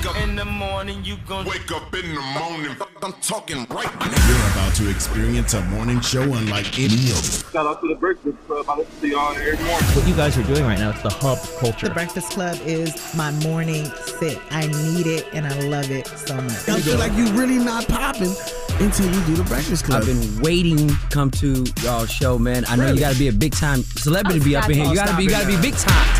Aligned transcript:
wake 0.00 0.16
up 0.16 0.22
in 0.22 0.36
the 0.36 0.44
morning, 0.44 1.04
you 1.04 1.16
gon' 1.26 1.44
wake 1.44 1.70
up 1.72 1.94
in 1.94 2.14
the 2.14 2.20
morning. 2.20 2.76
I'm 3.02 3.12
talking 3.20 3.66
right 3.68 4.00
now. 4.00 4.28
You're 4.28 4.52
about 4.52 4.74
to 4.76 4.88
experience 4.88 5.52
a 5.54 5.62
morning 5.62 6.00
show 6.00 6.22
unlike 6.22 6.78
any 6.78 7.10
other. 7.10 7.22
Shout 7.52 7.66
out 7.66 7.80
to 7.82 7.88
the 7.88 7.96
Breakfast 7.96 8.38
Club. 8.46 8.64
I 8.68 8.78
listen 8.78 9.00
to 9.00 9.08
y'all 9.08 9.32
every 9.32 9.56
morning. 9.56 9.88
What 9.88 10.08
you 10.08 10.14
guys 10.14 10.38
are 10.38 10.42
doing 10.44 10.64
right 10.64 10.78
now, 10.78 10.90
it's 10.90 11.02
the 11.02 11.10
hub 11.10 11.38
culture. 11.58 11.88
The 11.88 11.94
Breakfast 11.94 12.30
Club 12.30 12.58
is 12.64 13.14
my 13.14 13.30
morning 13.42 13.84
sit. 14.06 14.38
I 14.50 14.68
need 14.68 15.06
it 15.06 15.26
and 15.34 15.46
I 15.46 15.60
love 15.68 15.90
it 15.90 16.06
so 16.06 16.34
much. 16.34 16.68
I 16.68 16.80
feel 16.80 16.98
like 16.98 17.12
you're 17.14 17.32
really 17.32 17.58
not 17.58 17.86
popping 17.86 18.34
until 18.80 19.06
you 19.06 19.20
do 19.26 19.36
the 19.36 19.44
Breakfast 19.44 19.84
Club. 19.84 20.02
I've 20.02 20.06
been 20.06 20.40
waiting 20.40 20.88
to 20.88 20.96
come 21.10 21.30
to 21.32 21.66
y'all 21.82 22.06
show, 22.06 22.38
man. 22.38 22.64
I 22.68 22.76
know 22.76 22.92
you 22.92 23.00
got 23.00 23.12
to 23.12 23.18
be 23.18 23.28
a 23.28 23.32
big 23.32 23.52
time 23.52 23.82
celebrity 23.82 24.38
to 24.38 24.44
be 24.44 24.56
up 24.56 24.68
in 24.70 24.76
here. 24.76 24.86
You 24.86 24.94
got 24.94 25.08
to 25.08 25.16
be, 25.16 25.24
you 25.24 25.30
got 25.30 25.42
to 25.42 25.48
be 25.48 25.60
big 25.60 25.74
time. 25.74 26.19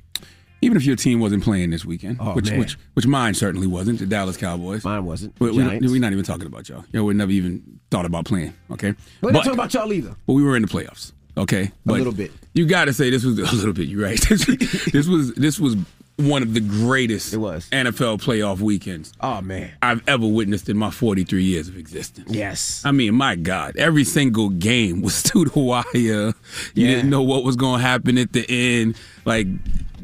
even 0.61 0.77
if 0.77 0.83
your 0.85 0.95
team 0.95 1.19
wasn't 1.19 1.43
playing 1.43 1.69
this 1.71 1.83
weekend, 1.85 2.17
Oh, 2.19 2.33
which 2.33 2.49
man. 2.51 2.59
which 2.59 2.77
which 2.93 3.07
mine 3.07 3.33
certainly 3.33 3.67
wasn't, 3.67 3.99
the 3.99 4.05
Dallas 4.05 4.37
Cowboys. 4.37 4.83
Mine 4.83 5.05
wasn't. 5.05 5.39
We, 5.39 5.51
we, 5.51 5.63
we're 5.63 5.99
not 5.99 6.11
even 6.13 6.23
talking 6.23 6.45
about 6.47 6.69
y'all. 6.69 6.83
We 6.93 7.13
never 7.13 7.31
even 7.31 7.79
thought 7.89 8.05
about 8.05 8.25
playing. 8.25 8.53
Okay, 8.71 8.93
We're 9.21 9.31
not 9.31 9.39
talking 9.39 9.53
about 9.59 9.73
y'all 9.73 9.91
either. 9.91 10.15
But 10.27 10.33
we 10.33 10.43
were 10.43 10.55
in 10.55 10.61
the 10.61 10.67
playoffs. 10.67 11.11
Okay, 11.37 11.71
but 11.85 11.93
a 11.95 11.97
little 11.97 12.13
bit. 12.13 12.31
You 12.53 12.65
got 12.65 12.85
to 12.85 12.93
say 12.93 13.09
this 13.09 13.23
was 13.23 13.39
a 13.53 13.55
little 13.55 13.73
bit. 13.73 13.87
You're 13.87 14.03
right. 14.03 14.19
This, 14.29 14.45
this 14.91 15.07
was 15.07 15.33
this 15.35 15.59
was 15.59 15.75
one 16.17 16.43
of 16.43 16.53
the 16.53 16.59
greatest 16.59 17.33
It 17.33 17.37
was. 17.37 17.67
NFL 17.71 18.21
playoff 18.21 18.59
weekends 18.59 19.11
Oh 19.21 19.41
man. 19.41 19.71
I've 19.81 20.07
ever 20.07 20.27
witnessed 20.27 20.69
in 20.69 20.77
my 20.77 20.91
43 20.91 21.43
years 21.43 21.67
of 21.67 21.77
existence. 21.77 22.29
Yes. 22.31 22.83
I 22.85 22.91
mean, 22.91 23.15
my 23.15 23.35
God, 23.35 23.75
every 23.77 24.03
single 24.03 24.49
game 24.49 25.01
was 25.01 25.23
to 25.31 25.45
the 25.45 25.59
wire. 25.59 25.83
You 25.95 26.33
Yeah. 26.75 26.87
didn't 26.95 27.09
know 27.09 27.23
what 27.23 27.43
was 27.43 27.55
going 27.55 27.79
to 27.79 27.87
happen 27.87 28.17
at 28.19 28.33
the 28.33 28.45
end. 28.47 28.97
Like, 29.25 29.47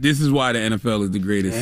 this 0.01 0.19
is 0.21 0.29
why 0.31 0.51
the 0.53 0.59
NFL 0.59 1.03
is 1.03 1.11
the 1.11 1.19
greatest, 1.19 1.57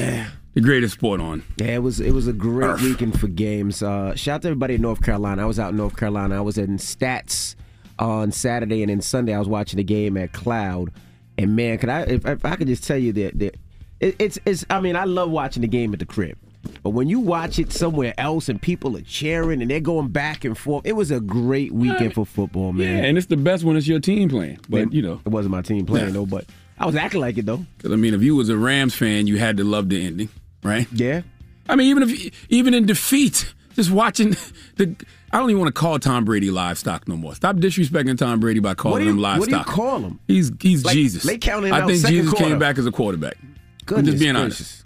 the 0.54 0.62
greatest 0.62 0.94
sport 0.96 1.22
on. 1.22 1.44
Yeah, 1.58 1.68
it 1.76 1.84
was 1.84 2.00
it 2.00 2.12
was 2.12 2.28
a 2.28 2.34
great 2.34 2.68
Earth. 2.68 2.82
weekend 2.82 3.20
for 3.20 3.28
games. 3.28 3.82
Uh, 3.84 4.16
shout 4.16 4.36
out 4.36 4.42
to 4.44 4.48
everybody 4.50 4.76
in 4.76 4.82
North 4.82 5.02
Carolina. 5.04 5.44
I 5.44 5.46
was 5.46 5.60
out 5.60 5.72
in 5.72 5.78
North 5.78 5.96
Carolina. 5.98 6.38
I 6.38 6.42
was 6.42 6.58
in 6.58 6.78
Stats 6.78 7.56
on 8.00 8.32
Saturday 8.32 8.84
and 8.84 8.90
then 8.90 9.02
Sunday. 9.02 9.34
I 9.34 9.40
was 9.40 9.48
watching 9.48 9.78
the 9.78 9.84
game 9.84 10.18
at 10.18 10.34
Cloud. 10.34 10.92
And 11.38 11.56
man, 11.56 11.78
could 11.78 11.90
I 11.90 12.02
if, 12.04 12.26
if 12.26 12.46
I 12.46 12.56
could 12.56 12.68
just 12.68 12.84
tell 12.86 12.98
you 12.98 13.12
that, 13.14 13.38
that 13.40 13.56
it, 14.00 14.16
it's 14.20 14.40
it's 14.46 14.66
I 14.70 14.80
mean 14.80 14.96
I 14.96 15.04
love 15.06 15.30
watching 15.32 15.62
the 15.62 15.68
game 15.68 15.94
at 15.94 16.00
the 16.00 16.06
crib. 16.06 16.38
But 16.82 16.92
when 16.92 17.08
you 17.08 17.20
watch 17.20 17.60
it 17.60 17.72
somewhere 17.72 18.14
else 18.18 18.50
and 18.50 18.60
people 18.60 18.98
are 18.98 19.02
cheering 19.02 19.62
and 19.62 19.70
they're 19.70 19.80
going 19.80 20.08
back 20.08 20.44
and 20.44 20.58
forth, 20.58 20.84
it 20.86 20.94
was 20.94 21.12
a 21.12 21.20
great 21.20 21.72
weekend 21.72 22.16
for 22.16 22.26
football, 22.26 22.74
man. 22.74 22.98
Yeah, 22.98 23.04
and 23.04 23.18
it's 23.20 23.28
the 23.28 23.38
best 23.38 23.64
when 23.64 23.78
it's 23.78 23.88
your 23.88 24.00
team 24.00 24.30
playing. 24.30 24.60
But, 24.68 24.92
you 24.92 25.04
know, 25.04 25.22
It 25.26 25.30
wasn't 25.30 25.52
my 25.52 25.62
team 25.62 25.86
playing 25.86 26.14
though, 26.14 26.26
but 26.26 26.46
I 26.78 26.86
was 26.86 26.96
acting 26.96 27.22
like 27.22 27.38
it 27.38 27.46
though. 27.46 27.66
'cause, 27.80 27.92
I 27.92 27.96
mean, 27.96 28.14
if 28.14 28.22
you 28.22 28.36
was 28.36 28.50
a 28.50 28.58
Rams 28.58 28.94
fan, 28.96 29.28
you 29.28 29.38
had 29.38 29.58
to 29.58 29.64
love 29.64 29.90
the 29.90 30.06
ending, 30.06 30.30
right? 30.64 30.88
Yeah. 30.92 31.22
I 31.70 31.76
mean, 31.76 31.88
even 31.90 32.04
if 32.10 32.32
even 32.50 32.74
in 32.74 32.86
defeat, 32.86 33.54
just 33.76 33.92
watching 33.92 34.36
the. 34.76 34.96
I 35.32 35.40
don't 35.40 35.50
even 35.50 35.60
want 35.62 35.74
to 35.76 35.80
call 35.80 36.00
Tom 36.00 36.24
Brady 36.24 36.50
livestock 36.50 37.08
no 37.10 37.18
more. 37.18 37.36
Stop 37.36 37.58
disrespecting 37.58 38.18
Tom 38.18 38.40
Brady 38.40 38.60
by 38.62 38.74
calling 38.74 39.04
you- 39.04 39.10
him 39.10 39.18
what 39.18 39.36
do 39.46 39.52
you 39.52 39.58
livestock. 39.58 39.66
call 39.68 40.00
him? 40.00 40.20
He's 40.28 40.52
he's 40.62 40.86
Like, 40.86 40.94
Jesus. 40.94 41.24
they 41.24 41.38
counted 41.38 41.72
I 41.74 41.86
think 41.86 42.06
Jesus 42.06 42.30
quarter. 42.30 42.46
came 42.46 42.60
back 42.60 42.78
as 42.78 42.86
a 42.86 42.92
quarterback. 42.92 43.36
I'm 43.42 43.56
Goodness 43.86 44.14
just 44.14 44.20
being 44.24 44.36
honest. 44.36 44.84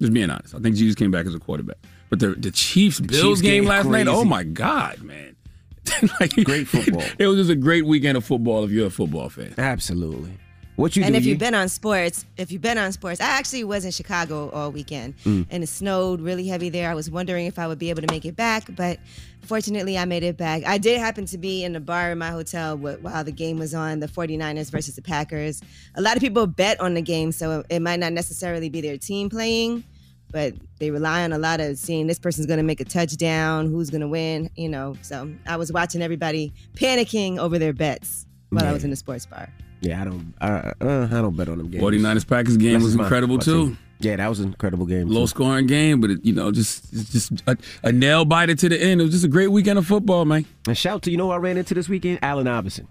Just 0.00 0.12
being 0.14 0.30
honest. 0.30 0.54
I 0.54 0.58
think 0.60 0.76
Jesus 0.76 0.94
came 0.94 1.10
back 1.10 1.26
as 1.26 1.34
a 1.34 1.38
quarterback. 1.38 1.76
But 2.08 2.18
the 2.20 2.28
the 2.30 2.50
Chiefs 2.50 2.98
Bills 3.00 3.22
Chiefs 3.22 3.40
game 3.42 3.64
last 3.66 3.86
night. 3.86 4.08
Oh 4.08 4.24
my 4.24 4.42
God, 4.44 5.02
man! 5.02 5.36
like, 6.20 6.32
Great 6.44 6.66
football. 6.66 7.04
It 7.18 7.26
was 7.26 7.36
just 7.36 7.50
a 7.50 7.54
great 7.56 7.84
weekend 7.86 8.16
of 8.16 8.24
football. 8.24 8.64
If 8.64 8.70
you're 8.70 8.86
a 8.86 8.90
football 8.90 9.28
fan, 9.28 9.54
Absolutely. 9.58 10.32
What 10.76 10.96
you 10.96 11.02
And 11.04 11.12
do? 11.12 11.18
if 11.18 11.26
you've 11.26 11.38
been 11.38 11.54
on 11.54 11.68
sports, 11.68 12.24
if 12.38 12.50
you've 12.50 12.62
been 12.62 12.78
on 12.78 12.90
sports, 12.92 13.20
I 13.20 13.26
actually 13.26 13.64
was 13.64 13.84
in 13.84 13.90
Chicago 13.90 14.48
all 14.50 14.70
weekend, 14.72 15.14
Mm. 15.24 15.46
and 15.50 15.62
it 15.62 15.66
snowed 15.66 16.20
really 16.22 16.46
heavy 16.46 16.70
there. 16.70 16.90
I 16.90 16.94
was 16.94 17.10
wondering 17.10 17.44
if 17.46 17.58
I 17.58 17.66
would 17.66 17.78
be 17.78 17.90
able 17.90 18.00
to 18.00 18.10
make 18.10 18.24
it 18.24 18.34
back, 18.34 18.74
but 18.76 18.98
fortunately, 19.42 19.98
I 19.98 20.06
made 20.06 20.22
it 20.22 20.38
back. 20.38 20.62
I 20.64 20.78
did 20.78 20.98
happen 20.98 21.26
to 21.26 21.38
be 21.38 21.64
in 21.64 21.76
a 21.76 21.80
bar 21.80 22.12
in 22.12 22.18
my 22.18 22.30
hotel 22.30 22.78
while 22.78 23.24
the 23.24 23.32
game 23.32 23.58
was 23.58 23.74
on, 23.74 24.00
the 24.00 24.08
49ers 24.08 24.70
versus 24.70 24.94
the 24.96 25.02
Packers. 25.02 25.60
A 25.96 26.00
lot 26.00 26.16
of 26.16 26.22
people 26.22 26.46
bet 26.46 26.80
on 26.80 26.94
the 26.94 27.02
game, 27.02 27.30
so 27.32 27.62
it 27.68 27.80
might 27.80 28.00
not 28.00 28.14
necessarily 28.14 28.70
be 28.70 28.80
their 28.80 28.96
team 28.96 29.28
playing, 29.28 29.84
but 30.32 30.54
they 30.78 30.90
rely 30.90 31.24
on 31.24 31.32
a 31.32 31.38
lot 31.38 31.60
of 31.60 31.76
seeing 31.76 32.06
this 32.06 32.18
person's 32.18 32.46
going 32.46 32.56
to 32.58 32.62
make 32.64 32.80
a 32.80 32.84
touchdown, 32.86 33.66
who's 33.66 33.90
going 33.90 34.00
to 34.00 34.08
win, 34.08 34.48
you 34.56 34.68
know. 34.70 34.96
So 35.02 35.30
I 35.46 35.56
was 35.56 35.70
watching 35.72 36.00
everybody 36.00 36.54
panicking 36.74 37.36
over 37.38 37.58
their 37.58 37.74
bets 37.74 38.24
while 38.48 38.64
I 38.64 38.72
was 38.72 38.82
in 38.84 38.88
the 38.90 38.96
sports 38.96 39.26
bar. 39.26 39.50
Yeah, 39.80 40.00
I 40.00 40.04
don't. 40.04 40.34
Uh, 40.40 40.72
uh, 40.80 41.08
I 41.10 41.20
don't 41.22 41.36
bet 41.36 41.48
on 41.48 41.58
them 41.58 41.70
games. 41.70 41.82
49ers 41.82 42.26
Packers 42.26 42.56
game 42.56 42.72
That's 42.74 42.84
was 42.84 42.96
my- 42.96 43.04
incredible 43.04 43.36
my 43.36 43.42
too. 43.42 43.66
team. 43.68 43.78
Yeah, 44.02 44.16
that 44.16 44.28
was 44.28 44.40
an 44.40 44.46
incredible 44.48 44.86
game. 44.86 45.08
Low 45.08 45.22
too. 45.22 45.26
scoring 45.28 45.66
game, 45.66 46.00
but 46.00 46.10
it, 46.10 46.24
you 46.24 46.32
know, 46.32 46.50
just 46.52 46.90
just 47.12 47.32
a, 47.46 47.56
a 47.82 47.92
nail 47.92 48.24
biter 48.24 48.54
to 48.54 48.68
the 48.68 48.80
end. 48.80 49.00
It 49.00 49.04
was 49.04 49.12
just 49.12 49.24
a 49.24 49.28
great 49.28 49.48
weekend 49.48 49.78
of 49.78 49.86
football, 49.86 50.24
man. 50.24 50.46
And 50.66 50.76
shout 50.76 51.02
to 51.02 51.10
you 51.10 51.16
know 51.18 51.26
who 51.26 51.32
I 51.32 51.36
ran 51.36 51.56
into 51.58 51.74
this 51.74 51.88
weekend, 51.88 52.18
Allen 52.22 52.46
Iverson. 52.48 52.88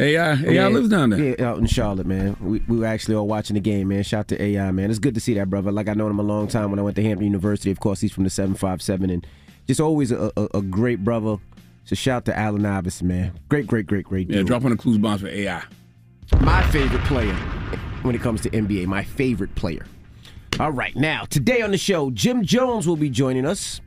AI, 0.00 0.32
AI 0.34 0.68
lives 0.68 0.88
down 0.88 1.10
there. 1.10 1.34
Yeah, 1.38 1.48
out 1.50 1.58
in 1.58 1.66
Charlotte, 1.66 2.06
man. 2.06 2.36
We, 2.40 2.60
we 2.66 2.78
were 2.78 2.86
actually 2.86 3.14
all 3.14 3.26
watching 3.28 3.54
the 3.54 3.60
game, 3.60 3.88
man. 3.88 4.02
Shout 4.02 4.26
to 4.28 4.40
AI, 4.42 4.70
man. 4.70 4.88
It's 4.90 4.98
good 4.98 5.14
to 5.14 5.20
see 5.20 5.34
that 5.34 5.50
brother. 5.50 5.70
Like 5.70 5.88
I 5.88 5.94
known 5.94 6.10
him 6.10 6.18
a 6.18 6.24
long 6.24 6.48
time 6.48 6.70
when 6.70 6.78
I 6.78 6.82
went 6.82 6.96
to 6.96 7.02
Hampton 7.02 7.24
University. 7.26 7.70
Of 7.70 7.78
course, 7.80 8.00
he's 8.00 8.12
from 8.12 8.24
the 8.24 8.30
seven 8.30 8.54
five 8.54 8.82
seven, 8.82 9.10
and 9.10 9.26
just 9.66 9.80
always 9.80 10.10
a, 10.12 10.32
a, 10.36 10.48
a 10.54 10.62
great 10.62 11.04
brother. 11.04 11.36
So 11.84 11.94
shout 11.96 12.24
to 12.26 12.38
Allen 12.38 12.64
Iverson, 12.64 13.08
man. 13.08 13.32
Great, 13.48 13.66
great, 13.66 13.86
great, 13.86 14.04
great. 14.06 14.28
Dude. 14.28 14.34
Yeah, 14.36 14.40
dude. 14.42 14.46
drop 14.48 14.64
on 14.64 14.70
the 14.70 14.76
clues 14.76 14.98
bombs 14.98 15.20
for 15.22 15.28
AI. 15.28 15.62
My 16.40 16.62
favorite 16.70 17.04
player 17.04 17.34
when 18.02 18.14
it 18.14 18.20
comes 18.20 18.40
to 18.42 18.50
NBA. 18.50 18.86
My 18.86 19.04
favorite 19.04 19.54
player. 19.54 19.86
All 20.60 20.70
right, 20.72 20.94
now 20.94 21.24
today 21.24 21.62
on 21.62 21.70
the 21.70 21.78
show, 21.78 22.10
Jim 22.10 22.44
Jones 22.44 22.86
will 22.86 22.96
be 22.96 23.08
joining 23.08 23.46
us. 23.46 23.80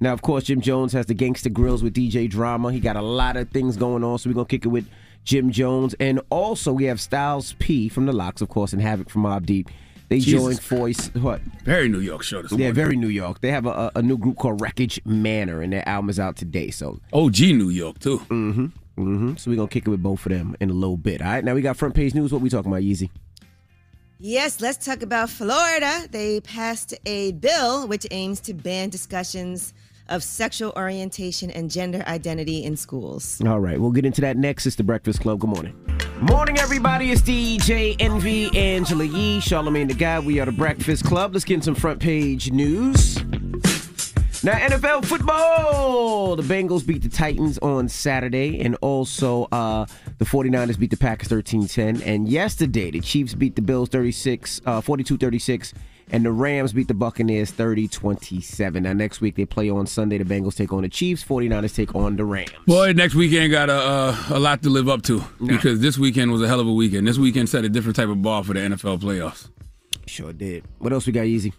Now, 0.00 0.12
of 0.12 0.22
course, 0.22 0.44
Jim 0.44 0.60
Jones 0.60 0.92
has 0.92 1.06
the 1.06 1.14
Gangsta 1.14 1.52
Grillz 1.52 1.82
with 1.82 1.94
DJ 1.94 2.28
Drama. 2.28 2.72
He 2.72 2.80
got 2.80 2.96
a 2.96 3.02
lot 3.02 3.36
of 3.36 3.50
things 3.50 3.76
going 3.76 4.04
on, 4.04 4.18
so 4.18 4.30
we're 4.30 4.34
gonna 4.34 4.46
kick 4.46 4.64
it 4.64 4.68
with 4.68 4.88
Jim 5.24 5.50
Jones, 5.50 5.94
and 5.98 6.20
also 6.30 6.72
we 6.72 6.84
have 6.84 7.00
Styles 7.00 7.54
P 7.58 7.88
from 7.88 8.06
the 8.06 8.12
Lox, 8.12 8.40
of 8.40 8.48
course, 8.48 8.72
and 8.72 8.80
Havoc 8.80 9.10
from 9.10 9.22
Mobb 9.22 9.44
Deep. 9.46 9.68
They 10.08 10.20
Jesus 10.20 10.40
joined 10.40 10.60
Voice. 10.62 11.08
What? 11.14 11.40
Very 11.64 11.88
New 11.88 11.98
York 11.98 12.22
show 12.22 12.40
this 12.42 12.52
Yeah, 12.52 12.58
morning. 12.58 12.74
very 12.74 12.96
New 12.96 13.08
York. 13.08 13.40
They 13.40 13.50
have 13.50 13.66
a, 13.66 13.90
a, 13.96 14.02
new 14.02 14.16
group 14.16 14.36
called 14.36 14.60
Wreckage 14.60 15.00
Manor, 15.04 15.62
and 15.62 15.72
their 15.72 15.86
album 15.88 16.10
is 16.10 16.20
out 16.20 16.36
today. 16.36 16.70
So 16.70 17.00
OG 17.12 17.40
New 17.40 17.70
York 17.70 17.98
too. 17.98 18.18
Mm-hmm. 18.30 18.66
Hmm 18.96 19.36
So 19.36 19.50
we're 19.50 19.56
gonna 19.56 19.68
kick 19.68 19.86
it 19.86 19.90
with 19.90 20.02
both 20.02 20.24
of 20.26 20.32
them 20.32 20.56
in 20.60 20.70
a 20.70 20.72
little 20.72 20.96
bit. 20.96 21.20
All 21.20 21.28
right. 21.28 21.44
Now 21.44 21.54
we 21.54 21.62
got 21.62 21.76
front 21.76 21.94
page 21.94 22.14
news. 22.14 22.32
What 22.32 22.40
we 22.40 22.50
talking 22.50 22.70
about, 22.70 22.82
Yeezy? 22.82 23.10
Yes, 24.18 24.62
let's 24.62 24.84
talk 24.84 25.02
about 25.02 25.28
Florida. 25.28 26.08
They 26.10 26.40
passed 26.40 26.94
a 27.04 27.32
bill 27.32 27.86
which 27.86 28.06
aims 28.10 28.40
to 28.40 28.54
ban 28.54 28.88
discussions 28.88 29.74
of 30.08 30.22
sexual 30.22 30.72
orientation 30.76 31.50
and 31.50 31.70
gender 31.70 32.02
identity 32.06 32.64
in 32.64 32.76
schools. 32.76 33.42
All 33.44 33.60
right, 33.60 33.78
we'll 33.78 33.90
get 33.90 34.06
into 34.06 34.22
that 34.22 34.36
next. 34.38 34.64
It's 34.64 34.76
the 34.76 34.84
Breakfast 34.84 35.20
Club. 35.20 35.40
Good 35.40 35.50
morning. 35.50 35.74
Morning, 36.22 36.58
everybody. 36.58 37.10
It's 37.10 37.20
DJ 37.20 37.96
Envy, 38.00 38.56
Angela 38.56 39.04
Yee, 39.04 39.38
Charlamagne 39.38 39.88
the 39.88 39.94
God. 39.94 40.24
We 40.24 40.40
are 40.40 40.46
the 40.46 40.52
Breakfast 40.52 41.04
Club. 41.04 41.34
Let's 41.34 41.44
get 41.44 41.56
in 41.56 41.62
some 41.62 41.74
front 41.74 42.00
page 42.00 42.50
news. 42.50 43.18
Now, 44.42 44.52
NFL 44.52 45.06
football. 45.06 46.36
The 46.36 46.42
Bengals 46.42 46.86
beat 46.86 47.02
the 47.02 47.08
Titans 47.08 47.58
on 47.58 47.88
Saturday, 47.88 48.60
and 48.60 48.76
also 48.80 49.44
uh, 49.50 49.86
the 50.18 50.24
49ers 50.24 50.78
beat 50.78 50.90
the 50.90 50.96
Packers 50.96 51.28
13 51.28 51.66
10. 51.66 52.02
And 52.02 52.28
yesterday, 52.28 52.90
the 52.90 53.00
Chiefs 53.00 53.34
beat 53.34 53.56
the 53.56 53.62
Bills 53.62 53.88
36, 53.88 54.60
uh, 54.66 54.80
42 54.80 55.16
36, 55.16 55.72
and 56.12 56.24
the 56.24 56.30
Rams 56.30 56.72
beat 56.72 56.86
the 56.86 56.94
Buccaneers 56.94 57.50
30 57.50 57.88
27. 57.88 58.82
Now, 58.82 58.92
next 58.92 59.20
week, 59.20 59.36
they 59.36 59.46
play 59.46 59.70
on 59.70 59.86
Sunday. 59.86 60.18
The 60.18 60.24
Bengals 60.24 60.54
take 60.54 60.72
on 60.72 60.82
the 60.82 60.88
Chiefs, 60.88 61.24
49ers 61.24 61.74
take 61.74 61.94
on 61.94 62.16
the 62.16 62.24
Rams. 62.24 62.50
Boy, 62.66 62.92
next 62.92 63.14
weekend 63.14 63.50
got 63.50 63.70
a 63.70 63.74
uh, 63.74 64.16
a 64.30 64.38
lot 64.38 64.62
to 64.62 64.68
live 64.70 64.88
up 64.88 65.02
to 65.04 65.24
because 65.44 65.80
this 65.80 65.96
weekend 65.98 66.30
was 66.30 66.42
a 66.42 66.48
hell 66.48 66.60
of 66.60 66.66
a 66.68 66.72
weekend. 66.72 67.08
This 67.08 67.18
weekend 67.18 67.48
set 67.48 67.64
a 67.64 67.68
different 67.68 67.96
type 67.96 68.08
of 68.08 68.20
ball 68.22 68.42
for 68.42 68.52
the 68.52 68.60
NFL 68.60 69.00
playoffs. 69.00 69.48
Sure 70.06 70.32
did. 70.32 70.64
What 70.78 70.92
else 70.92 71.06
we 71.06 71.12
got, 71.12 71.24
Easy? 71.24 71.52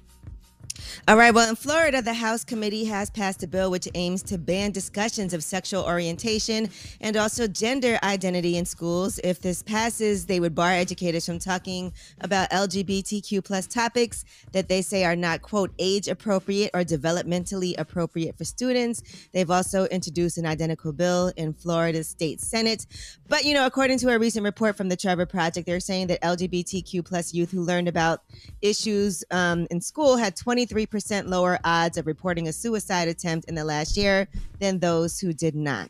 All 1.07 1.15
right. 1.15 1.33
Well, 1.33 1.49
in 1.49 1.55
Florida, 1.55 2.01
the 2.01 2.13
House 2.13 2.43
committee 2.43 2.85
has 2.85 3.09
passed 3.09 3.41
a 3.43 3.47
bill 3.47 3.71
which 3.71 3.87
aims 3.95 4.21
to 4.23 4.37
ban 4.37 4.71
discussions 4.71 5.33
of 5.33 5.43
sexual 5.43 5.83
orientation 5.83 6.69
and 7.01 7.15
also 7.15 7.47
gender 7.47 7.97
identity 8.03 8.57
in 8.57 8.65
schools. 8.65 9.19
If 9.23 9.41
this 9.41 9.63
passes, 9.63 10.25
they 10.25 10.39
would 10.39 10.53
bar 10.53 10.71
educators 10.71 11.25
from 11.25 11.39
talking 11.39 11.93
about 12.21 12.49
LGBTQ 12.51 13.43
plus 13.43 13.67
topics 13.67 14.25
that 14.51 14.67
they 14.67 14.81
say 14.81 15.05
are 15.05 15.15
not, 15.15 15.41
quote, 15.41 15.71
age 15.79 16.07
appropriate 16.07 16.71
or 16.73 16.81
developmentally 16.81 17.73
appropriate 17.77 18.37
for 18.37 18.43
students. 18.43 19.01
They've 19.31 19.49
also 19.49 19.85
introduced 19.85 20.37
an 20.37 20.45
identical 20.45 20.91
bill 20.91 21.31
in 21.37 21.53
Florida's 21.53 22.09
state 22.09 22.41
senate. 22.41 22.85
But, 23.29 23.43
you 23.43 23.53
know, 23.53 23.65
according 23.65 23.99
to 23.99 24.09
a 24.09 24.17
recent 24.17 24.45
report 24.45 24.77
from 24.77 24.87
the 24.87 24.95
Trevor 24.95 25.25
Project, 25.25 25.67
they're 25.67 25.81
saying 25.81 26.07
that 26.07 26.21
LGBTQ 26.21 27.03
plus 27.03 27.33
youth 27.33 27.51
who 27.51 27.61
learned 27.61 27.89
about 27.89 28.21
issues 28.61 29.23
um, 29.31 29.67
in 29.69 29.81
school 29.81 30.15
had 30.15 30.35
23% 30.35 31.27
lower 31.27 31.59
odds 31.65 31.97
of 31.97 32.07
reporting 32.07 32.47
a 32.47 32.53
suicide 32.53 33.09
attempt 33.09 33.49
in 33.49 33.55
the 33.55 33.65
last 33.65 33.97
year 33.97 34.29
than 34.59 34.79
those 34.79 35.19
who 35.19 35.33
did 35.33 35.55
not. 35.55 35.89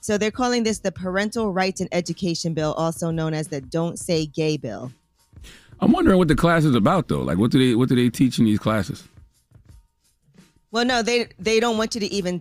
So 0.00 0.18
they're 0.18 0.32
calling 0.32 0.64
this 0.64 0.80
the 0.80 0.90
Parental 0.90 1.52
Rights 1.52 1.80
and 1.80 1.88
Education 1.92 2.52
Bill, 2.52 2.72
also 2.72 3.10
known 3.10 3.32
as 3.32 3.46
the 3.48 3.60
Don't 3.60 3.98
Say 3.98 4.26
Gay 4.26 4.56
Bill. 4.56 4.90
I'm 5.80 5.92
wondering 5.92 6.18
what 6.18 6.28
the 6.28 6.36
class 6.36 6.64
is 6.64 6.74
about 6.74 7.08
though. 7.08 7.22
Like, 7.22 7.38
what 7.38 7.50
do 7.50 7.58
they 7.58 7.74
what 7.74 7.88
do 7.88 7.96
they 7.96 8.08
teach 8.08 8.38
in 8.38 8.44
these 8.44 8.60
classes? 8.60 9.02
Well, 10.70 10.84
no, 10.84 11.02
they 11.02 11.28
they 11.38 11.58
don't 11.58 11.76
want 11.76 11.96
you 11.96 12.00
to 12.00 12.06
even 12.06 12.40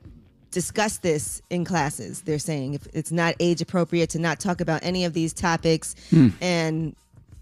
discuss 0.52 0.98
this 0.98 1.42
in 1.50 1.66
classes. 1.66 2.22
They're 2.22 2.40
saying 2.40 2.74
if 2.74 2.88
it's 2.94 3.12
not 3.12 3.36
age 3.40 3.62
appropriate 3.62 4.10
to 4.12 4.20
not 4.20 4.40
talk 4.40 4.62
about 4.62 4.82
any 4.84 5.06
of 5.06 5.14
these 5.14 5.34
topics, 5.34 5.96
Hmm. 6.10 6.30
and 6.42 6.96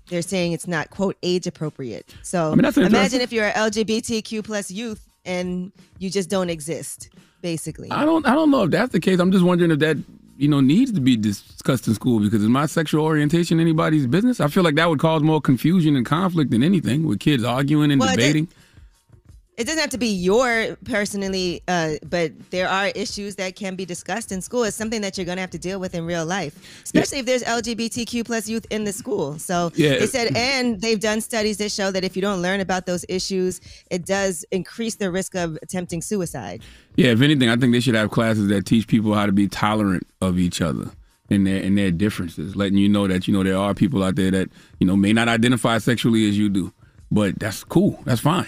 they're 0.09 0.21
saying 0.21 0.53
it's 0.53 0.67
not 0.67 0.89
quote 0.89 1.17
age 1.23 1.45
appropriate. 1.47 2.13
So 2.23 2.51
I 2.51 2.55
mean, 2.55 2.65
imagine 2.85 3.21
if 3.21 3.31
you're 3.31 3.45
an 3.45 3.53
LGBTQ 3.53 4.43
plus 4.43 4.71
youth 4.71 5.05
and 5.25 5.71
you 5.99 6.09
just 6.09 6.29
don't 6.29 6.49
exist, 6.49 7.09
basically. 7.41 7.91
I 7.91 8.05
don't 8.05 8.25
I 8.25 8.33
don't 8.33 8.51
know 8.51 8.63
if 8.63 8.71
that's 8.71 8.91
the 8.91 8.99
case. 8.99 9.19
I'm 9.19 9.31
just 9.31 9.43
wondering 9.43 9.71
if 9.71 9.79
that 9.79 9.97
you 10.37 10.47
know 10.47 10.61
needs 10.61 10.91
to 10.93 11.01
be 11.01 11.17
discussed 11.17 11.87
in 11.87 11.93
school 11.93 12.19
because 12.21 12.41
is 12.41 12.47
my 12.49 12.65
sexual 12.65 13.03
orientation 13.03 13.59
anybody's 13.59 14.07
business? 14.07 14.39
I 14.39 14.47
feel 14.47 14.63
like 14.63 14.75
that 14.75 14.89
would 14.89 14.99
cause 14.99 15.21
more 15.21 15.41
confusion 15.41 15.95
and 15.95 16.05
conflict 16.05 16.51
than 16.51 16.63
anything 16.63 17.03
with 17.03 17.19
kids 17.19 17.43
arguing 17.43 17.91
and 17.91 17.99
Well, 17.99 18.09
debating. 18.11 18.47
It 19.59 19.65
doesn't 19.65 19.81
have 19.81 19.89
to 19.89 19.97
be 19.97 20.07
your 20.07 20.77
personally, 20.85 21.61
uh, 21.67 21.95
but 22.09 22.31
there 22.49 22.69
are 22.69 22.87
issues 22.95 23.35
that 23.35 23.57
can 23.57 23.75
be 23.75 23.83
discussed 23.85 24.31
in 24.31 24.41
school. 24.41 24.63
It's 24.63 24.77
something 24.77 25.01
that 25.01 25.17
you're 25.17 25.25
going 25.25 25.35
to 25.35 25.41
have 25.41 25.49
to 25.49 25.59
deal 25.59 25.81
with 25.81 25.93
in 25.93 26.05
real 26.05 26.25
life, 26.25 26.81
especially 26.83 27.19
if 27.19 27.25
there's 27.25 27.43
LGBTQ 27.43 28.25
plus 28.25 28.47
youth 28.47 28.65
in 28.69 28.85
the 28.85 28.93
school. 28.93 29.37
So 29.37 29.71
Yeah. 29.75 29.99
they 29.99 30.07
said, 30.07 30.31
and 30.37 30.79
they've 30.79 30.99
done 30.99 31.19
studies 31.19 31.57
that 31.57 31.73
show 31.73 31.91
that 31.91 32.05
if 32.05 32.15
you 32.15 32.21
don't 32.21 32.41
learn 32.41 32.61
about 32.61 32.85
those 32.85 33.03
issues, 33.09 33.59
it 33.91 34.05
does 34.05 34.45
increase 34.51 34.95
the 34.95 35.11
risk 35.11 35.35
of 35.35 35.57
attempting 35.61 36.01
suicide. 36.01 36.61
Yeah, 36.95 37.11
if 37.11 37.21
anything, 37.21 37.49
I 37.49 37.57
think 37.57 37.73
they 37.73 37.81
should 37.81 37.95
have 37.95 38.11
classes 38.11 38.47
that 38.47 38.65
teach 38.65 38.87
people 38.87 39.13
how 39.13 39.25
to 39.25 39.33
be 39.33 39.49
tolerant 39.49 40.07
of 40.21 40.39
each 40.39 40.61
other 40.61 40.89
and 41.29 41.45
their 41.45 41.61
and 41.61 41.77
their 41.77 41.91
differences, 41.91 42.55
letting 42.55 42.77
you 42.77 42.87
know 42.87 43.07
that 43.07 43.27
you 43.27 43.33
know 43.33 43.43
there 43.43 43.57
are 43.57 43.73
people 43.73 44.03
out 44.03 44.15
there 44.15 44.31
that 44.31 44.49
you 44.79 44.87
know 44.87 44.95
may 44.95 45.11
not 45.11 45.27
identify 45.27 45.77
sexually 45.79 46.29
as 46.29 46.37
you 46.37 46.47
do, 46.47 46.71
but 47.11 47.37
that's 47.39 47.63
cool, 47.65 47.99
that's 48.05 48.21
fine. 48.21 48.47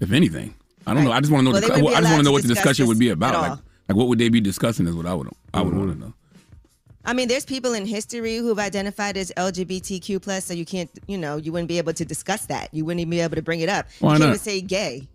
If 0.00 0.12
anything, 0.12 0.54
I 0.86 0.94
don't 0.94 1.04
know. 1.04 1.12
I 1.12 1.20
just 1.20 1.32
want 1.32 1.46
to 1.46 1.52
know. 1.52 1.52
Well, 1.52 1.60
the, 1.60 1.68
they 1.68 1.94
I 1.94 2.00
just 2.00 2.12
want 2.12 2.16
to 2.18 2.22
know 2.22 2.22
to 2.24 2.32
what 2.32 2.42
the 2.42 2.48
discussion 2.48 2.86
would 2.86 2.98
be 2.98 3.10
about. 3.10 3.34
Like, 3.34 3.58
like 3.88 3.96
what 3.96 4.08
would 4.08 4.18
they 4.18 4.28
be 4.28 4.40
discussing? 4.40 4.86
Is 4.86 4.94
what 4.94 5.06
I 5.06 5.14
would 5.14 5.28
I 5.52 5.60
would 5.60 5.70
mm-hmm. 5.70 5.78
want 5.78 5.92
to 5.92 6.06
know. 6.06 6.14
I 7.04 7.14
mean, 7.14 7.28
there's 7.28 7.46
people 7.46 7.72
in 7.72 7.86
history 7.86 8.36
who've 8.36 8.58
identified 8.58 9.16
as 9.16 9.32
LGBTQ 9.36 10.20
plus, 10.20 10.44
so 10.44 10.52
you 10.52 10.66
can't, 10.66 10.90
you 11.06 11.16
know, 11.16 11.38
you 11.38 11.50
wouldn't 11.50 11.68
be 11.68 11.78
able 11.78 11.94
to 11.94 12.04
discuss 12.04 12.46
that. 12.46 12.72
You 12.74 12.84
wouldn't 12.84 13.00
even 13.00 13.10
be 13.10 13.20
able 13.20 13.36
to 13.36 13.42
bring 13.42 13.60
it 13.60 13.70
up. 13.70 13.86
Why 14.00 14.10
you 14.10 14.12
can't 14.12 14.20
not? 14.20 14.26
even 14.28 14.38
say 14.38 14.60
gay, 14.60 15.08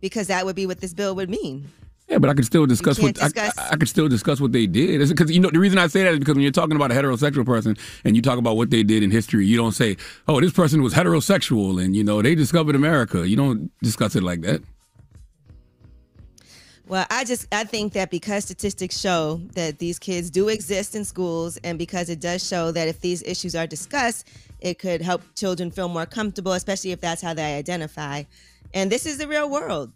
because 0.00 0.26
that 0.26 0.44
would 0.44 0.56
be 0.56 0.66
what 0.66 0.80
this 0.80 0.92
bill 0.92 1.14
would 1.14 1.30
mean. 1.30 1.70
Yeah, 2.12 2.18
but 2.18 2.28
I 2.28 2.34
could 2.34 2.44
still 2.44 2.66
discuss 2.66 3.00
what 3.00 3.14
discuss- 3.14 3.56
I, 3.56 3.70
I 3.70 3.76
could 3.76 3.88
still 3.88 4.06
discuss 4.06 4.38
what 4.38 4.52
they 4.52 4.66
did. 4.66 5.08
Because 5.08 5.30
you 5.30 5.40
know 5.40 5.48
the 5.48 5.58
reason 5.58 5.78
I 5.78 5.86
say 5.86 6.02
that 6.02 6.12
is 6.12 6.18
because 6.18 6.34
when 6.34 6.42
you're 6.42 6.52
talking 6.52 6.76
about 6.76 6.92
a 6.92 6.94
heterosexual 6.94 7.46
person 7.46 7.74
and 8.04 8.14
you 8.14 8.20
talk 8.20 8.38
about 8.38 8.58
what 8.58 8.68
they 8.68 8.82
did 8.82 9.02
in 9.02 9.10
history, 9.10 9.46
you 9.46 9.56
don't 9.56 9.72
say, 9.72 9.96
"Oh, 10.28 10.38
this 10.38 10.52
person 10.52 10.82
was 10.82 10.92
heterosexual 10.92 11.82
and 11.82 11.96
you 11.96 12.04
know 12.04 12.20
they 12.20 12.34
discovered 12.34 12.76
America." 12.76 13.26
You 13.26 13.36
don't 13.36 13.70
discuss 13.80 14.14
it 14.14 14.22
like 14.22 14.42
that. 14.42 14.60
Well, 16.86 17.06
I 17.08 17.24
just 17.24 17.46
I 17.50 17.64
think 17.64 17.94
that 17.94 18.10
because 18.10 18.44
statistics 18.44 18.98
show 18.98 19.40
that 19.54 19.78
these 19.78 19.98
kids 19.98 20.28
do 20.28 20.48
exist 20.48 20.94
in 20.94 21.06
schools, 21.06 21.56
and 21.64 21.78
because 21.78 22.10
it 22.10 22.20
does 22.20 22.46
show 22.46 22.72
that 22.72 22.88
if 22.88 23.00
these 23.00 23.22
issues 23.22 23.54
are 23.54 23.66
discussed, 23.66 24.28
it 24.60 24.78
could 24.78 25.00
help 25.00 25.22
children 25.34 25.70
feel 25.70 25.88
more 25.88 26.04
comfortable, 26.04 26.52
especially 26.52 26.92
if 26.92 27.00
that's 27.00 27.22
how 27.22 27.32
they 27.32 27.56
identify. 27.56 28.24
And 28.74 28.92
this 28.92 29.06
is 29.06 29.16
the 29.16 29.26
real 29.26 29.48
world. 29.48 29.92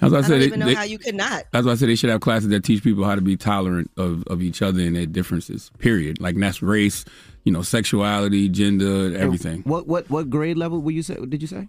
As 0.00 0.12
I, 0.12 0.18
I 0.18 0.20
said, 0.22 0.28
don't 0.40 0.50
they- 0.50 0.56
know 0.56 0.66
they- 0.66 0.74
how 0.74 0.82
you 0.84 0.98
could 0.98 1.14
not. 1.14 1.44
That's 1.52 1.66
why 1.66 1.72
I 1.72 1.74
said 1.76 1.88
they 1.88 1.94
should 1.96 2.10
have 2.10 2.20
classes 2.20 2.48
that 2.50 2.64
teach 2.64 2.82
people 2.82 3.04
how 3.04 3.14
to 3.14 3.20
be 3.20 3.36
tolerant 3.36 3.90
of, 3.96 4.24
of 4.28 4.42
each 4.42 4.62
other 4.62 4.80
and 4.80 4.94
their 4.96 5.06
differences. 5.06 5.70
Period. 5.78 6.20
Like 6.20 6.36
that's 6.36 6.62
race, 6.62 7.04
you 7.44 7.52
know, 7.52 7.62
sexuality, 7.62 8.48
gender, 8.48 9.16
everything. 9.16 9.62
What 9.62 9.86
what 9.86 10.08
what 10.10 10.30
grade 10.30 10.56
level 10.56 10.80
were 10.80 10.90
you 10.92 11.02
say? 11.02 11.14
Did 11.14 11.40
you 11.42 11.48
say? 11.48 11.68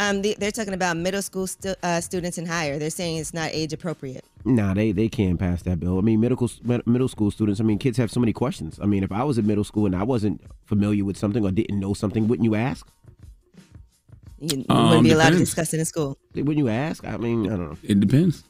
Um, 0.00 0.22
the, 0.22 0.36
they're 0.38 0.52
talking 0.52 0.74
about 0.74 0.96
middle 0.96 1.22
school 1.22 1.48
stu- 1.48 1.74
uh, 1.82 2.00
students 2.00 2.38
and 2.38 2.46
higher. 2.46 2.78
They're 2.78 2.88
saying 2.88 3.16
it's 3.16 3.34
not 3.34 3.50
age 3.52 3.72
appropriate. 3.72 4.24
Nah, 4.44 4.72
they 4.72 4.92
they 4.92 5.08
can't 5.08 5.40
pass 5.40 5.62
that 5.62 5.80
bill. 5.80 5.98
I 5.98 6.02
mean, 6.02 6.20
middle 6.20 6.48
mid- 6.62 6.86
middle 6.86 7.08
school 7.08 7.32
students. 7.32 7.60
I 7.60 7.64
mean, 7.64 7.78
kids 7.78 7.98
have 7.98 8.08
so 8.12 8.20
many 8.20 8.32
questions. 8.32 8.78
I 8.80 8.86
mean, 8.86 9.02
if 9.02 9.10
I 9.10 9.24
was 9.24 9.38
in 9.38 9.46
middle 9.48 9.64
school 9.64 9.86
and 9.86 9.96
I 9.96 10.04
wasn't 10.04 10.40
familiar 10.66 11.04
with 11.04 11.16
something 11.16 11.44
or 11.44 11.50
didn't 11.50 11.80
know 11.80 11.94
something, 11.94 12.28
wouldn't 12.28 12.44
you 12.44 12.54
ask? 12.54 12.86
You, 14.40 14.58
you 14.58 14.64
Um, 14.68 14.88
wouldn't 14.88 15.04
be 15.04 15.10
allowed 15.12 15.26
to 15.26 15.30
depends. 15.32 15.50
discuss 15.50 15.74
it 15.74 15.80
in 15.80 15.84
school. 15.84 16.16
Wouldn't 16.34 16.56
you 16.58 16.68
ask? 16.68 17.06
I 17.06 17.16
mean, 17.16 17.46
I 17.46 17.56
don't 17.56 17.70
know. 17.70 17.76
It 17.82 18.00
depends. 18.00 18.44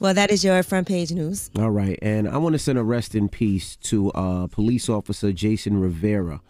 Well, 0.00 0.14
that 0.14 0.30
is 0.30 0.42
your 0.44 0.62
front 0.62 0.88
page 0.88 1.12
news. 1.12 1.50
All 1.56 1.70
right, 1.70 1.98
and 2.02 2.28
I 2.28 2.36
want 2.38 2.54
to 2.54 2.58
send 2.58 2.78
a 2.78 2.82
rest 2.84 3.14
in 3.14 3.28
peace 3.28 3.76
to 3.76 4.10
uh, 4.12 4.46
police 4.48 4.88
officer 4.88 5.32
Jason 5.32 5.80
Rivera. 5.80 6.40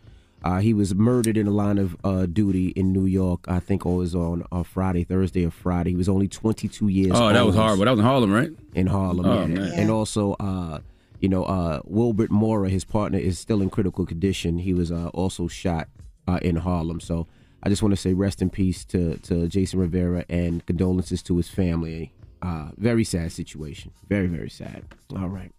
Uh, 0.42 0.60
he 0.60 0.72
was 0.72 0.94
murdered 0.94 1.36
in 1.36 1.46
the 1.46 1.52
line 1.52 1.78
of 1.78 1.96
uh, 2.04 2.24
duty 2.26 2.68
in 2.68 2.92
New 2.92 3.06
York. 3.06 3.44
I 3.48 3.58
think 3.58 3.84
it 3.84 3.88
was 3.90 4.14
on 4.14 4.44
uh, 4.52 4.62
Friday, 4.62 5.02
Thursday 5.04 5.44
or 5.44 5.50
Friday. 5.50 5.90
He 5.90 5.96
was 5.96 6.08
only 6.08 6.28
22 6.28 6.88
years 6.88 7.12
old. 7.12 7.22
Oh, 7.22 7.32
that 7.32 7.44
was 7.44 7.56
horrible. 7.56 7.84
That 7.84 7.90
was 7.90 8.00
in 8.00 8.06
Harlem, 8.06 8.32
right? 8.32 8.50
in 8.74 8.86
Harlem. 8.86 9.26
Oh, 9.26 9.40
yeah. 9.40 9.46
man. 9.46 9.72
And 9.74 9.90
also, 9.90 10.34
uh, 10.34 10.78
you 11.20 11.28
know, 11.28 11.44
uh, 11.44 11.80
Wilbert 11.84 12.30
Mora, 12.30 12.68
his 12.70 12.84
partner, 12.84 13.18
is 13.18 13.38
still 13.38 13.60
in 13.60 13.68
critical 13.68 14.06
condition. 14.06 14.58
He 14.58 14.72
was 14.72 14.92
uh, 14.92 15.08
also 15.08 15.48
shot 15.48 15.88
uh, 16.28 16.38
in 16.42 16.56
Harlem. 16.56 17.00
So 17.00 17.26
I 17.62 17.68
just 17.68 17.82
want 17.82 17.92
to 17.92 17.96
say 17.96 18.12
rest 18.12 18.42
in 18.42 18.50
peace 18.50 18.84
to, 18.86 19.16
to 19.16 19.48
Jason 19.48 19.80
Rivera 19.80 20.24
and 20.28 20.64
condolences 20.66 21.22
to 21.24 21.36
his 21.36 21.48
family. 21.48 22.12
Uh, 22.40 22.68
very 22.76 23.02
sad 23.02 23.32
situation. 23.32 23.90
Very, 24.08 24.28
very 24.28 24.50
sad. 24.50 24.84
All 25.16 25.28
right. 25.28 25.50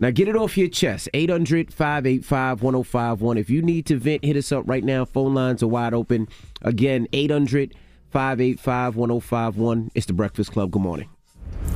Now 0.00 0.10
get 0.10 0.28
it 0.28 0.36
off 0.36 0.58
your 0.58 0.68
chest. 0.68 1.08
800 1.14 1.72
585 1.72 2.62
1051. 2.62 3.38
If 3.38 3.50
you 3.50 3.62
need 3.62 3.86
to 3.86 3.96
vent, 3.96 4.24
hit 4.24 4.36
us 4.36 4.50
up 4.50 4.64
right 4.66 4.84
now. 4.84 5.04
Phone 5.04 5.34
lines 5.34 5.62
are 5.62 5.68
wide 5.68 5.94
open. 5.94 6.28
Again, 6.62 7.06
800 7.12 7.74
585 8.10 8.96
1051. 8.96 9.90
It's 9.94 10.06
the 10.06 10.12
Breakfast 10.12 10.52
Club. 10.52 10.70
Good 10.70 10.82
morning. 10.82 11.08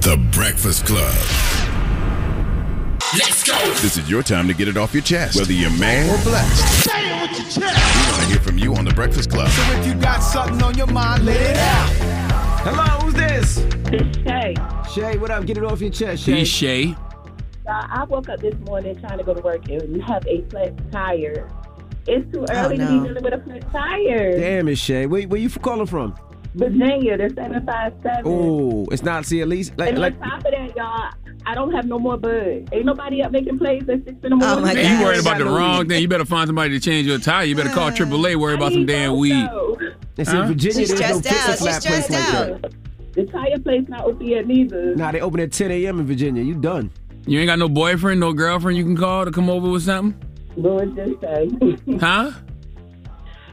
The 0.00 0.16
Breakfast 0.32 0.86
Club. 0.86 1.63
Let's 3.16 3.44
go. 3.44 3.56
This 3.80 3.96
is 3.96 4.10
your 4.10 4.24
time 4.24 4.48
to 4.48 4.54
get 4.54 4.66
it 4.66 4.76
off 4.76 4.92
your 4.92 5.02
chest, 5.02 5.36
whether 5.36 5.52
you're 5.52 5.70
mad 5.78 6.10
or 6.10 6.20
blessed. 6.24 6.84
Say 6.84 7.10
it 7.10 7.30
with 7.30 7.38
your 7.38 7.48
chest. 7.48 7.60
We 7.60 8.10
want 8.10 8.22
to 8.22 8.28
hear 8.28 8.40
from 8.40 8.58
you 8.58 8.74
on 8.74 8.84
the 8.84 8.92
Breakfast 8.92 9.30
Club. 9.30 9.48
So 9.50 9.62
if 9.78 9.86
you 9.86 9.94
got 9.94 10.18
something 10.18 10.60
on 10.60 10.76
your 10.76 10.88
mind, 10.88 11.24
let 11.24 11.40
it 11.40 11.56
out. 11.56 11.90
Hello, 12.64 13.04
who's 13.04 13.14
this? 13.14 13.58
It's 13.92 14.18
Shay. 14.18 14.54
Shay, 14.92 15.18
what 15.18 15.30
up? 15.30 15.46
Get 15.46 15.58
it 15.58 15.64
off 15.64 15.80
your 15.80 15.90
chest, 15.90 16.24
Shay. 16.24 16.38
He's 16.40 16.48
Shay. 16.48 16.96
Uh, 17.68 17.86
I 17.88 18.04
woke 18.08 18.28
up 18.28 18.40
this 18.40 18.56
morning 18.66 18.98
trying 18.98 19.18
to 19.18 19.24
go 19.24 19.32
to 19.32 19.40
work 19.42 19.68
and 19.68 19.94
you 19.94 20.02
have 20.02 20.26
a 20.26 20.42
flat 20.48 20.90
tire. 20.90 21.48
It's 22.08 22.32
too 22.32 22.44
early 22.50 22.78
to 22.78 22.84
no. 22.84 23.00
be 23.00 23.08
dealing 23.08 23.22
with 23.22 23.32
a 23.32 23.42
flat 23.44 23.70
tire. 23.70 24.38
Damn 24.38 24.66
it, 24.68 24.76
Shay. 24.76 25.06
Where, 25.06 25.22
where 25.22 25.40
you 25.40 25.50
calling 25.50 25.86
from? 25.86 26.16
Virginia, 26.54 27.16
they're 27.18 27.30
757. 27.30 28.22
Oh, 28.24 28.86
it's 28.92 29.02
not. 29.02 29.26
See, 29.26 29.40
at 29.40 29.48
least 29.48 29.72
like, 29.76 29.90
and 29.90 29.98
like 29.98 30.14
on 30.22 30.28
top 30.30 30.38
of 30.44 30.52
that, 30.52 30.76
y'all, 30.76 31.10
I 31.46 31.54
don't 31.54 31.72
have 31.72 31.86
no 31.86 31.98
more 31.98 32.16
bud. 32.16 32.68
Ain't 32.72 32.84
nobody 32.86 33.22
up 33.22 33.32
making 33.32 33.58
plays 33.58 33.82
at 33.88 34.04
6 34.04 34.08
in 34.08 34.14
the 34.20 34.26
oh, 34.26 34.36
morning. 34.36 34.48
Oh, 34.58 34.60
my 34.60 34.74
Man, 34.74 34.98
you 34.98 35.04
worried 35.04 35.20
about 35.20 35.38
the 35.38 35.44
wrong 35.46 35.88
thing. 35.88 36.00
You 36.00 36.08
better 36.08 36.24
find 36.24 36.46
somebody 36.46 36.70
to 36.70 36.80
change 36.80 37.06
your 37.06 37.18
tire. 37.18 37.44
You 37.44 37.56
better 37.56 37.70
call 37.70 37.90
AAA. 37.90 38.36
Worry 38.36 38.54
about 38.54 38.72
some 38.72 38.86
damn 38.86 39.18
weed. 39.18 39.48
it's 40.16 40.30
in 40.30 40.36
Huh? 40.36 40.46
Virginia. 40.46 40.86
She's 40.86 40.88
there's 40.96 41.00
no 41.10 41.20
stressed 41.20 41.26
out. 41.26 41.58
fitness 41.58 41.58
She's 41.58 41.86
place 41.86 42.04
stressed 42.06 42.10
like 42.10 42.34
out. 42.34 42.62
that. 42.62 42.72
The 43.14 43.24
tire 43.26 43.58
place 43.58 43.84
not 43.88 44.04
open 44.04 44.26
yet 44.26 44.46
neither. 44.46 44.94
Nah, 44.96 45.12
they 45.12 45.20
open 45.20 45.40
at 45.40 45.52
10 45.52 45.70
a.m. 45.70 46.00
in 46.00 46.06
Virginia. 46.06 46.42
You 46.42 46.54
done? 46.54 46.90
You 47.26 47.38
ain't 47.40 47.46
got 47.48 47.58
no 47.58 47.68
boyfriend, 47.68 48.20
no 48.20 48.32
girlfriend 48.32 48.76
you 48.76 48.84
can 48.84 48.96
call 48.96 49.24
to 49.24 49.30
come 49.30 49.48
over 49.50 49.68
with 49.70 49.82
something? 49.82 50.20
Lord, 50.56 50.94
just 50.94 51.20
say. 51.20 51.48
Huh? 51.98 52.30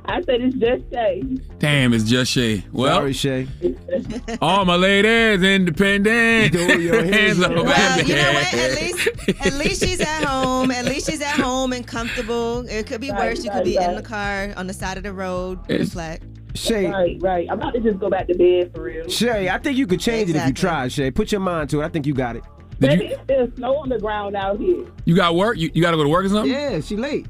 I 0.05 0.21
said 0.23 0.41
it's 0.41 0.55
just 0.55 0.83
Shay. 0.91 1.21
Damn, 1.59 1.93
it's 1.93 2.03
just 2.03 2.31
Shay. 2.31 2.63
Well, 2.71 2.97
Sorry, 2.97 3.13
Shay. 3.13 3.47
all 4.41 4.65
my 4.65 4.75
ladies, 4.75 5.43
independent. 5.43 6.53
Throw 6.53 6.75
your 6.75 7.03
hands 7.03 7.39
up. 7.41 7.51
up 7.51 7.65
Well, 7.65 8.01
you 8.01 8.15
know 8.15 8.33
what? 8.33 8.53
At 8.53 8.81
least, 8.81 9.07
at 9.45 9.53
least 9.53 9.83
she's 9.83 10.01
at 10.01 10.23
home. 10.23 10.71
At 10.71 10.85
least 10.85 11.09
she's 11.09 11.21
at 11.21 11.39
home 11.39 11.71
and 11.73 11.85
comfortable. 11.85 12.67
It 12.67 12.87
could 12.87 12.99
be 13.01 13.11
Right, 13.11 13.19
worse. 13.29 13.43
You 13.43 13.51
could 13.51 13.57
right, 13.57 13.65
be 13.65 13.77
in 13.77 13.95
the 13.95 14.01
car 14.01 14.53
on 14.57 14.67
the 14.67 14.73
side 14.73 14.97
of 14.97 15.03
the 15.03 15.13
road 15.13 15.59
It's- 15.69 15.91
flat. 15.93 16.21
Shay, 16.53 16.87
Right, 16.91 17.17
right. 17.21 17.47
I'm 17.49 17.59
about 17.59 17.73
to 17.75 17.79
just 17.79 17.97
go 17.99 18.09
back 18.09 18.27
to 18.27 18.33
bed 18.35 18.73
for 18.75 18.83
real. 18.83 19.07
Shay, 19.07 19.47
I 19.47 19.57
think 19.57 19.77
you 19.77 19.87
could 19.87 20.01
change 20.01 20.29
it 20.29 20.35
if 20.35 20.45
you 20.47 20.51
try, 20.53 20.89
Shay. 20.89 21.09
Put 21.09 21.31
your 21.31 21.39
mind 21.39 21.69
to 21.69 21.79
it. 21.81 21.85
I 21.85 21.87
think 21.87 22.05
you 22.05 22.13
got 22.13 22.35
it. 22.35 22.43
Baby, 22.79 23.05
it's 23.05 23.23
still 23.23 23.49
snow 23.55 23.75
on 23.77 23.87
the 23.89 23.99
ground 23.99 24.35
out 24.35 24.59
here. 24.59 24.85
You 25.05 25.15
got 25.15 25.35
work? 25.35 25.57
You, 25.57 25.69
you 25.73 25.81
got 25.81 25.91
to 25.91 25.97
go 25.97 26.03
to 26.03 26.09
work 26.09 26.25
or 26.25 26.29
something? 26.29 26.51
Yeah, 26.51 26.81
she 26.81 26.97
late. 26.97 27.25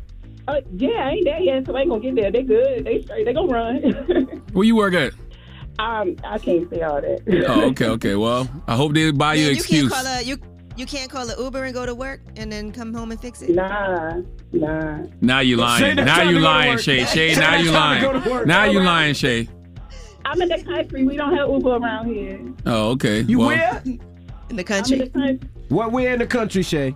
Uh, 0.48 0.62
yeah, 0.76 0.90
I 1.08 1.12
ain't 1.12 1.26
there 1.26 1.40
yet, 1.40 1.66
so 1.66 1.76
I 1.76 1.82
ain't 1.82 1.90
gonna 1.90 2.02
get 2.02 2.16
there. 2.16 2.32
They 2.32 2.44
good. 2.44 2.84
They 2.86 3.02
straight. 3.02 3.26
They 3.26 3.34
gonna 3.34 3.48
run. 3.52 4.42
Where 4.54 4.66
you 4.66 4.76
work 4.76 4.94
at? 4.94 5.14
um, 5.80 6.16
I 6.24 6.38
can't 6.38 6.70
say 6.70 6.82
all 6.82 7.02
that. 7.02 7.46
Oh, 7.48 7.70
okay, 7.70 7.88
okay. 7.88 8.16
Well, 8.16 8.48
I 8.68 8.76
hope 8.76 8.94
they 8.94 9.12
buy 9.12 9.36
you 9.36 9.42
Man, 9.44 9.50
an 9.52 9.56
you 9.56 9.60
excuse. 9.60 9.92
can't 9.92 10.06
call 10.06 10.14
a 10.20 10.22
you 10.24 10.38
you 10.78 10.86
can't 10.86 11.10
call 11.12 11.30
an 11.30 11.36
Uber 11.40 11.64
and 11.66 11.74
go 11.74 11.86
to 11.86 11.94
work 11.96 12.22
and 12.38 12.52
then 12.52 12.72
come 12.72 12.94
home 12.94 13.12
and 13.12 13.20
fix 13.20 13.42
it. 13.42 13.52
Nah, 13.52 14.22
nah. 14.52 15.00
Now 15.22 15.40
you 15.40 15.58
Shay 15.58 15.62
lying. 15.62 15.96
not 15.98 16.06
Now 16.06 16.22
you 16.24 16.38
to 16.38 16.44
lying. 16.44 16.78
Shay. 16.78 17.06
Shay, 17.06 17.34
Shay 17.34 17.40
now 17.40 17.56
you 17.58 17.72
trying 17.72 17.74
lying. 17.74 18.02
go 18.04 18.20
to 18.20 18.30
work. 18.30 18.48
Now 18.48 18.64
you 18.66 18.80
All 18.80 18.86
right. 18.86 18.92
lying, 18.92 19.14
Shay. 19.14 19.48
I'm 20.26 20.42
in 20.42 20.50
the 20.50 20.64
country. 20.64 21.04
We 21.04 21.18
don't 21.18 21.36
have 21.36 21.50
Uber 21.50 21.76
around 21.78 22.08
here. 22.14 22.40
Oh, 22.66 22.92
okay. 22.92 23.22
You 23.22 23.40
well, 23.40 23.48
where? 23.48 23.82
In 23.86 23.98
the 23.98 24.00
I'm 24.52 24.60
in 24.60 24.64
country. 24.66 24.98
the 25.00 25.10
country. 25.10 25.50
What? 25.70 25.92
Where 25.92 26.14
in 26.14 26.20
the 26.20 26.28
country, 26.28 26.64
Shay? 26.64 26.96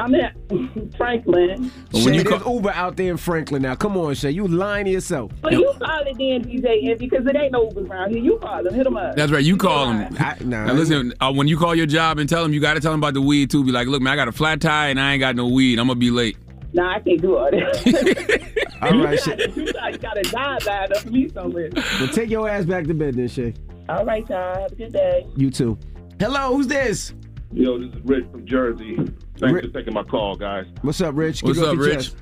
I'm 0.00 0.14
in 0.14 0.92
Franklin. 0.96 1.70
But 1.92 2.04
when 2.04 2.14
you 2.14 2.22
there's 2.24 2.42
call, 2.42 2.56
Uber 2.56 2.70
out 2.70 2.96
there 2.96 3.10
in 3.10 3.16
Franklin 3.16 3.62
now. 3.62 3.74
Come 3.74 3.96
on, 3.96 4.14
Shay. 4.14 4.30
You 4.30 4.46
lying 4.48 4.86
to 4.86 4.90
yourself. 4.90 5.32
But 5.40 5.52
you 5.52 5.72
call 5.78 6.00
it 6.02 6.16
then, 6.18 6.44
DJ, 6.44 6.90
Envy, 6.90 7.08
because 7.08 7.26
it 7.26 7.36
ain't 7.36 7.52
no 7.52 7.68
Uber 7.68 7.86
around 7.86 8.10
here. 8.10 8.22
You 8.22 8.38
call 8.38 8.62
them. 8.62 8.74
Hit 8.74 8.84
them 8.84 8.96
up. 8.96 9.16
that's 9.16 9.30
right. 9.30 9.44
You 9.44 9.56
call 9.56 9.86
them. 9.86 10.16
I, 10.18 10.36
nah, 10.40 10.66
Now 10.66 10.72
listen, 10.72 11.12
uh, 11.20 11.32
when 11.32 11.48
you 11.48 11.56
call 11.56 11.74
your 11.74 11.86
job 11.86 12.18
and 12.18 12.28
tell 12.28 12.42
them, 12.42 12.52
you 12.52 12.60
got 12.60 12.74
to 12.74 12.80
tell 12.80 12.92
them 12.92 13.00
about 13.00 13.14
the 13.14 13.22
weed 13.22 13.50
too. 13.50 13.64
Be 13.64 13.72
like, 13.72 13.86
look, 13.88 14.02
man, 14.02 14.12
I 14.12 14.16
got 14.16 14.28
a 14.28 14.32
flat 14.32 14.60
tire 14.60 14.90
and 14.90 15.00
I 15.00 15.12
ain't 15.12 15.20
got 15.20 15.36
no 15.36 15.46
weed. 15.48 15.78
I'm 15.78 15.86
gonna 15.86 15.98
be 15.98 16.10
late. 16.10 16.36
Nah, 16.72 16.96
I 16.96 17.00
can't 17.00 17.20
do 17.22 17.36
all 17.36 17.50
that. 17.50 18.50
All 18.82 18.98
right, 18.98 19.12
you 19.12 19.18
Shay. 19.18 19.36
got, 19.36 19.56
you 19.56 19.72
got, 19.72 20.00
got 20.00 20.18
a 20.18 20.22
job 20.22 20.62
lined 20.66 20.92
up 20.92 20.98
for 21.02 21.10
me 21.10 21.28
somewhere. 21.28 21.70
Well, 21.74 22.08
take 22.08 22.28
your 22.28 22.48
ass 22.48 22.64
back 22.64 22.84
to 22.86 22.94
bed 22.94 23.14
then, 23.14 23.28
Shay. 23.28 23.54
All 23.88 24.04
right, 24.04 24.28
y'all. 24.28 24.60
Have 24.60 24.72
a 24.72 24.74
good 24.74 24.92
day. 24.92 25.26
You 25.36 25.50
too. 25.50 25.78
Hello, 26.18 26.54
who's 26.54 26.66
this? 26.66 27.14
Yo, 27.52 27.78
this 27.78 27.94
is 27.94 28.02
Rich 28.04 28.26
from 28.32 28.44
Jersey. 28.44 28.98
Thanks 29.38 29.54
Rick- 29.54 29.64
for 29.66 29.70
taking 29.78 29.94
my 29.94 30.02
call, 30.04 30.36
guys. 30.36 30.66
What's 30.82 31.00
up, 31.00 31.14
Rich? 31.16 31.42
Get 31.42 31.48
What's 31.48 31.58
it 31.60 31.66
up, 31.68 31.76
Rich? 31.78 31.94
chest. 31.94 32.16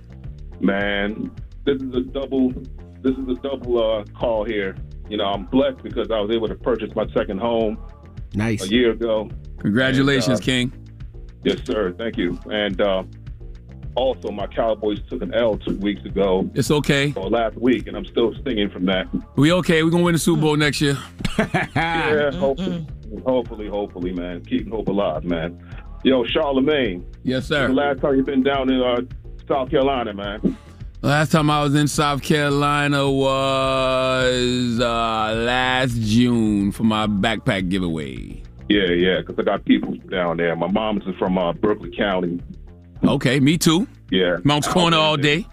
Man, 0.61 1.31
this 1.65 1.77
is 1.83 1.95
a 1.95 2.01
double. 2.01 2.51
This 3.03 3.17
is 3.17 3.29
a 3.29 3.35
double 3.43 3.79
uh, 4.01 4.05
call 4.19 4.45
here. 4.45 4.77
You 5.09 5.17
know, 5.17 5.25
I'm 5.25 5.45
blessed 5.47 5.83
because 5.83 6.11
I 6.11 6.21
was 6.21 6.31
able 6.35 6.49
to 6.49 6.55
purchase 6.55 6.91
my 6.95 7.07
second 7.15 7.39
home 7.41 7.77
Nice. 8.35 8.63
a 8.63 8.69
year 8.71 8.93
ago. 8.93 9.29
Congratulations, 9.59 10.39
And, 10.39 10.41
uh, 10.41 10.45
King. 10.45 10.73
Yes, 11.45 11.59
sir. 11.67 11.93
Thank 11.99 12.17
you. 12.17 12.39
And 12.51 12.81
uh, 12.81 13.03
also, 13.97 14.31
my 14.31 14.47
Cowboys 14.47 15.01
took 15.11 15.21
an 15.23 15.35
L 15.35 15.59
two 15.59 15.77
weeks 15.79 16.03
ago, 16.05 16.49
It's 16.55 16.71
okay. 16.71 17.13
or 17.17 17.29
last 17.29 17.57
week, 17.59 17.89
and 17.89 17.97
I'm 17.97 18.07
still 18.07 18.33
stinging 18.41 18.71
from 18.71 18.87
that. 18.87 19.07
We 19.37 19.53
okay. 19.53 19.83
We 19.83 19.91
gonna 19.91 20.05
win 20.05 20.15
the 20.15 20.19
Super 20.19 20.41
Bowl 20.41 20.57
next 20.57 20.81
year. 20.81 20.97
Yeah, 21.39 22.31
hopefully, 22.35 22.87
hopefully, 23.27 23.69
hopefully, 23.69 24.13
man. 24.13 24.45
Keep 24.45 24.71
hope 24.71 24.89
alive, 24.89 25.25
man. 25.25 25.59
Yo, 26.05 26.25
Charlamagne, 26.25 27.05
Yes, 27.23 27.49
the 27.49 27.55
sir. 27.55 27.69
last 27.69 28.01
time 28.01 28.17
you've 28.17 28.27
been 28.27 28.43
down 28.43 28.71
in 28.71 28.81
uh, 28.81 29.01
South 29.47 29.71
Carolina, 29.71 30.13
man. 30.13 30.57
Last 31.01 31.31
time 31.33 31.49
I 31.51 31.63
was 31.63 31.75
in 31.75 31.87
South 31.89 32.23
Carolina 32.23 33.11
was 33.11 34.81
uh, 34.81 35.35
last 35.37 35.95
June 36.01 36.73
for 36.73 36.85
my 36.85 37.07
backpack 37.07 37.69
giveaway. 37.69 38.43
Yeah, 38.69 38.87
yeah, 38.87 39.21
because 39.21 39.37
I 39.39 39.43
got 39.43 39.65
people 39.65 39.95
down 40.11 40.37
there. 40.39 40.55
My 40.57 40.69
mom's 40.71 41.07
is 41.07 41.15
from 41.17 41.39
uh, 41.39 41.53
Berkeley 41.53 41.95
County. 41.97 42.41
Okay, 43.05 43.41
me 43.41 43.59
too. 43.59 43.87
Yeah. 44.11 44.37
Moncks 44.45 44.69
Corner 44.69 44.97
all 44.97 45.17
day. 45.17 45.47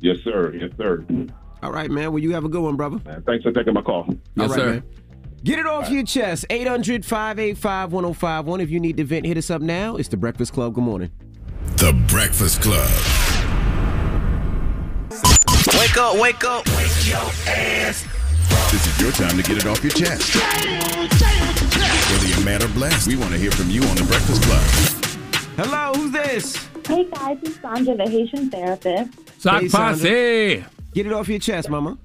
Yes, 0.00 0.16
sir. 0.24 0.52
Yes, 0.54 0.70
sir. 0.76 1.04
All 1.62 1.70
right, 1.72 1.90
man. 1.90 2.10
Well, 2.12 2.18
you 2.18 2.32
have 2.32 2.44
a 2.44 2.48
good 2.48 2.62
one, 2.62 2.74
brother. 2.76 3.00
Man, 3.04 3.22
thanks 3.22 3.44
for 3.44 3.52
taking 3.52 3.74
my 3.74 3.82
call. 3.82 4.06
Yes, 4.08 4.18
All 4.38 4.48
right, 4.48 4.56
sir. 4.56 4.70
man. 4.70 4.82
Get 5.44 5.58
it 5.58 5.66
off 5.66 5.90
your 5.90 6.04
chest. 6.04 6.46
800 6.50 7.04
585 7.04 7.92
1051. 7.92 8.60
If 8.60 8.70
you 8.70 8.78
need 8.78 8.96
to 8.98 9.04
vent, 9.04 9.26
hit 9.26 9.36
us 9.36 9.50
up 9.50 9.60
now. 9.60 9.96
It's 9.96 10.08
The 10.08 10.16
Breakfast 10.16 10.52
Club. 10.52 10.74
Good 10.74 10.84
morning. 10.84 11.10
The 11.78 11.92
Breakfast 12.06 12.62
Club. 12.62 12.88
Wake 15.78 15.96
up, 15.96 16.16
wake 16.20 16.44
up. 16.44 16.66
Wake 16.76 17.08
your 17.08 17.16
ass. 17.48 18.06
This 18.70 18.86
is 18.86 19.00
your 19.00 19.10
time 19.12 19.36
to 19.36 19.42
get 19.42 19.58
it 19.58 19.66
off 19.66 19.82
your 19.82 19.92
chest. 19.92 20.36
Whether 22.12 22.26
you're 22.28 22.44
mad 22.44 22.62
or 22.62 22.68
blessed, 22.68 23.08
we 23.08 23.16
want 23.16 23.32
to 23.32 23.38
hear 23.38 23.50
from 23.50 23.68
you 23.68 23.82
on 23.82 23.96
The 23.96 24.04
Breakfast 24.04 24.42
Club. 24.44 24.62
Hello, 25.56 25.92
who's 25.94 26.12
this? 26.12 26.68
Hey 26.86 27.04
guys, 27.10 27.38
it's 27.42 27.60
Sandra, 27.60 27.96
the 27.96 28.08
Haitian 28.08 28.48
therapist. 28.48 29.40
Sock 29.40 29.62
Hey, 29.62 29.68
Sandra. 29.68 30.70
Get 30.94 31.06
it 31.06 31.12
off 31.12 31.28
your 31.28 31.38
chest, 31.40 31.68
mama. 31.68 31.98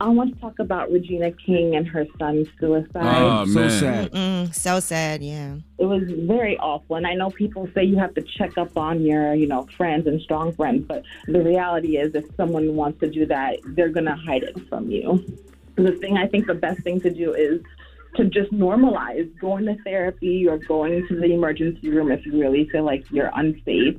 I 0.00 0.08
want 0.08 0.34
to 0.34 0.40
talk 0.40 0.58
about 0.58 0.90
Regina 0.90 1.30
King 1.32 1.76
and 1.76 1.86
her 1.88 2.06
son's 2.18 2.48
suicide. 2.58 2.88
Oh, 2.94 3.44
so 3.46 3.60
man. 3.60 3.70
sad. 3.70 4.12
Mm, 4.12 4.54
so 4.54 4.80
sad. 4.80 5.22
Yeah. 5.22 5.56
It 5.78 5.84
was 5.84 6.02
very 6.08 6.58
awful, 6.58 6.96
and 6.96 7.06
I 7.06 7.14
know 7.14 7.30
people 7.30 7.68
say 7.74 7.84
you 7.84 7.96
have 7.98 8.14
to 8.14 8.22
check 8.22 8.56
up 8.58 8.76
on 8.76 9.02
your, 9.02 9.34
you 9.34 9.46
know, 9.46 9.66
friends 9.76 10.06
and 10.06 10.20
strong 10.20 10.52
friends, 10.52 10.84
but 10.86 11.04
the 11.26 11.42
reality 11.42 11.96
is, 11.96 12.14
if 12.14 12.24
someone 12.36 12.74
wants 12.76 13.00
to 13.00 13.10
do 13.10 13.26
that, 13.26 13.58
they're 13.68 13.88
gonna 13.88 14.16
hide 14.16 14.42
it 14.42 14.68
from 14.68 14.90
you. 14.90 15.24
The 15.76 15.92
thing 15.92 16.16
I 16.16 16.26
think 16.26 16.46
the 16.46 16.54
best 16.54 16.80
thing 16.80 17.00
to 17.00 17.10
do 17.10 17.34
is 17.34 17.60
to 18.16 18.24
just 18.24 18.52
normalize 18.52 19.28
going 19.40 19.66
to 19.66 19.76
therapy 19.82 20.46
or 20.48 20.58
going 20.58 21.06
to 21.08 21.16
the 21.16 21.32
emergency 21.32 21.90
room 21.90 22.12
if 22.12 22.24
you 22.24 22.40
really 22.40 22.68
feel 22.68 22.84
like 22.84 23.04
you're 23.10 23.30
unsafe. 23.34 23.96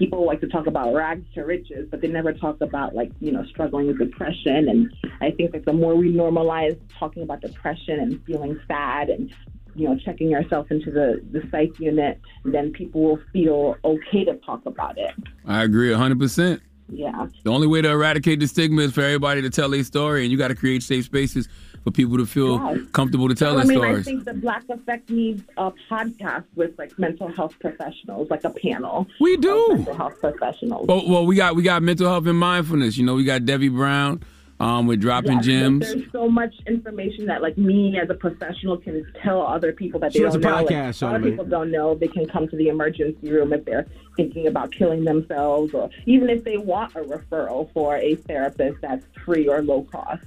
People 0.00 0.26
like 0.26 0.40
to 0.40 0.48
talk 0.48 0.66
about 0.66 0.94
rags 0.94 1.26
to 1.34 1.42
riches, 1.42 1.86
but 1.90 2.00
they 2.00 2.08
never 2.08 2.32
talk 2.32 2.60
about 2.62 2.94
like 2.94 3.12
you 3.20 3.30
know 3.30 3.44
struggling 3.44 3.86
with 3.86 3.98
depression. 3.98 4.68
And 4.68 4.92
I 5.20 5.30
think 5.30 5.52
that 5.52 5.66
the 5.66 5.74
more 5.74 5.94
we 5.94 6.12
normalize 6.12 6.76
talking 6.98 7.22
about 7.22 7.42
depression 7.42 8.00
and 8.00 8.24
feeling 8.24 8.58
sad 8.66 9.10
and 9.10 9.32
you 9.74 9.86
know 9.86 9.98
checking 9.98 10.30
yourself 10.30 10.70
into 10.70 10.90
the 10.90 11.22
the 11.30 11.46
psych 11.50 11.78
unit, 11.78 12.18
then 12.44 12.72
people 12.72 13.02
will 13.02 13.20
feel 13.30 13.76
okay 13.84 14.24
to 14.24 14.36
talk 14.38 14.64
about 14.64 14.96
it. 14.96 15.14
I 15.46 15.62
agree 15.64 15.90
100%. 15.90 16.60
Yeah. 16.88 17.26
The 17.44 17.50
only 17.50 17.66
way 17.66 17.82
to 17.82 17.90
eradicate 17.90 18.40
the 18.40 18.48
stigma 18.48 18.82
is 18.82 18.92
for 18.92 19.02
everybody 19.02 19.42
to 19.42 19.50
tell 19.50 19.68
their 19.68 19.84
story, 19.84 20.22
and 20.22 20.32
you 20.32 20.38
got 20.38 20.48
to 20.48 20.56
create 20.56 20.82
safe 20.82 21.04
spaces 21.04 21.46
for 21.84 21.90
people 21.90 22.18
to 22.18 22.26
feel 22.26 22.56
Yes. 22.56 22.78
comfortable 22.92 23.28
to 23.28 23.34
tell 23.34 23.52
I 23.52 23.64
their 23.64 23.66
mean, 23.66 23.78
stories. 23.78 23.98
I 24.00 24.02
think 24.10 24.24
the 24.24 24.34
Black 24.34 24.64
Effect 24.68 25.08
needs 25.10 25.42
a 25.56 25.72
podcast 25.90 26.44
with 26.54 26.78
like 26.78 26.98
mental 26.98 27.28
health 27.28 27.54
professionals, 27.60 28.28
like 28.30 28.44
a 28.44 28.50
panel. 28.50 29.06
We 29.20 29.34
of 29.34 29.40
do. 29.40 29.66
mental 29.70 29.94
health 29.94 30.20
professionals. 30.20 30.86
Well, 30.86 31.08
well, 31.08 31.26
we 31.26 31.36
got 31.36 31.56
we 31.56 31.62
got 31.62 31.82
mental 31.82 32.08
health 32.08 32.26
and 32.26 32.38
mindfulness. 32.38 32.96
You 32.98 33.06
know, 33.06 33.14
we 33.14 33.24
got 33.24 33.46
Debbie 33.46 33.68
Brown 33.70 34.22
um, 34.60 34.86
with 34.86 35.00
dropping 35.00 35.38
Yes, 35.38 35.46
gems. 35.46 35.80
There's 35.92 36.12
so 36.12 36.28
much 36.28 36.54
information 36.66 37.24
that, 37.26 37.40
like 37.40 37.56
me 37.56 37.98
as 37.98 38.10
a 38.10 38.14
professional, 38.14 38.76
can 38.76 39.06
tell 39.22 39.40
other 39.40 39.72
people 39.72 39.98
that 40.00 40.12
they 40.12 40.18
She 40.18 40.22
don't 40.24 40.36
a 40.36 40.38
know. 40.38 40.50
Like, 40.56 40.66
podcast, 40.68 41.00
a 41.02 41.06
lot 41.06 41.16
of 41.16 41.22
people 41.22 41.46
don't 41.46 41.70
know. 41.70 41.94
They 41.94 42.08
can 42.08 42.26
come 42.28 42.46
to 42.48 42.56
the 42.56 42.68
emergency 42.68 43.30
room 43.30 43.54
if 43.54 43.64
they're 43.64 43.86
thinking 44.16 44.46
about 44.48 44.70
killing 44.70 45.04
themselves, 45.04 45.72
or 45.72 45.88
even 46.04 46.28
if 46.28 46.44
they 46.44 46.58
want 46.58 46.94
a 46.94 47.00
referral 47.00 47.72
for 47.72 47.96
a 47.96 48.16
therapist 48.16 48.82
that's 48.82 49.06
free 49.24 49.48
or 49.48 49.62
low 49.62 49.84
cost. 49.84 50.24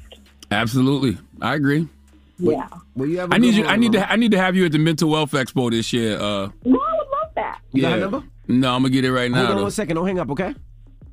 Absolutely, 0.53 1.17
I 1.41 1.55
agree. 1.55 1.87
Yeah. 2.37 2.67
Well, 2.95 3.07
you 3.07 3.19
have 3.19 3.31
a 3.31 3.35
I 3.35 3.37
need 3.37 3.53
you. 3.55 3.65
I 3.65 3.75
need 3.75 3.91
to. 3.93 4.11
I 4.11 4.15
need 4.15 4.31
to 4.31 4.39
have 4.39 4.55
you 4.55 4.65
at 4.65 4.71
the 4.71 4.79
Mental 4.79 5.09
Wealth 5.09 5.31
Expo 5.31 5.69
this 5.71 5.93
year. 5.93 6.15
Uh, 6.17 6.49
No, 6.65 6.79
I 6.79 6.93
would 6.97 7.07
love 7.11 7.31
that. 7.35 7.59
You 7.71 7.81
got 7.81 7.89
yeah. 7.91 7.95
number? 7.97 8.23
No, 8.47 8.75
I'm 8.75 8.81
gonna 8.81 8.89
get 8.89 9.05
it 9.05 9.11
right 9.11 9.29
now. 9.31 9.37
Hold 9.37 9.47
now. 9.47 9.51
on 9.51 9.57
though. 9.57 9.63
one 9.63 9.71
second. 9.71 9.95
Don't 9.95 10.07
hang 10.07 10.19
up, 10.19 10.29
okay? 10.31 10.53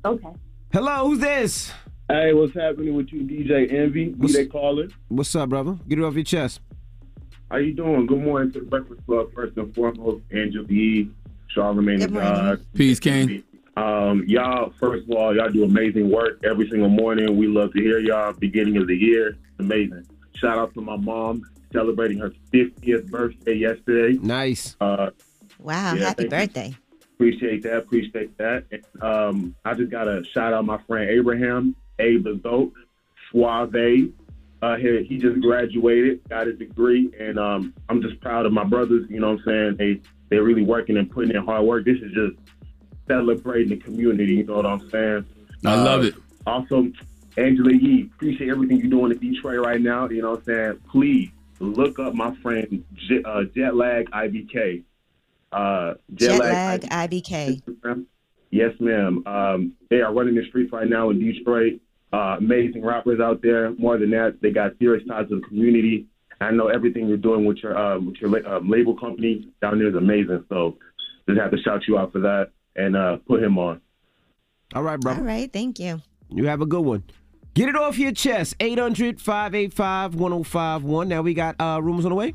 Okay. 0.03 0.27
Hello, 0.73 1.07
who's 1.07 1.19
this? 1.19 1.71
Hey, 2.09 2.33
what's 2.33 2.53
happening 2.53 2.93
with 2.95 3.13
you, 3.13 3.21
DJ 3.21 3.71
Envy? 3.71 4.09
What's- 4.17 4.33
they 4.33 4.45
calling? 4.45 4.91
What's 5.07 5.33
up, 5.35 5.49
brother? 5.49 5.77
Get 5.87 5.99
it 5.99 6.03
off 6.03 6.15
your 6.15 6.23
chest. 6.23 6.59
How 7.49 7.57
you 7.57 7.73
doing? 7.73 8.05
Good 8.07 8.21
morning 8.21 8.51
to 8.53 8.59
the 8.59 8.65
Breakfast 8.65 9.05
Club. 9.05 9.27
First 9.33 9.57
and 9.57 9.73
foremost, 9.75 10.23
Angel 10.33 10.63
B, 10.63 11.09
Charlamagne 11.55 11.99
the 11.99 12.07
Good. 12.07 12.13
God. 12.15 12.65
Peace, 12.73 12.99
King. 12.99 13.43
Um, 13.77 14.25
y'all, 14.27 14.73
first 14.79 15.05
of 15.05 15.11
all, 15.11 15.35
y'all 15.35 15.49
do 15.49 15.63
amazing 15.63 16.09
work 16.09 16.41
every 16.43 16.69
single 16.69 16.89
morning. 16.89 17.37
We 17.37 17.47
love 17.47 17.71
to 17.73 17.81
hear 17.81 17.99
y'all. 17.99 18.33
Beginning 18.33 18.77
of 18.77 18.87
the 18.87 18.95
year, 18.95 19.29
it's 19.29 19.59
amazing. 19.59 20.05
Shout 20.35 20.57
out 20.57 20.73
to 20.73 20.81
my 20.81 20.97
mom 20.97 21.43
celebrating 21.71 22.17
her 22.19 22.31
50th 22.53 23.09
birthday 23.09 23.55
yesterday. 23.55 24.17
Nice. 24.21 24.75
Uh, 24.81 25.11
Wow. 25.59 25.93
Yeah, 25.93 26.07
happy 26.07 26.27
thank 26.27 26.55
you. 26.55 26.61
birthday. 26.63 26.75
appreciate 27.13 27.61
that. 27.63 27.77
Appreciate 27.77 28.35
that. 28.39 28.63
And, 28.71 28.83
um, 29.03 29.55
I 29.63 29.75
just 29.75 29.91
got 29.91 30.05
to 30.05 30.23
shout 30.33 30.53
out 30.53 30.65
my 30.65 30.79
friend 30.87 31.07
Abraham, 31.09 31.75
Abe 31.99 32.25
Bezot, 32.25 32.71
Suave. 33.29 33.75
Uh, 34.63 34.75
he, 34.77 35.03
he 35.07 35.17
just 35.17 35.39
graduated, 35.41 36.19
got 36.29 36.47
his 36.47 36.57
degree, 36.57 37.11
and 37.19 37.37
um, 37.37 37.73
I'm 37.89 38.01
just 38.01 38.19
proud 38.21 38.45
of 38.47 38.53
my 38.53 38.63
brothers. 38.63 39.05
You 39.09 39.19
know 39.19 39.31
what 39.33 39.39
I'm 39.39 39.45
saying? 39.45 39.75
They 39.77 40.01
they're 40.29 40.43
really 40.43 40.63
working 40.63 40.97
and 40.97 41.09
putting 41.11 41.35
in 41.35 41.43
hard 41.45 41.63
work. 41.63 41.85
This 41.85 41.97
is 41.97 42.11
just 42.13 42.37
celebrating 43.07 43.69
the 43.69 43.77
community. 43.77 44.35
You 44.35 44.43
know 44.45 44.55
what 44.57 44.65
I'm 44.65 44.89
saying? 44.89 45.25
I 45.65 45.75
love 45.75 46.01
Uh, 46.03 46.07
it. 46.07 46.13
Also, 46.47 46.91
Angela 47.37 47.71
Yee, 47.71 48.09
appreciate 48.13 48.49
everything 48.49 48.77
you're 48.79 48.89
doing 48.89 49.11
in 49.11 49.17
Detroit 49.19 49.59
right 49.65 49.81
now. 49.81 50.09
You 50.09 50.21
know 50.23 50.31
what 50.31 50.39
I'm 50.39 50.45
saying? 50.45 50.79
Please 50.91 51.29
look 51.59 51.99
up 51.99 52.13
my 52.15 52.33
friend 52.37 52.83
J- 52.93 53.23
uh, 53.23 53.43
Jetlag 53.55 54.09
IBK. 54.09 54.83
Uh, 55.51 55.93
Jetlag 56.15 56.83
IBK. 56.89 57.61
Instagram. 57.61 58.05
Yes, 58.49 58.73
ma'am. 58.79 59.23
Um, 59.25 59.73
they 59.89 60.01
are 60.01 60.13
running 60.13 60.35
the 60.35 60.45
streets 60.47 60.71
right 60.73 60.87
now 60.89 61.09
in 61.09 61.19
Detroit. 61.19 61.79
uh, 62.13 62.35
amazing 62.39 62.83
rappers 62.83 63.21
out 63.21 63.41
there. 63.41 63.71
More 63.75 63.97
than 63.97 64.09
that, 64.09 64.41
they 64.41 64.51
got 64.51 64.77
serious 64.79 65.07
ties 65.07 65.29
to 65.29 65.35
the 65.39 65.41
community. 65.47 66.07
I 66.41 66.51
know 66.51 66.67
everything 66.67 67.07
you're 67.07 67.15
doing 67.15 67.45
with 67.45 67.59
your 67.63 67.77
uh, 67.77 67.99
with 67.99 68.15
your 68.19 68.29
la- 68.29 68.57
um, 68.57 68.67
label 68.69 68.97
company 68.97 69.47
down 69.61 69.79
there 69.79 69.87
is 69.87 69.95
amazing. 69.95 70.43
So 70.49 70.75
just 71.29 71.39
have 71.39 71.51
to 71.51 71.61
shout 71.61 71.87
you 71.87 71.97
out 71.97 72.11
for 72.11 72.19
that 72.19 72.49
and 72.75 72.95
uh, 72.95 73.17
put 73.27 73.41
him 73.43 73.57
on. 73.57 73.81
All 74.73 74.83
right, 74.83 74.99
brother. 74.99 75.19
All 75.19 75.25
right, 75.25 75.51
thank 75.51 75.79
you. 75.79 76.01
You 76.29 76.47
have 76.47 76.61
a 76.61 76.65
good 76.65 76.81
one. 76.85 77.03
Get 77.53 77.67
it 77.67 77.75
off 77.75 77.97
your 77.97 78.13
chest. 78.13 78.55
800 78.61 79.19
585 79.19 80.15
1051. 80.15 81.07
Now 81.09 81.21
we 81.21 81.33
got 81.33 81.59
uh, 81.59 81.81
rumors 81.83 82.05
on 82.05 82.09
the 82.11 82.15
way. 82.15 82.33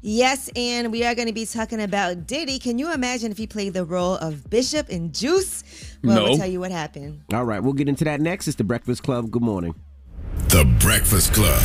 Yes, 0.00 0.48
and 0.54 0.92
we 0.92 1.04
are 1.04 1.14
going 1.14 1.26
to 1.28 1.34
be 1.34 1.44
talking 1.44 1.80
about 1.82 2.26
Diddy. 2.26 2.58
Can 2.58 2.78
you 2.78 2.92
imagine 2.92 3.32
if 3.32 3.38
he 3.38 3.46
played 3.46 3.74
the 3.74 3.84
role 3.84 4.14
of 4.16 4.48
Bishop 4.48 4.88
in 4.90 5.12
Juice? 5.12 5.64
Well, 6.04 6.16
No. 6.16 6.24
we'll 6.24 6.36
tell 6.38 6.46
you 6.48 6.60
what 6.60 6.70
happened. 6.70 7.20
All 7.32 7.44
right, 7.44 7.60
we'll 7.60 7.72
get 7.72 7.88
into 7.88 8.04
that 8.04 8.20
next. 8.20 8.46
It's 8.48 8.56
the 8.56 8.64
Breakfast 8.64 9.02
Club. 9.02 9.30
Good 9.30 9.42
morning. 9.42 9.74
The 10.48 10.64
Breakfast 10.80 11.34
Club. 11.34 11.60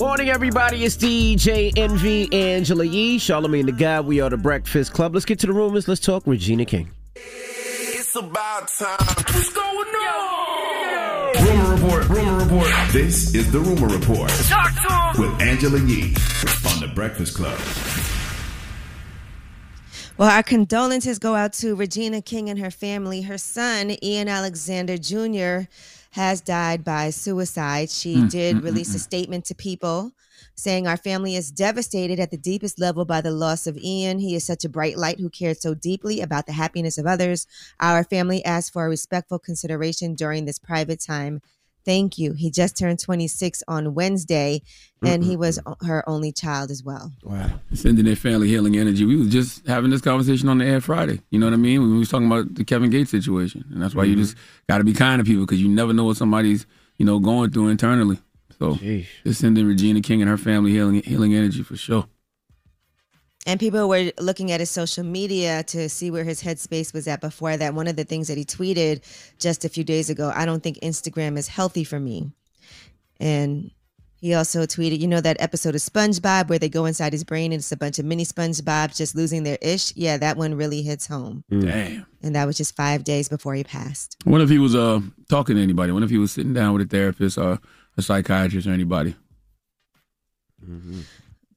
Morning, 0.00 0.30
everybody. 0.30 0.82
It's 0.82 0.96
DJ 0.96 1.76
Envy 1.76 2.32
Angela 2.32 2.84
Yee, 2.84 3.18
Charlamagne 3.18 3.66
the 3.66 3.72
God. 3.72 4.06
We 4.06 4.18
are 4.22 4.30
the 4.30 4.38
Breakfast 4.38 4.94
Club. 4.94 5.12
Let's 5.12 5.26
get 5.26 5.38
to 5.40 5.46
the 5.46 5.52
rumors. 5.52 5.88
Let's 5.88 6.00
talk 6.00 6.22
Regina 6.24 6.64
King. 6.64 6.90
It's 7.16 8.16
about 8.16 8.68
time. 8.68 8.96
What's 8.98 9.52
going 9.52 9.66
on? 9.76 11.44
Rumor 11.44 11.74
report. 11.74 12.08
Rumor 12.08 12.42
report. 12.42 12.68
This 12.92 13.34
is 13.34 13.52
the 13.52 13.60
rumor 13.60 13.88
report 13.88 14.30
with 15.18 15.38
Angela 15.42 15.78
Yee 15.80 16.14
on 16.72 16.80
the 16.80 16.90
Breakfast 16.94 17.36
Club. 17.36 17.60
Well, 20.16 20.30
our 20.30 20.42
condolences 20.42 21.18
go 21.18 21.34
out 21.34 21.52
to 21.54 21.74
Regina 21.74 22.22
King 22.22 22.48
and 22.48 22.58
her 22.58 22.70
family. 22.70 23.20
Her 23.20 23.36
son, 23.36 23.94
Ian 24.02 24.28
Alexander 24.28 24.96
Jr., 24.96 25.68
has 26.10 26.40
died 26.40 26.84
by 26.84 27.10
suicide. 27.10 27.90
She 27.90 28.16
Mm, 28.16 28.30
did 28.30 28.56
mm, 28.56 28.64
release 28.64 28.90
mm, 28.90 28.94
a 28.94 28.98
mm. 28.98 29.02
statement 29.02 29.44
to 29.46 29.54
people 29.54 30.12
saying, 30.56 30.86
Our 30.86 30.96
family 30.96 31.36
is 31.36 31.50
devastated 31.50 32.18
at 32.20 32.30
the 32.30 32.36
deepest 32.36 32.78
level 32.78 33.04
by 33.04 33.20
the 33.20 33.30
loss 33.30 33.66
of 33.66 33.76
Ian. 33.78 34.18
He 34.18 34.34
is 34.34 34.44
such 34.44 34.64
a 34.64 34.68
bright 34.68 34.96
light 34.98 35.20
who 35.20 35.30
cared 35.30 35.58
so 35.60 35.74
deeply 35.74 36.20
about 36.20 36.46
the 36.46 36.52
happiness 36.52 36.98
of 36.98 37.06
others. 37.06 37.46
Our 37.78 38.04
family 38.04 38.44
asks 38.44 38.70
for 38.70 38.86
a 38.86 38.88
respectful 38.88 39.38
consideration 39.38 40.14
during 40.14 40.44
this 40.44 40.58
private 40.58 41.00
time. 41.00 41.40
Thank 41.84 42.18
you. 42.18 42.32
He 42.34 42.50
just 42.50 42.76
turned 42.76 42.98
26 43.00 43.62
on 43.66 43.94
Wednesday, 43.94 44.62
and 45.02 45.24
he 45.24 45.36
was 45.36 45.58
her 45.82 46.06
only 46.08 46.30
child 46.32 46.70
as 46.70 46.82
well. 46.84 47.10
Wow. 47.22 47.50
Sending 47.72 48.04
their 48.04 48.16
family 48.16 48.48
healing 48.48 48.76
energy. 48.76 49.04
We 49.04 49.16
was 49.16 49.28
just 49.28 49.66
having 49.66 49.90
this 49.90 50.00
conversation 50.02 50.48
on 50.48 50.58
the 50.58 50.66
air 50.66 50.80
Friday. 50.80 51.20
You 51.30 51.38
know 51.38 51.46
what 51.46 51.54
I 51.54 51.56
mean? 51.56 51.80
When 51.80 51.92
we 51.92 51.98
was 51.98 52.10
talking 52.10 52.26
about 52.26 52.54
the 52.54 52.64
Kevin 52.64 52.90
Gates 52.90 53.10
situation, 53.10 53.64
and 53.72 53.80
that's 53.82 53.94
why 53.94 54.04
you 54.04 54.14
Mhm. 54.14 54.18
just 54.18 54.36
got 54.68 54.78
to 54.78 54.84
be 54.84 54.92
kind 54.92 55.20
to 55.20 55.24
people 55.24 55.46
because 55.46 55.60
you 55.62 55.68
never 55.68 55.92
know 55.92 56.04
what 56.04 56.16
somebody's 56.18 56.66
you 56.98 57.06
know 57.06 57.18
going 57.18 57.50
through 57.50 57.68
internally. 57.68 58.18
So 58.58 58.74
just 59.24 59.40
sending 59.40 59.66
Regina 59.66 60.02
King 60.02 60.20
and 60.20 60.28
her 60.28 60.36
family 60.36 60.70
healing 60.72 61.02
healing 61.02 61.34
energy 61.34 61.62
for 61.62 61.76
sure. 61.76 62.06
And 63.46 63.58
people 63.58 63.88
were 63.88 64.12
looking 64.18 64.52
at 64.52 64.60
his 64.60 64.70
social 64.70 65.04
media 65.04 65.62
to 65.64 65.88
see 65.88 66.10
where 66.10 66.24
his 66.24 66.42
headspace 66.42 66.92
was 66.92 67.08
at 67.08 67.20
before 67.20 67.56
that. 67.56 67.74
One 67.74 67.88
of 67.88 67.96
the 67.96 68.04
things 68.04 68.28
that 68.28 68.36
he 68.36 68.44
tweeted 68.44 69.02
just 69.38 69.64
a 69.64 69.68
few 69.68 69.82
days 69.82 70.10
ago 70.10 70.30
I 70.34 70.44
don't 70.44 70.62
think 70.62 70.78
Instagram 70.80 71.38
is 71.38 71.48
healthy 71.48 71.84
for 71.84 71.98
me. 71.98 72.30
And 73.18 73.70
he 74.20 74.34
also 74.34 74.66
tweeted, 74.66 75.00
you 75.00 75.08
know, 75.08 75.22
that 75.22 75.38
episode 75.40 75.74
of 75.74 75.80
SpongeBob 75.80 76.50
where 76.50 76.58
they 76.58 76.68
go 76.68 76.84
inside 76.84 77.14
his 77.14 77.24
brain 77.24 77.52
and 77.52 77.60
it's 77.60 77.72
a 77.72 77.76
bunch 77.76 77.98
of 77.98 78.04
mini 78.04 78.24
SpongeBobs 78.24 78.96
just 78.96 79.16
losing 79.16 79.44
their 79.44 79.56
ish? 79.62 79.96
Yeah, 79.96 80.18
that 80.18 80.36
one 80.36 80.54
really 80.54 80.82
hits 80.82 81.06
home. 81.06 81.42
Damn. 81.48 82.06
And 82.22 82.34
that 82.34 82.44
was 82.44 82.58
just 82.58 82.76
five 82.76 83.04
days 83.04 83.30
before 83.30 83.54
he 83.54 83.64
passed. 83.64 84.16
What 84.24 84.42
if 84.42 84.50
he 84.50 84.58
was 84.58 84.74
uh 84.74 85.00
talking 85.30 85.56
to 85.56 85.62
anybody? 85.62 85.92
What 85.92 86.02
if 86.02 86.10
he 86.10 86.18
was 86.18 86.32
sitting 86.32 86.52
down 86.52 86.74
with 86.74 86.82
a 86.82 86.88
therapist 86.88 87.38
or 87.38 87.58
a 87.96 88.02
psychiatrist 88.02 88.66
or 88.66 88.72
anybody? 88.72 89.14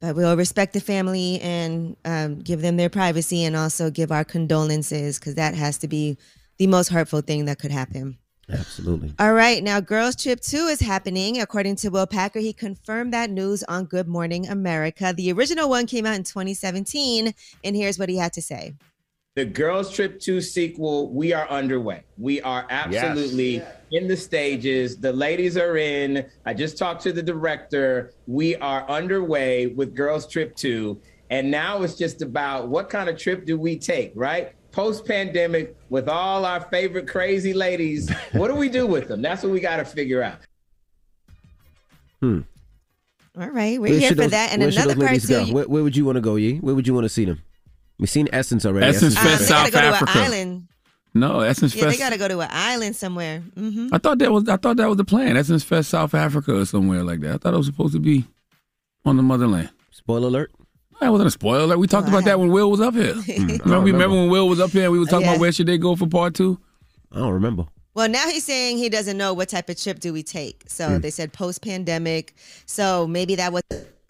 But 0.03 0.17
we'll 0.17 0.35
respect 0.35 0.73
the 0.73 0.81
family 0.81 1.39
and 1.39 1.95
um, 2.03 2.39
give 2.39 2.61
them 2.61 2.75
their 2.75 2.89
privacy 2.89 3.45
and 3.45 3.55
also 3.55 3.89
give 3.89 4.11
our 4.11 4.25
condolences 4.25 5.17
because 5.17 5.35
that 5.35 5.55
has 5.55 5.77
to 5.77 5.87
be 5.87 6.17
the 6.57 6.67
most 6.67 6.89
hurtful 6.89 7.21
thing 7.21 7.45
that 7.45 7.57
could 7.57 7.71
happen. 7.71 8.17
Absolutely. 8.51 9.13
All 9.17 9.33
right, 9.33 9.63
now 9.63 9.79
Girls 9.79 10.17
Trip 10.17 10.41
2 10.41 10.57
is 10.57 10.81
happening. 10.81 11.39
According 11.39 11.77
to 11.77 11.89
Will 11.89 12.05
Packer, 12.05 12.39
he 12.39 12.51
confirmed 12.51 13.13
that 13.13 13.29
news 13.29 13.63
on 13.63 13.85
Good 13.85 14.09
Morning 14.09 14.45
America. 14.49 15.13
The 15.15 15.31
original 15.31 15.69
one 15.69 15.87
came 15.87 16.05
out 16.05 16.15
in 16.15 16.23
2017, 16.23 17.33
and 17.63 17.73
here's 17.73 17.97
what 17.97 18.09
he 18.09 18.17
had 18.17 18.33
to 18.33 18.41
say. 18.41 18.73
The 19.35 19.45
Girls 19.45 19.91
Trip 19.91 20.19
2 20.19 20.41
sequel, 20.41 21.09
we 21.09 21.33
are 21.33 21.49
underway. 21.49 22.03
We 22.19 22.39
are 22.41 22.67
absolutely 22.69 23.63
in 23.89 24.07
the 24.07 24.15
stages. 24.15 24.97
The 24.97 25.11
ladies 25.11 25.57
are 25.57 25.75
in. 25.75 26.27
I 26.45 26.53
just 26.53 26.77
talked 26.77 27.01
to 27.03 27.11
the 27.11 27.23
director. 27.23 28.11
We 28.27 28.55
are 28.57 28.87
underway 28.87 29.67
with 29.67 29.95
Girls 29.95 30.27
Trip 30.27 30.55
2. 30.55 31.01
And 31.31 31.49
now 31.49 31.81
it's 31.81 31.95
just 31.95 32.21
about 32.21 32.67
what 32.67 32.89
kind 32.91 33.09
of 33.09 33.17
trip 33.17 33.45
do 33.45 33.57
we 33.57 33.75
take, 33.75 34.11
right? 34.13 34.53
Post 34.71 35.03
pandemic, 35.07 35.75
with 35.89 36.07
all 36.07 36.45
our 36.45 36.61
favorite 36.69 37.07
crazy 37.07 37.53
ladies, 37.53 38.11
what 38.33 38.49
do 38.49 38.55
we 38.55 38.69
do 38.69 38.85
with 38.85 39.07
them? 39.07 39.23
That's 39.23 39.41
what 39.41 39.51
we 39.51 39.59
got 39.59 39.77
to 39.77 39.85
figure 39.85 40.21
out. 40.21 40.37
Hmm. 42.21 42.41
All 43.39 43.49
right, 43.49 43.81
we're 43.81 43.89
Where 43.89 43.99
here 43.99 44.09
for 44.09 44.15
those- 44.15 44.31
that. 44.31 44.53
And 44.53 44.61
another 44.61 44.93
those 44.93 45.25
part 45.27 45.47
too. 45.47 45.53
Where, 45.55 45.67
where 45.67 45.81
would 45.81 45.97
you 45.97 46.05
want 46.05 46.17
to 46.17 46.21
go, 46.21 46.35
Yee? 46.35 46.57
Where 46.57 46.75
would 46.75 46.85
you 46.85 46.93
want 46.93 47.05
to 47.05 47.09
see 47.09 47.25
them? 47.25 47.41
We've 47.99 48.09
seen 48.09 48.27
Essence 48.33 48.65
already. 48.65 48.87
Essence 48.87 49.15
Um, 49.17 49.23
Fest, 49.23 49.43
they 49.43 49.47
gotta 49.49 49.71
South 49.71 49.71
go 49.73 49.79
to 49.79 49.85
Africa. 49.95 50.11
an 50.19 50.23
island. 50.25 50.67
No, 51.15 51.39
Essence 51.41 51.75
Yeah, 51.75 51.85
they 51.89 51.97
got 51.97 52.09
to 52.11 52.17
go 52.17 52.27
to 52.27 52.39
an 52.39 52.49
island 52.51 52.95
somewhere. 52.95 53.41
hmm 53.55 53.89
I 53.91 53.99
thought 53.99 54.17
that 54.17 54.31
was 54.31 54.49
I 54.49 54.57
thought 54.57 54.77
that 54.77 54.87
was 54.87 54.97
the 54.97 55.03
plan. 55.05 55.37
Essence 55.37 55.63
Fest, 55.63 55.89
South 55.91 56.15
Africa, 56.15 56.57
or 56.59 56.65
somewhere 56.65 57.03
like 57.03 57.19
that. 57.21 57.35
I 57.35 57.37
thought 57.37 57.53
it 57.53 57.57
was 57.57 57.67
supposed 57.67 57.93
to 57.93 57.99
be 57.99 58.25
on 59.05 59.17
the 59.17 59.23
motherland. 59.23 59.69
Spoiler 59.91 60.27
alert. 60.27 60.51
That 61.01 61.11
wasn't 61.11 61.27
a 61.27 61.31
spoiler 61.31 61.65
alert. 61.65 61.77
We 61.79 61.87
talked 61.87 62.07
about 62.07 62.23
that 62.25 62.39
when 62.39 62.49
Will 62.51 62.71
was 62.71 62.81
up 62.81 62.93
here. 62.95 63.13
remember, 63.27 63.81
we 63.81 63.91
remember 63.91 64.15
when 64.15 64.29
Will 64.29 64.47
was 64.49 64.59
up 64.59 64.71
here? 64.71 64.83
and 64.85 64.91
We 64.91 64.99
were 64.99 65.05
talking 65.05 65.25
Yeah. 65.25 65.31
about 65.33 65.41
where 65.41 65.51
should 65.51 65.67
they 65.67 65.77
go 65.77 65.95
for 65.95 66.07
part 66.07 66.33
two. 66.33 66.59
I 67.11 67.19
don't 67.19 67.33
remember. 67.33 67.65
Well, 67.93 68.09
now 68.09 68.27
he's 68.27 68.43
saying 68.43 68.77
he 68.77 68.89
doesn't 68.89 69.17
know 69.17 69.33
what 69.33 69.49
type 69.49 69.69
of 69.69 69.77
trip 69.77 69.99
do 69.99 70.13
we 70.13 70.23
take. 70.23 70.63
So 70.67 70.95
Hmm. 70.95 71.01
they 71.01 71.11
said 71.11 71.31
post 71.31 71.61
pandemic. 71.61 72.33
So 72.65 73.05
maybe 73.05 73.35
that 73.35 73.53
was 73.53 73.61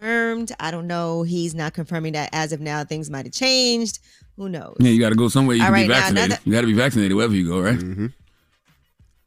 confirmed. 0.08 0.52
I 0.60 0.70
don't 0.70 0.86
know. 0.86 1.22
He's 1.22 1.54
not 1.54 1.72
confirming 1.74 2.12
that 2.12 2.28
as 2.32 2.52
of 2.52 2.60
now. 2.60 2.84
Things 2.84 3.10
might 3.10 3.24
have 3.26 3.32
changed. 3.32 3.98
Who 4.36 4.48
knows? 4.48 4.76
Yeah, 4.78 4.90
you 4.90 5.00
got 5.00 5.10
to 5.10 5.14
go 5.14 5.28
somewhere 5.28 5.56
you 5.56 5.62
All 5.62 5.68
can 5.68 5.72
right, 5.74 5.82
be 5.84 5.88
now 5.88 5.94
vaccinated. 5.94 6.24
another- 6.30 6.42
you 6.44 6.52
got 6.52 6.60
to 6.62 6.66
be 6.66 6.72
vaccinated 6.74 7.16
wherever 7.16 7.34
you 7.34 7.48
go, 7.48 7.60
right? 7.60 7.78
Mm-hmm. 7.78 8.06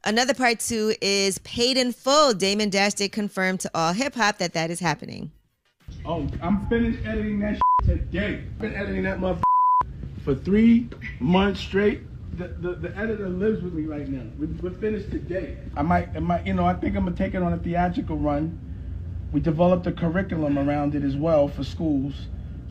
Another 0.04 0.34
part 0.34 0.60
two 0.60 0.94
is 1.00 1.38
paid 1.38 1.76
in 1.76 1.92
full. 1.92 2.32
Damon 2.32 2.70
Dash 2.70 2.94
did 2.94 3.12
confirm 3.12 3.58
to 3.58 3.70
all 3.74 3.92
hip 3.92 4.14
hop 4.14 4.38
that 4.38 4.52
that 4.54 4.70
is 4.70 4.78
happening. 4.80 5.30
Oh, 6.06 6.26
I'm 6.40 6.66
finished 6.68 7.04
editing 7.06 7.40
that 7.40 7.58
today. 7.84 8.36
I've 8.36 8.58
been 8.58 8.74
editing 8.74 9.02
that 9.02 9.20
mother 9.20 9.40
for 10.24 10.34
three 10.34 10.88
months 11.18 11.60
straight. 11.60 12.02
The, 12.36 12.48
the, 12.48 12.74
the 12.74 12.96
editor 12.96 13.28
lives 13.28 13.62
with 13.62 13.72
me 13.72 13.86
right 13.86 14.06
now. 14.08 14.22
We, 14.38 14.46
we're 14.46 14.70
finished 14.78 15.10
today. 15.10 15.58
I 15.76 15.82
might, 15.82 16.10
I 16.14 16.20
might, 16.20 16.46
you 16.46 16.54
know, 16.54 16.64
I 16.66 16.74
think 16.74 16.94
I'm 16.94 17.04
gonna 17.04 17.16
take 17.16 17.34
it 17.34 17.42
on 17.42 17.52
a 17.52 17.58
theatrical 17.58 18.16
run. 18.16 18.58
We 19.32 19.40
developed 19.40 19.86
a 19.86 19.92
curriculum 19.92 20.58
around 20.58 20.94
it 20.94 21.04
as 21.04 21.16
well 21.16 21.48
for 21.48 21.62
schools, 21.64 22.14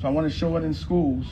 so 0.01 0.07
I 0.07 0.11
want 0.11 0.29
to 0.31 0.35
show 0.35 0.55
it 0.57 0.63
in 0.63 0.73
schools. 0.73 1.25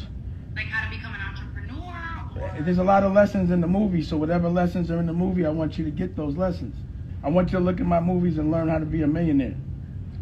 Like 0.55 0.67
how 0.67 0.89
to 0.89 0.95
become 0.95 1.13
an 1.15 1.21
entrepreneur. 1.21 2.63
There's 2.63 2.77
a 2.77 2.83
lot 2.83 3.03
of 3.03 3.13
lessons 3.13 3.49
in 3.51 3.59
the 3.61 3.67
movie, 3.67 4.03
so 4.03 4.17
whatever 4.17 4.49
lessons 4.49 4.91
are 4.91 4.99
in 4.99 5.07
the 5.07 5.13
movie, 5.13 5.45
I 5.45 5.49
want 5.49 5.77
you 5.77 5.85
to 5.85 5.91
get 5.91 6.15
those 6.15 6.35
lessons. 6.38 6.75
I 7.23 7.29
want 7.29 7.51
you 7.51 7.57
to 7.57 7.63
look 7.63 7.79
at 7.79 7.88
my 7.88 7.99
movies 7.99 8.38
and 8.38 8.51
learn 8.51 8.67
how 8.67 8.77
to 8.77 8.85
be 8.85 9.01
a 9.01 9.07
millionaire, 9.07 9.55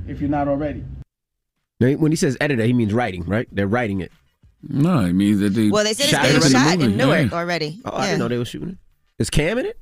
if 0.07 0.21
you're 0.21 0.29
not 0.29 0.47
already. 0.47 0.85
Now, 1.81 1.91
When 1.93 2.11
he 2.11 2.15
says 2.15 2.37
editor, 2.39 2.63
he 2.63 2.71
means 2.71 2.93
writing, 2.93 3.25
right? 3.25 3.47
They're 3.51 3.67
writing 3.67 3.99
it. 3.99 4.11
No, 4.65 5.01
it 5.01 5.11
means 5.11 5.39
that 5.41 5.49
they 5.49 5.69
Well, 5.69 5.83
they 5.83 5.93
said 5.93 6.05
shot 6.07 6.25
it's 6.25 6.45
it 6.45 6.53
being 6.53 6.55
already? 6.63 6.79
shot 6.79 6.85
in 6.85 6.97
Yeah. 6.97 7.05
Newark 7.05 7.33
already. 7.33 7.81
Oh, 7.83 7.97
I 7.97 8.05
didn't 8.05 8.19
know 8.19 8.29
they 8.29 8.37
were 8.37 8.45
shooting 8.45 8.69
it. 8.69 8.77
Is 9.19 9.29
Cam 9.29 9.57
in 9.57 9.65
it? 9.65 9.77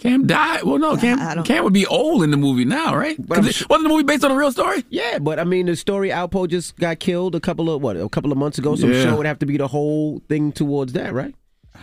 Cam 0.00 0.26
died. 0.26 0.62
Well, 0.64 0.78
no, 0.78 0.96
Cam, 0.96 1.20
I 1.20 1.34
don't- 1.34 1.44
Cam 1.44 1.62
would 1.64 1.72
be 1.72 1.86
old 1.86 2.22
in 2.22 2.30
the 2.30 2.36
movie 2.36 2.64
now, 2.64 2.96
right? 2.96 3.16
'Cause 3.28 3.46
it- 3.46 3.68
wasn't 3.68 3.84
the 3.84 3.88
movie 3.90 4.02
based 4.02 4.24
on 4.24 4.30
a 4.30 4.34
real 4.36 4.50
story? 4.50 4.84
Yeah, 4.90 5.18
but 5.18 5.38
I 5.38 5.44
mean, 5.44 5.66
the 5.66 5.76
story 5.76 6.08
Alpo 6.08 6.48
just 6.48 6.76
got 6.78 6.98
killed 7.00 7.34
a 7.34 7.40
couple 7.40 7.70
of 7.72 7.82
what 7.82 7.96
a 7.96 8.08
couple 8.08 8.32
of 8.32 8.38
months 8.38 8.58
ago. 8.58 8.74
So 8.76 8.86
I'm 8.86 8.92
Yeah. 8.92 9.02
sure 9.02 9.12
it 9.12 9.16
would 9.16 9.26
have 9.26 9.38
to 9.40 9.46
be 9.46 9.56
the 9.58 9.68
whole 9.68 10.22
thing 10.28 10.52
towards 10.52 10.94
that, 10.94 11.12
right? 11.12 11.34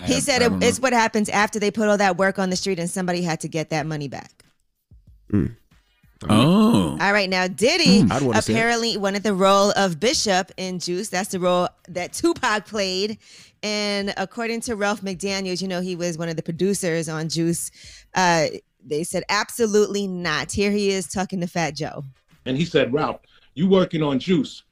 He 0.06 0.19
said 0.19 0.41
it, 0.41 0.51
it's 0.62 0.80
what 0.80 0.93
happens 0.93 1.30
after 1.30 1.60
they 1.60 1.71
put 1.71 1.88
all 1.89 1.97
that 1.97 2.17
work 2.17 2.38
on 2.39 2.49
the 2.49 2.56
street 2.56 2.77
and 2.80 2.89
somebody 2.89 3.21
had 3.21 3.39
to 3.41 3.47
get 3.47 3.69
that 3.71 3.86
money 3.88 4.08
back. 4.08 4.43
Oh. 6.27 6.97
All 6.99 7.13
right, 7.13 7.30
now 7.30 7.47
Diddy 7.47 8.01
Hmm, 8.01 8.12
I'd 8.12 8.21
wanna 8.23 8.41
see 8.41 8.51
it. 8.51 8.56
apparently 8.56 8.97
wanted 8.97 9.21
the 9.23 9.36
role 9.36 9.71
of 9.75 9.99
Bishop 9.99 10.51
in 10.58 10.80
Juice. 10.80 11.10
That's 11.10 11.30
the 11.30 11.39
role 11.39 11.69
that 11.89 12.13
Tupac 12.13 12.65
played. 12.65 13.19
And 13.63 14.13
according 14.17 14.62
to 14.62 14.76
Ralph 14.76 15.02
McDaniels, 15.02 15.62
you 15.62 15.67
know, 15.67 15.82
he 15.82 15.96
was 15.96 16.17
one 16.17 16.30
of 16.30 16.36
the 16.36 16.43
producers 16.43 17.10
on 17.10 17.30
Juice. 17.30 17.72
Uh, 18.13 18.48
they 18.84 19.04
said 19.04 19.24
absolutely 19.30 20.08
not. 20.08 20.52
Here 20.52 20.72
he 20.72 20.89
is 20.89 21.08
talking 21.08 21.41
to 21.41 21.48
Fat 21.48 21.76
Joe. 21.76 22.04
And 22.46 22.58
he 22.58 22.65
said, 22.65 22.93
Ralph, 22.93 23.22
you 23.56 23.67
working 23.67 24.02
on 24.02 24.20
Juice. 24.20 24.63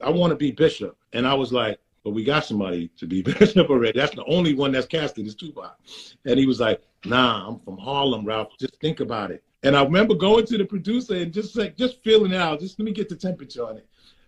I 0.00 0.10
want 0.10 0.30
to 0.30 0.36
be 0.36 0.50
Bishop. 0.50 0.96
And 1.12 1.26
I 1.26 1.34
was 1.34 1.52
like, 1.52 1.78
but 2.02 2.10
we 2.10 2.24
got 2.24 2.44
somebody 2.44 2.88
to 2.98 3.06
be 3.06 3.22
Bishop 3.38 3.70
already. 3.70 3.98
That's 3.98 4.14
the 4.14 4.24
only 4.24 4.54
one 4.54 4.72
that's 4.72 4.86
casted 4.86 5.26
is 5.26 5.34
Tupac. 5.34 5.78
And 6.24 6.38
he 6.38 6.46
was 6.46 6.60
like, 6.60 6.82
Nah, 7.04 7.48
I'm 7.48 7.58
from 7.58 7.78
Harlem, 7.78 8.24
Ralph. 8.24 8.56
Just 8.58 8.76
think 8.80 9.00
about 9.00 9.30
it. 9.30 9.42
And 9.64 9.76
I 9.76 9.82
remember 9.82 10.14
going 10.14 10.46
to 10.46 10.58
the 10.58 10.64
producer 10.64 11.14
and 11.14 11.32
just 11.32 11.56
like 11.56 11.76
just 11.76 12.02
feeling 12.02 12.32
it 12.32 12.40
out. 12.40 12.60
Just 12.60 12.78
let 12.78 12.84
me 12.84 12.92
get 12.92 13.08
the 13.08 13.16
temperature 13.16 13.64
on 13.64 13.76
it. 13.78 13.86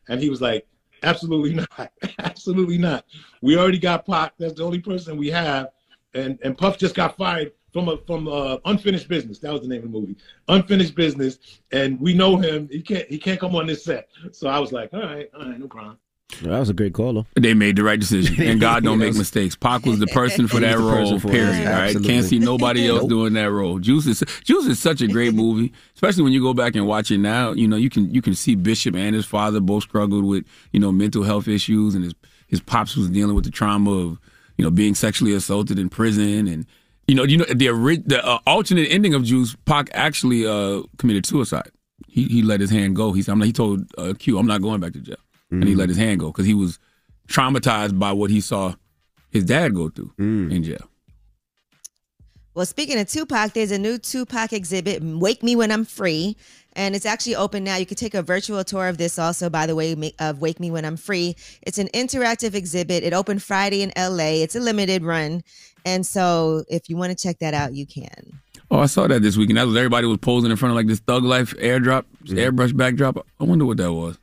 And 0.09 0.21
he 0.21 0.29
was 0.29 0.41
like, 0.41 0.67
Absolutely 1.05 1.55
not. 1.55 1.93
Absolutely 2.19 2.79
not. 2.79 3.05
We 3.43 3.57
already 3.57 3.79
got 3.79 4.07
Pac. 4.07 4.33
That's 4.39 4.55
the 4.55 4.65
only 4.65 4.81
person 4.81 5.17
we 5.17 5.31
have. 5.31 5.69
And 6.15 6.39
and 6.43 6.57
Puff 6.57 6.79
just 6.79 6.95
got 6.95 7.17
fired 7.17 7.53
from 7.73 7.89
a 7.89 7.99
from 8.07 8.29
a 8.29 8.61
unfinished 8.65 9.09
business. 9.09 9.39
That 9.41 9.53
was 9.53 9.63
the 9.63 9.69
name 9.69 9.85
of 9.85 9.93
the 9.93 9.99
movie, 9.99 10.17
unfinished 10.49 10.95
business. 10.95 11.39
And 11.73 12.01
we 12.01 12.15
know 12.15 12.37
him. 12.37 12.69
He 12.71 12.81
can't 12.81 13.07
he 13.09 13.19
can't 13.19 13.41
come 13.41 13.55
on 13.57 13.67
this 13.67 13.85
set. 13.85 14.09
So 14.33 14.49
I 14.49 14.59
was 14.59 14.73
like, 14.73 14.95
all 14.95 15.01
right, 15.01 15.29
all 15.37 15.47
right, 15.47 15.59
no 15.59 15.69
problem. 15.69 15.99
That 16.43 16.59
was 16.59 16.69
a 16.71 16.75
great 16.75 16.95
call, 16.95 17.13
though. 17.13 17.27
They 17.35 17.55
made 17.55 17.77
the 17.77 17.85
right 17.85 18.01
decision, 18.01 18.43
and 18.43 18.61
God 18.61 18.83
don't 18.83 18.99
make 19.07 19.15
mistakes. 19.15 19.55
Pac 19.55 19.87
was 19.87 20.01
the 20.01 20.07
person 20.09 20.49
for 20.49 20.59
that 20.59 20.79
role. 20.79 21.19
for. 21.21 21.29
Period. 21.29 21.67
All 21.67 21.73
right, 21.73 22.03
can't 22.03 22.25
see 22.27 22.39
nobody 22.41 22.89
else 22.89 23.03
Nope. 23.03 23.09
doing 23.09 23.33
that 23.35 23.51
role. 23.53 23.79
Juice 23.79 24.07
is 24.07 24.25
Juice 24.43 24.67
is 24.67 24.79
such 24.81 25.01
a 25.01 25.07
great 25.07 25.33
movie, 25.35 25.73
especially 25.95 26.25
when 26.25 26.33
you 26.33 26.41
go 26.43 26.53
back 26.53 26.75
and 26.75 26.87
watch 26.87 27.11
it 27.11 27.19
now. 27.19 27.53
You 27.53 27.69
know, 27.69 27.77
you 27.77 27.89
can 27.89 28.13
you 28.13 28.21
can 28.21 28.35
see 28.35 28.57
Bishop 28.57 28.97
and 28.97 29.15
his 29.15 29.27
father 29.27 29.61
both 29.61 29.85
struggled 29.85 30.25
with 30.25 30.45
you 30.73 30.81
know 30.81 30.91
mental 30.91 31.23
health 31.23 31.47
issues, 31.47 31.95
and 31.95 32.03
his 32.05 32.15
his 32.49 32.61
pops 32.61 32.97
was 32.97 33.11
dealing 33.11 33.35
with 33.37 33.45
the 33.45 33.51
trauma 33.53 33.91
of 33.93 34.19
you 34.57 34.65
know 34.65 34.71
being 34.71 34.95
sexually 34.97 35.35
assaulted 35.35 35.79
in 35.79 35.89
prison, 35.89 36.49
and 36.49 36.67
you 37.07 37.15
know 37.15 37.23
you 37.23 37.37
know 37.37 37.45
the 37.45 37.69
the 38.07 38.25
uh, 38.27 38.39
alternate 38.47 38.89
ending 38.91 39.15
of 39.15 39.23
Juice. 39.23 39.55
Pac 39.67 39.89
actually 39.95 40.47
uh, 40.47 40.83
committed 40.99 41.27
suicide. 41.27 41.71
He 42.09 42.25
he 42.25 42.43
let 42.43 42.61
his 42.61 42.71
hand 42.71 42.97
go. 42.97 43.13
He 43.13 43.23
said, 43.23 43.33
I'm 43.33 43.39
not, 43.39 43.45
he 43.47 43.53
told 43.53 43.85
uh, 43.99 44.15
Q, 44.19 44.39
I'm 44.39 44.47
not 44.47 44.63
going 44.63 44.81
back 44.81 44.93
to 44.95 45.01
jail, 45.01 45.17
and 45.61 45.69
he 45.69 45.75
Mm. 45.75 45.79
let 45.79 45.89
his 45.89 45.99
hand 45.99 46.21
go 46.21 46.29
because 46.29 46.47
he 46.47 46.55
was 46.55 46.79
traumatized 47.29 47.99
by 47.99 48.13
what 48.13 48.31
he 48.31 48.41
saw 48.41 48.75
his 49.31 49.45
dad 49.45 49.75
go 49.75 49.89
through 49.89 50.13
in 50.19 50.63
jail. 50.63 50.89
Well, 52.55 52.67
speaking 52.67 52.99
of 53.01 53.09
Tupac, 53.09 53.53
there's 53.53 53.73
a 53.73 53.79
new 53.79 53.99
Tupac 53.99 54.53
exhibit, 54.53 55.03
Wake 55.03 55.43
Me 55.43 55.57
When 55.57 55.73
I'm 55.73 55.85
Free. 55.85 56.37
And 56.77 56.95
it's 56.97 57.07
actually 57.07 57.37
open 57.37 57.63
now. 57.65 57.77
You 57.77 57.87
can 57.87 57.97
take 57.97 58.15
a 58.15 58.23
virtual 58.23 58.63
tour 58.65 58.89
of 58.89 58.97
this 58.99 59.19
also, 59.19 59.49
by 59.51 59.67
the 59.67 59.75
way, 59.77 60.13
of 60.19 60.41
Wake 60.41 60.59
Me 60.61 60.71
When 60.71 60.85
I'm 60.85 60.97
Free. 60.97 61.35
It's 61.63 61.79
an 61.79 61.89
interactive 61.95 62.55
exhibit. 62.55 63.03
It 63.05 63.13
opened 63.13 63.43
Friday 63.43 63.83
in 63.83 63.93
LA. 63.97 64.43
It's 64.43 64.55
a 64.57 64.61
limited 64.61 65.03
run. 65.05 65.43
And 65.85 66.07
so 66.07 66.65
if 66.69 66.89
you 66.89 66.97
want 66.97 67.17
to 67.17 67.21
check 67.21 67.39
that 67.41 67.55
out, 67.55 67.75
you 67.75 67.87
can. 67.87 68.41
Oh, 68.71 68.79
I 68.81 68.87
saw 68.87 69.07
that 69.09 69.23
this 69.23 69.37
weekend. 69.37 69.59
That 69.59 69.67
was 69.67 69.77
everybody 69.77 70.07
was 70.07 70.19
posing 70.19 70.51
in 70.51 70.57
front 70.57 70.71
of 70.71 70.77
like 70.77 70.87
this 70.87 71.01
Thug 71.01 71.23
Life 71.25 71.55
airdrop, 71.59 72.05
airbrush 72.25 72.77
backdrop. 72.77 73.25
I 73.41 73.45
wonder 73.45 73.65
what 73.67 73.77
that 73.77 73.93
was. 73.93 74.17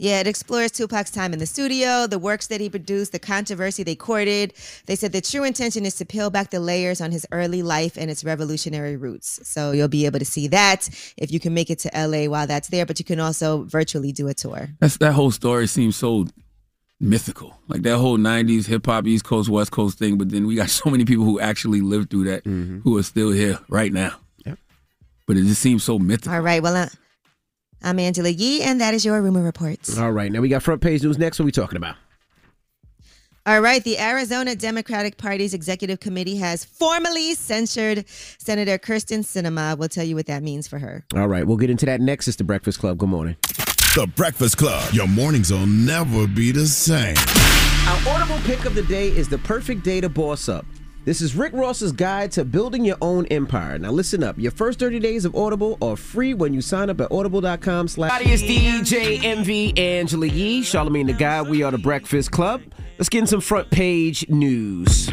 Yeah, 0.00 0.20
it 0.20 0.26
explores 0.26 0.72
Tupac's 0.72 1.10
time 1.10 1.34
in 1.34 1.40
the 1.40 1.46
studio, 1.46 2.06
the 2.06 2.18
works 2.18 2.46
that 2.46 2.58
he 2.58 2.70
produced, 2.70 3.12
the 3.12 3.18
controversy 3.18 3.82
they 3.82 3.94
courted. 3.94 4.54
They 4.86 4.96
said 4.96 5.12
the 5.12 5.20
true 5.20 5.44
intention 5.44 5.84
is 5.84 5.96
to 5.96 6.06
peel 6.06 6.30
back 6.30 6.48
the 6.48 6.58
layers 6.58 7.02
on 7.02 7.12
his 7.12 7.26
early 7.32 7.62
life 7.62 7.98
and 7.98 8.10
its 8.10 8.24
revolutionary 8.24 8.96
roots. 8.96 9.46
So 9.46 9.72
you'll 9.72 9.88
be 9.88 10.06
able 10.06 10.18
to 10.18 10.24
see 10.24 10.48
that 10.48 10.88
if 11.18 11.30
you 11.30 11.38
can 11.38 11.52
make 11.52 11.68
it 11.68 11.80
to 11.80 11.90
LA 11.94 12.30
while 12.30 12.46
that's 12.46 12.68
there, 12.68 12.86
but 12.86 12.98
you 12.98 13.04
can 13.04 13.20
also 13.20 13.64
virtually 13.64 14.10
do 14.10 14.26
a 14.28 14.32
tour. 14.32 14.70
That's 14.78 14.96
that 14.96 15.12
whole 15.12 15.32
story 15.32 15.66
seems 15.66 15.96
so 15.96 16.26
mythical. 16.98 17.58
Like 17.68 17.82
that 17.82 17.98
whole 17.98 18.16
'90s 18.16 18.66
hip 18.66 18.86
hop 18.86 19.06
East 19.06 19.26
Coast 19.26 19.50
West 19.50 19.70
Coast 19.70 19.98
thing. 19.98 20.16
But 20.16 20.30
then 20.30 20.46
we 20.46 20.54
got 20.54 20.70
so 20.80 20.88
many 20.88 21.04
people 21.04 21.26
who 21.26 21.40
actually 21.40 21.82
lived 21.82 22.08
through 22.08 22.24
that, 22.24 22.46
who 22.46 22.96
are 22.96 23.02
still 23.02 23.32
here 23.32 23.58
right 23.68 23.92
now. 23.92 24.16
Yep. 24.46 24.58
But 25.26 25.36
it 25.36 25.42
just 25.42 25.60
seems 25.60 25.84
so 25.84 25.98
mythical. 25.98 26.32
All 26.32 26.40
right, 26.40 26.62
well, 26.62 26.74
uh, 26.74 26.88
I'm 27.82 27.98
Angela 27.98 28.28
Yee, 28.28 28.62
and 28.62 28.80
that 28.80 28.94
is 28.94 29.04
your 29.04 29.20
rumor 29.22 29.42
reports. 29.42 29.98
All 29.98 30.12
right, 30.12 30.30
now 30.30 30.40
we 30.40 30.48
got 30.48 30.62
front 30.62 30.80
page 30.80 31.02
news 31.02 31.18
next. 31.18 31.38
What 31.38 31.44
are 31.44 31.46
we 31.46 31.52
talking 31.52 31.76
about? 31.76 31.96
All 33.46 33.60
right, 33.60 33.82
the 33.82 33.98
Arizona 33.98 34.54
Democratic 34.54 35.16
Party's 35.16 35.54
executive 35.54 35.98
committee 35.98 36.36
has 36.36 36.62
formally 36.64 37.34
censured 37.34 38.06
Senator 38.08 38.78
Kyrsten 38.78 39.20
Sinema. 39.20 39.78
We'll 39.78 39.88
tell 39.88 40.04
you 40.04 40.14
what 40.14 40.26
that 40.26 40.42
means 40.42 40.68
for 40.68 40.78
her. 40.78 41.04
All 41.16 41.26
right, 41.26 41.46
we'll 41.46 41.56
get 41.56 41.70
into 41.70 41.86
that 41.86 42.02
next. 42.02 42.28
It's 42.28 42.36
the 42.36 42.44
Breakfast 42.44 42.78
Club. 42.80 42.98
Good 42.98 43.08
morning. 43.08 43.36
The 43.94 44.06
Breakfast 44.14 44.58
Club. 44.58 44.92
Your 44.92 45.08
mornings 45.08 45.50
will 45.50 45.66
never 45.66 46.26
be 46.26 46.52
the 46.52 46.66
same. 46.66 47.16
Our 47.88 48.14
audible 48.14 48.38
pick 48.44 48.66
of 48.66 48.74
the 48.74 48.82
day 48.82 49.08
is 49.08 49.28
the 49.28 49.38
perfect 49.38 49.82
day 49.82 50.02
to 50.02 50.08
boss 50.10 50.48
up. 50.50 50.66
This 51.06 51.22
is 51.22 51.34
Rick 51.34 51.54
Ross's 51.54 51.92
guide 51.92 52.30
to 52.32 52.44
building 52.44 52.84
your 52.84 52.98
own 53.00 53.24
empire. 53.26 53.78
Now 53.78 53.90
listen 53.90 54.22
up. 54.22 54.38
Your 54.38 54.52
first 54.52 54.78
30 54.78 54.98
days 54.98 55.24
of 55.24 55.34
Audible 55.34 55.78
are 55.80 55.96
free 55.96 56.34
when 56.34 56.52
you 56.52 56.60
sign 56.60 56.90
up 56.90 57.00
at 57.00 57.10
audible.com 57.10 57.88
slash. 57.88 58.20
It's 58.22 58.42
DJ 58.42 59.24
Envy 59.24 59.76
Angela 59.78 60.26
Yee, 60.26 60.60
Charlamagne 60.60 61.06
the 61.06 61.14
God. 61.14 61.48
We 61.48 61.62
are 61.62 61.70
the 61.70 61.78
Breakfast 61.78 62.32
Club. 62.32 62.60
Let's 62.98 63.08
get 63.08 63.20
in 63.20 63.26
some 63.26 63.40
front 63.40 63.70
page 63.70 64.28
news. 64.28 65.08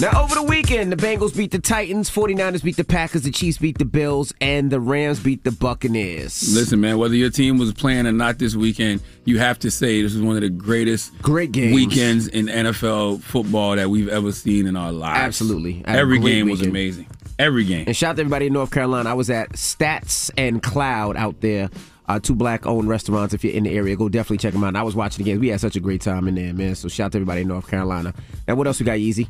Now, 0.00 0.24
over 0.24 0.34
the 0.34 0.42
weekend, 0.42 0.90
the 0.90 0.96
Bengals 0.96 1.36
beat 1.36 1.52
the 1.52 1.60
Titans, 1.60 2.10
49ers 2.10 2.64
beat 2.64 2.76
the 2.76 2.82
Packers, 2.82 3.22
the 3.22 3.30
Chiefs 3.30 3.58
beat 3.58 3.78
the 3.78 3.84
Bills, 3.84 4.34
and 4.40 4.68
the 4.68 4.80
Rams 4.80 5.20
beat 5.20 5.44
the 5.44 5.52
Buccaneers. 5.52 6.52
Listen, 6.52 6.80
man, 6.80 6.98
whether 6.98 7.14
your 7.14 7.30
team 7.30 7.58
was 7.58 7.72
playing 7.72 8.04
or 8.08 8.12
not 8.12 8.38
this 8.38 8.56
weekend, 8.56 9.02
you 9.24 9.38
have 9.38 9.56
to 9.60 9.70
say 9.70 10.02
this 10.02 10.12
is 10.12 10.20
one 10.20 10.34
of 10.34 10.42
the 10.42 10.50
greatest 10.50 11.16
great 11.22 11.52
games. 11.52 11.74
weekends 11.76 12.26
in 12.26 12.46
NFL 12.46 13.22
football 13.22 13.76
that 13.76 13.88
we've 13.88 14.08
ever 14.08 14.32
seen 14.32 14.66
in 14.66 14.74
our 14.76 14.90
lives. 14.90 15.20
Absolutely. 15.20 15.84
I 15.86 15.90
had 15.90 15.98
a 15.98 16.02
Every 16.02 16.18
game 16.18 16.48
was 16.48 16.62
amazing. 16.62 17.06
Every 17.38 17.64
game. 17.64 17.84
And 17.86 17.96
shout 17.96 18.10
out 18.10 18.16
to 18.16 18.22
everybody 18.22 18.46
in 18.46 18.52
North 18.52 18.72
Carolina. 18.72 19.08
I 19.08 19.14
was 19.14 19.30
at 19.30 19.50
Stats 19.52 20.28
and 20.36 20.60
Cloud 20.60 21.16
out 21.16 21.40
there. 21.40 21.70
Uh, 22.06 22.18
two 22.18 22.34
black 22.34 22.66
owned 22.66 22.88
restaurants. 22.88 23.32
If 23.32 23.44
you're 23.44 23.54
in 23.54 23.62
the 23.62 23.70
area, 23.70 23.94
go 23.96 24.08
definitely 24.08 24.38
check 24.38 24.52
them 24.52 24.64
out. 24.64 24.68
And 24.68 24.78
I 24.78 24.82
was 24.82 24.94
watching 24.96 25.24
the 25.24 25.30
games. 25.30 25.40
We 25.40 25.48
had 25.48 25.60
such 25.60 25.76
a 25.76 25.80
great 25.80 26.00
time 26.00 26.26
in 26.28 26.34
there, 26.34 26.52
man. 26.52 26.74
So 26.74 26.88
shout 26.88 27.06
out 27.06 27.12
to 27.12 27.18
everybody 27.18 27.42
in 27.42 27.48
North 27.48 27.68
Carolina. 27.68 28.12
And 28.46 28.58
what 28.58 28.66
else 28.66 28.78
we 28.80 28.84
got, 28.86 28.98
Easy? 28.98 29.28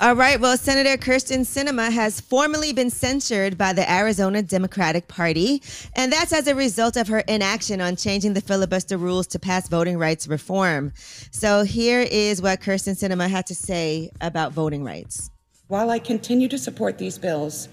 All 0.00 0.16
right. 0.16 0.40
Well, 0.40 0.56
Senator 0.56 0.96
Kyrsten 0.96 1.42
Sinema 1.42 1.90
has 1.92 2.20
formally 2.20 2.72
been 2.72 2.90
censured 2.90 3.56
by 3.56 3.72
the 3.72 3.88
Arizona 3.90 4.42
Democratic 4.42 5.06
Party, 5.06 5.62
and 5.94 6.12
that's 6.12 6.32
as 6.32 6.48
a 6.48 6.54
result 6.54 6.96
of 6.96 7.06
her 7.06 7.20
inaction 7.20 7.80
on 7.80 7.94
changing 7.94 8.34
the 8.34 8.40
filibuster 8.40 8.96
rules 8.98 9.28
to 9.28 9.38
pass 9.38 9.68
voting 9.68 9.96
rights 9.96 10.26
reform. 10.26 10.92
So 11.30 11.62
here 11.62 12.00
is 12.00 12.42
what 12.42 12.60
Kyrsten 12.60 12.98
Sinema 12.98 13.30
had 13.30 13.46
to 13.46 13.54
say 13.54 14.10
about 14.20 14.52
voting 14.52 14.82
rights. 14.82 15.30
While 15.68 15.90
I 15.90 16.00
continue 16.00 16.48
to 16.48 16.58
support 16.58 16.98
these 16.98 17.16
bills, 17.16 17.68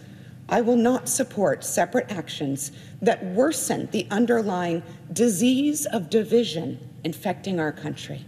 I 0.48 0.62
will 0.62 0.76
not 0.76 1.10
support 1.10 1.64
separate 1.64 2.12
actions 2.12 2.72
that 3.02 3.26
worsen 3.26 3.90
the 3.92 4.06
underlying 4.12 4.84
disease 5.12 5.88
of 5.88 6.12
division 6.12 6.88
infecting 7.04 7.60
our 7.60 7.72
country. 7.72 8.26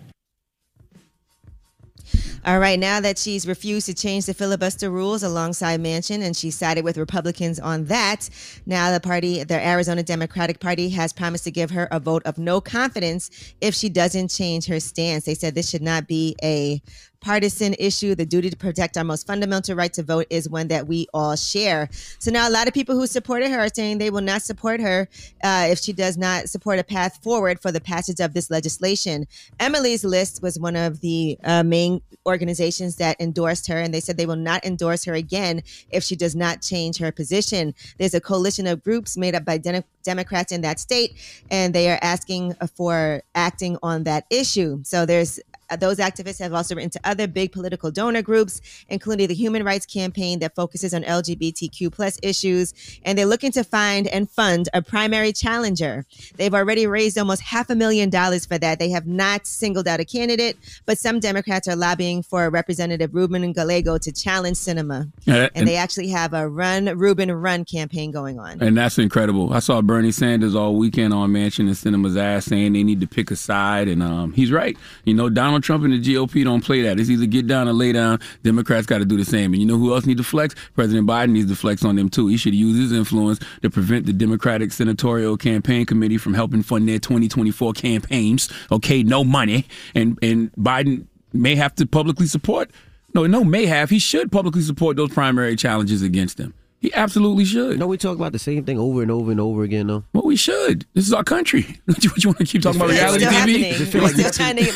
All 2.46 2.60
right, 2.60 2.78
now 2.78 3.00
that 3.00 3.18
she's 3.18 3.48
refused 3.48 3.86
to 3.86 3.94
change 3.94 4.26
the 4.26 4.34
filibuster 4.34 4.90
rules 4.90 5.24
alongside 5.24 5.80
Manchin 5.80 6.22
and 6.22 6.36
she 6.36 6.52
sided 6.52 6.84
with 6.84 6.98
Republicans 6.98 7.58
on 7.58 7.86
that, 7.86 8.30
now 8.66 8.92
the 8.92 9.00
party, 9.00 9.46
the 9.46 9.66
Arizona 9.66 10.04
Democratic 10.04 10.60
Party, 10.60 10.90
has 10.90 11.14
promised 11.14 11.46
to 11.46 11.52
give 11.52 11.72
her 11.72 11.88
a 11.90 12.02
vote 12.02 12.22
of 12.26 12.38
no 12.38 12.60
confidence 12.60 13.32
if 13.62 13.74
she 13.74 13.88
doesn't 13.88 14.28
change 14.28 14.66
her 14.66 14.82
stance. 14.82 15.24
They 15.24 15.36
said 15.36 15.56
this 15.56 15.70
should 15.70 15.82
not 15.82 16.06
be 16.06 16.36
a 16.44 16.82
partisan 17.24 17.74
issue. 17.80 18.14
The 18.14 18.26
duty 18.26 18.50
to 18.50 18.58
protect 18.58 18.98
our 18.98 19.04
most 19.04 19.26
fundamental 19.26 19.76
right 19.76 19.94
to 19.94 20.04
vote 20.04 20.28
is 20.30 20.50
one 20.50 20.68
that 20.68 20.88
we 20.88 21.08
all 21.14 21.36
share. 21.36 21.90
So 22.20 22.30
now 22.30 22.48
a 22.48 22.52
lot 22.52 22.68
of 22.68 22.74
people 22.74 22.96
who 22.96 23.08
supported 23.08 23.50
her 23.50 23.60
are 23.60 23.70
saying 23.74 23.98
they 23.98 24.10
will 24.10 24.22
not 24.22 24.42
support 24.42 24.82
her 24.82 25.08
uh, 25.44 25.68
if 25.70 25.80
she 25.80 25.94
does 25.94 26.18
not 26.18 26.50
support 26.50 26.80
a 26.80 26.84
path 26.84 27.24
forward 27.24 27.62
for 27.62 27.72
the 27.72 27.82
passage 27.82 28.20
of 28.20 28.34
this 28.34 28.52
legislation. 28.52 29.26
Emily's 29.60 30.04
List 30.04 30.42
was 30.44 30.60
one 30.60 30.76
of 30.76 31.00
the 31.00 31.38
uh, 31.44 31.64
main 31.64 32.02
organizations 32.26 32.98
that 32.98 33.20
endorsed 33.20 33.68
her, 33.68 33.78
and 33.78 33.94
they 33.94 34.00
said 34.00 34.18
they 34.18 34.26
will 34.26 34.36
not 34.36 34.64
endorse 34.66 35.06
her 35.06 35.14
again 35.14 35.64
if 35.92 36.04
she 36.04 36.16
does 36.16 36.36
not 36.36 36.62
change 36.62 36.98
her 36.98 37.12
position. 37.12 37.74
There's 37.98 38.14
a 38.14 38.22
coalition 38.22 38.68
of 38.68 38.84
groups 38.84 39.18
made 39.18 39.36
up 39.36 39.46
by 39.46 39.58
Dem- 39.58 39.84
Democrats 40.04 40.52
in 40.52 40.62
that 40.62 40.80
state, 40.80 41.16
and 41.50 41.74
they 41.74 41.90
are 41.90 42.00
asking 42.02 42.56
for 42.76 43.24
acting 43.36 43.78
on 43.82 44.04
that 44.04 44.26
issue. 44.30 44.82
So 44.84 45.06
there's 45.06 45.40
uh, 45.40 45.53
those 45.76 45.98
activists 45.98 46.40
have 46.40 46.54
also 46.54 46.76
written 46.76 46.90
to 46.92 47.00
other 47.04 47.28
big 47.28 47.52
political 47.52 47.92
donor 47.92 48.22
groups, 48.22 48.62
including 48.90 49.28
the 49.28 49.34
Human 49.34 49.64
Rights 49.64 49.86
Campaign 49.86 50.40
that 50.40 50.56
focuses 50.56 50.94
on 50.94 51.04
LGBTQ 51.04 51.92
plus 51.92 52.20
issues, 52.24 52.74
and 53.04 53.18
they're 53.18 53.26
looking 53.26 53.52
to 53.54 53.64
find 53.64 54.08
and 54.08 54.30
fund 54.30 54.70
a 54.74 54.82
primary 54.82 55.32
challenger. 55.34 56.06
They've 56.36 56.54
already 56.54 56.88
raised 56.88 57.18
almost 57.18 57.42
half 57.42 57.70
a 57.70 57.76
million 57.76 58.10
dollars 58.10 58.46
for 58.46 58.58
that. 58.58 58.80
They 58.80 58.90
have 58.90 59.08
not 59.08 59.46
singled 59.48 59.88
out 59.88 60.00
a 60.00 60.06
candidate, 60.06 60.58
but 60.86 60.98
some 60.98 61.20
Democrats 61.20 61.68
are 61.68 61.76
lobbying 61.76 62.24
for 62.24 62.50
Representative 62.50 63.14
Ruben 63.14 63.52
Gallego 63.54 63.98
to 63.98 64.12
challenge 64.12 64.58
Sinema, 64.58 65.12
Yeah, 65.26 65.36
and, 65.36 65.52
and- 65.56 65.68
they 65.68 65.76
actually 65.76 66.10
have 66.10 66.34
a 66.34 66.48
Run 66.48 66.86
Ruben 66.98 67.32
Run 67.32 67.66
campaign 67.66 68.12
going 68.12 68.40
on. 68.40 68.62
And 68.62 68.78
that's 68.78 68.98
incredible. 68.98 69.54
I 69.54 69.60
saw 69.60 69.82
Bernie 69.82 70.12
Sanders 70.12 70.56
all 70.56 70.76
weekend 70.76 71.14
on 71.14 71.32
Manchin 71.32 71.62
and 71.68 71.70
Sinema's 71.72 72.18
ass 72.18 72.46
saying 72.46 72.74
they 72.74 72.84
need 72.84 73.02
to 73.02 73.08
pick 73.08 73.32
a 73.32 73.36
side, 73.36 73.88
and 73.88 74.04
um, 74.04 74.34
he's 74.34 74.52
right. 74.52 74.78
You 75.06 75.14
know, 75.14 75.30
Donald 75.30 75.63
Trump 75.64 75.84
and 75.84 75.94
the 75.94 76.00
GOP 76.00 76.44
don't 76.44 76.64
play 76.64 76.82
that. 76.84 77.00
It's 77.00 77.10
either 77.10 77.26
get 77.26 77.48
down 77.48 77.68
or 77.68 77.74
lay 77.74 77.92
down. 77.92 78.20
Democrats 78.44 78.86
got 78.86 79.00
to 79.00 79.06
do 79.06 79.18
the 79.18 79.26
same. 79.26 79.54
And 79.54 79.62
you 79.62 79.68
know 79.68 79.78
who 79.78 79.94
else 79.94 80.06
needs 80.06 80.20
to 80.20 80.24
flex? 80.24 80.56
President 80.76 81.08
Biden 81.08 81.32
needs 81.32 81.50
to 81.50 81.56
flex 81.56 81.84
on 81.84 81.96
them 81.96 82.10
too. 82.10 82.28
He 82.28 82.38
should 82.38 82.54
use 82.54 82.78
his 82.78 82.92
influence 82.92 83.40
to 83.62 83.70
prevent 83.70 84.06
the 84.06 84.14
Democratic 84.14 84.72
Senatorial 84.72 85.38
Campaign 85.38 85.86
Committee 85.86 86.18
from 86.18 86.34
helping 86.34 86.64
fund 86.64 86.88
their 86.88 87.00
2024 87.00 87.74
campaigns. 87.74 88.50
Okay, 88.72 89.04
no 89.04 89.24
money, 89.24 89.66
and 89.96 90.18
and 90.22 90.52
Biden 90.54 91.08
may 91.34 91.56
have 91.56 91.74
to 91.76 91.86
publicly 91.86 92.28
support. 92.28 92.70
No, 93.14 93.28
no, 93.28 93.44
may 93.44 93.66
have. 93.66 93.90
He 93.90 94.00
should 94.00 94.32
publicly 94.32 94.62
support 94.62 94.98
those 94.98 95.14
primary 95.14 95.56
challenges 95.56 96.02
against 96.02 96.38
them. 96.38 96.54
He 96.84 96.94
absolutely 96.94 97.46
should. 97.46 97.80
No, 97.80 97.88
we 97.88 97.98
talk 97.98 98.18
about 98.18 98.34
the 98.34 98.40
same 98.40 98.66
thing 98.66 98.78
over 98.78 99.02
and 99.02 99.10
over 99.10 99.32
and 99.32 99.40
over 99.40 99.64
again, 99.64 99.88
though. 99.88 100.04
Well, 100.12 100.24
we 100.26 100.36
should. 100.36 100.86
This 100.94 101.08
is 101.08 101.14
our 101.14 101.24
country. 101.24 101.80
what 101.86 102.04
you 102.04 102.30
want 102.30 102.40
to 102.40 102.46
keep 102.46 102.62
talking 102.62 102.82
about 102.82 102.90
reality 102.92 103.24
TV? 103.24 103.30
happening. 103.32 103.74
feel 103.86 104.02
like 104.04 104.12
still 104.12 104.26
nothing- 104.26 104.34
trying 104.34 104.56
to 104.58 104.72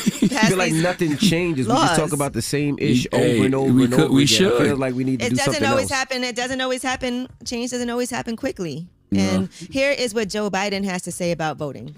feel 0.48 0.56
like 0.56 0.72
nothing 0.72 1.16
changes. 1.18 1.68
We 1.68 1.74
just 1.74 1.96
talk 1.96 2.12
about 2.12 2.32
the 2.32 2.40
same 2.40 2.78
ish 2.78 3.06
Hey, 3.12 3.36
over 3.36 3.44
and 3.44 3.54
over 3.54 3.72
we 3.74 3.84
and 3.84 3.92
could- 3.92 4.04
over 4.04 4.14
we 4.14 4.22
again. 4.22 4.34
I 4.34 4.38
should. 4.50 4.62
feel 4.68 4.76
like 4.78 4.94
we 4.94 5.04
need 5.04 5.20
to 5.20 5.26
it 5.26 5.30
do 5.30 5.36
doesn't 5.36 5.62
always 5.66 5.90
else. 5.90 5.90
happen. 5.90 6.24
It 6.24 6.34
doesn't 6.34 6.60
always 6.62 6.82
happen. 6.82 7.28
Change 7.44 7.70
doesn't 7.72 7.90
always 7.90 8.08
happen 8.10 8.36
quickly. 8.36 8.88
No. 9.10 9.20
And 9.22 9.52
here 9.52 9.90
is 9.90 10.14
what 10.14 10.30
Joe 10.30 10.48
Biden 10.50 10.84
has 10.84 11.02
to 11.02 11.12
say 11.12 11.30
about 11.32 11.58
voting. 11.58 11.94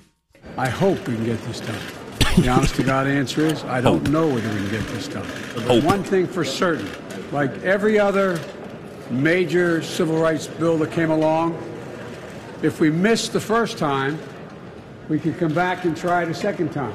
I 0.56 0.68
hope 0.68 0.98
we 1.06 1.14
can 1.14 1.24
get 1.24 1.40
this 1.44 1.60
done. 1.60 1.78
The 2.36 2.48
honest 2.48 2.74
to 2.74 2.82
God 2.82 3.06
answer 3.06 3.42
is 3.42 3.62
I 3.62 3.80
don't 3.80 4.10
know 4.10 4.26
whether 4.26 4.48
we 4.48 4.56
can 4.56 4.70
get 4.70 4.86
this 4.88 5.06
done. 5.06 5.26
But 5.54 5.62
Hope. 5.64 5.84
one 5.84 6.02
thing 6.02 6.26
for 6.26 6.44
certain, 6.44 6.88
like 7.30 7.52
every 7.62 7.96
other 7.96 8.40
major 9.10 9.82
civil 9.82 10.16
rights 10.18 10.46
bill 10.46 10.78
that 10.78 10.92
came 10.92 11.10
along, 11.10 11.54
if 12.62 12.80
we 12.80 12.90
miss 12.90 13.28
the 13.28 13.40
first 13.40 13.78
time, 13.78 14.18
we 15.08 15.18
can 15.18 15.34
come 15.34 15.52
back 15.52 15.84
and 15.84 15.96
try 15.96 16.22
it 16.22 16.28
a 16.28 16.34
second 16.34 16.72
time. 16.72 16.94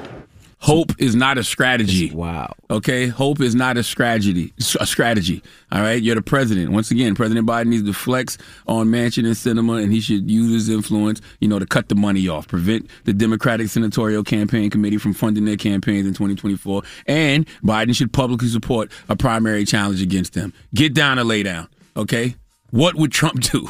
Hope 0.58 0.92
is 0.98 1.14
not 1.14 1.36
a 1.36 1.44
strategy. 1.44 2.10
Wow. 2.10 2.54
Okay, 2.70 3.06
hope 3.06 3.40
is 3.40 3.54
not 3.54 3.76
a 3.76 3.82
strategy. 3.82 4.52
A 4.80 4.86
strategy. 4.86 5.42
All 5.70 5.80
right, 5.80 6.02
you're 6.02 6.14
the 6.14 6.22
president. 6.22 6.72
Once 6.72 6.90
again, 6.90 7.14
President 7.14 7.46
Biden 7.46 7.66
needs 7.66 7.84
to 7.84 7.92
flex 7.92 8.38
on 8.66 8.88
Manchin 8.88 9.26
and 9.26 9.34
Sinema, 9.34 9.82
and 9.82 9.92
he 9.92 10.00
should 10.00 10.30
use 10.30 10.52
his 10.52 10.68
influence, 10.70 11.20
you 11.40 11.46
know, 11.46 11.58
to 11.58 11.66
cut 11.66 11.88
the 11.88 11.94
money 11.94 12.26
off, 12.26 12.48
prevent 12.48 12.88
the 13.04 13.12
Democratic 13.12 13.68
Senatorial 13.68 14.24
Campaign 14.24 14.70
Committee 14.70 14.96
from 14.96 15.12
funding 15.12 15.44
their 15.44 15.58
campaigns 15.58 16.06
in 16.06 16.14
2024, 16.14 16.82
and 17.06 17.46
Biden 17.62 17.94
should 17.94 18.12
publicly 18.12 18.48
support 18.48 18.90
a 19.08 19.14
primary 19.14 19.64
challenge 19.66 20.00
against 20.00 20.32
them. 20.32 20.54
Get 20.74 20.94
down 20.94 21.18
or 21.18 21.24
lay 21.24 21.42
down. 21.42 21.68
Okay. 21.96 22.34
What 22.70 22.96
would 22.96 23.12
Trump 23.12 23.40
do? 23.40 23.60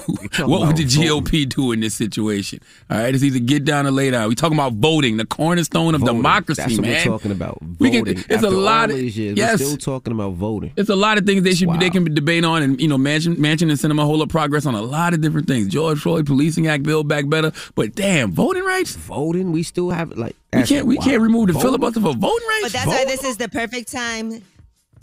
what 0.47 0.67
would 0.67 0.77
the 0.79 0.85
GOP 0.85 1.47
do 1.47 1.71
in 1.73 1.81
this 1.81 1.95
situation? 1.95 2.61
All 2.91 2.97
right, 2.97 3.15
it's 3.15 3.23
either 3.23 3.39
get 3.39 3.65
down 3.67 3.87
or 3.87 3.91
lay 3.91 4.11
down. 4.11 4.27
We 4.31 4.35
talking 4.35 4.57
about 4.57 4.73
voting, 4.73 5.19
the 5.19 5.27
cornerstone 5.27 5.95
of 5.95 6.01
Voting. 6.01 6.17
democracy, 6.17 6.63
That's 6.63 6.79
what 6.79 6.87
we're 6.87 7.05
talking 7.05 7.31
about. 7.31 7.59
We 7.79 7.91
Voting. 7.91 8.05
can, 8.07 8.25
it's 8.25 8.33
After 8.33 8.47
a 8.47 8.51
lot 8.51 8.89
all 8.89 8.95
of 8.97 8.97
these 8.97 9.17
years, 9.19 9.37
yes. 9.37 9.61
we're 9.61 9.67
still 9.67 9.77
talking 9.77 10.15
about 10.15 10.31
voting. 10.33 10.73
It's 10.77 10.89
a 10.89 10.97
lot 10.97 11.19
of 11.19 11.27
things 11.27 11.43
they 11.43 11.55
should 11.55 11.71
be, 11.71 11.77
they 11.79 11.91
can 11.91 12.15
debate 12.15 12.45
on, 12.47 12.63
and 12.63 12.81
you 12.81 12.89
know, 12.89 12.97
Manchin, 12.97 13.37
Manchin 13.37 13.69
and 13.71 13.73
Sinema 13.73 14.03
hold 14.05 14.23
up 14.23 14.31
progress 14.31 14.65
on 14.65 14.75
a 14.75 14.83
lot 14.83 15.13
of 15.13 15.21
different 15.21 15.47
things. 15.47 15.69
George 15.69 15.99
Floyd 15.99 16.25
Policing 16.25 16.67
Act, 16.67 16.83
Build 16.83 17.07
Back 17.07 17.29
Better, 17.29 17.53
but 17.75 17.95
damn, 17.95 18.33
voting 18.33 18.65
rights. 18.65 18.97
Voting, 18.97 19.53
we 19.53 19.63
still 19.63 19.91
have 19.91 20.17
like 20.17 20.35
We 20.55 20.63
can't 20.63 20.87
we 20.87 20.97
can't 20.97 21.21
remove 21.21 21.49
the 21.49 21.53
Voting? 21.53 21.69
filibuster 21.69 22.01
for 22.01 22.15
voting 22.15 22.49
rights. 22.49 22.63
But 22.63 22.73
that's 22.73 22.87
why 22.87 23.05
this 23.05 23.25
is 23.25 23.37
the 23.37 23.51
perfect 23.51 23.93
time 23.93 24.43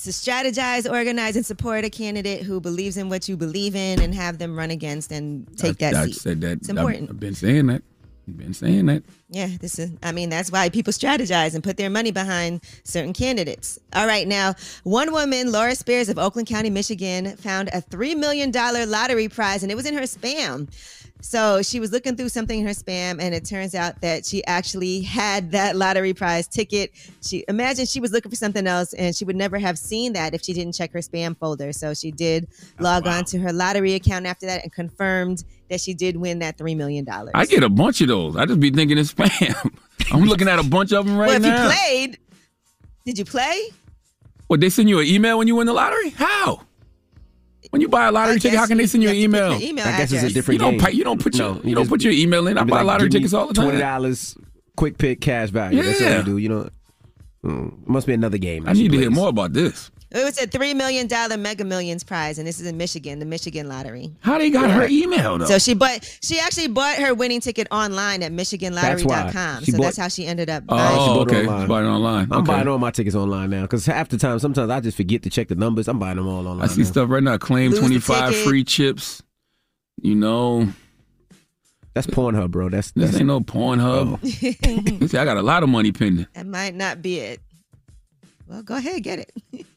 to 0.04 0.12
strategize, 0.12 0.90
organize, 0.90 1.36
and 1.36 1.46
support 1.46 1.86
a 1.86 1.90
candidate 1.90 2.44
who 2.44 2.60
believes 2.60 2.98
in 2.98 3.10
what 3.10 3.28
you 3.28 3.38
believe 3.38 3.76
in 3.76 4.02
and 4.02 4.14
have 4.14 4.38
them 4.38 4.58
run 4.58 4.72
against 4.72 5.12
and 5.12 5.48
take 5.58 5.78
that 5.78 5.94
I 5.94 6.06
seat. 6.06 6.16
said 6.16 6.42
that. 6.42 6.60
It's 6.60 6.70
important. 6.70 7.10
I've, 7.10 7.20
been 7.20 7.36
saying 7.36 7.68
that. 7.68 7.82
I've 8.28 8.38
been 8.38 8.54
saying 8.54 8.86
that. 8.86 9.04
Yeah, 9.30 9.50
this 9.60 9.80
is, 9.80 9.92
I 10.02 10.12
mean, 10.12 10.30
that's 10.30 10.52
why 10.52 10.70
people 10.70 10.94
strategize 10.94 11.56
and 11.56 11.64
put 11.64 11.78
their 11.78 11.90
money 11.90 12.12
behind 12.12 12.64
certain 12.84 13.14
candidates. 13.14 13.80
All 13.94 14.08
right, 14.08 14.28
now, 14.28 14.54
one 14.84 15.12
woman, 15.12 15.52
Laura 15.52 15.76
Spears 15.76 16.08
of 16.08 16.18
Oakland 16.18 16.48
County, 16.48 16.70
Michigan, 16.70 17.36
found 17.36 17.70
a 17.70 17.82
$3 17.82 18.16
million 18.16 18.52
lottery 18.52 19.28
prize 19.28 19.64
and 19.64 19.72
it 19.72 19.76
was 19.76 19.86
in 19.86 19.94
her 19.94 20.04
spam. 20.04 20.70
So 21.24 21.62
she 21.62 21.80
was 21.80 21.94
looking 21.94 22.18
through 22.18 22.30
something 22.30 22.60
in 22.60 22.68
her 22.68 22.74
spam, 22.74 23.22
and 23.22 23.34
it 23.34 23.46
turns 23.46 23.74
out 23.74 24.02
that 24.02 24.26
she 24.26 24.46
actually 24.46 25.00
had 25.02 25.52
that 25.52 25.78
lottery 25.78 26.14
prize 26.14 26.48
ticket. 26.50 26.92
She 27.22 27.46
imagine 27.48 27.86
she 27.86 28.02
was 28.02 28.12
looking 28.12 28.30
for 28.30 28.36
something 28.36 28.68
else, 28.68 28.94
and 28.94 29.16
she 29.16 29.24
would 29.24 29.38
never 29.38 29.58
have 29.58 29.80
seen 29.80 30.14
that 30.14 30.34
if 30.34 30.44
she 30.44 30.52
didn't 30.52 30.74
check 30.74 30.92
her 30.92 31.00
spam 31.00 31.38
folder. 31.38 31.72
So 31.72 31.94
she 31.94 32.12
did 32.12 32.50
log 32.78 33.08
on 33.08 33.24
to 33.26 33.40
her 33.40 33.54
lottery 33.54 33.94
account 33.94 34.26
after 34.26 34.46
that 34.48 34.64
and 34.64 34.74
confirmed 34.74 35.46
that 35.70 35.80
she 35.80 35.94
did 35.94 36.18
win 36.18 36.40
that 36.40 36.58
three 36.58 36.76
million 36.76 37.06
dollars. 37.06 37.32
I 37.34 37.46
get 37.46 37.64
a 37.64 37.70
bunch 37.70 38.02
of 38.02 38.10
those. 38.10 38.36
I 38.36 38.46
just 38.46 38.60
be 38.60 38.70
thinking 38.70 38.98
it's 38.98 39.14
spam. 39.14 39.74
I'm 40.12 40.26
looking 40.26 40.50
at 40.50 40.60
a 40.60 40.64
bunch 40.64 40.92
of 40.92 41.06
them 41.06 41.16
right 41.16 41.42
now. 41.42 41.48
well, 41.48 41.54
if 41.54 41.60
now. 41.60 41.64
you 41.64 41.74
played, 41.74 42.18
did 43.06 43.18
you 43.18 43.24
play? 43.24 43.70
What 44.48 44.60
they 44.60 44.70
send 44.70 44.90
you 44.90 45.00
an 45.00 45.08
email 45.08 45.38
when 45.38 45.48
you 45.48 45.56
win 45.56 45.68
the 45.68 45.74
lottery? 45.74 46.10
How? 46.10 46.64
When 47.74 47.82
you 47.82 47.88
buy 47.88 48.06
a 48.06 48.12
lottery 48.12 48.40
ticket, 48.40 48.60
how 48.60 48.68
can 48.68 48.78
they 48.78 48.86
send 48.86 49.02
you 49.02 49.10
an 49.10 49.16
email? 49.16 49.60
email 49.60 49.84
I 49.88 49.98
guess 49.98 50.12
it's 50.12 50.22
a 50.22 50.30
different 50.30 50.60
You 50.62 50.66
don't 50.68 50.78
game. 50.78 50.80
pay- 50.86 50.92
you 50.96 51.04
don't 51.04 51.20
put 51.20 51.36
your- 51.36 51.56
No, 51.56 51.62
you 51.64 51.74
don't 51.74 51.86
just- 51.86 51.90
put 51.90 52.04
your 52.04 52.14
email 52.14 52.46
in. 52.46 52.56
I 52.56 52.62
you 52.62 52.66
be 52.66 52.70
buy 52.72 52.84
lottery 52.84 53.10
tickets 53.10 53.34
all 53.34 53.48
the 53.48 53.56
time. 53.56 53.66
Twenty 53.66 53.80
dollars, 53.80 54.38
quick 54.78 55.00
pick, 55.00 55.22
cash 55.22 55.50
value. 55.50 55.82
That's 55.82 56.00
what 56.00 56.08
Yeah. 56.12 56.18
we 56.20 56.24
do. 56.24 56.38
You 56.38 56.50
know, 56.50 56.70
Mm, 57.44 57.74
must 57.88 58.06
be 58.06 58.14
another 58.14 58.38
game. 58.38 58.66
I 58.68 58.74
need 58.74 58.92
to 58.92 58.98
hear 59.00 59.10
more 59.10 59.30
about 59.30 59.54
this. 59.54 59.90
It 60.14 60.24
was 60.24 60.40
a 60.40 60.46
three 60.46 60.76
million 60.76 61.08
dollar 61.08 61.38
Mega 61.38 61.64
Millions 61.64 62.04
prize, 62.04 62.38
and 62.38 62.48
this 62.48 62.60
is 62.60 62.68
in 62.68 62.78
Michigan, 62.78 63.18
the 63.18 63.26
Michigan 63.26 63.68
lottery. 63.68 64.12
How 64.20 64.38
they 64.38 64.52
got 64.52 64.70
her 64.70 64.86
email 64.88 65.40
though? 65.40 65.46
So 65.46 65.58
she 65.58 65.74
bought. 65.74 66.08
She 66.22 66.40
actually 66.40 66.68
bought 66.68 66.98
her 66.98 67.16
winning 67.16 67.42
ticket 67.42 67.68
online 67.72 68.22
at 68.22 68.32
MichiganLottery.com. 68.32 69.34
why. 69.34 69.62
So 69.64 69.72
bought- 69.78 69.84
that's 69.86 69.98
how 69.98 70.08
she 70.10 70.28
ended 70.28 70.52
up. 70.52 70.64
Oh, 70.70 70.76
buying 70.78 70.88
it. 70.96 71.02
She 71.02 71.08
bought 71.08 71.32
it 71.32 71.32
okay. 71.36 71.48
online. 71.48 71.68
Bought 71.68 71.84
it 71.84 71.88
online. 71.88 72.28
I'm 72.32 72.34
Okay. 72.44 72.52
buying 72.52 72.68
all 72.68 72.78
my 72.78 72.92
tickets 72.92 73.16
online 73.16 73.50
now 73.50 73.64
because 73.64 73.88
half 73.88 74.10
the 74.10 74.18
time, 74.18 74.38
sometimes 74.38 74.70
I 74.70 74.80
just 74.82 74.98
forget 74.98 75.24
to 75.24 75.32
check 75.32 75.48
the 75.48 75.56
numbers. 75.56 75.88
I'm 75.88 75.98
buying 75.98 76.18
them 76.18 76.28
all 76.28 76.48
online. 76.48 76.62
I 76.62 76.72
see 76.72 76.82
now. 76.82 76.88
stuff 76.88 77.10
right 77.10 77.24
now. 77.24 77.38
Claim 77.38 77.72
Lose 77.72 77.80
25 77.80 78.36
free 78.36 78.64
chips. 78.64 79.24
You 80.02 80.14
know, 80.16 80.68
That's 81.96 82.08
Pornhub, 82.08 82.52
bro. 82.52 82.70
That's 82.70 82.92
this 82.92 83.16
ain't 83.16 83.26
no 83.26 83.40
Pornhub. 83.40 84.20
Oh. 84.22 84.90
You 85.02 85.08
see, 85.08 85.18
I 85.18 85.26
got 85.26 85.38
a 85.38 85.42
lot 85.42 85.64
of 85.64 85.70
money 85.70 85.92
pending. 85.92 86.28
That 86.34 86.46
might 86.46 86.76
not 86.76 87.02
be 87.02 87.20
it. 87.20 87.40
Well, 88.48 88.62
go 88.62 88.76
ahead, 88.76 89.02
get 89.02 89.20
it. 89.20 89.66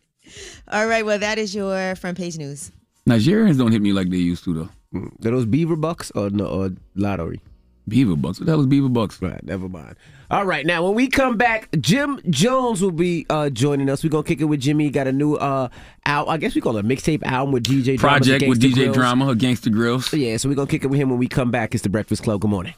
All 0.69 0.87
right. 0.87 1.05
Well, 1.05 1.19
that 1.19 1.39
is 1.39 1.55
your 1.55 1.95
front 1.97 2.17
page 2.19 2.39
news. 2.39 2.73
Nigerians 3.09 3.59
don't 3.59 3.71
hit 3.73 3.83
me 3.83 3.93
like 3.93 4.11
they 4.11 4.17
used 4.17 4.45
to 4.45 4.55
though. 4.55 4.69
Are 5.01 5.31
those 5.31 5.47
beaver 5.47 5.77
bucks 5.77 6.11
or 6.15 6.31
no 6.31 6.47
or 6.47 6.71
lottery? 6.95 7.41
Beaver 7.89 8.17
bucks. 8.17 8.41
What 8.41 8.47
the 8.47 8.53
hell 8.53 8.61
is 8.61 8.67
beaver 8.67 8.89
bucks? 8.89 9.23
Right, 9.23 9.41
never 9.45 9.69
mind. 9.69 9.95
All 10.29 10.45
right, 10.45 10.67
now 10.67 10.85
when 10.85 10.95
we 10.95 11.07
come 11.07 11.37
back, 11.37 11.69
Jim 11.79 12.21
Jones 12.31 12.83
will 12.83 12.91
be 12.91 13.27
uh, 13.31 13.49
joining 13.49 13.89
us. 13.89 14.03
We're 14.03 14.11
gonna 14.11 14.25
kick 14.25 14.41
it 14.41 14.47
with 14.47 14.59
Jimmy. 14.61 14.85
He 14.85 14.91
got 14.91 15.07
a 15.07 15.13
new 15.13 15.37
uh 15.37 15.69
out. 16.05 16.27
I 16.29 16.37
guess 16.37 16.57
we 16.57 16.61
call 16.61 16.77
it 16.79 16.85
a 16.85 16.89
mixtape 16.89 17.23
album 17.23 17.53
with 17.53 17.63
DJ 17.63 17.97
Drama, 17.97 18.19
Project 18.19 18.49
with 18.49 18.61
DJ 18.61 18.75
Grills. 18.75 18.97
Drama, 18.97 19.35
Gangsta 19.37 19.73
Grillz. 19.73 20.19
Yeah, 20.19 20.37
so 20.37 20.49
we're 20.49 20.57
gonna 20.57 20.67
kick 20.67 20.83
it 20.83 20.89
with 20.89 20.99
him 20.99 21.11
when 21.11 21.19
we 21.21 21.29
come 21.29 21.53
back. 21.53 21.75
It's 21.75 21.85
the 21.85 21.89
Breakfast 21.89 22.25
Club. 22.25 22.41
Good 22.41 22.51
morning. 22.51 22.75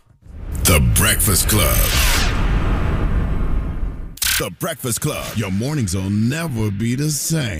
The 0.65 0.87
Breakfast 0.95 1.49
Club. 1.49 2.18
The 4.39 4.51
Breakfast 4.61 5.01
Club. 5.01 5.37
Your 5.37 5.51
mornings 5.51 5.97
will 5.97 6.11
never 6.11 6.71
be 6.71 6.95
the 6.95 7.11
same. 7.11 7.59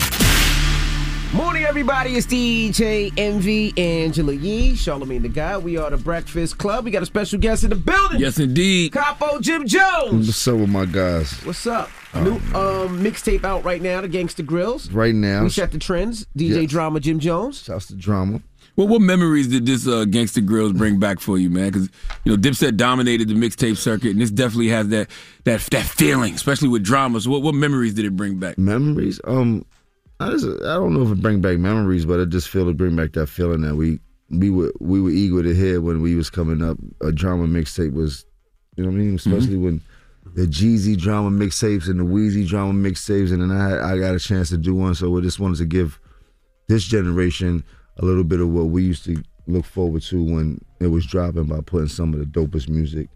Morning, 1.33 1.63
everybody. 1.65 2.15
It's 2.15 2.25
DJ 2.25 3.11
Envy 3.17 3.73
Angela 3.77 4.31
Yee, 4.33 4.71
Charlamagne 4.73 5.21
the 5.21 5.29
God. 5.29 5.63
We 5.63 5.77
are 5.77 5.89
the 5.89 5.97
Breakfast 5.97 6.57
Club. 6.57 6.85
We 6.85 6.91
got 6.91 7.03
a 7.03 7.05
special 7.05 7.37
guest 7.37 7.63
in 7.65 7.69
the 7.69 7.75
building. 7.75 8.19
Yes, 8.21 8.39
indeed. 8.39 8.93
Capo 8.93 9.39
Jim 9.41 9.67
Jones. 9.67 10.27
What's 10.27 10.47
up 10.47 10.55
with 10.57 10.69
my 10.69 10.85
guys? 10.85 11.33
What's 11.45 11.67
up? 11.67 11.89
New 12.15 12.35
um, 12.55 13.03
mixtape 13.03 13.43
out 13.43 13.63
right 13.65 13.81
now, 13.81 13.99
the 14.01 14.07
Gangsta 14.09 14.43
Grillz. 14.45 14.89
Right 14.91 15.13
now, 15.13 15.43
We 15.43 15.49
set 15.49 15.71
the 15.71 15.79
trends. 15.79 16.25
DJ 16.35 16.61
Yes. 16.61 16.71
Drama, 16.71 16.99
Jim 17.01 17.19
Jones. 17.19 17.61
shouts 17.61 17.87
to 17.87 17.95
drama. 17.95 18.41
Well, 18.79 18.87
what 18.87 19.01
memories 19.01 19.49
did 19.49 19.65
this 19.65 19.85
uh, 19.87 20.05
Gangsta 20.05 20.41
Grillz 20.41 20.73
bring 20.73 20.99
back 20.99 21.19
for 21.19 21.37
you, 21.37 21.49
man? 21.49 21.69
Because 21.69 21.89
you 22.23 22.31
know 22.31 22.37
Dipset 22.37 22.77
dominated 22.77 23.27
the 23.27 23.33
mixtape 23.33 23.75
circuit, 23.75 24.11
and 24.11 24.21
this 24.21 24.31
definitely 24.31 24.69
has 24.69 24.87
that 24.87 25.09
that 25.43 25.59
that 25.71 25.83
feeling, 25.83 26.33
especially 26.33 26.69
with 26.69 26.81
dramas. 26.81 27.25
So, 27.25 27.31
what, 27.31 27.41
what 27.41 27.55
memories 27.55 27.93
did 27.93 28.05
it 28.05 28.15
bring 28.15 28.39
back? 28.39 28.57
Memories. 28.57 29.19
Um, 29.25 29.65
I, 30.21 30.29
just, 30.29 30.45
I 30.45 30.75
don't 30.75 30.93
know 30.93 31.01
if 31.01 31.11
it 31.11 31.21
bring 31.21 31.41
back 31.41 31.57
memories, 31.57 32.05
but 32.05 32.21
I 32.21 32.23
just 32.23 32.47
feel 32.47 32.69
it 32.69 32.77
bring 32.77 32.95
back 32.95 33.11
that 33.13 33.27
feeling 33.27 33.63
that 33.63 33.75
we 33.75 33.99
we 34.29 34.49
were 34.49 34.71
we 34.79 35.01
were 35.01 35.09
eager 35.09 35.43
to 35.43 35.53
hear 35.53 35.81
when 35.81 36.01
we 36.01 36.15
was 36.15 36.29
coming 36.29 36.63
up. 36.63 36.77
A 37.01 37.11
drama 37.11 37.47
mixtape 37.47 37.91
was, 37.91 38.25
you 38.77 38.85
know 38.85 38.91
what 38.91 38.95
I 38.95 38.99
mean? 38.99 39.15
Especially 39.15 39.57
when 39.57 39.81
the 40.35 40.47
Jeezy 40.47 40.97
drama 40.97 41.31
mixtapes 41.31 41.89
and 41.89 41.99
the 41.99 42.05
Weezy 42.05 42.47
drama 42.47 42.71
mixtapes, 42.71 43.33
and 43.33 43.41
then 43.41 43.51
I 43.51 43.91
I 43.91 43.97
got 43.97 44.15
a 44.15 44.19
chance 44.19 44.47
to 44.51 44.57
do 44.57 44.73
one. 44.73 44.95
So 44.95 45.17
I 45.17 45.19
just 45.19 45.37
wanted 45.37 45.57
to 45.57 45.65
give 45.65 45.99
this 46.69 46.85
generation 46.85 47.65
a 47.99 48.05
little 48.05 48.23
bit 48.23 48.39
of 48.39 48.49
what 48.49 48.65
we 48.65 48.83
used 48.83 49.05
to 49.05 49.21
look 49.47 49.65
forward 49.65 50.01
to 50.03 50.23
when 50.23 50.59
it 50.79 50.87
was 50.87 51.05
dropping 51.05 51.45
by 51.45 51.59
putting 51.61 51.87
some 51.87 52.13
of 52.13 52.19
the 52.19 52.25
dopest 52.25 52.69
music 52.69 53.09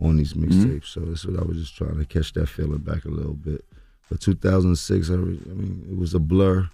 on 0.00 0.16
these 0.16 0.32
mm-hmm. 0.32 0.50
mixtapes. 0.50 0.86
So 0.86 1.00
that's 1.00 1.24
what 1.24 1.38
I 1.38 1.44
was 1.44 1.58
just 1.58 1.76
trying 1.76 1.98
to 1.98 2.04
catch 2.04 2.32
that 2.34 2.48
feeling 2.48 2.78
back 2.78 3.04
a 3.04 3.08
little 3.08 3.34
bit. 3.34 3.64
But 4.08 4.20
2006, 4.20 5.10
I, 5.10 5.14
re- 5.14 5.40
I 5.50 5.54
mean, 5.54 5.86
it 5.90 5.96
was 5.96 6.14
a 6.14 6.18
blur. 6.18 6.68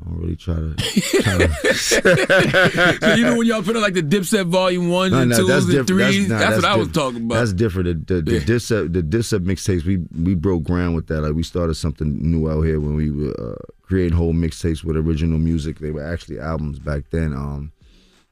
I 0.00 0.04
don't 0.10 0.18
really 0.20 0.36
try 0.36 0.54
to. 0.54 0.74
Try 0.76 1.38
to 1.38 1.74
so 3.02 3.14
you 3.16 3.24
know 3.24 3.36
when 3.36 3.46
y'all 3.48 3.62
put 3.62 3.74
out 3.76 3.82
like 3.82 3.94
the 3.94 4.02
Dipset 4.02 4.46
Volume 4.46 4.90
Ones 4.90 5.12
and 5.12 5.32
Twos 5.34 5.64
and 5.64 5.72
diff- 5.72 5.86
Threes, 5.88 6.28
nah, 6.28 6.38
that's, 6.38 6.56
what 6.56 6.64
I 6.64 6.76
was 6.76 6.88
talking 6.92 7.26
about. 7.26 7.34
That's 7.34 7.52
different. 7.52 8.06
The, 8.06 8.14
the, 8.14 8.22
the 8.22 8.32
Yeah. 8.34 8.40
Dipset, 8.40 8.92
the 8.92 9.02
Dipset 9.02 9.40
mixtapes, 9.44 9.84
we 9.84 9.98
we 10.22 10.34
broke 10.36 10.62
ground 10.62 10.94
with 10.94 11.08
that. 11.08 11.22
Like 11.22 11.34
we 11.34 11.42
started 11.42 11.74
something 11.74 12.16
new 12.30 12.48
out 12.48 12.62
here 12.62 12.78
when 12.78 12.94
we 12.94 13.10
were 13.10 13.34
uh, 13.40 13.56
creating 13.82 14.16
whole 14.16 14.32
mixtapes 14.34 14.84
with 14.84 14.96
original 14.96 15.38
music. 15.38 15.80
They 15.80 15.90
were 15.90 16.04
actually 16.04 16.38
albums 16.38 16.78
back 16.78 17.04
then. 17.10 17.32
Um, 17.32 17.72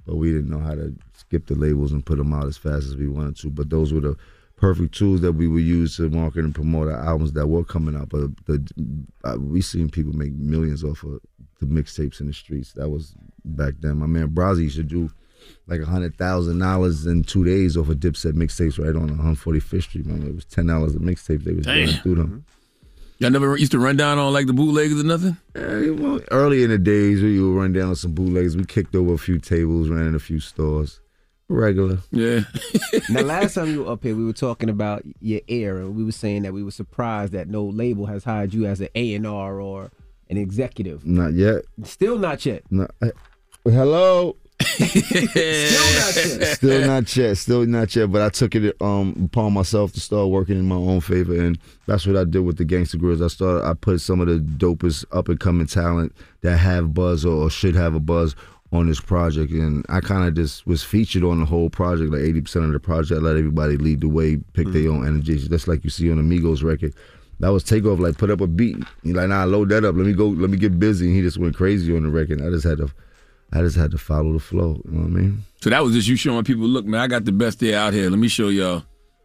but 0.06 0.16
we 0.16 0.30
didn't 0.30 0.50
know 0.50 0.60
how 0.60 0.76
to 0.76 0.94
skip 1.14 1.46
the 1.46 1.56
labels 1.56 1.90
and 1.90 2.06
put 2.06 2.18
them 2.18 2.32
out 2.32 2.46
as 2.46 2.56
fast 2.56 2.86
as 2.86 2.96
we 2.96 3.08
wanted 3.08 3.36
to. 3.38 3.50
But 3.50 3.70
those 3.70 3.92
were 3.92 3.98
the 4.00 4.16
perfect 4.56 4.94
tools 4.94 5.20
that 5.20 5.32
we 5.32 5.48
would 5.48 5.64
use 5.64 5.96
to 5.96 6.08
market 6.08 6.44
and 6.44 6.54
promote 6.54 6.86
our 6.88 7.04
albums 7.04 7.32
that 7.32 7.48
were 7.48 7.64
coming 7.64 7.96
out. 7.96 8.08
But 8.08 8.36
the 8.46 8.64
uh, 9.24 9.36
we 9.40 9.60
seen 9.62 9.90
people 9.90 10.12
make 10.12 10.32
millions 10.32 10.84
off 10.84 11.02
of 11.02 11.20
the 11.60 11.66
mixtapes 11.66 12.20
in 12.20 12.26
the 12.26 12.32
streets. 12.32 12.72
That 12.72 12.88
was 12.88 13.14
back 13.44 13.74
then. 13.80 13.98
My 13.98 14.06
man 14.06 14.28
Brazzy 14.28 14.64
used 14.64 14.76
to 14.76 14.82
do 14.82 15.10
like 15.66 15.80
a 15.80 15.86
hundred 15.86 16.16
thousand 16.16 16.58
dollars 16.58 17.06
in 17.06 17.22
two 17.22 17.44
days 17.44 17.76
off 17.76 17.88
of 17.88 17.96
Dipset 17.96 18.32
mixtapes 18.32 18.78
right 18.78 18.96
on 18.96 19.16
145th 19.18 19.82
Street. 19.82 20.06
Man, 20.06 20.26
it 20.26 20.34
was 20.34 20.44
ten 20.44 20.66
dollars 20.66 20.94
a 20.94 20.98
mixtape. 20.98 21.44
They 21.44 21.52
was 21.52 21.66
going 21.66 21.86
Damn. 21.86 22.02
through 22.02 22.14
them. 22.16 22.44
Y'all 23.18 23.30
never 23.30 23.56
used 23.56 23.72
to 23.72 23.78
run 23.78 23.96
down 23.96 24.18
on 24.18 24.32
like 24.32 24.46
the 24.46 24.52
bootleggers 24.52 25.00
or 25.00 25.04
nothing? 25.04 25.38
Eh, 25.54 25.88
well, 25.88 26.20
early 26.30 26.62
in 26.62 26.70
the 26.70 26.76
days, 26.76 27.22
we 27.22 27.40
would 27.40 27.58
run 27.58 27.72
down 27.72 27.88
on 27.88 27.96
some 27.96 28.12
bootlegs. 28.12 28.56
We 28.56 28.64
kicked 28.66 28.94
over 28.94 29.14
a 29.14 29.18
few 29.18 29.38
tables, 29.38 29.88
ran 29.88 30.06
in 30.06 30.14
a 30.14 30.18
few 30.18 30.38
stores. 30.38 31.00
Regular. 31.48 31.98
Yeah. 32.10 32.40
now, 33.08 33.22
last 33.22 33.54
time 33.54 33.70
you 33.70 33.84
were 33.84 33.92
up 33.92 34.02
here, 34.02 34.14
we 34.14 34.24
were 34.24 34.34
talking 34.34 34.68
about 34.68 35.02
your 35.20 35.40
air, 35.48 35.78
and 35.78 35.96
we 35.96 36.04
were 36.04 36.12
saying 36.12 36.42
that 36.42 36.52
we 36.52 36.62
were 36.62 36.72
surprised 36.72 37.32
that 37.32 37.48
no 37.48 37.64
label 37.64 38.06
has 38.06 38.24
hired 38.24 38.52
you 38.52 38.66
as 38.66 38.80
an 38.80 38.88
A 38.94 39.14
and 39.14 39.26
R 39.26 39.60
or 39.60 39.90
an 40.30 40.36
executive. 40.36 41.06
Not 41.06 41.32
yet. 41.34 41.62
Still 41.84 42.18
not 42.18 42.44
yet. 42.44 42.62
No, 42.70 42.86
eh, 43.02 43.10
hello. 43.64 44.36
Still 44.60 44.86
not 44.86 46.16
yet. 46.16 46.46
Still 46.56 46.86
not 46.86 47.16
yet. 47.16 47.36
Still 47.36 47.66
not 47.66 47.96
yet. 47.96 48.10
But 48.12 48.22
I 48.22 48.28
took 48.30 48.54
it 48.54 48.76
um 48.80 49.14
upon 49.24 49.52
myself 49.52 49.92
to 49.92 50.00
start 50.00 50.28
working 50.30 50.58
in 50.58 50.66
my 50.66 50.76
own 50.76 51.00
favor, 51.00 51.34
and 51.34 51.58
that's 51.86 52.06
what 52.06 52.16
I 52.16 52.24
did 52.24 52.40
with 52.40 52.56
the 52.58 52.64
Gangsta 52.64 52.96
Grillz. 52.96 53.24
I 53.24 53.28
started. 53.28 53.66
I 53.66 53.74
put 53.74 54.00
some 54.00 54.20
of 54.20 54.26
the 54.28 54.38
dopest 54.38 55.04
up 55.12 55.28
and 55.28 55.38
coming 55.38 55.66
talent 55.66 56.12
that 56.42 56.56
have 56.56 56.94
buzz 56.94 57.24
or, 57.24 57.44
or 57.44 57.50
should 57.50 57.74
have 57.74 57.94
a 57.94 58.00
buzz 58.00 58.34
on 58.72 58.88
this 58.88 59.00
project, 59.00 59.52
and 59.52 59.84
I 59.88 60.00
kind 60.00 60.26
of 60.26 60.34
just 60.34 60.66
was 60.66 60.82
featured 60.82 61.22
on 61.22 61.38
the 61.38 61.46
whole 61.46 61.70
project. 61.70 62.10
Like 62.12 62.22
eighty 62.22 62.40
percent 62.40 62.64
of 62.64 62.72
the 62.72 62.80
project, 62.80 63.20
I 63.20 63.22
let 63.22 63.36
everybody 63.36 63.76
lead 63.76 64.00
the 64.00 64.08
way, 64.08 64.38
pick 64.54 64.68
their 64.68 64.90
own 64.90 65.06
energy. 65.06 65.36
Just 65.36 65.68
like 65.68 65.84
you 65.84 65.90
see 65.90 66.10
on 66.10 66.18
Amigos 66.18 66.62
record. 66.62 66.94
That 67.40 67.48
was 67.48 67.64
Takeoff. 67.64 67.98
Like 67.98 68.18
put 68.18 68.30
up 68.30 68.40
a 68.40 68.46
beat. 68.46 68.76
He 69.02 69.12
like, 69.12 69.28
nah, 69.28 69.44
load 69.44 69.68
that 69.70 69.84
up. 69.84 69.94
Let 69.94 70.06
me 70.06 70.12
go. 70.12 70.28
Let 70.28 70.50
me 70.50 70.56
get 70.56 70.78
busy. 70.78 71.06
And 71.06 71.16
he 71.16 71.22
just 71.22 71.38
went 71.38 71.56
crazy 71.56 71.94
on 71.96 72.02
the 72.02 72.10
record. 72.10 72.40
I 72.42 72.50
just 72.50 72.64
had 72.64 72.78
to. 72.78 72.90
I 73.52 73.60
just 73.60 73.76
had 73.76 73.92
to 73.92 73.98
follow 73.98 74.32
the 74.32 74.40
flow. 74.40 74.80
You 74.86 74.90
know 74.90 75.00
what 75.02 75.06
I 75.06 75.08
mean? 75.10 75.44
So 75.60 75.70
that 75.70 75.82
was 75.82 75.94
just 75.94 76.08
you 76.08 76.16
showing 76.16 76.42
people, 76.42 76.66
look, 76.66 76.84
man, 76.84 77.00
I 77.00 77.06
got 77.06 77.24
the 77.24 77.32
best 77.32 77.60
day 77.60 77.74
out 77.74 77.92
here. 77.92 78.10
Let 78.10 78.18
me 78.18 78.26
show 78.26 78.48
y'all. 78.48 78.82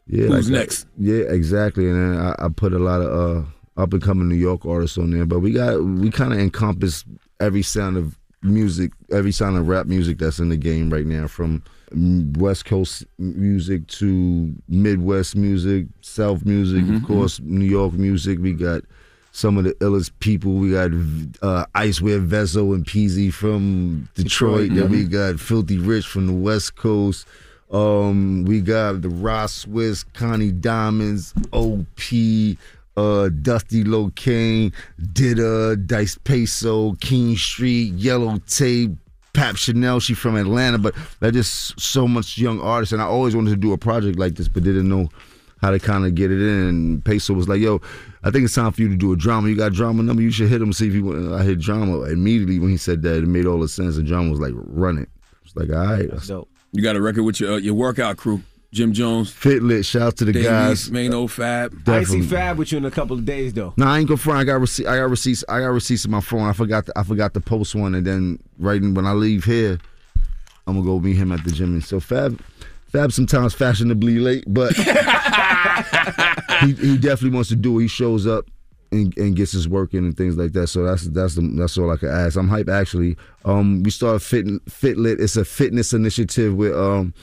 Yeah, 0.08 0.28
Who's 0.28 0.50
like, 0.50 0.60
next? 0.60 0.88
Yeah, 0.98 1.24
exactly. 1.24 1.90
And 1.90 1.96
then 1.96 2.22
I, 2.22 2.46
I 2.46 2.50
put 2.50 2.74
a 2.74 2.80
lot 2.80 3.02
of 3.02 3.08
uh, 3.08 3.82
up 3.82 3.94
and 3.94 4.02
coming 4.02 4.30
New 4.30 4.36
York 4.36 4.66
artists 4.66 4.98
on 4.98 5.12
there, 5.12 5.26
but 5.26 5.40
we 5.40 5.52
got 5.52 5.84
we 5.84 6.12
kind 6.12 6.34
of 6.34 6.40
encompass 6.40 7.06
every 7.40 7.64
sound 7.64 7.98
of 7.98 8.18
music, 8.44 8.92
every 9.12 9.32
sound 9.32 9.58
of 9.58 9.68
rap 9.68 9.88
music 9.88 10.18
that's 10.18 10.40
in 10.40 10.50
the 10.50 10.58
game 10.58 10.90
right 10.92 11.06
now, 11.06 11.28
from 11.28 11.64
West 11.94 12.66
Coast 12.66 13.06
music 13.18 13.88
to 13.88 14.54
Midwest 14.68 15.36
music, 15.36 15.88
South 16.02 16.46
music, 16.46 16.84
of 16.96 17.04
course, 17.06 17.40
New 17.42 17.66
York 17.66 17.94
music. 17.94 18.40
We 18.40 18.54
got 18.54 18.84
some 19.32 19.58
of 19.58 19.64
the 19.64 19.74
illest 19.76 20.12
people. 20.20 20.54
We 20.54 20.72
got 20.72 20.92
uh, 21.42 21.66
Icewear 21.76 22.26
Vezo 22.28 22.74
and 22.74 22.86
Peezy 22.86 23.34
from 23.34 24.10
Detroit. 24.16 24.70
Detroit, 24.70 24.76
Then 24.76 24.92
we 24.92 25.06
mhm. 25.06 25.12
got 25.12 25.40
Filthy 25.40 25.78
Rich 25.78 26.08
from 26.08 26.28
the 26.28 26.34
West 26.34 26.76
Coast. 26.76 27.28
Um, 27.72 28.44
we 28.44 28.60
got 28.60 29.02
the 29.02 29.10
Ross 29.10 29.54
Swiss, 29.54 30.04
Connie 30.04 30.52
Diamonds, 30.52 31.34
OP, 31.54 31.88
uh, 32.98 33.30
Dusty 33.30 33.84
Locane, 33.86 34.74
Ditta, 35.02 35.78
Dice 35.88 36.18
Peso, 36.24 36.94
King 36.96 37.38
Street, 37.38 37.94
Yellow 37.94 38.40
Tape, 38.48 38.92
Pap 39.34 39.56
Chanel. 39.56 40.00
She 40.00 40.14
from 40.14 40.36
Atlanta, 40.36 40.78
but 40.78 40.96
there's 41.20 41.34
just 41.34 41.80
so 41.80 42.08
much 42.08 42.38
young 42.38 42.60
artists, 42.62 42.94
and 42.94 43.02
I 43.02 43.06
always 43.06 43.36
wanted 43.36 43.52
to 43.52 43.56
do 43.56 43.74
a 43.74 43.78
project 43.78 44.20
like 44.20 44.36
this, 44.36 44.48
but 44.48 44.64
didn't 44.64 44.90
know 44.90 45.10
how 45.62 45.70
to 45.70 45.80
kind 45.80 46.06
of 46.06 46.16
get 46.16 46.32
it 46.32 46.42
in. 46.42 46.68
And 46.68 47.06
Peso 47.06 47.34
was 47.34 47.48
like, 47.48 47.62
"Yo, 47.62 47.82
I 48.24 48.32
think 48.32 48.46
it's 48.46 48.56
time 48.56 48.72
for 48.72 48.82
you 48.82 48.90
to 48.90 48.96
do 48.96 49.14
a 49.14 49.16
drama. 49.16 49.50
You 49.50 49.56
got 49.56 49.68
a 49.68 49.76
drama 49.76 50.04
number? 50.04 50.22
You 50.22 50.32
should 50.32 50.50
hit 50.50 50.62
him. 50.62 50.74
See 50.74 50.88
if 50.88 50.94
you." 50.94 51.06
want." 51.06 51.34
I 51.34 51.44
hit 51.44 51.60
Drama 51.60 52.02
immediately 52.04 52.60
when 52.60 52.70
he 52.70 52.78
said 52.78 53.02
that. 53.04 53.18
It 53.18 53.28
made 53.28 53.46
all 53.46 53.60
the 53.60 53.70
sense. 53.70 53.98
And 53.98 54.08
Drama 54.08 54.32
was 54.32 54.40
like, 54.40 54.54
"Run 54.56 54.98
it." 54.98 55.10
It's 55.46 55.56
like, 55.56 55.70
all 55.70 55.86
right, 55.86 56.10
that's 56.10 56.28
dope. 56.28 56.50
You 56.72 56.82
got 56.82 56.96
a 56.96 57.02
record 57.02 57.24
with 57.24 57.40
your 57.40 57.54
uh, 57.54 57.58
your 57.58 57.74
workout 57.74 58.18
crew, 58.18 58.42
Jim 58.72 58.94
Jones, 58.94 59.30
Fitlit. 59.30 59.86
Shout 59.86 60.02
out 60.02 60.18
to 60.18 60.26
the 60.26 60.32
Dave 60.32 60.46
guys. 60.46 60.84
East, 60.84 60.92
Mano 60.92 61.28
Fab. 61.28 61.74
I 61.88 62.04
see 62.04 62.22
Fab 62.22 62.58
with 62.58 62.72
you 62.72 62.78
in 62.78 62.86
a 62.86 62.92
couple 62.92 63.18
of 63.18 63.26
days 63.26 63.52
though. 63.54 63.74
No, 63.76 63.86
I 63.86 64.00
ain't 64.00 64.08
gonna 64.08 64.18
front. 64.18 64.40
I 64.40 64.44
got 64.46 64.62
receipt. 64.62 64.88
I 64.88 64.98
got 64.98 65.10
receipts. 65.10 65.44
I 65.50 65.60
got 65.60 65.68
receipts 65.68 66.06
in 66.06 66.12
my 66.12 66.22
phone. 66.22 66.44
I 66.48 66.54
forgot. 66.54 66.86
To, 66.86 66.94
I 66.98 67.04
forgot 67.04 67.34
to 67.34 67.42
post 67.42 67.76
one, 67.76 67.96
and 67.96 68.08
then 68.08 68.40
right 68.58 68.82
when 68.82 69.06
I 69.06 69.12
leave 69.12 69.44
here, 69.44 69.78
I'm 70.68 70.76
gonna 70.76 70.86
go 70.86 71.02
meet 71.02 71.18
him 71.18 71.34
at 71.34 71.44
the 71.44 71.52
gym. 71.52 71.74
And 71.74 71.84
so 71.84 72.00
Fab, 72.00 72.42
Fab 72.88 73.12
sometimes 73.12 73.54
fashionably 73.54 74.20
late, 74.20 74.46
but 74.48 74.74
he, 76.62 76.74
he 76.74 76.98
definitely 76.98 77.32
wants 77.32 77.50
to 77.50 77.58
do 77.58 77.78
it. 77.78 77.82
He 77.84 77.88
shows 77.90 78.26
up 78.26 78.46
and, 78.94 79.14
and 79.18 79.36
gets 79.36 79.52
his 79.52 79.68
work 79.68 79.94
in 79.94 80.06
and 80.06 80.16
things 80.16 80.38
like 80.38 80.54
that. 80.54 80.68
So 80.68 80.84
that's 80.86 81.10
that's 81.10 81.36
the, 81.36 81.42
that's 81.58 81.78
all 81.78 81.92
I 81.92 81.98
can 81.98 82.08
ask. 82.08 82.38
I'm 82.38 82.48
hype 82.48 82.70
actually. 82.70 83.18
Um, 83.44 83.84
we 83.84 83.92
started 83.92 84.22
Fit 84.22 84.46
Fitlit. 84.66 85.20
It's 85.20 85.36
a 85.36 85.44
fitness 85.44 85.92
initiative 85.92 86.56
with 86.56 86.74
um. 86.74 87.14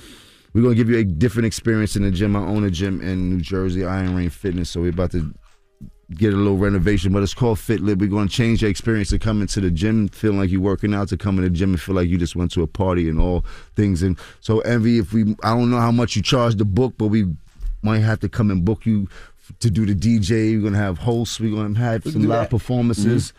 We're 0.59 0.65
gonna 0.65 0.75
give 0.75 0.91
you 0.91 0.99
a 0.99 1.05
different 1.05 1.47
experience 1.47 1.95
in 1.95 2.03
the 2.03 2.11
gym. 2.11 2.35
I 2.35 2.41
own 2.41 2.65
a 2.65 2.71
gym 2.71 3.01
in 3.01 3.31
New 3.31 3.41
Jersey, 3.41 3.85
Iron 3.85 4.17
Rain 4.17 4.29
Fitness. 4.29 4.71
So 4.71 4.81
we're 4.81 4.91
about 4.91 5.13
to 5.13 5.33
get 6.11 6.35
a 6.35 6.37
little 6.37 6.57
renovation, 6.57 7.13
but 7.13 7.23
it's 7.23 7.33
called 7.33 7.59
FitLit. 7.59 8.01
We're 8.01 8.09
going 8.09 8.27
to 8.27 8.35
change 8.35 8.63
your 8.63 8.71
experience 8.71 9.11
to 9.11 9.21
come 9.21 9.41
into 9.41 9.61
the 9.61 9.71
gym 9.71 10.09
feeling 10.09 10.39
like 10.39 10.51
you're 10.51 10.61
working 10.61 10.95
out, 10.95 11.11
to 11.11 11.17
come 11.17 11.39
in 11.39 11.45
the 11.45 11.51
gym 11.51 11.71
and 11.71 11.81
feel 11.81 11.95
like 11.95 12.09
you 12.09 12.19
just 12.19 12.35
went 12.35 12.51
to 12.53 12.63
a 12.63 12.67
party 12.67 13.09
and 13.09 13.21
all 13.21 13.45
things. 13.77 14.03
And 14.03 14.19
so, 14.41 14.59
Envy, 14.61 14.99
if 14.99 15.13
we, 15.13 15.37
I 15.45 15.51
don't 15.51 15.71
know 15.71 15.79
how 15.79 15.93
much 15.93 16.17
you 16.17 16.23
charge 16.23 16.57
the 16.57 16.65
book, 16.65 16.95
but 16.99 17.07
we 17.07 17.27
might 17.83 18.01
have 18.01 18.19
to 18.21 18.29
come 18.29 18.51
and 18.51 18.65
book 18.65 18.85
you 18.85 19.07
to 19.61 19.71
do 19.71 19.87
the 19.87 19.95
DJ. 19.95 20.57
We're 20.57 20.63
going 20.63 20.73
to 20.73 20.81
have 20.81 20.99
hosts. 20.99 21.39
We're 21.39 21.55
going 21.55 21.75
to 21.75 21.81
have 21.81 22.03
some 22.03 22.25
live 22.25 22.51
performances. 22.51 23.33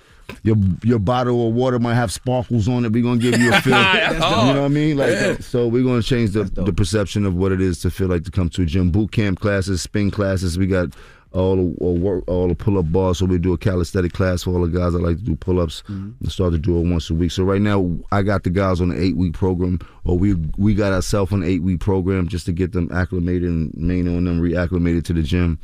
Your 0.44 0.56
your 0.84 1.00
bottle 1.00 1.48
of 1.50 1.54
water 1.54 1.80
might 1.80 1.96
have 1.96 2.12
sparkles 2.12 2.68
on 2.68 2.86
it. 2.86 2.92
We're 2.92 3.04
gonna 3.04 3.20
give 3.20 3.40
you 3.40 3.54
a 3.54 3.62
feel. 3.62 3.74
You 4.20 4.54
know 4.54 4.62
what 4.62 4.66
I 4.66 4.68
mean? 4.68 4.98
Like 4.98 5.10
Yeah. 5.12 5.38
so, 5.40 5.68
we're 5.68 5.84
gonna 5.84 6.02
change 6.02 6.32
the, 6.32 6.44
the 6.44 6.74
perception 6.74 7.26
of 7.26 7.36
what 7.36 7.52
it 7.52 7.62
is 7.62 7.80
to 7.82 7.90
feel 7.92 8.08
like 8.08 8.24
to 8.24 8.32
come 8.32 8.50
to 8.52 8.62
a 8.62 8.66
gym. 8.66 8.92
Boot 8.92 9.12
camp 9.12 9.40
classes, 9.40 9.82
spin 9.82 10.12
classes. 10.12 10.58
We 10.58 10.68
got 10.68 10.94
all 11.32 11.56
the 11.58 11.76
all, 11.80 11.96
work, 11.96 12.24
all 12.28 12.48
the 12.48 12.56
pull 12.56 12.78
up 12.80 12.92
bars. 12.92 13.20
So 13.20 13.26
we 13.26 13.38
do 13.38 13.54
a 13.54 13.58
calisthenic 13.58 14.14
class 14.14 14.44
for 14.44 14.52
all 14.52 14.66
the 14.66 14.80
guys 14.80 14.94
that 14.94 15.02
like 15.02 15.18
to 15.18 15.24
do 15.24 15.36
pull 15.36 15.60
ups. 15.60 15.84
And 15.88 16.16
start 16.28 16.54
to 16.54 16.58
do 16.58 16.78
it 16.80 16.88
once 16.90 17.10
a 17.10 17.14
week. 17.14 17.32
So 17.32 17.44
right 17.44 17.62
now, 17.62 17.88
I 18.12 18.24
got 18.24 18.44
the 18.44 18.50
guys 18.50 18.82
on 18.82 18.92
an 18.92 19.02
eight 19.02 19.16
week 19.16 19.34
program, 19.34 19.80
or 20.06 20.18
we 20.18 20.34
we 20.58 20.74
got 20.74 20.92
ourselves 20.94 21.32
on 21.32 21.44
an 21.44 21.50
eight 21.50 21.62
week 21.64 21.80
program 21.82 22.28
just 22.28 22.46
to 22.48 22.52
get 22.52 22.72
them 22.72 22.90
acclimated 22.92 23.50
and 23.50 23.74
main 23.76 24.08
on 24.08 24.24
them 24.26 24.42
reacclimated 24.42 25.04
to 25.06 25.14
the 25.14 25.22
gym. 25.22 25.60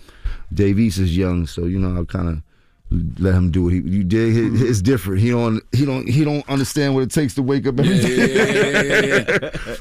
Dave 0.53 0.77
East 0.79 0.99
is 0.99 1.17
young, 1.17 1.47
so 1.47 1.65
you 1.65 1.79
know 1.79 1.99
I 1.99 2.05
kind 2.05 2.29
of 2.29 2.41
let 2.91 3.33
him 3.33 3.49
do 3.51 3.67
it. 3.67 3.71
He, 3.73 3.77
you 3.79 4.03
did. 4.03 4.33
He, 4.33 4.65
it's 4.67 4.81
different. 4.81 5.21
He 5.21 5.31
don't. 5.31 5.61
He 5.73 5.85
don't. 5.85 6.07
He 6.07 6.23
don't 6.23 6.47
understand 6.49 6.93
what 6.93 7.01
it 7.03 7.11
takes 7.11 7.33
to 7.35 7.41
wake 7.43 7.65
up 7.67 7.79
every 7.79 7.97
day. 7.99 9.25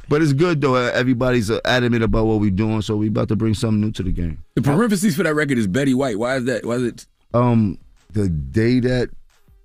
but 0.09 0.23
it's 0.23 0.33
good 0.33 0.61
though. 0.61 0.75
Everybody's 0.75 1.51
uh, 1.51 1.61
adamant 1.64 2.03
about 2.03 2.27
what 2.27 2.40
we're 2.40 2.51
doing, 2.51 2.81
so 2.83 2.97
we 2.97 3.09
about 3.09 3.29
to 3.29 3.37
bring 3.37 3.55
something 3.55 3.81
new 3.81 3.93
to 3.93 4.03
the 4.03 4.12
game. 4.12 4.43
The 4.55 4.62
parentheses 4.62 5.17
for 5.17 5.23
that 5.23 5.35
record 5.35 5.59
is 5.59 5.67
Betty 5.67 5.95
White. 5.95 6.19
Why 6.19 6.37
is 6.37 6.45
that? 6.47 6.64
Why 6.64 6.75
is 6.77 6.83
it? 6.85 7.07
Um, 7.35 7.79
the 8.12 8.29
day 8.29 8.81
that 8.81 9.11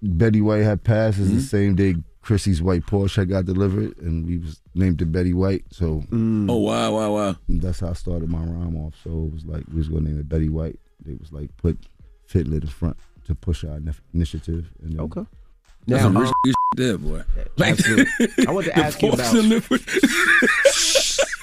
Betty 0.02 0.42
White 0.42 0.64
had 0.64 0.84
passed 0.84 1.20
is 1.20 1.28
Mm-hmm. 1.28 1.38
the 1.38 1.44
same 1.44 1.76
day 1.76 1.96
Chrissy's 2.22 2.62
white 2.62 2.86
Porsche 2.86 3.16
had 3.18 3.30
got 3.30 3.46
delivered, 3.46 3.98
and 4.00 4.26
we 4.28 4.38
was 4.40 4.62
named 4.76 5.02
it 5.02 5.12
Betty 5.12 5.34
White. 5.34 5.64
So, 5.72 6.04
Oh 6.12 6.58
wow, 6.58 6.92
wow, 6.94 7.14
wow. 7.16 7.36
that's 7.48 7.80
how 7.80 7.90
I 7.90 7.94
started 7.94 8.30
my 8.30 8.40
rhyme 8.40 8.76
off. 8.76 8.96
So 9.04 9.10
it 9.10 9.34
was 9.34 9.46
like 9.46 9.64
we 9.72 9.78
was 9.78 9.88
gonna 9.88 10.02
name 10.02 10.20
it 10.20 10.28
Betty 10.28 10.50
White. 10.50 10.78
They 11.06 11.14
was 11.16 11.32
like 11.32 11.56
put 11.58 11.78
Fitlit 12.30 12.62
in 12.64 12.68
front 12.68 12.98
to 13.30 13.36
push 13.36 13.64
our 13.64 13.80
inif- 13.80 14.02
initiative. 14.14 14.70
And 14.84 14.94
then- 14.94 15.00
Okay. 15.06 15.26
That's 15.88 16.04
Now, 16.04 16.08
some 16.10 16.18
rich 16.18 16.28
um, 16.28 16.34
shit 16.46 16.56
there, 16.76 16.98
boy. 16.98 17.24
Absolutely. 17.58 18.48
I 18.48 18.52
want 18.52 18.66
to 18.68 18.78
ask 18.86 19.02
you 19.02 19.12
about. 19.12 19.34
and 19.34 19.50
liquid. 19.50 19.82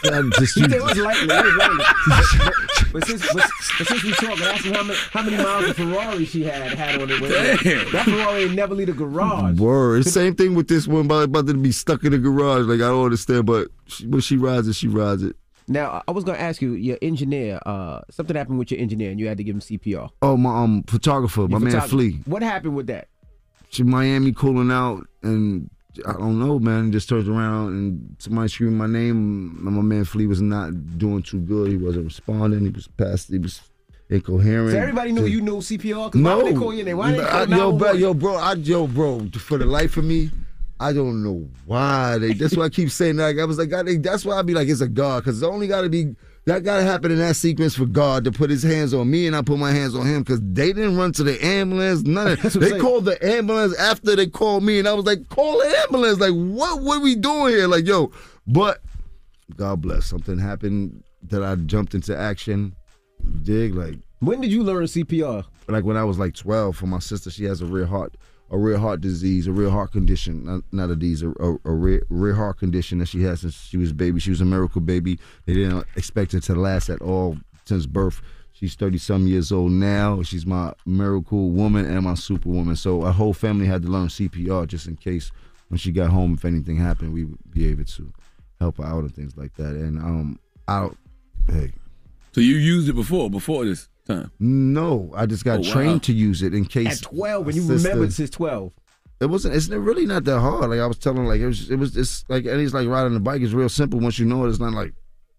I'm 0.05 0.31
just- 0.38 0.57
It 0.59 0.83
was 0.83 0.96
lightly. 0.99 1.35
It 1.35 1.44
was 1.44 1.57
lightly. 1.57 1.85
but, 2.92 2.92
but 2.92 3.07
since 3.07 3.22
but, 3.33 3.51
but 3.79 3.87
since 3.88 4.03
we 4.05 4.12
talking, 4.12 4.44
ask 4.44 4.64
me 4.64 4.72
how 4.72 4.83
many 4.85 4.99
how 5.11 5.22
many 5.22 5.37
miles 5.42 5.68
of 5.70 5.77
Ferrari 5.77 6.25
she 6.27 6.44
had 6.44 6.75
had 6.75 7.01
on 7.03 7.09
it. 7.11 7.18
Damn. 7.20 7.92
That 7.92 8.05
Ferrari 8.05 8.42
ain't 8.44 8.55
never 8.55 8.75
leave 8.75 8.87
the 8.88 8.92
garage. 8.92 9.59
Word. 9.59 10.05
Same 10.07 10.35
thing 10.37 10.55
with 10.55 10.68
this 10.68 10.87
one 10.87 11.07
about, 11.07 11.25
about 11.25 11.46
to 11.49 11.55
be 11.55 11.72
stuck 11.72 12.05
in 12.05 12.12
the 12.12 12.18
garage. 12.18 12.66
Like 12.66 12.77
I 12.81 12.88
don't 12.88 13.05
understand, 13.05 13.46
but 13.46 13.68
she, 13.87 14.07
when 14.07 14.20
she 14.20 14.37
rides 14.37 14.68
it, 14.68 14.75
she 14.75 14.87
rides 14.87 15.22
it. 15.25 15.35
Now 15.68 16.02
I 16.07 16.12
was 16.12 16.24
gonna 16.24 16.38
ask 16.38 16.62
you, 16.62 16.72
your 16.74 16.98
engineer. 17.02 17.59
Uh, 17.66 18.00
something 18.11 18.37
happened 18.37 18.59
with 18.59 18.70
your 18.70 18.81
engineer, 18.81 19.11
and 19.11 19.18
you 19.18 19.26
had 19.26 19.37
to 19.38 19.44
give 19.44 19.55
him 19.55 19.61
CPR. 19.61 20.11
Oh 20.22 20.37
my 20.37 20.62
um 20.62 20.83
photographer, 20.85 21.42
my 21.48 21.59
Your 21.59 21.61
man 21.61 21.81
Flea. 21.83 22.20
What 22.24 22.42
happened 22.42 22.76
with 22.76 22.87
that? 22.87 23.08
she- 23.71 23.83
Miami 23.83 24.33
cooling 24.33 24.71
out, 24.71 25.06
and 25.23 25.69
I 26.06 26.12
don't 26.12 26.38
know, 26.38 26.58
man. 26.58 26.92
Just 26.92 27.08
turns 27.08 27.29
around 27.29 27.69
and 27.69 28.17
somebody 28.19 28.48
screaming 28.48 28.79
my 28.79 28.87
name. 28.87 29.58
My 29.62 29.71
man 29.83 30.04
Flea 30.04 30.27
was 30.27 30.40
not 30.40 30.98
doing 30.98 31.23
too 31.23 31.40
good. 31.40 31.71
He 31.71 31.77
wasn't 31.77 32.04
responding. 32.04 32.60
He 32.60 32.71
was 32.71 32.87
past. 32.87 33.29
He 33.31 33.38
was 33.38 33.60
incoherent. 34.08 34.71
So 34.71 34.79
everybody 34.79 35.10
knew 35.10 35.23
Just- 35.23 35.33
you 35.33 35.40
knew 35.40 35.56
CPR. 35.60 36.12
Cause 36.12 36.21
no, 36.21 36.37
why 36.37 36.42
would 36.44 36.54
they 36.54 36.58
call 36.58 36.73
your 36.75 36.85
name? 36.85 36.96
Why 36.98 37.10
they 37.12 37.21
I- 37.23 37.44
yo, 37.44 37.73
bro, 37.73 37.92
yo, 37.92 38.14
bro, 38.14 38.37
I, 38.37 38.52
yo, 38.54 38.87
bro. 38.87 39.27
For 39.37 39.58
the 39.58 39.64
life 39.67 39.96
of 39.96 40.04
me, 40.04 40.31
I 40.79 40.92
don't 40.92 41.22
know 41.22 41.48
why 41.64 42.18
they. 42.18 42.35
That's 42.35 42.56
why 42.56 42.64
I 42.64 42.68
keep 42.68 42.90
saying 42.90 43.16
that. 43.16 43.38
I 43.38 43.44
was 43.44 43.58
like, 43.58 43.70
God, 43.70 43.87
they, 43.87 43.96
that's 43.96 44.24
why 44.24 44.38
I 44.38 44.42
be 44.42 44.52
like, 44.54 44.68
it's 44.68 44.81
a 44.83 44.88
God, 44.88 45.24
because 45.24 45.38
it's 45.42 45.46
only 45.46 45.66
got 45.66 45.83
to 45.83 45.88
be 45.88 46.14
that 46.44 46.62
got 46.64 46.77
to 46.77 46.83
happen 46.85 47.10
in 47.10 47.18
that 47.18 47.35
sequence 47.35 47.74
for 47.74 47.87
God 47.87 48.24
to 48.24 48.31
put 48.31 48.50
His 48.50 48.62
hands 48.62 48.94
on 48.94 49.10
me 49.10 49.27
and 49.27 49.35
I 49.35 49.42
put 49.42 49.58
my 49.58 49.72
hands 49.72 49.94
on 49.96 50.06
Him, 50.06 50.22
because 50.22 50.40
they 50.42 50.72
didn't 50.72 50.96
run 50.96 51.12
to 51.12 51.22
the 51.24 51.42
ambulance. 51.44 52.02
None 52.02 52.27
of 52.33 52.42
That's 52.42 52.54
what 52.54 52.56
I'm 52.56 52.60
they 52.60 52.68
saying. 52.70 52.83
called 52.83 53.04
the 53.06 53.27
ambulance 53.27 53.77
after 53.79 54.14
they 54.14 54.27
called 54.27 54.62
me, 54.64 54.79
and 54.79 54.87
I 54.87 54.92
was 54.92 55.06
like, 55.06 55.29
call 55.29 55.58
the 55.58 55.77
ambulance. 55.85 56.20
Like, 56.20 56.35
what? 56.35 56.83
What 56.83 56.98
are 56.98 57.02
we 57.02 57.16
doing 57.16 57.54
here? 57.54 57.68
Like, 57.68 57.87
yo, 57.87 58.12
but 58.46 58.83
God 59.56 59.81
bless. 59.81 60.06
Something 60.06 60.38
happened 60.38 61.02
that 61.22 61.42
I 61.42 61.54
jumped 61.56 61.94
into 61.94 62.16
action. 62.16 62.77
Dig 63.42 63.74
like 63.74 63.96
when 64.20 64.40
did 64.40 64.52
you 64.52 64.62
learn 64.62 64.85
CPR? 64.85 65.44
Like 65.68 65.85
when 65.85 65.96
I 65.96 66.04
was 66.04 66.18
like 66.18 66.35
twelve. 66.35 66.77
For 66.77 66.87
my 66.87 66.98
sister, 66.98 67.31
she 67.31 67.44
has 67.44 67.60
a 67.62 67.66
real 67.66 67.87
heart, 67.87 68.14
a 68.51 68.59
rare 68.59 68.79
heart 68.79 69.01
disease, 69.01 69.47
a 69.47 69.53
rare 69.53 69.71
heart 69.71 69.92
condition. 69.92 70.44
Not, 70.44 70.63
not 70.73 70.90
a 70.90 70.97
disease, 70.97 71.23
a, 71.23 71.31
a, 71.31 71.57
a 71.65 71.73
rare, 71.73 72.03
rare 72.09 72.35
heart 72.35 72.59
condition 72.59 72.99
that 72.99 73.07
she 73.07 73.23
has 73.23 73.40
since 73.40 73.55
she 73.55 73.77
was 73.77 73.90
a 73.90 73.94
baby. 73.94 74.21
She 74.21 74.31
was 74.31 74.40
a 74.40 74.44
miracle 74.44 74.81
baby. 74.81 75.19
They 75.47 75.55
didn't 75.55 75.87
expect 75.97 76.35
it 76.35 76.42
to 76.44 76.55
last 76.55 76.88
at 76.88 77.03
all 77.03 77.38
since 77.65 77.87
birth. 77.87 78.21
She's 78.53 78.75
thirty 78.75 78.99
some 78.99 79.27
years 79.27 79.53
old 79.53 79.73
now. 79.73 80.23
She's 80.23 80.47
my 80.47 80.73
miracle 80.87 81.51
woman 81.51 81.85
and 81.85 82.05
my 82.05 82.15
superwoman. 82.15 82.77
So 82.77 83.03
our 83.03 83.13
whole 83.13 83.35
family 83.35 83.67
had 83.67 83.83
to 83.83 83.88
learn 83.88 84.09
CPR 84.09 84.67
just 84.67 84.87
in 84.87 84.97
case 84.97 85.31
when 85.69 85.79
she 85.79 85.92
got 85.92 86.11
home, 86.11 86.35
if 86.35 86.44
anything 86.44 86.77
happened, 86.77 87.13
we 87.13 87.25
would 87.25 87.38
be 87.51 87.67
able 87.69 87.85
to 87.85 88.13
help 88.61 88.79
her 88.79 88.85
out 88.85 89.01
and 89.01 89.15
things 89.15 89.37
like 89.37 89.55
that. 89.57 89.75
And 89.75 89.99
um, 89.99 90.38
I. 90.69 90.88
Hey, 91.49 91.73
So 92.33 92.40
you 92.40 92.57
used 92.57 92.88
it 92.88 92.94
before, 92.94 93.31
before 93.31 93.65
this 93.65 93.88
time? 94.07 94.31
no, 94.38 95.13
I 95.17 95.27
just 95.27 95.44
got 95.44 95.59
Oh, 95.59 95.63
wow. 95.63 95.73
trained 95.73 96.02
to 96.04 96.13
use 96.13 96.42
it 96.42 96.54
in 96.54 96.65
case. 96.65 97.02
At 97.02 97.09
12, 97.09 97.46
when 97.46 97.54
you 97.57 97.63
sister- 97.63 97.88
remembered 97.88 98.13
since 98.13 98.31
12. 98.31 98.73
It 99.21 99.27
wasn't. 99.27 99.54
It's 99.54 99.69
really 99.69 100.04
not 100.04 100.25
that 100.25 100.40
hard. 100.40 100.69
Like 100.69 100.81
I 100.81 100.87
was 100.87 100.98
telling, 100.98 101.25
like 101.25 101.40
it 101.40 101.46
was. 101.46 101.71
It 101.71 101.77
was. 101.77 101.96
It's 101.96 102.23
like 102.29 102.44
and 102.44 102.61
he's 102.61 102.75
like 102.75 102.87
riding 102.87 103.17
a 103.17 103.21
bike. 103.21 103.40
It's 103.40 103.54
real 103.54 103.69
simple 103.71 103.98
once 103.98 104.19
you 104.19 104.27
know 104.27 104.44
it. 104.44 104.50
It's 104.50 104.61
not 104.61 104.75
like 104.75 104.92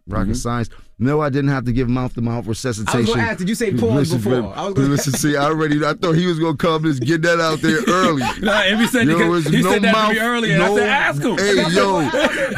rocket 0.07 0.31
mm-hmm. 0.31 0.33
science. 0.33 0.69
No, 0.99 1.21
I 1.21 1.29
didn't 1.29 1.51
have 1.51 1.65
to 1.65 1.71
give 1.71 1.87
mouth 1.87 2.15
to 2.15 2.21
mouth 2.21 2.47
resuscitation. 2.47 2.97
I 2.97 3.01
was 3.01 3.09
gonna 3.09 3.21
ask, 3.21 3.37
did 3.37 3.47
you 3.47 3.53
say 3.53 3.71
pause 3.71 4.11
Listen, 4.11 4.17
before? 4.17 4.55
I 4.55 4.65
was 4.65 4.73
gonna- 4.73 4.87
listen. 4.87 5.13
See, 5.13 5.37
I 5.37 5.43
already. 5.43 5.85
I 5.85 5.93
thought 5.93 6.13
he 6.13 6.25
was 6.25 6.39
gonna 6.39 6.57
come 6.57 6.85
and 6.85 6.99
get 6.99 7.21
that 7.21 7.39
out 7.39 7.61
there 7.61 7.81
early. 7.87 8.23
Nah, 8.41 8.61
Envy 8.61 8.87
said 8.87 9.07
he 9.07 9.13
he 9.13 9.17
no 9.17 9.41
said 9.41 9.81
that 9.81 10.07
to 10.07 10.13
me 10.13 10.19
earlier, 10.19 10.53
and 10.55 10.63
I 10.63 10.67
no, 10.67 10.77
said, 10.77 10.89
ask 10.89 11.21
him. 11.21 11.37
Hey, 11.37 11.69
yo, 11.71 12.01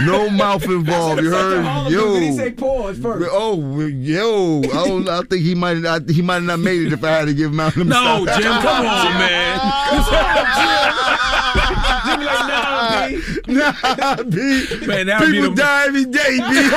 no 0.06 0.30
mouth 0.38 0.64
involved. 0.66 1.22
You 1.22 1.32
heard? 1.32 1.92
Yo, 1.92 2.14
Did 2.14 2.24
he 2.24 2.38
say 2.38 2.52
pause 2.52 2.98
first? 3.00 3.30
Oh, 3.32 3.82
yo! 3.88 4.60
I 4.60 4.88
don't. 4.88 5.10
I 5.10 5.22
think 5.22 5.44
he 5.44 5.56
might. 5.56 5.86
I, 5.86 6.00
he 6.08 6.22
might 6.22 6.44
not 6.44 6.60
made 6.60 6.84
it 6.84 6.94
if 6.94 7.04
I 7.04 7.10
had 7.10 7.26
to 7.26 7.34
give 7.34 7.52
mouth 7.52 7.74
to. 7.74 7.84
No, 7.84 8.26
Jim, 8.26 8.62
come 8.62 8.86
on, 8.86 9.14
man. 9.16 9.60
Jimmy 12.06 12.26
like, 12.26 12.48
B. 12.48 12.79
Nah, 13.50 14.16
B. 14.24 14.86
Man, 14.86 15.08
that 15.08 15.22
would 15.22 15.32
be 15.32 15.38
People 15.40 15.50
the- 15.56 15.62
die 15.62 15.86
every 15.88 16.06
day, 16.06 16.38
B. 16.38 16.70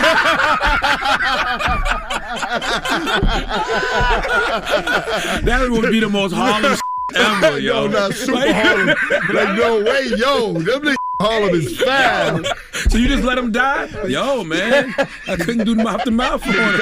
that 5.45 5.66
would 5.70 5.91
be 5.91 6.01
the 6.01 6.09
most 6.09 6.33
Harlem 6.33 6.77
ever, 7.14 7.59
yo. 7.59 7.83
Yo, 7.85 7.89
not 7.89 8.14
super 8.14 8.53
Harlem. 8.53 8.89
Like, 9.33 9.57
no 9.57 9.83
way, 9.83 10.07
yo. 10.16 10.53
Them 10.55 10.95
niggas 11.23 11.31
Harlem 11.31 11.55
is 11.55 11.81
foul. 11.81 12.45
So 12.91 12.99
you 12.99 13.09
just 13.09 13.25
let 13.25 13.39
him 13.39 13.53
die? 13.53 13.89
Yo, 14.09 14.45
man. 14.45 14.95
I 15.29 15.37
couldn't 15.37 15.64
do 15.64 15.75
mouth 15.75 16.03
to 16.05 16.11
mouth 16.11 16.43
for 16.43 16.53
him. 16.53 16.73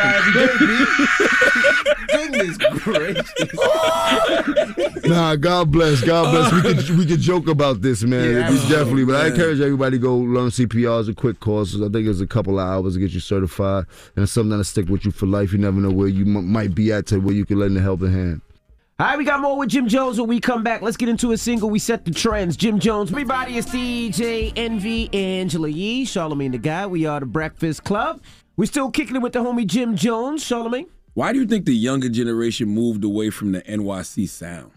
Goodness 2.11 2.57
gracious. 2.59 3.31
Nah, 5.07 5.37
God 5.37 5.71
bless, 5.71 6.01
God 6.03 6.33
bless. 6.33 6.53
We 6.53 6.63
could 6.63 6.91
we 6.99 7.07
could 7.07 7.21
joke 7.21 7.47
about 7.49 7.83
this, 7.83 8.03
man. 8.03 8.35
Yeah, 8.35 8.51
We 8.51 8.57
definitely, 8.69 9.05
but 9.05 9.15
I 9.17 9.29
encourage 9.29 9.61
everybody 9.61 9.99
to 9.99 10.03
go 10.03 10.17
learn 10.17 10.49
CPR. 10.51 11.01
It's 11.01 11.09
a 11.09 11.15
quick 11.15 11.41
course. 11.41 11.75
I 11.77 11.89
think 11.89 12.07
it's 12.09 12.21
a 12.21 12.27
couple 12.27 12.59
of 12.59 12.67
hours 12.67 12.95
to 12.95 13.01
get 13.01 13.11
you 13.13 13.21
certified, 13.21 13.85
and 14.17 14.23
it's 14.25 14.33
something 14.33 14.51
that'll 14.51 14.65
stick 14.65 14.89
with 14.89 15.05
you 15.05 15.11
for 15.11 15.27
life. 15.27 15.53
You 15.53 15.59
never 15.59 15.81
know 15.81 15.91
where 15.91 16.09
you 16.09 16.25
m- 16.25 16.51
might 16.51 16.75
be 16.75 16.93
at 16.93 17.07
to 17.09 17.19
where 17.21 17.35
you 17.35 17.45
can 17.45 17.59
lend 17.59 17.77
a 17.77 17.81
helping 17.81 18.13
hand. 18.13 18.41
All 19.01 19.07
right, 19.07 19.17
we 19.17 19.25
got 19.25 19.41
more 19.41 19.57
with 19.57 19.71
Jim 19.71 19.89
Jones 19.89 20.21
when 20.21 20.29
we 20.29 20.41
come 20.41 20.63
back. 20.63 20.83
Let's 20.83 20.99
get 20.99 21.09
into 21.09 21.33
a 21.33 21.39
single. 21.39 21.71
We 21.71 21.79
set 21.79 22.05
the 22.05 22.11
trends. 22.11 22.55
Jim 22.55 22.79
Jones. 22.79 23.11
Everybody, 23.11 23.57
it's 23.57 23.71
DJ 23.71 24.53
Envy, 24.55 25.09
Angela 25.15 25.71
Yee, 25.71 26.05
Charlamagne 26.05 26.53
the 26.53 26.59
God. 26.59 26.91
We 26.91 27.07
are 27.07 27.19
the 27.19 27.25
Breakfast 27.25 27.83
Club. 27.83 28.21
We're 28.59 28.67
still 28.67 28.91
kicking 28.91 29.17
it 29.17 29.23
with 29.23 29.33
the 29.33 29.39
homie 29.39 29.67
Jim 29.67 29.97
Jones. 29.97 30.45
Charlamagne. 30.45 30.87
Why 31.15 31.33
do 31.33 31.39
you 31.39 31.47
think 31.47 31.65
the 31.65 31.75
younger 31.75 32.11
generation 32.11 32.69
moved 32.69 33.03
away 33.03 33.31
from 33.31 33.53
the 33.53 33.63
NYC 33.63 34.29
sound? 34.29 34.71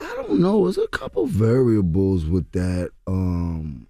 I 0.00 0.14
don't 0.14 0.38
know. 0.38 0.62
There's 0.62 0.78
a 0.78 0.86
couple 0.86 1.26
variables 1.26 2.24
with 2.24 2.48
that. 2.52 2.90
Um, 3.08 3.88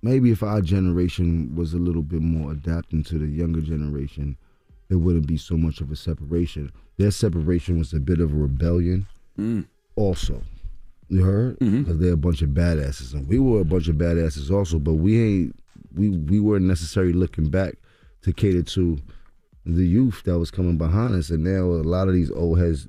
maybe 0.00 0.30
if 0.30 0.42
our 0.42 0.62
generation 0.62 1.54
was 1.54 1.74
a 1.74 1.78
little 1.78 2.00
bit 2.00 2.22
more 2.22 2.52
adapting 2.52 3.04
to 3.04 3.18
the 3.18 3.26
younger 3.26 3.60
generation, 3.60 4.38
there 4.88 4.96
wouldn't 4.96 5.26
be 5.26 5.36
so 5.36 5.58
much 5.58 5.82
of 5.82 5.90
a 5.90 5.96
separation. 5.96 6.72
Their 6.96 7.10
separation 7.10 7.78
was 7.78 7.92
a 7.92 8.00
bit 8.00 8.20
of 8.20 8.32
a 8.32 8.36
rebellion. 8.36 9.06
Mm. 9.38 9.66
Also, 9.96 10.42
you 11.08 11.24
heard? 11.24 11.58
Mm-hmm. 11.58 11.82
Because 11.82 11.98
they're 11.98 12.12
a 12.12 12.16
bunch 12.16 12.42
of 12.42 12.50
badasses, 12.50 13.14
and 13.14 13.26
we 13.28 13.38
were 13.38 13.60
a 13.60 13.64
bunch 13.64 13.88
of 13.88 13.96
badasses 13.96 14.50
also. 14.50 14.78
But 14.78 14.94
we 14.94 15.22
ain't 15.22 15.56
we 15.94 16.10
we 16.10 16.40
weren't 16.40 16.66
necessarily 16.66 17.12
looking 17.12 17.50
back 17.50 17.74
to 18.22 18.32
cater 18.32 18.62
to 18.62 18.98
the 19.64 19.86
youth 19.86 20.22
that 20.24 20.38
was 20.38 20.50
coming 20.50 20.78
behind 20.78 21.14
us, 21.14 21.30
and 21.30 21.44
now 21.44 21.64
a 21.64 21.82
lot 21.82 22.08
of 22.08 22.14
these 22.14 22.30
old 22.30 22.58
heads 22.58 22.88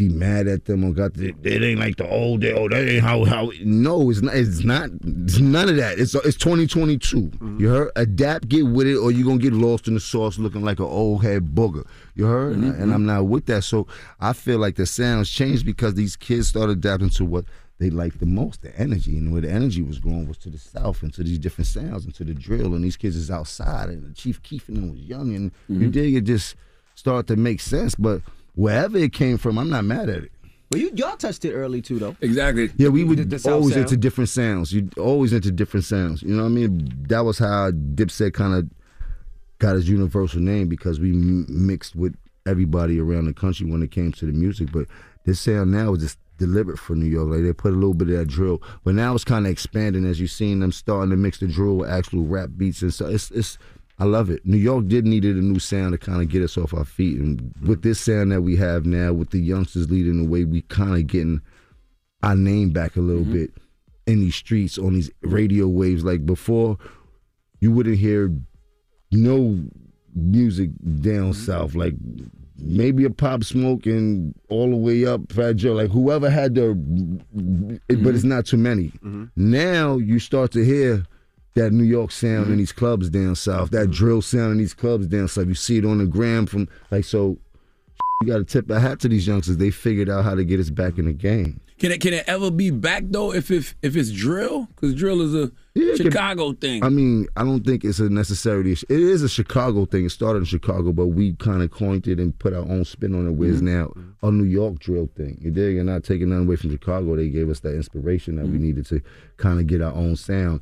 be 0.00 0.08
mad 0.08 0.48
at 0.48 0.64
them 0.64 0.82
or 0.82 0.92
got 0.92 1.12
the, 1.12 1.34
it 1.42 1.62
ain't 1.62 1.78
like 1.78 1.96
the 1.96 2.08
old 2.08 2.40
day. 2.40 2.54
Oh, 2.54 2.68
that 2.70 2.88
ain't 2.88 3.02
how 3.02 3.24
how. 3.26 3.52
No, 3.62 4.08
it's 4.08 4.22
not. 4.22 4.34
It's 4.34 4.64
not. 4.64 4.88
It's 5.04 5.38
none 5.38 5.68
of 5.68 5.76
that. 5.76 5.98
It's 5.98 6.14
it's 6.14 6.38
2022. 6.38 7.30
You 7.58 7.68
heard? 7.68 7.90
Adapt, 7.96 8.48
get 8.48 8.62
with 8.62 8.86
it, 8.86 8.96
or 8.96 9.12
you're 9.12 9.26
gonna 9.26 9.38
get 9.38 9.52
lost 9.52 9.88
in 9.88 9.94
the 9.94 10.00
sauce, 10.00 10.38
looking 10.38 10.62
like 10.62 10.78
an 10.78 10.86
old 10.86 11.22
head 11.22 11.54
booger. 11.54 11.86
You 12.14 12.24
heard? 12.24 12.54
And, 12.54 12.64
mm-hmm. 12.64 12.82
and 12.82 12.94
I'm 12.94 13.04
not 13.04 13.26
with 13.26 13.44
that. 13.46 13.62
So 13.62 13.86
I 14.20 14.32
feel 14.32 14.58
like 14.58 14.76
the 14.76 14.86
sounds 14.86 15.28
changed 15.30 15.66
because 15.66 15.94
these 15.94 16.16
kids 16.16 16.48
started 16.48 16.78
adapting 16.78 17.10
to 17.10 17.26
what 17.26 17.44
they 17.78 17.90
liked 17.90 18.20
the 18.20 18.26
most, 18.26 18.62
the 18.62 18.74
energy, 18.80 19.18
and 19.18 19.32
where 19.32 19.42
the 19.42 19.50
energy 19.50 19.82
was 19.82 19.98
going 19.98 20.28
was 20.28 20.38
to 20.38 20.50
the 20.50 20.58
south 20.58 21.02
and 21.02 21.12
to 21.12 21.22
these 21.22 21.38
different 21.38 21.66
sounds 21.66 22.06
and 22.06 22.14
to 22.14 22.24
the 22.24 22.34
drill. 22.34 22.74
And 22.74 22.82
these 22.82 22.96
kids 22.96 23.16
is 23.16 23.30
outside, 23.30 23.90
and 23.90 24.16
Chief 24.16 24.42
Keef 24.42 24.68
and 24.68 24.78
them 24.78 24.92
was 24.92 25.00
young, 25.00 25.34
and 25.34 25.52
mm-hmm. 25.52 25.82
you 25.82 25.90
dig 25.90 26.14
it 26.14 26.22
just 26.22 26.56
started 26.94 27.26
to 27.28 27.36
make 27.36 27.60
sense. 27.60 27.94
But 27.94 28.22
wherever 28.60 28.98
it 28.98 29.14
came 29.14 29.38
from, 29.38 29.58
I'm 29.58 29.70
not 29.70 29.84
mad 29.84 30.10
at 30.10 30.24
it. 30.24 30.32
Well, 30.70 30.80
you 30.80 30.92
y'all 30.94 31.16
touched 31.16 31.44
it 31.44 31.52
early 31.52 31.80
too, 31.80 31.98
though. 31.98 32.14
Exactly. 32.20 32.70
Yeah, 32.76 32.90
we 32.90 33.02
would 33.02 33.18
always 33.46 33.72
sound. 33.72 33.84
into 33.84 33.96
different 33.96 34.28
sounds. 34.28 34.72
You 34.72 34.88
always 34.98 35.32
into 35.32 35.50
different 35.50 35.84
sounds. 35.84 36.22
You 36.22 36.34
know 36.34 36.42
what 36.42 36.50
I 36.50 36.52
mean? 36.52 36.92
That 37.08 37.24
was 37.24 37.38
how 37.38 37.70
Dipset 37.70 38.34
kind 38.34 38.54
of 38.54 38.70
got 39.58 39.74
his 39.74 39.88
universal 39.88 40.40
name 40.40 40.68
because 40.68 41.00
we 41.00 41.10
m- 41.10 41.46
mixed 41.48 41.96
with 41.96 42.14
everybody 42.46 43.00
around 43.00 43.24
the 43.24 43.32
country 43.32 43.68
when 43.68 43.82
it 43.82 43.90
came 43.90 44.12
to 44.12 44.26
the 44.26 44.32
music. 44.32 44.70
But 44.70 44.86
this 45.24 45.40
sound 45.40 45.72
now 45.72 45.94
is 45.94 46.02
just 46.02 46.18
deliberate 46.38 46.78
for 46.78 46.94
New 46.94 47.06
York. 47.06 47.30
Like 47.30 47.42
they 47.42 47.52
put 47.52 47.72
a 47.72 47.76
little 47.76 47.94
bit 47.94 48.10
of 48.10 48.18
that 48.18 48.28
drill, 48.28 48.62
but 48.84 48.94
now 48.94 49.14
it's 49.14 49.24
kind 49.24 49.46
of 49.46 49.52
expanding 49.52 50.04
as 50.04 50.20
you've 50.20 50.30
seen 50.30 50.60
them 50.60 50.70
starting 50.70 51.10
to 51.10 51.16
mix 51.16 51.38
the 51.38 51.48
drill 51.48 51.78
with 51.78 51.90
actual 51.90 52.24
rap 52.26 52.50
beats 52.56 52.82
and 52.82 52.92
so 52.92 53.06
it's 53.06 53.30
it's. 53.30 53.58
I 54.00 54.04
love 54.04 54.30
it. 54.30 54.46
New 54.46 54.56
York 54.56 54.88
did 54.88 55.04
needed 55.04 55.36
a 55.36 55.42
new 55.42 55.58
sound 55.58 55.92
to 55.92 55.98
kind 55.98 56.22
of 56.22 56.30
get 56.30 56.42
us 56.42 56.56
off 56.56 56.72
our 56.72 56.86
feet, 56.86 57.20
and 57.20 57.52
with 57.62 57.82
this 57.82 58.00
sound 58.00 58.32
that 58.32 58.40
we 58.40 58.56
have 58.56 58.86
now, 58.86 59.12
with 59.12 59.28
the 59.28 59.38
youngsters 59.38 59.90
leading 59.90 60.24
the 60.24 60.28
way, 60.28 60.44
we 60.44 60.62
kind 60.62 60.96
of 60.96 61.06
getting 61.06 61.42
our 62.22 62.34
name 62.34 62.70
back 62.70 62.96
a 62.96 63.00
little 63.00 63.24
mm-hmm. 63.24 63.32
bit 63.34 63.50
in 64.06 64.20
these 64.20 64.34
streets 64.34 64.78
on 64.78 64.94
these 64.94 65.10
radio 65.20 65.68
waves. 65.68 66.02
Like 66.02 66.24
before, 66.24 66.78
you 67.60 67.70
wouldn't 67.72 67.98
hear 67.98 68.34
no 69.12 69.62
music 70.14 70.70
down 71.02 71.32
mm-hmm. 71.32 71.44
south. 71.44 71.74
Like 71.74 71.94
maybe 72.56 73.04
a 73.04 73.10
Pop 73.10 73.44
Smoke 73.44 73.84
and 73.84 74.34
all 74.48 74.70
the 74.70 74.76
way 74.76 75.04
up 75.04 75.30
Fat 75.30 75.56
Joe. 75.56 75.74
Like 75.74 75.90
whoever 75.90 76.30
had 76.30 76.54
the, 76.54 76.74
but 76.74 78.14
it's 78.14 78.20
mm-hmm. 78.20 78.28
not 78.28 78.46
too 78.46 78.56
many. 78.56 78.92
Now 79.36 79.98
you 79.98 80.18
start 80.18 80.52
to 80.52 80.64
hear. 80.64 81.04
That 81.54 81.72
New 81.72 81.84
York 81.84 82.12
sound 82.12 82.34
in 82.34 82.42
mm-hmm. 82.44 82.58
these 82.58 82.72
clubs 82.72 83.10
down 83.10 83.34
south, 83.34 83.70
that 83.70 83.84
mm-hmm. 83.84 83.92
drill 83.92 84.22
sound 84.22 84.52
in 84.52 84.58
these 84.58 84.74
clubs 84.74 85.06
down 85.08 85.26
south. 85.26 85.48
You 85.48 85.54
see 85.54 85.78
it 85.78 85.84
on 85.84 85.98
the 85.98 86.06
gram 86.06 86.46
from 86.46 86.68
like 86.90 87.04
so. 87.04 87.38
You 88.22 88.28
got 88.28 88.38
to 88.38 88.44
tip 88.44 88.68
a 88.70 88.78
hat 88.78 89.00
to 89.00 89.08
these 89.08 89.26
youngsters. 89.26 89.56
They 89.56 89.70
figured 89.70 90.10
out 90.10 90.24
how 90.24 90.34
to 90.34 90.44
get 90.44 90.60
us 90.60 90.68
back 90.68 90.98
in 90.98 91.06
the 91.06 91.12
game. 91.12 91.60
Can 91.80 91.92
it 91.92 92.02
can 92.02 92.12
it 92.12 92.24
ever 92.26 92.50
be 92.50 92.70
back 92.70 93.04
though 93.06 93.32
if 93.32 93.50
if 93.50 93.74
if 93.80 93.96
it's 93.96 94.12
drill? 94.12 94.68
Because 94.74 94.94
drill 94.94 95.22
is 95.22 95.34
a 95.34 95.50
Yeah, 95.74 95.94
Chicago 95.94 96.52
thing. 96.52 96.84
I 96.84 96.90
mean, 96.90 97.26
I 97.36 97.44
don't 97.44 97.64
think 97.64 97.84
it's 97.84 98.00
a 98.00 98.10
necessarily. 98.10 98.72
It 98.72 98.90
is 98.90 99.22
a 99.22 99.28
Chicago 99.30 99.86
thing. 99.86 100.04
It 100.04 100.10
started 100.10 100.40
in 100.40 100.44
Chicago, 100.44 100.92
but 100.92 101.06
we 101.06 101.34
kind 101.36 101.62
of 101.62 101.70
coined 101.70 102.06
it 102.06 102.20
and 102.20 102.38
put 102.38 102.52
our 102.52 102.68
own 102.68 102.84
spin 102.84 103.14
on 103.14 103.26
it. 103.26 103.30
Where 103.30 103.48
it's 103.48 103.62
mm-hmm. 103.62 103.94
now 103.96 104.28
a 104.28 104.30
New 104.30 104.44
York 104.44 104.78
drill 104.80 105.08
thing. 105.16 105.38
You 105.40 105.50
dig? 105.50 105.78
And 105.78 105.86
not 105.86 106.04
taking 106.04 106.28
nothing 106.28 106.46
away 106.46 106.56
from 106.56 106.70
Chicago. 106.70 107.16
They 107.16 107.30
gave 107.30 107.48
us 107.48 107.60
that 107.60 107.74
inspiration 107.74 108.36
that 108.36 108.46
we 108.46 108.58
needed 108.58 108.84
to 108.86 109.00
kind 109.38 109.58
of 109.58 109.66
get 109.66 109.80
our 109.80 109.94
own 109.94 110.16
sound 110.16 110.60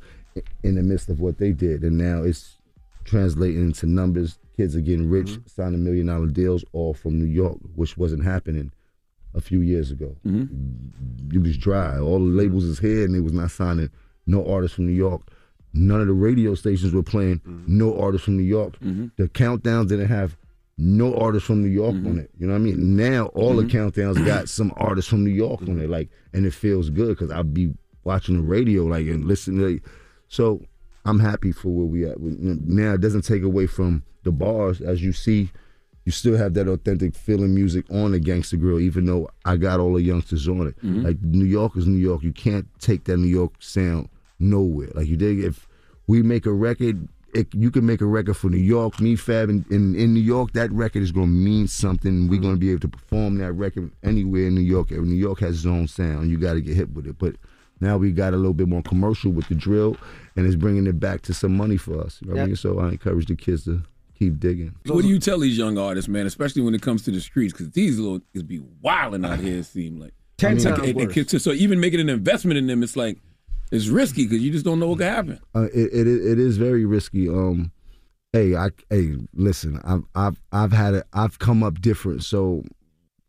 in 0.63 0.75
the 0.75 0.83
midst 0.83 1.09
of 1.09 1.19
what 1.19 1.37
they 1.37 1.51
did. 1.51 1.83
And 1.83 1.97
now 1.97 2.23
it's 2.23 2.57
translating 3.05 3.61
into 3.61 3.85
numbers. 3.85 4.37
Kids 4.55 4.75
are 4.75 4.81
getting 4.81 5.09
rich, 5.09 5.27
mm-hmm. 5.27 5.47
signing 5.47 5.83
million 5.83 6.07
dollar 6.07 6.27
deals, 6.27 6.65
all 6.73 6.93
from 6.93 7.17
New 7.17 7.25
York, 7.25 7.57
which 7.75 7.97
wasn't 7.97 8.23
happening 8.23 8.71
a 9.33 9.41
few 9.41 9.61
years 9.61 9.91
ago. 9.91 10.15
Mm-hmm. 10.25 11.35
It 11.35 11.41
was 11.41 11.57
dry. 11.57 11.99
All 11.99 12.19
the 12.19 12.25
labels 12.25 12.65
is 12.65 12.79
here, 12.79 13.05
and 13.05 13.15
they 13.15 13.19
was 13.19 13.33
not 13.33 13.51
signing 13.51 13.89
no 14.25 14.45
artists 14.45 14.75
from 14.75 14.87
New 14.87 14.93
York. 14.93 15.21
None 15.73 16.01
of 16.01 16.07
the 16.07 16.13
radio 16.13 16.55
stations 16.55 16.93
were 16.93 17.03
playing 17.03 17.39
mm-hmm. 17.39 17.77
no 17.77 17.99
artists 17.99 18.25
from 18.25 18.37
New 18.37 18.43
York. 18.43 18.77
The 18.79 19.29
countdowns 19.29 19.89
didn't 19.89 20.07
have 20.07 20.35
no 20.79 21.15
artists 21.15 21.45
from 21.45 21.61
New 21.61 21.69
York 21.69 21.93
on 21.93 22.17
it. 22.17 22.31
You 22.39 22.47
know 22.47 22.53
what 22.53 22.59
I 22.59 22.63
mean? 22.63 22.95
Now 22.95 23.25
all 23.27 23.55
the 23.55 23.63
countdowns 23.63 24.25
got 24.25 24.49
some 24.49 24.73
artists 24.77 25.09
from 25.09 25.23
New 25.23 25.31
York 25.31 25.61
on 25.63 25.79
it, 25.79 25.89
like, 25.89 26.09
and 26.33 26.45
it 26.45 26.53
feels 26.53 26.89
good 26.89 27.09
because 27.09 27.31
I'll 27.31 27.43
be 27.43 27.73
watching 28.05 28.37
the 28.37 28.41
radio, 28.41 28.83
like, 28.85 29.05
and 29.07 29.25
listening. 29.25 29.59
To, 29.59 29.89
so 30.29 30.61
I'm 31.05 31.19
happy 31.19 31.51
for 31.51 31.69
where 31.69 31.85
we 31.85 32.05
at 32.05 32.19
now. 32.19 32.93
It 32.93 33.01
doesn't 33.01 33.23
take 33.23 33.43
away 33.43 33.67
from 33.67 34.03
the 34.23 34.31
bars, 34.31 34.79
as 34.79 35.03
you 35.03 35.11
see. 35.11 35.51
You 36.05 36.11
still 36.11 36.37
have 36.37 36.53
that 36.53 36.67
authentic 36.67 37.15
feeling 37.15 37.53
music 37.53 37.85
on 37.91 38.11
the 38.11 38.19
Gangsta 38.19 38.59
Grillz, 38.59 38.81
even 38.81 39.05
though 39.05 39.29
I 39.45 39.57
got 39.57 39.79
all 39.79 39.93
the 39.93 40.01
youngsters 40.01 40.47
on 40.47 40.67
it. 40.67 40.77
Mm-hmm. 40.77 41.01
Like 41.01 41.21
New 41.21 41.45
York 41.45 41.75
is 41.75 41.87
New 41.87 41.97
York. 41.97 42.23
You 42.23 42.31
can't 42.31 42.67
take 42.79 43.03
that 43.05 43.17
New 43.17 43.27
York 43.27 43.53
sound 43.59 44.09
nowhere. 44.39 44.89
Like 44.95 45.07
you 45.07 45.17
dig? 45.17 45.43
If 45.43 45.67
we 46.07 46.21
make 46.23 46.45
a 46.45 46.53
record, 46.53 47.07
it, 47.33 47.53
you 47.53 47.69
can 47.69 47.85
make 47.85 48.01
a 48.01 48.05
record 48.05 48.37
for 48.37 48.49
New 48.49 48.57
York, 48.57 48.99
me 48.99 49.15
Fab, 49.15 49.49
and 49.49 49.65
in, 49.71 49.95
in 49.95 50.13
New 50.13 50.21
York, 50.21 50.53
that 50.53 50.71
record 50.71 51.03
is 51.03 51.11
going 51.11 51.27
to 51.27 51.31
mean 51.31 51.67
something. 51.67 52.27
We're 52.27 52.41
going 52.41 52.55
to 52.55 52.59
be 52.59 52.71
able 52.71 52.81
to 52.81 52.87
perform 52.87 53.37
that 53.39 53.53
record 53.53 53.91
anywhere 54.03 54.47
in 54.47 54.55
New 54.55 54.61
York. 54.61 54.91
New 54.91 55.15
York 55.15 55.39
has 55.41 55.57
its 55.57 55.65
own 55.65 55.87
sound. 55.87 56.29
You 56.31 56.37
got 56.37 56.53
to 56.53 56.61
get 56.61 56.75
hit 56.75 56.91
with 56.91 57.05
it. 57.05 57.17
But 57.19 57.35
now 57.81 57.97
we 57.97 58.11
got 58.11 58.33
a 58.33 58.37
little 58.37 58.53
bit 58.53 58.67
more 58.67 58.81
commercial 58.83 59.31
with 59.31 59.47
the 59.47 59.55
drill, 59.55 59.97
and 60.35 60.45
it's 60.45 60.55
bringing 60.55 60.87
it 60.87 60.99
back 60.99 61.21
to 61.23 61.33
some 61.33 61.55
money 61.55 61.77
for 61.77 61.99
us. 61.99 62.19
You 62.21 62.29
know 62.29 62.35
what 62.35 62.43
I 62.43 62.45
mean? 62.47 62.55
So 62.55 62.79
I 62.79 62.89
encourage 62.89 63.27
the 63.27 63.35
kids 63.35 63.65
to 63.65 63.81
keep 64.17 64.39
digging. 64.39 64.75
What 64.85 65.01
do 65.03 65.07
you 65.07 65.19
tell 65.19 65.39
these 65.39 65.57
young 65.57 65.77
artists, 65.77 66.07
man, 66.09 66.25
especially 66.25 66.61
when 66.61 66.75
it 66.75 66.81
comes 66.81 67.03
to 67.03 67.11
the 67.11 67.21
streets? 67.21 67.53
Because 67.53 67.71
these 67.71 67.97
little 67.99 68.19
kids 68.33 68.43
be 68.43 68.61
wilding 68.81 69.23
out 69.25 69.39
here. 69.39 69.59
It 69.59 69.65
seem 69.65 69.99
like 69.99 70.13
Ten 70.37 70.55
It's 70.55 70.63
like- 70.65 70.75
times 70.75 70.87
it- 70.87 70.97
it 70.97 71.05
worse. 71.07 71.13
gets- 71.15 71.43
so 71.43 71.51
even 71.51 71.79
making 71.81 71.99
an 71.99 72.07
investment 72.09 72.57
in 72.57 72.67
them, 72.67 72.81
it's 72.83 72.95
like 72.95 73.17
it's 73.71 73.87
risky 73.87 74.23
because 74.25 74.41
you 74.41 74.51
just 74.51 74.63
don't 74.65 74.79
know 74.79 74.87
what 74.87 74.97
could 74.99 75.07
happen. 75.07 75.39
Uh, 75.53 75.67
it, 75.73 75.89
it 75.93 76.07
it 76.07 76.39
is 76.39 76.57
very 76.57 76.85
risky. 76.85 77.27
Um, 77.27 77.71
hey, 78.33 78.55
I 78.55 78.69
hey, 78.89 79.15
listen, 79.33 79.79
I've 79.83 80.03
I've 80.15 80.41
I've 80.53 80.71
had 80.71 80.93
it. 80.95 81.03
I've 81.13 81.39
come 81.39 81.61
up 81.61 81.81
different. 81.81 82.23
So 82.23 82.63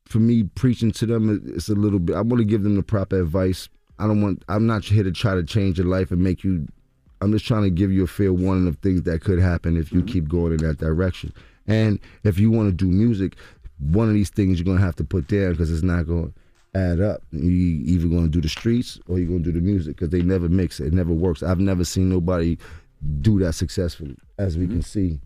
for 0.07 0.19
me, 0.21 0.45
preaching 0.55 0.93
to 0.93 1.07
them, 1.07 1.43
it's 1.55 1.69
a 1.69 1.75
little 1.75 1.99
bit. 1.99 2.15
I 2.17 2.21
want 2.21 2.39
to 2.39 2.45
give 2.45 2.63
them 2.63 2.77
the 2.77 2.83
proper 2.83 3.21
advice. 3.21 3.69
I 4.01 4.07
don't 4.07 4.23
want. 4.23 4.45
I'm 4.49 4.67
not 4.67 4.85
here 4.85 5.05
to 5.05 5.13
try 5.13 5.35
to 5.35 5.43
change 5.43 5.79
your 5.79 5.87
life 5.87 6.11
and 6.11 6.23
make 6.23 6.43
you. 6.43 6.67
I'm 7.21 7.33
just 7.33 7.47
trying 7.47 7.65
to 7.65 7.71
give 7.71 7.93
you 7.93 8.05
a 8.05 8.07
fair 8.07 8.33
warning 8.33 8.67
of 8.67 8.77
things 8.79 9.03
that 9.03 9.21
could 9.21 9.39
happen 9.39 9.77
if 9.77 9.93
you 9.93 10.01
mm-hmm. 10.01 10.09
keep 10.09 10.29
going 10.29 10.53
in 10.53 10.59
that 10.59 10.79
direction. 10.79 11.33
And 11.67 12.01
if 12.25 12.39
you 12.39 12.51
want 12.51 12.69
to 12.71 12.73
do 12.73 12.91
music, 12.91 13.37
one 13.79 14.09
of 14.09 14.15
these 14.15 14.31
things 14.31 14.59
you're 14.59 14.65
gonna 14.65 14.85
have 14.85 14.97
to 14.97 15.05
put 15.05 15.29
down 15.29 15.53
because 15.53 15.71
it's 15.71 15.83
not 15.83 16.07
going 16.07 16.33
to 16.33 16.41
add 16.75 17.01
up. 17.01 17.23
You 17.31 17.51
either 17.51 18.09
going 18.09 18.25
to 18.25 18.31
do 18.31 18.41
the 18.41 18.49
streets 18.49 18.99
or 19.09 19.19
you're 19.19 19.29
going 19.29 19.43
to 19.43 19.53
do 19.53 19.59
the 19.59 19.65
music 19.65 19.97
because 19.97 20.11
they 20.11 20.23
never 20.23 20.49
mix. 20.49 20.81
It 20.81 20.93
never 20.93 21.13
works. 21.13 21.43
I've 21.43 21.61
never 21.61 21.85
seen 21.85 22.09
nobody 22.09 22.59
do 23.21 23.39
that 23.41 23.55
successfully, 23.55 24.17
as 24.39 24.57
we 24.57 24.67
can 24.67 24.79
mm-hmm. 24.79 24.83
see. 24.83 25.21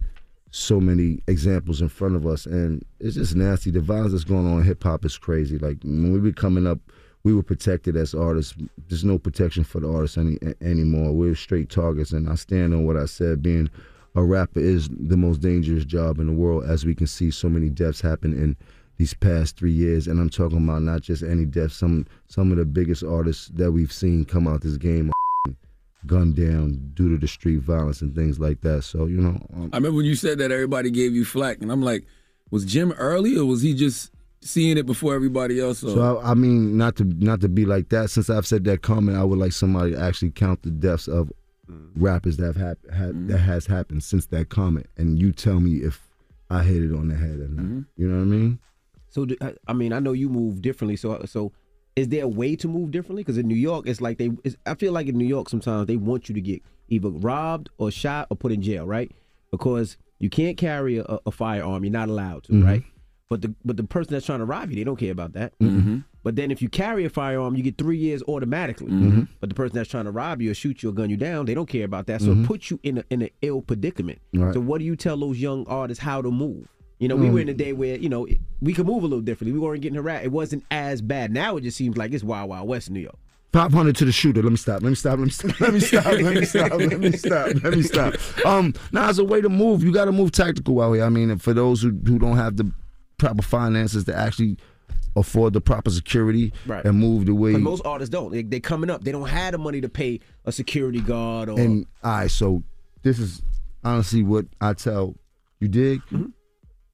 So 0.50 0.80
many 0.80 1.20
examples 1.26 1.80
in 1.80 1.88
front 1.88 2.14
of 2.14 2.28
us, 2.28 2.46
and 2.46 2.84
it's 3.00 3.16
just 3.16 3.34
nasty. 3.34 3.72
The 3.72 3.80
violence 3.80 4.12
that's 4.12 4.22
going 4.22 4.46
on 4.46 4.58
in 4.58 4.64
hip 4.64 4.84
hop 4.84 5.04
is 5.04 5.18
crazy. 5.18 5.58
Like 5.58 5.78
when 5.82 6.12
we 6.12 6.20
were 6.20 6.30
coming 6.30 6.64
up, 6.64 6.78
we 7.24 7.34
were 7.34 7.42
protected 7.42 7.96
as 7.96 8.14
artists. 8.14 8.54
There's 8.88 9.04
no 9.04 9.18
protection 9.18 9.64
for 9.64 9.80
the 9.80 9.90
artists 9.90 10.18
any 10.18 10.38
anymore. 10.60 11.12
We're 11.12 11.34
straight 11.34 11.70
targets, 11.70 12.12
and 12.12 12.28
I 12.28 12.34
stand 12.34 12.74
on 12.74 12.84
what 12.84 12.98
I 12.98 13.06
said. 13.06 13.42
Being 13.42 13.70
a 14.14 14.22
rapper 14.22 14.60
is 14.60 14.88
the 14.90 15.16
most 15.16 15.40
dangerous 15.40 15.86
job 15.86 16.18
in 16.18 16.26
the 16.26 16.32
world, 16.32 16.64
as 16.64 16.84
we 16.84 16.94
can 16.94 17.06
see 17.06 17.30
so 17.30 17.48
many 17.48 17.70
deaths 17.70 18.02
happen 18.02 18.34
in 18.34 18.56
these 18.98 19.14
past 19.14 19.56
three 19.56 19.72
years. 19.72 20.06
And 20.06 20.20
I'm 20.20 20.28
talking 20.28 20.58
about 20.58 20.82
not 20.82 21.00
just 21.00 21.22
any 21.22 21.46
deaths. 21.46 21.74
Some 21.76 22.06
some 22.28 22.52
of 22.52 22.58
the 22.58 22.66
biggest 22.66 23.02
artists 23.02 23.48
that 23.54 23.72
we've 23.72 23.92
seen 23.92 24.26
come 24.26 24.46
out 24.46 24.60
this 24.60 24.76
game 24.76 25.10
gunned 26.06 26.36
down 26.36 26.90
due 26.92 27.08
to 27.08 27.16
the 27.16 27.26
street 27.26 27.60
violence 27.60 28.02
and 28.02 28.14
things 28.14 28.38
like 28.38 28.60
that. 28.60 28.82
So 28.84 29.06
you 29.06 29.16
know, 29.16 29.40
um, 29.54 29.70
I 29.72 29.78
remember 29.78 29.96
when 29.96 30.06
you 30.06 30.14
said 30.14 30.36
that 30.38 30.52
everybody 30.52 30.90
gave 30.90 31.14
you 31.14 31.24
flack, 31.24 31.62
and 31.62 31.72
I'm 31.72 31.82
like, 31.82 32.04
was 32.50 32.66
Jim 32.66 32.92
early 32.92 33.34
or 33.34 33.46
was 33.46 33.62
he 33.62 33.72
just 33.72 34.10
seeing 34.44 34.76
it 34.76 34.86
before 34.86 35.14
everybody 35.14 35.60
else? 35.60 35.82
Or? 35.82 35.90
So 35.90 36.18
I, 36.18 36.30
I 36.30 36.34
mean, 36.34 36.76
not 36.76 36.96
to 36.96 37.04
not 37.04 37.40
to 37.40 37.48
be 37.48 37.64
like 37.64 37.88
that. 37.88 38.10
Since 38.10 38.30
I've 38.30 38.46
said 38.46 38.64
that 38.64 38.82
comment, 38.82 39.16
I 39.18 39.24
would 39.24 39.38
like 39.38 39.52
somebody 39.52 39.92
to 39.92 40.00
actually 40.00 40.30
count 40.30 40.62
the 40.62 40.70
deaths 40.70 41.08
of 41.08 41.32
rappers 41.96 42.36
that 42.36 42.46
have 42.46 42.56
hap- 42.56 42.90
had, 42.92 43.10
mm-hmm. 43.10 43.28
that 43.28 43.38
has 43.38 43.66
happened 43.66 44.02
since 44.02 44.26
that 44.26 44.48
comment, 44.50 44.86
and 44.96 45.18
you 45.18 45.32
tell 45.32 45.60
me 45.60 45.76
if 45.78 46.00
I 46.50 46.62
hit 46.62 46.82
it 46.82 46.92
on 46.94 47.08
the 47.08 47.14
head 47.16 47.38
or 47.40 47.48
not. 47.48 47.64
Mm-hmm. 47.64 47.80
You 47.96 48.08
know 48.08 48.16
what 48.18 48.22
I 48.22 48.26
mean? 48.26 48.58
So 49.08 49.26
I- 49.40 49.54
I 49.66 49.72
mean, 49.72 49.92
I 49.92 49.98
know 49.98 50.12
you 50.12 50.28
move 50.28 50.60
differently. 50.62 50.96
So 50.96 51.12
uh, 51.12 51.26
so 51.26 51.52
is 51.96 52.08
there 52.08 52.24
a 52.24 52.28
way 52.28 52.56
to 52.56 52.68
move 52.68 52.90
differently? 52.90 53.22
Because 53.22 53.38
in 53.38 53.46
New 53.48 53.54
York, 53.54 53.86
it's 53.86 54.00
like 54.00 54.18
they. 54.18 54.30
It's, 54.44 54.56
I 54.66 54.74
feel 54.74 54.92
like 54.92 55.06
in 55.06 55.16
New 55.16 55.26
York, 55.26 55.48
sometimes 55.48 55.86
they 55.86 55.96
want 55.96 56.28
you 56.28 56.34
to 56.34 56.40
get 56.40 56.62
either 56.88 57.08
robbed 57.08 57.70
or 57.78 57.90
shot 57.90 58.26
or 58.30 58.36
put 58.36 58.52
in 58.52 58.60
jail, 58.60 58.84
right? 58.86 59.10
Because 59.50 59.96
you 60.18 60.28
can't 60.28 60.56
carry 60.56 60.98
a, 60.98 61.18
a 61.24 61.30
firearm. 61.30 61.84
You're 61.84 61.92
not 61.92 62.08
allowed 62.08 62.44
to, 62.44 62.52
Mhm. 62.52 62.64
right? 62.64 62.82
But 63.30 63.40
the 63.42 63.54
but 63.64 63.76
the 63.76 63.84
person 63.84 64.12
that's 64.12 64.26
trying 64.26 64.40
to 64.40 64.44
rob 64.44 64.70
you, 64.70 64.76
they 64.76 64.84
don't 64.84 64.98
care 64.98 65.10
about 65.12 65.32
that. 65.32 65.58
Mhm. 65.58 66.04
But 66.22 66.36
then 66.36 66.50
if 66.50 66.60
you 66.60 66.68
carry 66.68 67.04
a 67.04 67.10
firearm, 67.10 67.56
you 67.56 67.62
get 67.62 67.78
three 67.78 67.96
years 67.96 68.22
automatically. 68.28 68.90
Mhm. 68.92 69.28
But 69.40 69.48
the 69.48 69.54
person 69.54 69.74
that's 69.76 69.88
trying 69.90 70.04
to 70.04 70.10
rob 70.10 70.42
you 70.42 70.50
or 70.50 70.54
shoot 70.54 70.82
you 70.82 70.90
or 70.90 70.92
gun 70.92 71.08
you 71.10 71.16
down, 71.16 71.46
they 71.46 71.54
don't 71.54 71.68
care 71.68 71.84
about 71.84 72.06
that. 72.08 72.20
So 72.20 72.34
Mhm. 72.34 72.44
it 72.44 72.46
puts 72.46 72.70
you 72.70 72.78
in 72.82 72.98
a, 72.98 73.04
in 73.10 73.22
an 73.22 73.30
ill 73.42 73.62
predicament. 73.62 74.18
Right. 74.34 74.52
So 74.54 74.60
what 74.60 74.78
do 74.78 74.84
you 74.84 74.94
tell 74.94 75.16
those 75.16 75.38
young 75.40 75.66
artists 75.66 76.02
how 76.04 76.20
to 76.22 76.30
move? 76.30 76.68
You 76.98 77.08
know, 77.08 77.16
we 77.16 77.26
Um, 77.28 77.32
were 77.34 77.40
in 77.40 77.48
a 77.48 77.54
day 77.54 77.72
where 77.72 77.96
you 77.96 78.08
know 78.08 78.26
we 78.60 78.72
could 78.74 78.86
move 78.86 79.02
a 79.02 79.06
little 79.06 79.20
differently. 79.22 79.52
We 79.52 79.58
weren't 79.58 79.80
getting 79.80 79.96
harassed. 79.96 80.24
It 80.26 80.32
wasn't 80.32 80.64
as 80.70 81.00
bad. 81.02 81.32
Now 81.32 81.56
it 81.56 81.62
just 81.62 81.76
seems 81.78 81.96
like 81.96 82.12
it's 82.12 82.22
wild, 82.24 82.50
wild 82.50 82.68
west 82.68 82.90
New 82.90 83.00
York. 83.00 83.16
Five 83.52 83.72
hundred 83.72 83.96
to 83.96 84.04
the 84.04 84.12
shooter. 84.12 84.42
Let 84.42 84.50
me 84.52 84.56
stop. 84.58 84.82
Let 84.82 84.90
me 84.90 84.94
stop. 84.96 85.18
Let 85.18 85.24
me 85.24 85.30
stop. 85.30 85.60
Let 85.60 85.72
me 85.72 85.80
stop. 85.80 86.04
Let 86.10 86.34
me 86.34 86.44
stop. 86.44 86.70
Let 86.72 87.00
me 87.00 87.12
stop. 87.12 87.62
Let 87.64 87.74
me 87.76 87.82
stop. 87.82 88.14
Um, 88.46 88.74
now 88.92 89.08
as 89.08 89.18
a 89.18 89.24
way 89.24 89.40
to 89.40 89.48
move, 89.48 89.82
you 89.82 89.92
got 89.92 90.04
to 90.06 90.12
move 90.12 90.32
tactical 90.32 90.80
out 90.82 90.92
here. 90.92 91.04
I 91.04 91.08
mean, 91.08 91.36
for 91.38 91.52
those 91.54 91.80
who 91.82 91.90
who 92.06 92.18
don't 92.18 92.36
have 92.36 92.56
the 92.56 92.70
proper 93.18 93.42
finances 93.42 94.04
to 94.04 94.16
actually 94.16 94.56
afford 95.16 95.52
the 95.52 95.60
proper 95.60 95.90
security 95.90 96.52
Right. 96.66 96.84
and 96.84 96.98
move 96.98 97.26
the 97.26 97.34
way. 97.34 97.52
But 97.52 97.60
most 97.62 97.86
artists 97.86 98.10
don't. 98.10 98.32
They, 98.32 98.42
they 98.42 98.60
coming 98.60 98.90
up. 98.90 99.04
They 99.04 99.12
don't 99.12 99.28
have 99.28 99.52
the 99.52 99.58
money 99.58 99.80
to 99.80 99.88
pay 99.88 100.20
a 100.44 100.52
security 100.52 101.00
guard 101.00 101.48
or. 101.48 101.58
And 101.58 101.86
all 102.02 102.12
right, 102.12 102.30
so 102.30 102.62
this 103.02 103.18
is 103.18 103.42
honestly 103.84 104.22
what 104.22 104.46
I 104.60 104.72
tell 104.72 105.14
you. 105.60 105.68
Dig? 105.68 106.00
Mm-hmm. 106.06 106.26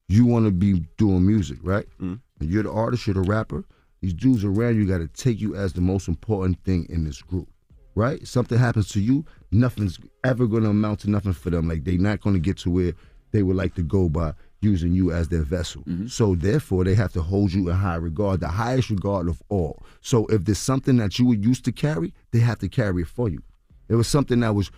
You 0.07 0.25
want 0.25 0.45
to 0.45 0.51
be 0.51 0.85
doing 0.97 1.25
music, 1.25 1.57
right? 1.63 1.85
And 1.99 2.19
you're 2.39 2.63
the 2.63 2.71
artist. 2.71 3.07
You're 3.07 3.13
the 3.15 3.21
rapper. 3.21 3.63
These 4.01 4.13
dudes 4.13 4.43
around 4.43 4.75
you 4.77 4.85
got 4.87 4.97
to 4.97 5.07
take 5.07 5.39
you 5.39 5.55
as 5.55 5.73
the 5.73 5.81
most 5.81 6.07
important 6.07 6.63
thing 6.63 6.85
in 6.89 7.03
this 7.03 7.21
group, 7.21 7.47
right? 7.95 8.25
Something 8.27 8.57
happens 8.57 8.87
to 8.89 8.99
you, 8.99 9.23
nothing's 9.51 9.99
ever 10.23 10.47
going 10.47 10.63
to 10.63 10.69
amount 10.69 11.01
to 11.01 11.09
nothing 11.09 11.33
for 11.33 11.49
them. 11.51 11.67
Like 11.67 11.83
they're 11.83 11.97
not 11.99 12.21
going 12.21 12.33
to 12.33 12.39
get 12.39 12.57
to 12.59 12.71
where 12.71 12.93
they 13.31 13.43
would 13.43 13.55
like 13.55 13.75
to 13.75 13.83
go 13.83 14.09
by 14.09 14.33
using 14.61 14.93
you 14.93 15.11
as 15.11 15.27
their 15.27 15.43
vessel. 15.43 15.81
Mm-hmm. 15.83 16.07
So 16.07 16.35
therefore, 16.35 16.83
they 16.83 16.95
have 16.95 17.13
to 17.13 17.21
hold 17.21 17.51
you 17.51 17.69
in 17.69 17.75
high 17.75 17.95
regard, 17.95 18.39
the 18.39 18.47
highest 18.47 18.89
regard 18.89 19.27
of 19.27 19.41
all. 19.49 19.83
So 20.01 20.25
if 20.27 20.45
there's 20.45 20.59
something 20.59 20.97
that 20.97 21.19
you 21.19 21.27
were 21.27 21.35
used 21.35 21.65
to 21.65 21.71
carry, 21.71 22.13
they 22.31 22.39
have 22.39 22.59
to 22.59 22.69
carry 22.69 23.01
it 23.01 23.07
for 23.07 23.29
you. 23.29 23.41
If 23.87 23.93
it 23.93 23.95
was 23.95 24.07
something 24.07 24.39
that 24.41 24.55
was 24.55 24.71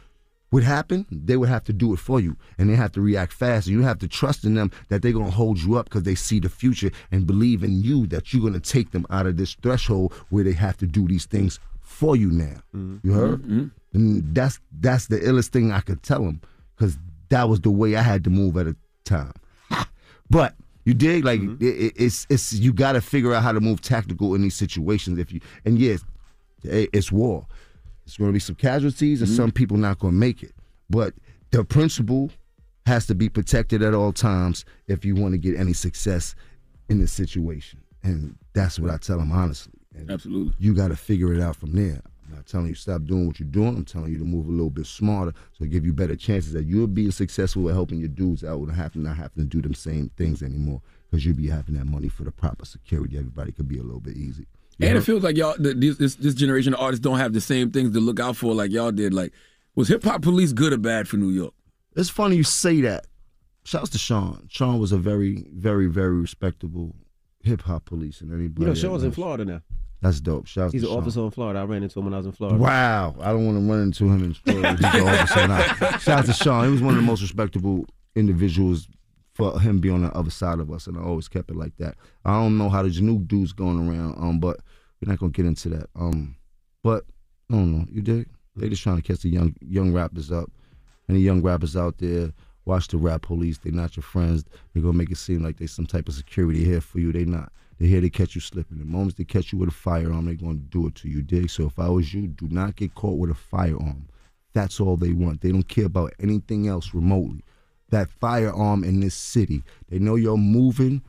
would 0.52 0.64
happen, 0.64 1.08
they 1.10 1.36
would 1.36 1.50
have 1.50 1.64
to 1.64 1.74
do 1.74 1.94
it 1.94 1.98
for 1.98 2.20
you, 2.20 2.38
and 2.60 2.70
they 2.70 2.76
have 2.76 2.92
to 2.92 3.02
react 3.02 3.34
fast. 3.34 3.66
And 3.66 3.76
you 3.76 3.82
have 3.82 3.98
to 4.00 4.08
trust 4.08 4.46
in 4.46 4.54
them 4.54 4.70
that 4.90 5.02
they're 5.02 5.12
gonna 5.12 5.32
hold 5.32 5.60
you 5.60 5.78
up 5.80 5.86
because 5.86 6.04
they 6.04 6.14
see 6.14 6.40
the 6.40 6.48
future 6.48 6.92
and 7.12 7.26
believe 7.26 7.64
in 7.64 7.82
you 7.82 8.06
that 8.08 8.32
you're 8.32 8.44
gonna 8.44 8.60
take 8.60 8.92
them 8.92 9.08
out 9.10 9.26
of 9.26 9.36
this 9.36 9.56
threshold 9.56 10.14
where 10.30 10.44
they 10.44 10.54
have 10.54 10.78
to 10.78 10.86
do 10.86 11.08
these 11.08 11.26
things 11.26 11.60
for 11.82 12.16
you 12.16 12.30
now. 12.30 12.62
Mm-hmm. 12.76 12.98
You 13.02 13.14
heard? 13.14 13.42
Mm-hmm. 13.42 13.66
And 13.94 14.36
that's 14.36 14.60
that's 14.80 15.08
the 15.08 15.18
illest 15.20 15.50
thing 15.50 15.72
I 15.72 15.80
could 15.80 16.04
tell 16.04 16.24
them 16.24 16.40
because 16.76 17.00
that 17.30 17.50
was 17.50 17.62
the 17.62 17.72
way 17.72 17.96
I 17.96 18.04
had 18.04 18.24
to 18.26 18.30
move 18.30 18.56
at 18.58 18.68
a 18.68 18.76
time. 19.06 19.34
But 20.30 20.56
you 20.86 20.94
dig 20.94 21.24
like 21.24 21.40
mm-hmm. 21.40 21.64
it, 21.64 21.68
it- 21.68 21.94
it's 21.96 22.28
it's 22.30 22.54
you 22.54 22.74
got 22.74 22.94
to 22.94 23.02
figure 23.02 23.34
out 23.34 23.44
how 23.44 23.52
to 23.52 23.62
move 23.62 23.82
tactical 23.82 24.36
in 24.36 24.42
these 24.42 24.56
situations. 24.56 25.20
If 25.20 25.32
you 25.32 25.42
and 25.66 25.80
yes, 25.80 26.04
it- 26.64 26.90
it's 26.94 27.12
war. 27.12 27.46
It's 28.06 28.18
going 28.18 28.30
to 28.30 28.34
be 28.34 28.40
some 28.40 28.56
casualties, 28.56 29.22
and 29.22 29.30
mm-hmm. 29.30 29.38
some 29.38 29.52
people 29.52 29.78
not 29.78 30.00
going 30.00 30.14
to 30.14 30.20
make 30.20 30.44
it. 30.44 30.52
But 30.90 31.14
the 31.52 31.64
principle 31.64 32.32
has 32.86 33.06
to 33.08 33.16
be 33.16 33.30
protected 33.30 33.82
at 33.82 33.94
all 33.94 34.12
times 34.12 34.66
if 34.88 35.06
you 35.06 35.16
want 35.16 35.34
to 35.34 35.38
get 35.38 35.58
any 35.58 35.72
success 35.72 36.36
in 36.90 37.00
this 37.00 37.14
situation. 37.14 37.80
And 38.04 38.36
that's 38.52 38.78
what 38.78 38.92
I 38.92 38.98
tell 38.98 39.18
them 39.18 39.32
honestly. 39.32 39.72
And 39.96 40.12
Absolutely. 40.12 40.54
You 40.60 40.74
got 40.74 40.90
to 40.90 40.98
figure 40.98 41.34
it 41.34 41.40
out 41.40 41.56
from 41.56 41.72
there. 41.74 42.02
I'm 42.34 42.40
not 42.40 42.48
telling 42.48 42.68
you 42.68 42.76
stop 42.76 43.04
doing 43.06 43.28
what 43.28 43.40
you're 43.40 43.48
doing. 43.48 43.70
I'm 43.76 43.86
telling 43.86 44.12
you 44.12 44.18
to 44.18 44.26
move 44.26 44.48
a 44.48 44.52
little 44.52 44.70
bit 44.72 44.88
smarter, 44.88 45.34
so 45.58 45.66
give 45.66 45.86
you 45.86 45.94
better 45.94 46.16
chances 46.16 46.52
that 46.54 46.66
you'll 46.66 46.88
be 46.88 47.12
successful 47.12 47.70
at 47.70 47.76
helping 47.76 48.00
your 48.00 48.10
dudes 48.10 48.44
out 48.44 48.60
without 48.60 48.76
having 48.76 49.04
not 49.04 49.18
having 49.18 49.44
to 49.44 49.46
do 49.46 49.62
them 49.62 49.76
same 49.76 50.10
things 50.18 50.42
anymore. 50.42 50.82
Because 51.10 51.26
you'll 51.28 51.36
be 51.38 51.48
having 51.48 51.76
that 51.76 51.86
money 51.86 52.08
for 52.08 52.24
the 52.24 52.32
proper 52.32 52.66
security. 52.66 53.18
Everybody 53.18 53.52
could 53.52 53.68
be 53.68 53.78
a 53.78 53.84
little 53.84 54.00
bit 54.00 54.18
easy. 54.18 54.48
You 54.80 54.88
And 54.88 54.96
know? 54.96 55.00
it 55.02 55.04
feels 55.04 55.22
like 55.22 55.38
y'all, 55.38 55.54
th- 55.56 55.76
this, 55.78 55.98
this 55.98 56.16
this 56.16 56.34
generation 56.34 56.74
of 56.74 56.80
artists 56.80 57.04
don't 57.04 57.20
have 57.20 57.34
the 57.34 57.42
same 57.42 57.70
things 57.70 57.94
to 57.94 58.00
look 58.00 58.20
out 58.20 58.36
for 58.36 58.56
like 58.56 58.72
y'all 58.72 58.92
did. 58.92 59.14
Like, 59.14 59.32
was 59.76 59.88
hip 59.90 60.04
hop 60.04 60.24
police 60.24 60.54
good 60.54 60.74
or 60.74 60.78
bad 60.78 61.08
for 61.08 61.18
New 61.18 61.30
York? 61.30 61.54
It's 61.96 62.10
funny 62.10 62.36
you 62.38 62.44
say 62.44 62.82
that. 62.82 63.06
Shouts 63.64 63.92
to 63.92 64.00
Sean. 64.00 64.48
Sean 64.50 64.80
was 64.80 64.92
a 64.92 64.98
very, 64.98 65.46
very, 65.54 65.86
very 65.86 66.20
respectable 66.20 66.96
hip 67.44 67.62
hop 67.62 67.86
police 67.86 68.20
and 68.22 68.34
anybody. 68.34 68.62
You 68.62 68.68
know, 68.70 68.74
Sean's 68.74 69.04
in 69.04 69.12
Florida 69.12 69.46
now. 69.46 69.62
That's 70.04 70.20
dope. 70.20 70.46
Shouts 70.48 70.74
He's 70.74 70.82
to 70.84 70.88
an 70.90 70.94
Sean. 70.94 71.02
officer 71.02 71.22
in 71.22 71.32
Florida. 71.32 71.60
I 71.60 71.64
ran 71.64 71.82
into 71.82 71.98
him 71.98 72.06
when 72.06 72.14
I 72.14 72.18
was 72.18 72.26
in 72.26 72.34
Florida. 72.34 72.60
Wow. 72.60 73.16
I 73.22 73.32
don't 73.32 73.46
want 73.46 73.58
to 73.58 73.72
run 73.72 73.82
into 73.84 74.06
him 74.06 74.24
in 74.24 74.34
Florida. 74.34 74.72
He's 74.72 74.80
the 74.92 75.08
officer 75.08 75.48
now. 75.48 75.98
Shout 75.98 76.20
out 76.20 76.26
to 76.26 76.34
Sean. 76.34 76.66
He 76.66 76.72
was 76.72 76.82
one 76.82 76.94
of 76.94 77.00
the 77.00 77.06
most 77.08 77.22
respectable 77.22 77.86
individuals 78.16 78.88
for 79.34 79.60
him 79.60 79.80
being 79.80 79.96
on 79.96 80.02
the 80.04 80.12
other 80.12 80.30
side 80.30 80.60
of 80.60 80.70
us, 80.72 80.86
and 80.88 80.98
I 80.98 81.02
always 81.02 81.28
kept 81.28 81.50
it 81.50 81.56
like 81.56 81.76
that. 81.78 81.96
I 82.26 82.34
don't 82.34 82.58
know 82.58 82.70
how 82.70 82.84
the 82.84 82.90
Janook 82.90 83.28
dude's 83.28 83.54
going 83.54 83.80
around, 83.90 84.16
um, 84.20 84.40
but 84.40 84.58
we're 85.02 85.10
not 85.10 85.20
gonna 85.20 85.32
get 85.32 85.46
into 85.46 85.70
that. 85.70 85.90
Um, 85.96 86.36
but 86.84 87.06
I 87.50 87.56
don't 87.56 87.72
know. 87.72 87.86
You 87.90 88.02
dig? 88.02 88.28
They 88.56 88.70
just 88.70 88.84
trying 88.84 88.98
to 88.98 89.02
catch 89.02 89.22
the 89.22 89.30
young 89.30 89.56
young 89.62 89.92
rappers 89.94 90.32
up. 90.32 90.52
Any 91.10 91.20
young 91.20 91.42
rappers 91.42 91.76
out 91.76 91.98
there, 91.98 92.32
watch 92.66 92.90
the 92.90 92.98
rap 92.98 93.24
police. 93.24 93.58
They're 93.58 93.72
not 93.74 93.96
your 93.96 94.04
friends. 94.04 94.44
They're 94.74 94.84
gonna 94.84 94.98
make 94.98 95.12
it 95.12 95.18
seem 95.18 95.42
like 95.42 95.58
they 95.58 95.66
some 95.68 95.88
type 95.88 96.08
of 96.08 96.14
security 96.14 96.64
here 96.64 96.82
for 96.82 97.00
you. 97.00 97.12
They 97.12 97.26
not. 97.26 97.52
They're 97.84 97.90
here 97.90 98.00
to 98.00 98.10
catch 98.10 98.34
you 98.34 98.40
slipping. 98.40 98.80
The 98.80 98.86
moment 98.86 99.18
they 99.18 99.26
catch 99.26 99.52
you 99.52 99.60
with 99.60 99.68
a 99.68 99.74
firearm, 99.74 100.24
they're 100.24 100.36
gonna 100.36 100.54
do 100.54 100.88
it 100.88 100.96
to 100.96 101.10
you. 101.10 101.22
Dig? 101.22 101.50
So 101.50 101.66
if 101.66 101.78
I 101.78 101.90
was 101.90 102.14
you, 102.14 102.28
do 102.28 102.48
not 102.48 102.78
get 102.78 102.96
caught 102.96 103.18
with 103.18 103.30
a 103.30 103.34
firearm. 103.36 104.08
That's 104.54 104.80
all 104.80 104.96
they 104.96 105.12
want. 105.12 105.42
They 105.42 105.52
don't 105.52 105.68
care 105.68 105.88
about 105.88 106.14
anything 106.18 106.70
else 106.70 106.94
remotely. 106.94 107.44
That 107.90 108.10
firearm 108.10 108.86
in 108.86 109.02
this 109.02 109.16
city. 109.16 109.64
They 109.90 110.00
know 110.00 110.16
you're 110.16 110.38
moving, 110.38 111.02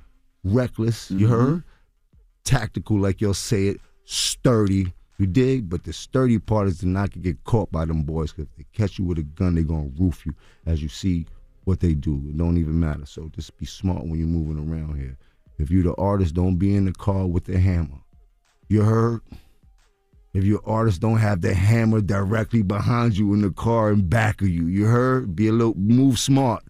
reckless. 0.42 1.12
You 1.12 1.28
mm-hmm. 1.28 1.34
heard? 1.36 1.62
Tactical, 2.42 2.98
like 2.98 3.20
you'll 3.20 3.34
say 3.34 3.68
it, 3.68 3.80
sturdy. 4.04 4.92
You 5.18 5.26
dig? 5.28 5.70
But 5.70 5.84
the 5.84 5.92
sturdy 5.92 6.40
part 6.40 6.66
is 6.66 6.78
to 6.78 6.88
not 6.88 7.22
get 7.22 7.44
caught 7.44 7.70
by 7.70 7.84
them 7.84 8.02
boys. 8.02 8.32
Cause 8.32 8.46
if 8.46 8.56
they 8.56 8.66
catch 8.72 8.98
you 8.98 9.04
with 9.04 9.18
a 9.18 9.22
gun, 9.22 9.54
they're 9.54 9.62
gonna 9.62 9.92
roof 9.96 10.26
you. 10.26 10.34
As 10.66 10.82
you 10.82 10.88
see 10.88 11.24
what 11.66 11.78
they 11.78 11.94
do. 11.94 12.20
It 12.30 12.36
don't 12.36 12.58
even 12.58 12.80
matter. 12.80 13.06
So 13.06 13.30
just 13.32 13.56
be 13.58 13.64
smart 13.64 14.02
when 14.02 14.18
you're 14.18 14.26
moving 14.26 14.58
around 14.58 14.96
here. 14.96 15.16
If 15.58 15.70
you 15.70 15.82
the 15.82 15.94
artist, 15.94 16.34
don't 16.34 16.56
be 16.56 16.74
in 16.74 16.84
the 16.84 16.92
car 16.92 17.26
with 17.26 17.44
the 17.44 17.58
hammer. 17.58 18.00
You 18.68 18.82
heard? 18.82 19.20
If 20.32 20.42
your 20.42 20.60
artist 20.66 21.00
don't 21.00 21.18
have 21.18 21.42
the 21.42 21.54
hammer 21.54 22.00
directly 22.00 22.62
behind 22.62 23.16
you 23.16 23.32
in 23.34 23.42
the 23.42 23.52
car 23.52 23.90
and 23.90 24.10
back 24.10 24.42
of 24.42 24.48
you, 24.48 24.66
you 24.66 24.86
heard? 24.86 25.36
Be 25.36 25.46
a 25.46 25.52
little 25.52 25.74
move 25.76 26.18
smart. 26.18 26.64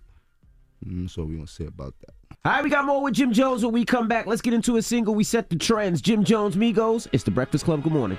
Mm, 0.86 1.08
so 1.08 1.24
we 1.24 1.36
gonna 1.36 1.46
say 1.46 1.64
about 1.64 1.94
that. 2.00 2.14
All 2.44 2.52
right, 2.52 2.62
we 2.62 2.68
got 2.68 2.84
more 2.84 3.02
with 3.02 3.14
Jim 3.14 3.32
Jones 3.32 3.64
when 3.64 3.72
we 3.72 3.86
come 3.86 4.06
back. 4.06 4.26
Let's 4.26 4.42
get 4.42 4.52
into 4.52 4.76
a 4.76 4.82
single. 4.82 5.14
We 5.14 5.24
set 5.24 5.48
the 5.48 5.56
trends. 5.56 6.02
Jim 6.02 6.24
Jones, 6.24 6.56
Migos. 6.56 7.08
It's 7.12 7.24
the 7.24 7.30
Breakfast 7.30 7.64
Club. 7.64 7.82
Good 7.82 7.92
morning. 7.92 8.18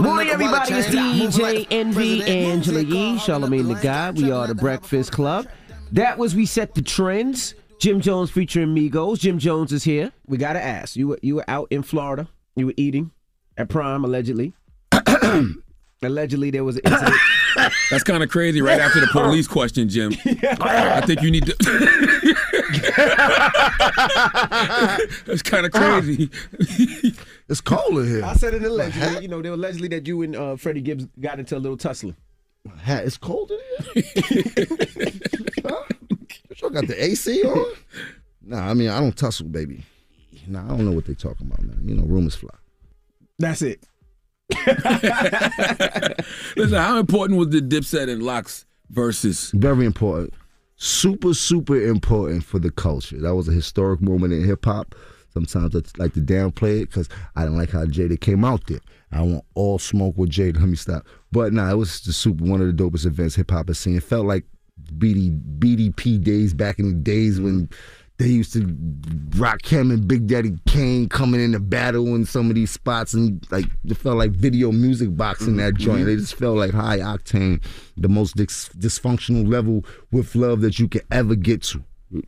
Morning, 0.00 0.28
everybody. 0.28 0.74
It's 0.74 0.86
DJ 0.86 1.66
Envy, 1.72 2.22
Angela 2.22 2.82
Yee, 2.82 3.16
Charlamagne 3.16 3.66
the 3.66 3.82
God. 3.82 4.16
We 4.16 4.30
are 4.30 4.46
the 4.46 4.54
Breakfast 4.54 5.10
Club. 5.10 5.48
That 5.90 6.18
was 6.18 6.36
We 6.36 6.46
Set 6.46 6.74
the 6.74 6.82
Trends. 6.82 7.56
Jim 7.78 8.00
Jones 8.00 8.30
featuring 8.30 8.74
Migos. 8.74 9.20
Jim 9.20 9.38
Jones 9.38 9.72
is 9.72 9.84
here. 9.84 10.12
We 10.26 10.38
got 10.38 10.54
to 10.54 10.62
ask. 10.62 10.96
You 10.96 11.08
were, 11.08 11.18
you 11.22 11.36
were 11.36 11.44
out 11.48 11.68
in 11.70 11.82
Florida. 11.82 12.28
You 12.56 12.66
were 12.66 12.74
eating 12.76 13.10
at 13.56 13.68
Prime, 13.68 14.04
allegedly. 14.04 14.52
allegedly, 16.02 16.50
there 16.50 16.64
was 16.64 16.76
an 16.76 16.82
incident. 16.84 17.16
That's 17.90 18.04
kind 18.04 18.22
of 18.22 18.28
crazy. 18.30 18.60
Right 18.60 18.80
after 18.80 19.00
the 19.00 19.06
police 19.08 19.48
question, 19.48 19.88
Jim, 19.88 20.12
I 20.60 21.00
think 21.06 21.22
you 21.22 21.30
need 21.30 21.46
to. 21.46 21.54
That's 25.26 25.42
kind 25.42 25.66
of 25.66 25.72
crazy. 25.72 26.30
it's 27.48 27.60
cold 27.60 27.98
in 27.98 28.08
here. 28.08 28.24
I 28.24 28.34
said 28.34 28.54
it 28.54 28.64
allegedly. 28.64 29.22
You 29.22 29.28
know, 29.28 29.42
they 29.42 29.50
were 29.50 29.56
allegedly 29.56 29.88
that 29.88 30.06
you 30.06 30.22
and 30.22 30.36
uh, 30.36 30.56
Freddie 30.56 30.80
Gibbs 30.80 31.06
got 31.20 31.38
into 31.38 31.56
a 31.56 31.58
little 31.58 31.76
tussling. 31.76 32.16
Hat, 32.78 33.04
it's 33.04 33.18
cold 33.18 33.52
in 33.52 33.58
here. 33.94 34.02
huh? 35.64 35.82
You 36.50 36.70
got 36.70 36.86
the 36.86 37.02
AC 37.02 37.42
on? 37.42 37.64
Nah, 38.46 38.68
I 38.68 38.74
mean 38.74 38.90
I 38.90 39.00
don't 39.00 39.16
tussle, 39.16 39.46
baby. 39.46 39.82
Nah, 40.46 40.66
I 40.66 40.68
don't 40.68 40.84
know 40.84 40.92
what 40.92 41.06
they 41.06 41.14
talking 41.14 41.46
about, 41.46 41.62
man. 41.62 41.80
You 41.82 41.94
know, 41.94 42.04
rumors 42.04 42.34
fly. 42.34 42.50
That's 43.38 43.62
it. 43.62 43.82
Listen, 46.56 46.76
how 46.76 46.98
important 46.98 47.38
was 47.38 47.48
the 47.48 47.62
Dipset 47.62 48.10
and 48.10 48.22
Lox 48.22 48.66
Verzuz? 48.92 49.52
Very 49.54 49.86
important. 49.86 50.34
Super, 50.76 51.32
super 51.32 51.80
important 51.80 52.44
for 52.44 52.58
the 52.58 52.70
culture. 52.70 53.18
That 53.18 53.34
was 53.34 53.48
a 53.48 53.52
historic 53.52 54.02
moment 54.02 54.34
in 54.34 54.44
hip 54.44 54.66
hop. 54.66 54.94
Sometimes 55.32 55.74
I 55.74 55.80
like 56.02 56.12
to 56.14 56.20
downplay 56.20 56.82
it 56.82 56.90
because 56.90 57.08
I 57.34 57.44
didn't 57.44 57.56
like 57.56 57.70
how 57.70 57.84
Jada 57.86 58.20
came 58.20 58.44
out 58.44 58.66
there. 58.66 58.80
I 59.10 59.22
want 59.22 59.44
all 59.54 59.78
smoke 59.78 60.18
with 60.18 60.30
Jada. 60.30 60.58
Let 60.58 60.68
me 60.68 60.76
stop. 60.76 61.06
But 61.32 61.52
nah, 61.52 61.70
it 61.70 61.76
was 61.76 62.00
the 62.02 62.12
super 62.12 62.44
one 62.44 62.60
of 62.60 62.66
the 62.66 62.82
dopest 62.82 63.06
events 63.06 63.34
hip 63.36 63.50
hop 63.50 63.68
has 63.68 63.78
seen. 63.78 63.96
It 63.96 64.02
felt 64.02 64.26
like 64.26 64.44
BD, 64.82 65.40
BDP 65.58 66.22
days 66.22 66.54
back 66.54 66.78
in 66.78 66.88
the 66.88 66.94
days 66.94 67.40
when 67.40 67.68
they 68.18 68.28
used 68.28 68.52
to 68.52 68.76
rock 69.36 69.64
him 69.66 69.90
and 69.90 70.06
Big 70.06 70.28
Daddy 70.28 70.56
Kane 70.66 71.08
coming 71.08 71.40
in 71.40 71.52
to 71.52 71.58
battle 71.58 72.14
in 72.14 72.24
some 72.24 72.48
of 72.48 72.54
these 72.54 72.70
spots 72.70 73.12
and 73.12 73.44
like 73.50 73.64
it 73.84 73.96
felt 73.96 74.16
like 74.16 74.30
video 74.30 74.70
music 74.70 75.16
boxing 75.16 75.56
that 75.56 75.74
mm-hmm. 75.74 75.82
joint. 75.82 76.08
It 76.08 76.18
just 76.18 76.36
felt 76.36 76.56
like 76.56 76.72
high 76.72 76.98
octane, 76.98 77.62
the 77.96 78.08
most 78.08 78.36
dis- 78.36 78.68
dysfunctional 78.78 79.48
level 79.48 79.84
with 80.12 80.34
love 80.36 80.60
that 80.60 80.78
you 80.78 80.88
could 80.88 81.04
ever 81.10 81.34
get 81.34 81.62
to. 81.64 81.82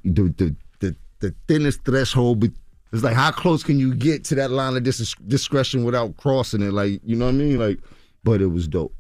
The 0.05 0.35
the 0.37 0.57
the, 0.81 0.97
the 1.21 1.35
thinnest 1.47 1.85
threshold. 1.85 2.41
But 2.41 2.51
it's 2.93 3.05
like 3.05 3.15
how 3.15 3.31
close 3.31 3.63
can 3.63 3.79
you 3.79 3.95
get 3.95 4.25
to 4.25 4.35
that 4.37 4.51
line 4.51 4.77
of 4.77 4.83
dis- 4.83 5.15
discretion 5.29 5.85
without 5.85 6.17
crossing 6.17 6.63
it? 6.63 6.73
Like 6.73 7.01
you 7.05 7.15
know 7.15 7.27
what 7.27 7.35
I 7.35 7.39
mean? 7.39 7.59
Like, 7.61 7.79
but 8.25 8.41
it 8.41 8.47
was 8.47 8.67
dope. 8.67 8.93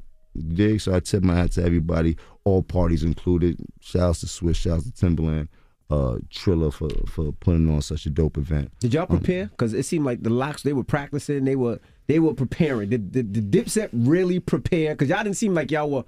Dig? 0.55 0.81
So 0.81 0.95
I 0.95 1.01
tip 1.01 1.25
my 1.25 1.35
hat 1.35 1.53
to 1.53 1.65
everybody, 1.65 2.17
all 2.47 2.63
parties 2.63 3.03
included. 3.03 3.59
Shouts 3.81 4.21
to 4.21 4.27
Swizz, 4.27 4.57
shouts 4.57 4.85
to 4.85 4.93
Timbaland 4.93 5.49
uh 5.91 6.17
Triller 6.31 6.71
for 6.71 6.89
for 7.07 7.33
putting 7.33 7.73
on 7.73 7.81
such 7.81 8.07
a 8.07 8.11
dope 8.11 8.39
event. 8.39 8.73
Did 8.81 8.95
y'all 8.95 9.07
prepare? 9.07 9.47
Because 9.47 9.73
it 9.73 9.85
seemed 9.85 10.05
like 10.05 10.23
the 10.23 10.31
Lox 10.31 10.63
they 10.63 10.73
were 10.73 10.85
practicing, 10.85 11.45
they 11.45 11.57
were 11.57 11.79
they 12.07 12.19
were 12.19 12.35
preparing. 12.35 12.89
Did, 12.89 13.13
did, 13.13 13.33
did 13.33 13.51
Dipset 13.51 13.91
really 13.93 14.41
prepare? 14.41 14.95
Because 14.95 15.09
y'all 15.09 15.23
didn't 15.23 15.37
seem 15.37 15.55
like 15.55 15.71
y'all 15.71 15.91
were 15.91 16.05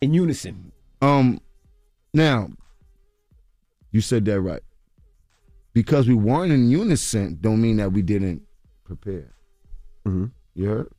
in 0.00 0.14
unison. 0.14 0.72
Um 1.02 1.40
now 2.14 2.50
you 3.90 4.00
said 4.00 4.24
that 4.26 4.40
right. 4.40 4.62
Because 5.74 6.08
we 6.08 6.14
weren't 6.14 6.52
in 6.52 6.70
unison 6.70 7.38
don't 7.40 7.60
mean 7.60 7.76
that 7.78 7.92
we 7.92 8.02
didn't 8.02 8.42
prepare. 8.84 9.34
Mm-hmm. 10.06 10.26
You 10.54 10.68
heard? 10.68 10.92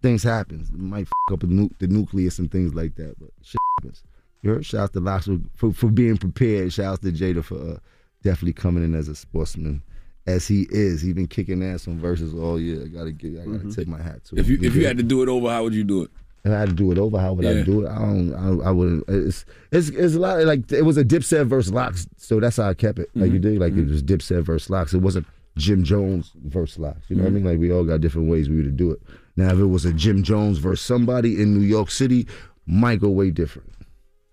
Things 0.00 0.22
happen. 0.22 0.60
It 0.60 0.78
might 0.78 1.02
f- 1.02 1.32
up 1.32 1.40
the, 1.40 1.48
nu- 1.48 1.70
the 1.80 1.88
nucleus 1.88 2.38
and 2.38 2.50
things 2.50 2.72
like 2.72 2.94
that, 2.96 3.18
but 3.18 3.30
shit 3.42 3.58
happens. 3.80 4.04
You 4.42 4.50
heard? 4.50 4.66
Shout 4.66 4.80
out 4.82 4.92
to 4.92 5.00
Lox 5.00 5.28
for, 5.54 5.72
for, 5.72 5.90
being 5.90 6.16
prepared. 6.16 6.72
Shout 6.72 6.92
out 6.92 7.02
to 7.02 7.12
Jada 7.12 7.42
for 7.42 7.56
uh, 7.56 7.78
definitely 8.22 8.52
coming 8.52 8.84
in 8.84 8.94
as 8.94 9.08
a 9.08 9.14
sportsman. 9.14 9.82
As 10.26 10.46
he 10.46 10.66
is, 10.70 11.00
he 11.00 11.12
been 11.12 11.26
kicking 11.26 11.64
ass 11.64 11.88
on 11.88 11.98
verses 11.98 12.34
all 12.34 12.60
year. 12.60 12.84
I 12.84 12.88
gotta 12.88 13.12
get, 13.12 13.32
I 13.32 13.44
gotta 13.44 13.48
mm-hmm. 13.50 13.70
take 13.70 13.88
my 13.88 14.00
hat 14.00 14.24
to 14.26 14.34
him. 14.34 14.40
If 14.40 14.48
you 14.48 14.58
if 14.60 14.74
you 14.74 14.86
had 14.86 14.98
to 14.98 15.02
do 15.02 15.22
it 15.22 15.28
over, 15.28 15.48
how 15.48 15.62
would 15.62 15.74
you 15.74 15.84
do 15.84 16.02
it? 16.02 16.10
If 16.44 16.52
I 16.52 16.58
had 16.58 16.68
to 16.68 16.74
do 16.74 16.92
it 16.92 16.98
over, 16.98 17.18
how 17.18 17.32
would 17.32 17.46
I 17.46 17.62
do 17.62 17.84
it? 17.84 17.88
I 17.88 17.98
don't. 17.98 18.34
I, 18.34 18.68
I 18.68 18.70
wouldn't. 18.70 19.04
It's 19.08 19.46
it's 19.72 19.88
it's 19.88 20.14
a 20.14 20.18
lot. 20.18 20.44
Like 20.44 20.70
it 20.70 20.82
was 20.82 20.98
a 20.98 21.04
Dipset 21.04 21.46
versus 21.46 21.72
Lox, 21.72 22.06
so 22.16 22.40
that's 22.40 22.58
how 22.58 22.68
I 22.68 22.74
kept 22.74 22.98
it. 22.98 23.08
Like 23.14 23.32
you 23.32 23.40
mm-hmm. 23.40 23.52
did. 23.52 23.58
Like 23.58 23.72
it 23.72 23.76
mm-hmm. 23.76 23.90
was 23.90 24.02
Dipset 24.02 24.42
versus 24.42 24.68
Lox. 24.68 24.92
It 24.92 24.98
wasn't 24.98 25.26
Jim 25.56 25.82
Jones 25.82 26.32
versus 26.44 26.78
Lox. 26.78 26.98
You 27.08 27.16
know 27.16 27.24
what 27.24 27.30
I 27.30 27.32
mean? 27.32 27.44
Like 27.44 27.58
we 27.58 27.72
all 27.72 27.84
got 27.84 28.02
different 28.02 28.30
ways 28.30 28.50
we 28.50 28.56
would 28.56 28.76
do 28.76 28.90
it. 28.90 29.00
Now 29.36 29.48
if 29.48 29.58
it 29.58 29.66
was 29.66 29.86
a 29.86 29.92
Jim 29.94 30.22
Jones 30.22 30.58
versus 30.58 30.84
somebody 30.84 31.40
in 31.40 31.54
New 31.54 31.64
York 31.64 31.90
City, 31.90 32.26
might 32.66 33.00
go 33.00 33.08
way 33.08 33.30
different. 33.30 33.72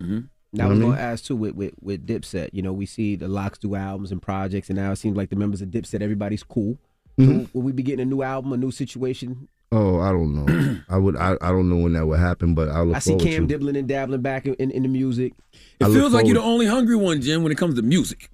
Now 0.00 0.22
Know 0.52 0.64
I 0.64 0.66
was 0.68 0.78
what 0.78 0.90
gonna 0.92 1.00
ask 1.02 1.24
too 1.24 1.36
with, 1.36 1.54
with 1.54 1.74
with 1.82 2.06
Dipset. 2.06 2.50
You 2.52 2.62
know, 2.62 2.72
we 2.72 2.86
see 2.86 3.16
the 3.16 3.28
Lox 3.28 3.58
do 3.58 3.74
albums 3.74 4.12
and 4.12 4.22
projects, 4.22 4.68
and 4.70 4.76
now 4.78 4.92
it 4.92 4.96
seems 4.96 5.16
like 5.16 5.28
the 5.30 5.36
members 5.36 5.60
of 5.60 5.68
Dipset, 5.68 6.00
everybody's 6.00 6.42
cool. 6.42 6.78
Mhm. 7.18 7.44
So 7.44 7.50
will 7.54 7.62
we 7.62 7.72
be 7.72 7.82
getting 7.82 8.00
a 8.02 8.04
new 8.08 8.22
album, 8.22 8.52
a 8.52 8.56
new 8.56 8.70
situation? 8.70 9.48
Oh, 9.72 9.98
I 10.00 10.10
don't 10.12 10.32
know. 10.46 10.78
I 10.88 10.96
would. 10.98 11.16
I, 11.16 11.36
I 11.40 11.48
don't 11.48 11.68
know 11.68 11.76
when 11.76 11.92
that 11.94 12.06
would 12.06 12.20
happen, 12.20 12.54
but 12.54 12.68
I 12.68 12.80
look 12.82 12.96
I 12.96 12.98
see 13.00 13.16
Cam 13.16 13.42
to. 13.42 13.46
dibbling 13.48 13.76
and 13.76 13.88
dabbling 13.88 14.22
back 14.22 14.46
in, 14.46 14.54
in, 14.54 14.70
in 14.70 14.82
the 14.82 14.88
music. 14.88 15.34
It 15.80 15.84
I 15.86 15.92
feels 15.92 16.12
like 16.12 16.26
you're 16.26 16.34
the 16.36 16.42
only 16.42 16.66
hungry 16.66 16.96
one, 16.96 17.20
Jim, 17.20 17.42
when 17.42 17.50
it 17.52 17.58
comes 17.58 17.74
to 17.74 17.82
music. 17.82 18.30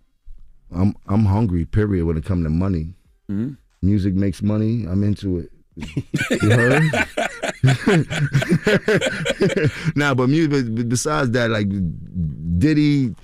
I'm 0.75 0.95
I'm 1.09 1.25
hungry. 1.25 1.65
Period. 1.65 2.05
When 2.07 2.17
it 2.19 2.25
comes 2.25 2.45
to 2.45 2.51
money, 2.51 2.95
Mm-hmm. 3.31 3.55
music 3.81 4.15
makes 4.15 4.43
money. 4.43 4.85
I'm 4.85 5.03
into 5.03 5.39
it. 5.39 5.51
You 6.43 6.51
heard? 6.51 6.83
nah, 9.95 10.15
but 10.15 10.29
music. 10.29 10.89
Besides 10.89 11.31
that, 11.31 11.51
like 11.51 11.69
Diddy, 12.59 13.15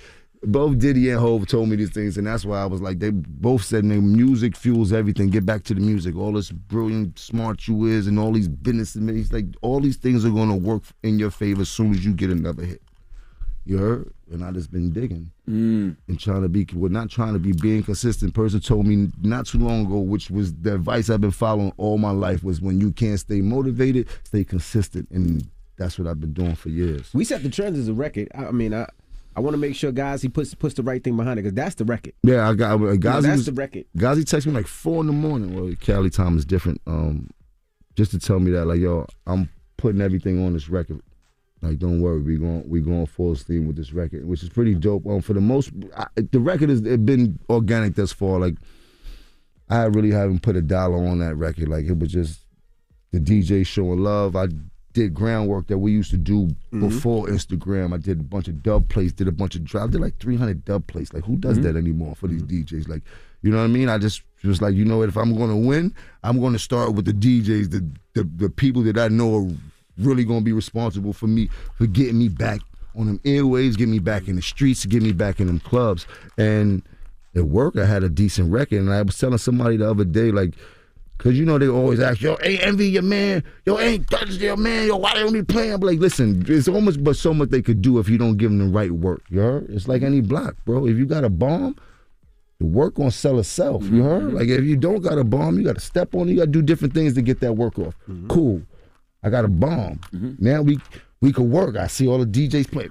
both 0.43 0.79
Diddy 0.79 1.09
and 1.09 1.19
Hove 1.19 1.45
told 1.47 1.67
me 1.67 1.75
these 1.75 1.89
things, 1.89 2.17
and 2.17 2.25
that's 2.25 2.45
why 2.45 2.61
I 2.61 2.65
was 2.65 2.81
like, 2.81 2.99
they 2.99 3.09
both 3.11 3.63
said, 3.63 3.83
"Man, 3.83 4.15
music 4.15 4.55
fuels 4.55 4.93
everything. 4.93 5.29
Get 5.29 5.45
back 5.45 5.63
to 5.63 5.73
the 5.73 5.81
music. 5.81 6.15
All 6.15 6.31
this 6.31 6.51
brilliant, 6.51 7.19
smart 7.19 7.67
you 7.67 7.85
is, 7.85 8.07
and 8.07 8.17
all 8.17 8.31
these 8.31 8.47
business 8.47 8.93
he's 8.93 9.33
like, 9.33 9.45
all 9.61 9.81
these 9.81 9.97
things 9.97 10.25
are 10.25 10.29
gonna 10.29 10.55
work 10.55 10.83
in 11.03 11.19
your 11.19 11.31
favor 11.31 11.61
as 11.61 11.69
soon 11.69 11.91
as 11.91 12.05
you 12.05 12.13
get 12.13 12.29
another 12.29 12.63
hit. 12.63 12.81
You 13.65 13.77
heard? 13.77 14.13
And 14.31 14.43
I 14.43 14.51
just 14.51 14.71
been 14.71 14.91
digging 14.91 15.31
Mm. 15.49 15.95
and 16.07 16.19
trying 16.19 16.43
to 16.43 16.49
be, 16.49 16.67
well, 16.73 16.91
not 16.91 17.09
trying 17.09 17.33
to 17.33 17.39
be 17.39 17.51
being 17.51 17.81
consistent. 17.83 18.33
Person 18.35 18.59
told 18.59 18.85
me 18.85 19.09
not 19.23 19.47
too 19.47 19.57
long 19.57 19.87
ago, 19.87 19.97
which 19.99 20.29
was 20.29 20.53
the 20.53 20.75
advice 20.75 21.09
I've 21.09 21.21
been 21.21 21.31
following 21.31 21.73
all 21.77 21.97
my 21.97 22.11
life, 22.11 22.43
was 22.43 22.61
when 22.61 22.79
you 22.79 22.91
can't 22.91 23.19
stay 23.19 23.41
motivated, 23.41 24.07
stay 24.23 24.43
consistent, 24.43 25.09
and 25.09 25.47
that's 25.77 25.97
what 25.97 26.07
I've 26.07 26.19
been 26.19 26.33
doing 26.33 26.53
for 26.55 26.69
years. 26.69 27.09
We 27.13 27.23
set 27.25 27.41
the 27.41 27.49
trends 27.49 27.79
as 27.79 27.87
a 27.87 27.93
record. 27.93 28.27
I, 28.35 28.45
I 28.47 28.51
mean, 28.51 28.73
I 28.73 28.87
I 29.35 29.41
want 29.41 29.53
to 29.53 29.57
make 29.59 29.73
sure 29.75 29.91
guys 29.91 30.21
he 30.21 30.27
puts 30.29 30.53
puts 30.53 30.75
the 30.75 30.83
right 30.83 31.03
thing 31.03 31.15
behind 31.17 31.39
it 31.39 31.43
because 31.43 31.55
that's 31.55 31.75
the 31.75 31.85
record. 31.85 32.13
Yeah, 32.23 32.47
I 32.49 32.53
got 32.53 32.73
uh, 32.75 32.77
Gazi. 32.77 33.21
that's 33.23 33.27
was- 33.37 33.45
the 33.47 33.53
record. 33.53 33.85
Gazi 33.97 34.23
texted 34.25 34.47
me 34.47 34.51
like 34.53 34.67
four 34.67 35.01
in 35.01 35.07
the 35.07 35.13
morning. 35.13 35.55
Well, 35.55 35.73
Cali 35.79 36.09
time 36.11 36.37
is 36.37 36.45
different. 36.45 36.81
Um, 36.85 37.29
just 37.95 38.11
to 38.11 38.19
tell 38.19 38.39
me 38.39 38.51
that 38.51 38.65
like, 38.65 38.79
yo, 38.79 39.07
I'm 39.25 39.49
putting 39.77 40.01
everything 40.01 40.45
on 40.45 40.53
this 40.53 40.69
record. 40.69 40.99
Like, 41.61 41.77
don't 41.79 42.01
worry, 42.01 42.21
we 42.21 42.37
going 42.37 42.67
we 42.69 42.79
going 42.81 43.05
full 43.05 43.35
steam 43.35 43.67
with 43.67 43.75
this 43.75 43.91
record, 43.93 44.25
which 44.25 44.43
is 44.43 44.49
pretty 44.49 44.75
dope. 44.75 45.05
Um, 45.05 45.21
for 45.21 45.33
the 45.33 45.41
most, 45.41 45.71
I, 45.97 46.05
the 46.31 46.39
record 46.39 46.69
has 46.69 46.81
been 46.81 47.37
organic 47.49 47.95
thus 47.95 48.13
far. 48.13 48.39
Like, 48.39 48.55
I 49.69 49.83
really 49.83 50.11
haven't 50.11 50.41
put 50.41 50.55
a 50.55 50.61
dollar 50.61 51.05
on 51.05 51.19
that 51.19 51.35
record. 51.35 51.67
Like, 51.69 51.85
it 51.85 51.97
was 51.99 52.11
just 52.11 52.41
the 53.11 53.19
DJ 53.19 53.65
showing 53.65 53.99
love. 53.99 54.35
I 54.35 54.47
did 54.93 55.13
groundwork 55.13 55.67
that 55.67 55.77
we 55.77 55.91
used 55.91 56.11
to 56.11 56.17
do 56.17 56.47
Mm-hmm. 56.71 56.87
before 56.87 57.27
Instagram. 57.27 57.93
I 57.93 57.97
did 57.97 58.19
a 58.19 58.23
bunch 58.23 58.47
of 58.47 58.61
dub 58.63 58.87
plates, 58.89 59.11
did 59.11 59.27
a 59.27 59.31
bunch 59.31 59.55
of 59.55 59.63
drive. 59.63 59.91
Did 59.91 60.01
like 60.01 60.17
300 60.19 60.63
dub 60.65 60.85
plates. 60.87 61.13
Like, 61.13 61.25
who 61.25 61.35
does 61.35 61.57
Mm-hmm. 61.57 61.67
that 61.67 61.75
anymore 61.75 62.15
for 62.15 62.27
these 62.27 62.43
DJs? 62.43 62.87
Like, 62.87 63.01
you 63.41 63.51
know 63.51 63.57
what 63.57 63.63
I 63.63 63.67
mean? 63.67 63.89
I 63.89 63.97
just 63.97 64.21
was 64.43 64.61
like, 64.61 64.75
you 64.75 64.85
know 64.85 64.99
what? 64.99 65.09
If 65.09 65.17
I'm 65.17 65.35
going 65.35 65.49
to 65.49 65.55
win, 65.67 65.93
I'm 66.23 66.39
going 66.39 66.53
to 66.53 66.59
start 66.59 66.93
with 66.93 67.05
the 67.05 67.13
DJs, 67.13 67.71
the, 67.71 67.89
the 68.13 68.23
the 68.35 68.49
people 68.49 68.81
that 68.83 68.97
I 68.97 69.07
know 69.09 69.35
are 69.35 69.47
really 69.99 70.23
going 70.23 70.39
to 70.39 70.45
be 70.45 70.53
responsible 70.53 71.13
for 71.13 71.27
me 71.27 71.49
for 71.75 71.87
getting 71.87 72.17
me 72.17 72.29
back 72.29 72.61
on 72.95 73.05
them 73.05 73.19
airwaves, 73.19 73.77
get 73.77 73.87
me 73.87 73.99
back 73.99 74.27
in 74.27 74.35
the 74.35 74.41
streets, 74.41 74.85
get 74.85 75.03
me 75.03 75.11
back 75.11 75.39
in 75.39 75.47
them 75.47 75.59
clubs. 75.59 76.07
And 76.37 76.81
at 77.35 77.45
work, 77.45 77.77
I 77.77 77.85
had 77.85 78.03
a 78.03 78.09
decent 78.09 78.51
record, 78.51 78.79
and 78.79 78.91
I 78.91 79.01
was 79.01 79.17
telling 79.17 79.37
somebody 79.37 79.77
the 79.77 79.89
other 79.89 80.05
day, 80.05 80.31
like. 80.31 80.55
Cause 81.19 81.33
you 81.33 81.43
know 81.43 81.57
they 81.57 81.67
always 81.67 81.99
ask, 81.99 82.21
yo, 82.21 82.37
ain't 82.41 82.65
envy 82.65 82.91
your 82.91 83.01
man, 83.01 83.43
yo, 83.65 83.77
ain't 83.77 84.09
touch 84.09 84.29
your 84.29 84.55
man, 84.55 84.87
yo, 84.87 84.95
why 84.95 85.15
they 85.15 85.23
only 85.23 85.43
playing? 85.43 85.73
I'm 85.73 85.81
like, 85.81 85.99
listen, 85.99 86.39
there's 86.43 86.69
almost 86.69 87.03
but 87.03 87.17
so 87.17 87.33
much 87.33 87.49
they 87.49 87.61
could 87.61 87.81
do 87.81 87.99
if 87.99 88.07
you 88.07 88.17
don't 88.17 88.37
give 88.37 88.51
them 88.51 88.59
the 88.59 88.73
right 88.73 88.89
work. 88.89 89.21
You 89.27 89.41
heard? 89.41 89.69
It's 89.69 89.85
like 89.85 90.01
any 90.01 90.21
block, 90.21 90.55
bro. 90.63 90.87
If 90.87 90.95
you 90.95 91.05
got 91.05 91.25
a 91.25 91.29
bomb, 91.29 91.75
the 92.59 92.67
work 92.67 92.95
gonna 92.95 93.11
sell 93.11 93.37
itself. 93.37 93.83
You 93.83 94.01
heard? 94.03 94.23
Mm-hmm. 94.23 94.37
Like 94.37 94.47
if 94.47 94.63
you 94.63 94.77
don't 94.77 95.01
got 95.01 95.17
a 95.17 95.25
bomb, 95.25 95.57
you 95.57 95.65
gotta 95.65 95.81
step 95.81 96.15
on. 96.15 96.29
it. 96.29 96.31
You 96.31 96.37
gotta 96.37 96.51
do 96.51 96.61
different 96.61 96.93
things 96.93 97.15
to 97.15 97.21
get 97.21 97.41
that 97.41 97.51
work 97.51 97.77
off. 97.79 97.95
Mm-hmm. 98.09 98.27
Cool. 98.27 98.61
I 99.23 99.29
got 99.29 99.45
a 99.45 99.47
bomb. 99.47 99.99
Mm-hmm. 100.13 100.33
Now 100.39 100.61
we 100.61 100.79
we 101.21 101.31
could 101.33 101.45
work. 101.49 101.75
I 101.75 101.87
see 101.87 102.07
all 102.07 102.17
the 102.19 102.25
DJs 102.25 102.71
play, 102.71 102.89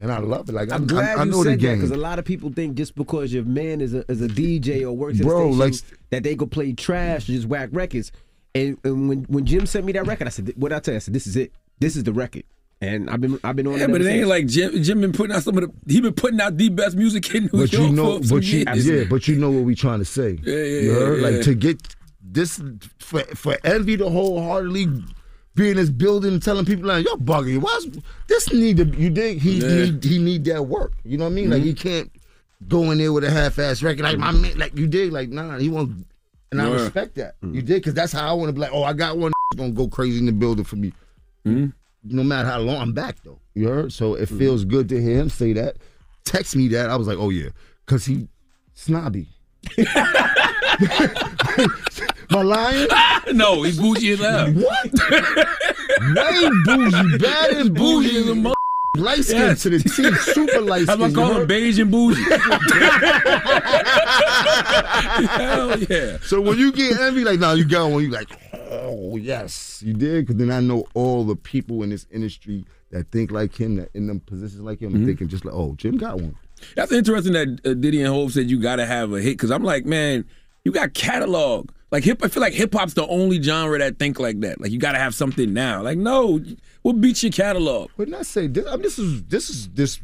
and 0.00 0.12
I 0.12 0.18
love 0.18 0.48
it. 0.48 0.52
Like 0.52 0.70
I'm 0.72 0.84
I, 0.84 0.86
glad 0.86 1.18
I, 1.18 1.20
I 1.22 1.24
you 1.24 1.30
know 1.30 1.38
the 1.44 1.50
said 1.50 1.60
that 1.60 1.74
because 1.76 1.90
a 1.90 1.96
lot 1.96 2.18
of 2.18 2.24
people 2.24 2.52
think 2.52 2.76
just 2.76 2.94
because 2.94 3.32
your 3.32 3.44
man 3.44 3.80
is 3.80 3.94
a, 3.94 4.04
is 4.10 4.20
a 4.22 4.28
DJ 4.28 4.82
or 4.82 4.92
works 4.92 5.18
at 5.20 5.26
Bro, 5.26 5.50
a 5.50 5.54
station 5.54 5.86
like- 5.90 5.98
that 6.10 6.22
they 6.22 6.34
go 6.34 6.46
play 6.46 6.72
trash 6.72 7.28
or 7.28 7.32
just 7.32 7.46
whack 7.46 7.70
records. 7.72 8.12
And, 8.54 8.76
and 8.84 9.08
when 9.08 9.22
when 9.24 9.46
Jim 9.46 9.64
sent 9.66 9.86
me 9.86 9.92
that 9.92 10.06
record, 10.06 10.26
I 10.26 10.30
said, 10.30 10.52
"What 10.56 10.72
I 10.72 10.80
tell 10.80 10.92
you?" 10.92 10.96
I 10.96 10.98
said, 11.00 11.14
"This 11.14 11.26
is 11.28 11.36
it. 11.36 11.52
This 11.78 11.94
is 11.96 12.02
the 12.04 12.12
record." 12.12 12.42
And 12.82 13.08
I've 13.08 13.20
been 13.20 13.38
I've 13.44 13.54
been 13.56 13.66
on 13.68 13.78
Yeah, 13.78 13.84
it. 13.84 13.92
but 13.92 14.00
it 14.00 14.06
ain't 14.08 14.20
since. 14.22 14.28
like 14.28 14.46
Jim. 14.48 14.82
Jim 14.82 15.00
been 15.02 15.12
putting 15.12 15.36
out 15.36 15.42
some 15.44 15.56
of 15.56 15.64
the. 15.64 15.92
He 15.92 16.00
been 16.00 16.14
putting 16.14 16.40
out 16.40 16.56
the 16.56 16.68
best 16.70 16.96
music 16.96 17.32
in 17.34 17.44
New 17.44 17.50
but 17.52 17.72
York 17.72 17.90
you 17.90 17.92
know, 17.94 18.18
for 18.18 18.24
some 18.26 18.36
but 18.38 18.44
you, 18.46 18.58
years. 18.66 18.88
yeah, 18.88 19.04
but 19.08 19.28
you 19.28 19.36
know 19.36 19.50
what 19.50 19.62
we 19.64 19.74
trying 19.76 20.00
to 20.00 20.04
say. 20.04 20.38
Yeah, 20.42 20.54
yeah, 20.56 20.80
you 20.80 20.92
heard? 20.94 21.20
yeah, 21.20 21.28
yeah. 21.28 21.36
Like 21.36 21.44
to 21.44 21.54
get 21.54 21.94
this 22.20 22.60
for 22.98 23.20
for 23.36 23.56
envy 23.64 23.96
to 23.98 24.08
wholeheartedly 24.08 25.04
be 25.54 25.70
in 25.70 25.76
this 25.76 25.90
building 25.90 26.32
and 26.32 26.42
telling 26.42 26.64
people 26.64 26.86
like, 26.86 27.04
"You're 27.04 27.16
bugging. 27.16 27.58
Why's 27.58 27.86
this 28.28 28.52
need 28.52 28.76
to?" 28.78 28.84
You 28.84 29.10
dig? 29.10 29.40
He 29.40 29.58
Yeah. 29.58 29.66
Mm-hmm. 29.68 29.94
need 29.94 30.04
he 30.04 30.18
need 30.18 30.44
that 30.46 30.66
work. 30.66 30.92
You 31.04 31.18
know 31.18 31.24
what 31.24 31.30
I 31.32 31.34
mean? 31.34 31.50
Like 31.50 31.62
he 31.62 31.74
can't 31.74 32.10
go 32.68 32.90
in 32.90 32.98
there 32.98 33.12
with 33.12 33.24
a 33.24 33.30
half-ass 33.30 33.82
record 33.82 34.02
like 34.02 34.18
my 34.18 34.30
man. 34.32 34.58
Like 34.58 34.76
you 34.76 34.86
dig? 34.86 35.12
Like 35.12 35.28
nah, 35.30 35.58
he 35.58 35.68
won't. 35.68 36.06
And 36.52 36.60
I 36.60 36.68
respect 36.70 37.14
that. 37.16 37.36
You 37.42 37.62
did 37.62 37.76
because 37.76 37.94
that's 37.94 38.12
how 38.12 38.28
I 38.28 38.32
want 38.32 38.48
to 38.48 38.52
be 38.52 38.60
like. 38.60 38.72
Oh, 38.72 38.82
I 38.82 38.92
got 38.92 39.16
one 39.18 39.32
gonna 39.56 39.70
go 39.72 39.88
crazy 39.88 40.18
in 40.18 40.26
the 40.26 40.32
building 40.32 40.64
for 40.64 40.76
me. 40.76 40.92
Mm-hmm. 41.46 41.66
No 42.04 42.24
matter 42.24 42.48
how 42.48 42.58
long 42.58 42.76
I'm 42.76 42.92
back 42.92 43.16
though. 43.24 43.38
You 43.54 43.68
heard? 43.68 43.92
So 43.92 44.14
it 44.14 44.26
feels 44.28 44.64
good 44.64 44.88
to 44.88 45.00
hear 45.00 45.18
him 45.18 45.28
say 45.28 45.52
that. 45.54 45.76
Text 46.24 46.56
me 46.56 46.68
that. 46.68 46.90
I 46.90 46.96
was 46.96 47.06
like, 47.06 47.18
oh 47.18 47.30
yeah, 47.30 47.50
because 47.84 48.04
he 48.04 48.28
snobby. 48.74 49.28
My 52.30 52.42
lion? 52.42 52.88
no, 53.36 53.62
he's 53.62 53.78
bougie 53.78 54.12
as 54.12 54.20
hell. 54.20 54.52
What? 54.52 54.92
Way 56.14 56.50
bougie, 56.64 57.18
bad 57.18 57.50
as 57.54 57.68
bougie. 57.70 58.18
as 58.18 58.28
a 58.28 58.34
mother. 58.34 58.54
Light 58.96 59.24
skin 59.24 59.38
Yes. 59.38 59.62
to 59.62 59.70
the 59.70 59.78
T, 59.78 60.14
super 60.32 60.60
light 60.60 60.82
skin. 60.82 60.94
about 60.96 61.14
call 61.14 61.40
him 61.40 61.46
beige 61.46 61.78
and 61.78 61.90
bougie? 61.92 62.22
Hell 65.30 65.78
yeah. 65.78 66.18
So 66.22 66.40
when 66.40 66.58
you 66.58 66.72
get 66.72 66.98
envy, 67.00 67.24
like, 67.24 67.38
nah, 67.38 67.52
you 67.52 67.64
got 67.64 67.88
one, 67.90 68.02
you 68.02 68.10
like, 68.10 68.28
oh, 68.70 69.16
yes, 69.16 69.82
you 69.86 69.94
did. 69.94 70.26
Because 70.26 70.36
then 70.36 70.50
I 70.50 70.58
know 70.60 70.86
all 70.94 71.24
the 71.24 71.36
people 71.36 71.82
in 71.84 71.90
this 71.90 72.06
industry 72.10 72.64
that 72.90 73.10
think 73.12 73.30
like 73.30 73.54
him, 73.58 73.76
that 73.76 73.90
in 73.94 74.06
them 74.08 74.20
positions 74.20 74.60
like 74.62 74.80
him, 74.80 74.92
Mhm. 74.92 75.06
thinking 75.06 75.28
just 75.28 75.44
like, 75.44 75.54
oh, 75.54 75.74
Jim 75.78 75.96
got 75.96 76.16
one. 76.20 76.34
That's 76.74 76.90
interesting 76.92 77.32
that 77.34 77.60
uh, 77.64 77.74
Diddy 77.74 78.00
and 78.02 78.12
Hove 78.12 78.32
said 78.32 78.50
you 78.50 78.60
got 78.60 78.76
to 78.76 78.86
have 78.86 79.12
a 79.12 79.20
hit 79.20 79.34
because 79.34 79.50
I'm 79.52 79.62
like, 79.64 79.86
man, 79.86 80.24
you 80.64 80.72
got 80.72 80.94
catalog. 80.94 81.70
Like 81.90 82.04
hip, 82.04 82.22
I 82.22 82.28
feel 82.28 82.40
like 82.40 82.52
hip 82.52 82.72
hop's 82.74 82.94
the 82.94 83.06
only 83.08 83.42
genre 83.42 83.78
that 83.78 83.98
think 83.98 84.20
like 84.20 84.38
that. 84.40 84.60
Like 84.60 84.70
you 84.70 84.78
got 84.78 84.92
to 84.92 84.98
have 84.98 85.14
something 85.14 85.52
now. 85.52 85.82
Like 85.82 85.98
no, 85.98 86.40
what 86.82 87.00
beats 87.00 87.22
your 87.22 87.32
catalog? 87.32 87.90
But 87.96 88.08
not 88.08 88.26
say 88.26 88.46
this. 88.46 88.66
I 88.66 88.72
mean, 88.72 88.82
this 88.82 88.98
is 88.98 89.24
this 89.24 89.50
is 89.50 89.68
this. 89.70 90.00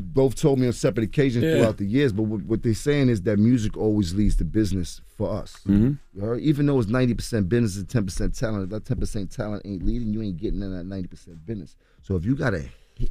Both 0.00 0.36
told 0.36 0.60
me 0.60 0.66
on 0.68 0.72
separate 0.72 1.02
occasions 1.02 1.42
Yeah. 1.44 1.54
throughout 1.56 1.78
the 1.78 1.84
years, 1.84 2.12
but 2.12 2.22
what, 2.22 2.42
what 2.42 2.62
they're 2.62 2.72
saying 2.72 3.08
is 3.08 3.22
that 3.22 3.36
music 3.36 3.76
always 3.76 4.14
leads 4.14 4.36
to 4.36 4.44
business 4.44 5.00
for 5.16 5.28
us. 5.28 5.56
Mhm. 5.66 5.98
You? 6.14 6.34
Even 6.36 6.66
though 6.66 6.78
it's 6.78 6.88
ninety 6.88 7.14
percent 7.14 7.48
business 7.48 7.76
and 7.78 7.88
ten 7.88 8.04
percent 8.04 8.32
talent, 8.36 8.62
if 8.64 8.70
that 8.70 8.84
ten 8.84 8.98
percent 8.98 9.32
talent 9.32 9.62
ain't 9.64 9.84
leading, 9.84 10.12
you 10.12 10.22
ain't 10.22 10.36
getting 10.36 10.62
in 10.62 10.72
that 10.72 10.84
ninety 10.84 11.08
percent 11.08 11.44
business. 11.44 11.74
So 12.02 12.14
if 12.14 12.24
you 12.24 12.36
got 12.36 12.54
a, 12.54 12.64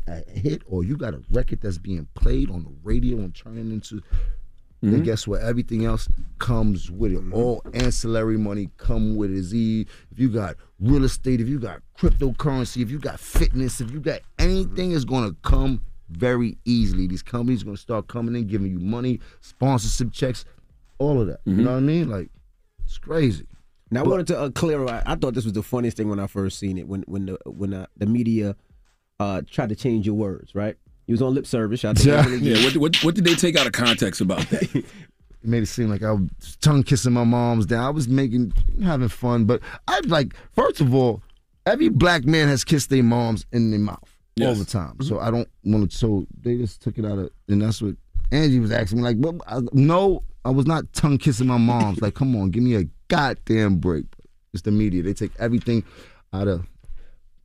a 0.08 0.24
hit 0.30 0.62
or 0.66 0.86
you 0.86 0.96
got 0.96 1.14
a 1.14 1.22
record 1.30 1.60
that's 1.62 1.78
being 1.78 2.08
played 2.16 2.50
on 2.50 2.64
the 2.64 2.72
radio 2.84 3.18
and 3.18 3.36
turning 3.36 3.70
into, 3.70 4.02
then 4.82 5.02
Mhm. 5.02 5.06
guess 5.06 5.28
what? 5.28 5.42
Everything 5.42 5.86
else 5.86 6.08
comes 6.40 6.92
with 6.92 7.12
it. 7.12 7.22
All 7.32 7.62
ancillary 7.74 8.38
money 8.38 8.70
come 8.78 9.16
with 9.16 9.32
it. 9.32 9.54
E- 9.54 9.86
if 10.12 10.20
you 10.20 10.30
got 10.30 10.56
real 10.80 11.04
estate, 11.04 11.42
if 11.42 11.48
you 11.48 11.60
got 11.60 11.82
cryptocurrency, 11.98 12.82
if 12.82 12.92
you 12.92 13.00
got 13.00 13.20
fitness, 13.20 13.82
if 13.82 13.92
you 13.92 14.00
got 14.00 14.22
anything, 14.38 14.92
is 14.92 15.04
going 15.06 15.28
to 15.30 15.36
come 15.42 15.82
very 16.10 16.58
easily. 16.66 17.08
These 17.08 17.24
companies 17.24 17.64
are 17.64 17.66
going 17.66 17.76
to 17.76 17.82
start 17.82 18.08
coming 18.08 18.36
in, 18.36 18.48
giving 18.48 18.72
you 18.72 18.80
money, 18.80 19.20
sponsorship 19.42 20.12
checks, 20.14 20.46
all 21.00 21.20
of 21.22 21.28
that. 21.28 21.40
You 21.46 21.56
know 21.56 21.72
what 21.72 21.78
I 21.78 21.82
mean? 21.82 22.10
Like 22.10 22.30
it's 22.86 22.98
crazy. 22.98 23.46
Now 23.90 24.04
I 24.04 24.08
wanted 24.08 24.28
to 24.28 24.40
uh, 24.40 24.50
clear. 24.52 24.86
I, 24.88 25.02
I 25.06 25.16
thought 25.16 25.34
this 25.34 25.44
was 25.46 25.54
the 25.54 25.64
funniest 25.64 25.98
thing 25.98 26.10
when 26.10 26.20
I 26.20 26.28
first 26.28 26.60
seen 26.60 26.78
it. 26.78 26.88
When 26.88 27.04
when 27.08 27.26
the 27.26 27.38
when 27.46 27.74
uh, 27.74 27.88
the 27.98 28.06
media 28.06 28.56
uh, 29.20 29.42
tried 29.50 29.70
to 29.70 29.76
change 29.76 30.06
your 30.06 30.16
words. 30.16 30.54
Right? 30.54 30.76
You 31.08 31.14
was 31.14 31.22
on 31.22 31.34
lip 31.34 31.48
service. 31.48 31.84
I 31.86 31.94
think 31.94 32.06
Yeah. 32.06 32.16
that's 32.18 32.28
really 32.30 32.52
Yeah. 32.52 32.64
What, 32.66 32.78
what 32.78 32.96
what 33.04 33.16
did 33.16 33.24
they 33.26 33.36
take 33.36 33.56
out 33.58 33.66
of 33.66 33.74
context 33.74 34.22
about 34.22 34.42
that? 34.50 34.84
It 35.44 35.50
made 35.50 35.62
it 35.64 35.68
seem 35.68 35.88
like 35.90 36.02
I 36.02 36.12
was 36.14 36.58
tongue 36.62 36.82
kissing 36.82 37.14
my 37.14 37.24
mom's 37.24 37.68
down. 37.68 37.84
I 37.86 37.92
was 37.92 38.08
making 38.10 38.54
having 38.84 39.08
fun, 39.08 39.46
but 39.46 39.62
I 39.88 40.00
like 40.08 40.34
first 40.56 40.82
of 40.82 40.94
all, 40.96 41.22
every 41.68 41.90
black 41.90 42.26
man 42.26 42.48
has 42.48 42.64
kissed 42.64 42.90
their 42.90 43.04
moms 43.04 43.46
in 43.54 43.70
their 43.70 43.80
mouth 43.80 44.18
all 44.42 44.56
the 44.56 44.66
time. 44.66 44.94
Mm-hmm. 44.94 45.04
So 45.04 45.20
I 45.20 45.30
don't 45.30 45.48
want 45.64 45.92
to. 45.92 45.96
So 45.98 46.26
they 46.42 46.58
just 46.58 46.82
took 46.82 46.98
it 46.98 47.06
out 47.06 47.20
of, 47.20 47.30
and 47.48 47.62
that's 47.62 47.82
what 47.84 47.96
Angie 48.32 48.60
was 48.60 48.72
asking 48.72 48.98
me. 48.98 49.04
Like, 49.04 49.18
well, 49.20 49.38
I, 49.48 49.62
no, 49.74 50.24
I 50.44 50.50
was 50.50 50.66
not 50.66 50.92
tongue 50.94 51.20
kissing 51.20 51.48
my 51.48 51.58
mom's. 51.58 52.02
like, 52.02 52.16
come 52.16 52.36
on, 52.36 52.50
give 52.50 52.64
me 52.64 52.76
a 52.76 52.86
goddamn 53.08 53.78
break. 53.78 54.06
It's 54.54 54.64
the 54.64 54.72
media. 54.72 55.04
They 55.04 55.14
take 55.14 55.32
everything 55.40 55.84
out 56.34 56.48
of. 56.48 56.68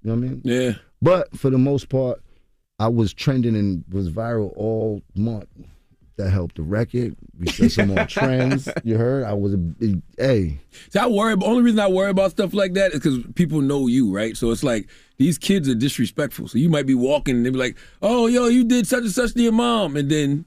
You 0.02 0.10
know 0.10 0.14
what 0.14 0.24
I 0.24 0.28
mean? 0.30 0.40
Yeah. 0.44 0.72
But 1.02 1.36
for 1.36 1.50
the 1.50 1.58
most 1.58 1.90
part, 1.90 2.22
I 2.82 2.88
was 2.88 3.14
trending 3.14 3.54
and 3.54 3.84
was 3.90 4.10
viral 4.10 4.52
all 4.56 5.02
month. 5.14 5.46
That 6.16 6.30
helped 6.30 6.56
the 6.56 6.62
record. 6.62 7.16
We 7.38 7.46
set 7.46 7.70
some 7.72 7.88
more 7.94 8.04
trends. 8.08 8.68
You 8.84 8.98
heard? 8.98 9.22
I 9.24 9.32
was 9.34 9.54
a 9.54 9.56
big, 9.56 10.02
hey. 10.18 10.58
See, 10.90 10.98
I 10.98 11.06
worry. 11.06 11.34
Only 11.42 11.62
reason 11.62 11.78
I 11.80 11.86
worry 11.88 12.10
about 12.10 12.32
stuff 12.32 12.52
like 12.52 12.74
that 12.74 12.92
is 12.92 13.00
because 13.00 13.20
people 13.34 13.60
know 13.60 13.86
you, 13.86 14.12
right? 14.14 14.36
So 14.36 14.50
it's 14.50 14.62
like 14.64 14.88
these 15.16 15.38
kids 15.38 15.68
are 15.68 15.74
disrespectful. 15.76 16.48
So 16.48 16.58
you 16.58 16.68
might 16.68 16.86
be 16.86 16.94
walking 16.94 17.36
and 17.36 17.46
they 17.46 17.50
be 17.50 17.58
like, 17.58 17.76
"Oh, 18.02 18.26
yo, 18.26 18.48
you 18.48 18.64
did 18.64 18.86
such 18.86 19.04
and 19.04 19.10
such 19.12 19.32
to 19.34 19.42
your 19.42 19.52
mom," 19.52 19.96
and 19.96 20.10
then 20.10 20.44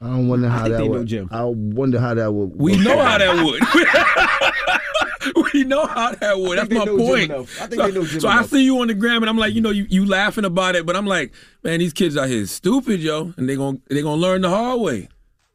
I 0.00 0.06
don't 0.06 0.28
wonder 0.28 0.48
how 0.48 0.64
think 0.64 0.72
that 0.74 0.78
they 0.82 0.88
would. 0.88 0.98
know 1.00 1.04
Jim. 1.04 1.28
I 1.32 1.44
wonder 1.44 1.98
how 1.98 2.14
that 2.14 2.30
would. 2.32 2.54
we 2.54 2.76
know 2.76 2.98
how 2.98 3.18
that 3.18 3.44
would. 3.44 3.60
we 5.52 5.64
know 5.64 5.86
how 5.86 6.12
that 6.12 6.38
would. 6.38 6.58
That's 6.58 6.70
my 6.70 6.86
point. 6.86 7.30
I 7.30 7.44
think 7.44 7.74
so, 7.74 7.86
they 7.88 7.92
know 7.92 8.04
Jim 8.04 8.20
so 8.20 8.28
I 8.28 8.42
see 8.42 8.64
you 8.64 8.78
on 8.80 8.88
the 8.88 8.94
gram, 8.94 9.22
and 9.22 9.30
I'm 9.30 9.38
like, 9.38 9.54
you 9.54 9.60
know, 9.60 9.70
you, 9.70 9.86
you 9.88 10.06
laughing 10.06 10.44
about 10.44 10.76
it, 10.76 10.86
but 10.86 10.96
I'm 10.96 11.06
like, 11.06 11.32
man, 11.62 11.78
these 11.80 11.92
kids 11.92 12.16
out 12.16 12.28
here 12.28 12.40
is 12.40 12.50
stupid, 12.50 13.00
yo, 13.00 13.32
and 13.36 13.48
they 13.48 13.56
gonna 13.56 13.78
they 13.88 14.02
gonna 14.02 14.20
learn 14.20 14.42
the 14.42 14.50
hard 14.50 14.80
way. 14.80 15.08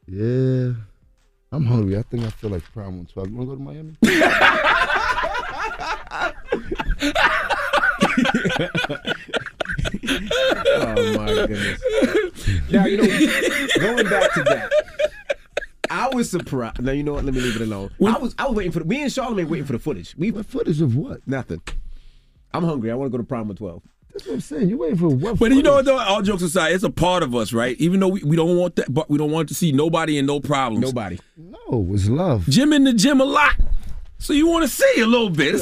Yeah. 0.07 0.74
I'm 1.53 1.66
hungry. 1.66 1.97
I 1.97 2.01
think 2.01 2.24
I 2.26 2.32
feel 2.32 2.49
like 2.49 2.64
Prime 2.74 3.05
112. 3.05 3.30
You 3.30 3.36
want 3.38 3.49
to 3.49 3.55
go 3.55 3.57
to 3.57 3.64
Miami? 3.64 3.95
oh 10.76 11.14
my 11.16 11.28
goodness. 11.47 11.82
Now 12.72 12.86
you 12.86 12.97
know, 12.97 13.05
going 13.80 14.09
back 14.09 14.34
to 14.34 14.43
that. 14.45 14.72
I 15.94 16.10
was 16.10 16.30
surprised. 16.30 16.82
Now 16.82 16.91
you 16.91 17.04
know 17.04 17.14
what? 17.14 17.24
Let 17.24 17.36
me 17.36 17.41
leave 17.41 17.56
it 17.56 17.62
alone. 17.62 17.91
I 18.04 18.18
was 18.18 18.34
I 18.39 18.48
was 18.48 18.56
waiting 18.56 18.72
for 18.72 18.80
the, 18.80 18.86
me 18.86 19.04
and 19.04 19.12
Charlamagne 19.12 19.48
waiting 19.48 19.66
for 19.66 19.74
the 19.74 19.80
footage. 19.80 20.16
We 20.18 20.32
what 20.32 20.48
footage 20.48 20.82
of 20.82 20.96
what? 20.96 21.26
Nothing. 21.28 21.62
I'm 22.52 22.64
hungry. 22.64 22.91
I 22.91 22.96
want 22.96 23.12
to 23.12 23.18
go 23.18 23.22
to 23.22 23.28
Prime 23.28 23.54
12. 23.54 23.82
That's 24.12 24.26
what 24.26 24.34
I'm 24.34 24.41
saying. 24.41 24.70
You 24.70 24.78
waiting 24.78 24.98
for 24.98 25.10
what? 25.10 25.38
But 25.38 25.52
you 25.52 25.62
know 25.62 25.76
what 25.76 25.86
though? 25.86 26.00
All 26.00 26.24
jokes 26.24 26.41
aside, 26.41 26.74
it's 26.74 26.84
a 26.84 26.89
part 26.89 27.22
of 27.22 27.36
us, 27.36 27.54
right? 27.54 27.76
Even 27.78 28.00
though 28.00 28.08
we, 28.08 28.24
we 28.24 28.36
don't 28.36 28.58
want 28.58 28.76
that, 28.78 28.91
but 28.91 29.10
we 29.10 29.20
don't 29.20 29.32
want 29.32 29.50
to 29.50 29.56
see 29.56 29.72
nobody 29.72 30.18
and 30.18 30.26
no 30.26 30.39
problems. 30.39 30.84
Nobody. 30.84 31.20
No, 31.38 31.88
it's 31.91 32.10
love. 32.10 32.48
Jim 32.48 32.74
in 32.74 32.86
the 32.86 32.94
gym 32.94 33.22
a 33.22 33.26
lot. 33.26 33.54
So 34.24 34.32
you 34.32 34.47
want 34.47 34.63
to 34.63 34.69
see 34.69 35.01
a 35.01 35.05
little 35.05 35.30
bit. 35.30 35.53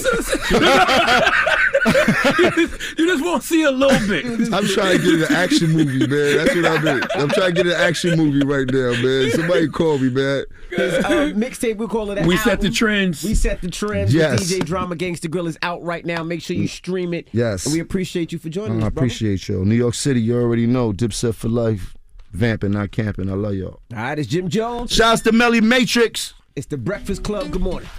you 2.95 3.07
just 3.07 3.26
want 3.26 3.41
to 3.41 3.47
see 3.47 3.64
a 3.64 3.72
little 3.72 4.07
bit. 4.07 4.24
I'm 4.53 4.68
trying 4.68 4.99
to 4.99 5.03
get 5.03 5.32
an 5.32 5.36
action 5.36 5.72
movie, 5.72 6.05
man. 6.05 6.38
That's 6.38 6.55
what 6.55 6.66
I'm 6.66 6.82
doing. 6.84 7.03
I'm 7.16 7.30
trying 7.30 7.55
to 7.55 7.64
get 7.64 7.66
an 7.66 7.82
action 7.82 8.16
movie 8.20 8.45
right 8.45 8.68
now, 8.72 8.91
man. 9.01 9.32
Somebody 9.32 9.68
call 9.68 9.97
me, 9.97 10.12
man. 10.12 10.45
Uh, 10.74 11.34
mixtape, 11.34 11.78
we 11.78 11.88
call 11.88 12.12
it. 12.12 12.20
An 12.20 12.28
We 12.28 12.38
set 12.38 12.62
the 12.62 12.70
trends. 12.70 13.24
We 13.24 13.34
set 13.34 13.62
the 13.62 13.72
trends. 13.72 14.14
Yes. 14.14 14.43
DJ 14.43 14.64
Drama 14.64 14.95
Gangsta 14.95 15.28
Grillz 15.28 15.47
is 15.47 15.57
out 15.64 15.82
right 15.82 16.05
now. 16.05 16.22
Make 16.22 16.43
sure 16.43 16.55
you 16.55 16.68
stream 16.68 17.16
it. 17.16 17.30
Yes. 17.32 17.66
And 17.66 17.74
we 17.74 17.80
appreciate 17.80 18.32
you 18.32 18.38
for 18.38 18.49
joining 18.49 18.74
I 18.84 18.86
us, 18.86 18.93
brother. 18.93 19.07
appreciate 19.07 19.47
y'all. 19.47 19.66
New 19.66 19.74
York 19.74 19.95
City, 19.95 20.22
you 20.22 20.39
already 20.39 20.68
know. 20.68 20.93
Dipset 20.93 21.34
for 21.34 21.49
life. 21.49 21.97
Vamping, 22.32 22.74
not 22.74 22.91
camping. 22.91 23.28
I 23.28 23.34
love 23.34 23.55
y'all. 23.55 23.82
All 23.91 23.97
right, 23.97 24.20
it's 24.20 24.28
Jim 24.28 24.49
Jones. 24.49 24.91
Shouts 24.91 25.22
to 25.24 25.32
Melly 25.32 25.62
Matrix. 25.62 26.36
It's 26.55 26.68
the 26.68 26.78
Breakfast 26.78 27.24
Club. 27.24 27.49
Good 27.49 27.62
morning. 27.62 27.89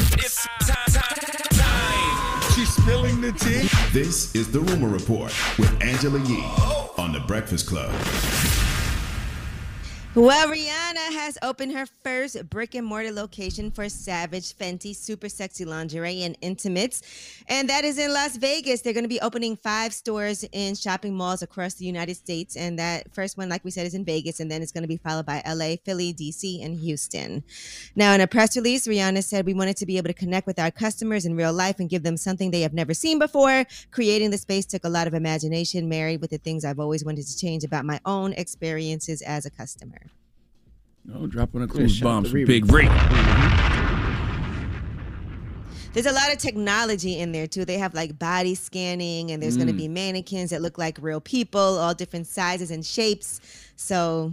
It's 0.00 0.46
time, 0.60 0.86
time, 0.92 1.18
time. 1.50 2.52
She's 2.54 2.74
spilling 2.74 3.20
the 3.20 3.32
tea. 3.32 3.68
This 3.92 4.34
is 4.34 4.50
the 4.50 4.60
Rumor 4.60 4.88
Report 4.88 5.30
with 5.58 5.70
Angela 5.82 6.18
Yee 6.20 6.42
on 6.96 7.12
the 7.12 7.20
Breakfast 7.20 7.66
Club. 7.66 7.90
Well, 10.16 10.48
Rihanna 10.48 11.12
has 11.12 11.38
opened 11.40 11.70
her 11.70 11.86
first 12.02 12.50
brick 12.50 12.74
and 12.74 12.84
mortar 12.84 13.12
location 13.12 13.70
for 13.70 13.88
Savage 13.88 14.56
Fenty 14.56 14.94
Super 14.94 15.28
Sexy 15.28 15.64
Lingerie 15.64 16.24
and 16.24 16.36
Intimates, 16.40 17.00
and 17.46 17.68
that 17.68 17.84
is 17.84 17.96
in 17.96 18.12
Las 18.12 18.36
Vegas. 18.36 18.80
They're 18.80 18.92
going 18.92 19.04
to 19.04 19.08
be 19.08 19.20
opening 19.20 19.54
five 19.54 19.94
stores 19.94 20.44
in 20.50 20.74
shopping 20.74 21.14
malls 21.14 21.42
across 21.42 21.74
the 21.74 21.84
United 21.84 22.16
States, 22.16 22.56
and 22.56 22.76
that 22.80 23.14
first 23.14 23.38
one, 23.38 23.48
like 23.48 23.64
we 23.64 23.70
said, 23.70 23.86
is 23.86 23.94
in 23.94 24.04
Vegas, 24.04 24.40
and 24.40 24.50
then 24.50 24.62
it's 24.62 24.72
going 24.72 24.82
to 24.82 24.88
be 24.88 24.96
followed 24.96 25.26
by 25.26 25.44
LA, 25.46 25.76
Philly, 25.84 26.12
DC, 26.12 26.64
and 26.64 26.76
Houston. 26.80 27.44
Now, 27.94 28.12
in 28.12 28.20
a 28.20 28.26
press 28.26 28.56
release, 28.56 28.88
Rihanna 28.88 29.22
said, 29.22 29.46
We 29.46 29.54
wanted 29.54 29.76
to 29.76 29.86
be 29.86 29.96
able 29.96 30.08
to 30.08 30.14
connect 30.14 30.48
with 30.48 30.58
our 30.58 30.72
customers 30.72 31.24
in 31.24 31.36
real 31.36 31.52
life 31.52 31.78
and 31.78 31.88
give 31.88 32.02
them 32.02 32.16
something 32.16 32.50
they 32.50 32.62
have 32.62 32.74
never 32.74 32.94
seen 32.94 33.20
before. 33.20 33.64
Creating 33.92 34.32
the 34.32 34.38
space 34.38 34.66
took 34.66 34.82
a 34.82 34.88
lot 34.88 35.06
of 35.06 35.14
imagination, 35.14 35.88
married 35.88 36.20
with 36.20 36.30
the 36.30 36.38
things 36.38 36.64
I've 36.64 36.80
always 36.80 37.04
wanted 37.04 37.28
to 37.28 37.38
change 37.38 37.62
about 37.62 37.84
my 37.84 38.00
own 38.04 38.32
experiences 38.32 39.22
as 39.22 39.46
a 39.46 39.50
customer. 39.50 40.00
Oh, 41.14 41.26
dropping 41.26 41.62
a 41.62 41.66
clues 41.66 41.92
shout 41.96 42.04
bomb 42.04 42.24
to 42.24 42.30
from 42.30 42.44
Big 42.44 42.70
Ray. 42.70 42.86
There's 45.92 46.06
a 46.06 46.12
lot 46.12 46.30
of 46.32 46.38
technology 46.38 47.18
in 47.18 47.32
there 47.32 47.48
too. 47.48 47.64
They 47.64 47.78
have 47.78 47.94
like 47.94 48.16
body 48.16 48.54
scanning, 48.54 49.32
and 49.32 49.42
there's 49.42 49.56
going 49.56 49.66
to 49.66 49.72
Mm. 49.72 49.78
be 49.78 49.88
mannequins 49.88 50.50
that 50.50 50.62
look 50.62 50.78
like 50.78 50.98
real 51.00 51.20
people, 51.20 51.60
all 51.60 51.94
different 51.94 52.28
sizes 52.28 52.70
and 52.70 52.86
shapes. 52.86 53.40
So 53.74 54.32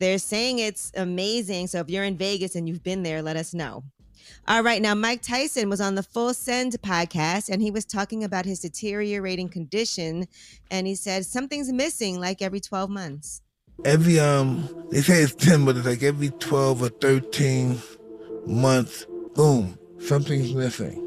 they're 0.00 0.18
saying 0.18 0.58
it's 0.58 0.92
amazing. 0.96 1.68
So 1.68 1.80
if 1.80 1.88
you're 1.88 2.04
in 2.04 2.18
Vegas 2.18 2.54
and 2.56 2.68
you've 2.68 2.82
been 2.82 3.04
there, 3.04 3.22
let 3.22 3.36
us 3.36 3.54
know. 3.54 3.84
All 4.46 4.62
right, 4.62 4.82
now 4.82 4.94
Mike 4.94 5.22
Tyson 5.22 5.70
was 5.70 5.80
on 5.80 5.94
the 5.94 6.02
Full 6.02 6.34
Send 6.34 6.72
podcast 6.82 7.48
and 7.48 7.62
he 7.62 7.70
was 7.70 7.86
talking 7.86 8.22
about 8.22 8.44
his 8.44 8.60
deteriorating 8.60 9.48
condition. 9.48 10.26
And 10.70 10.86
he 10.86 10.94
said 10.94 11.24
something's 11.24 11.72
missing 11.72 12.20
like 12.20 12.42
every 12.42 12.60
12 12.60 12.90
months. 12.90 13.40
Every 13.84 14.18
um 14.18 14.68
they 14.90 15.00
say 15.00 15.22
it's 15.22 15.34
10 15.34 15.64
but 15.64 15.76
it's 15.76 15.86
like 15.86 16.02
every 16.02 16.30
12 16.30 16.82
or 16.82 16.88
13 16.88 17.78
months 18.46 19.06
boom 19.34 19.78
something's 20.00 20.54
missing. 20.54 21.04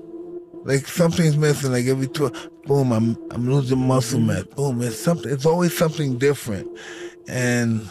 Like 0.64 0.88
something's 0.88 1.38
missing 1.38 1.72
like 1.72 1.86
every 1.86 2.08
12 2.08 2.50
boom 2.64 2.92
i'm 2.92 3.18
i'm 3.32 3.50
losing 3.50 3.80
muscle 3.80 4.20
mass 4.20 4.44
boom 4.44 4.82
it's 4.82 4.98
something 5.00 5.32
it's 5.32 5.46
always 5.46 5.76
something 5.78 6.18
different. 6.18 6.68
And 7.28 7.88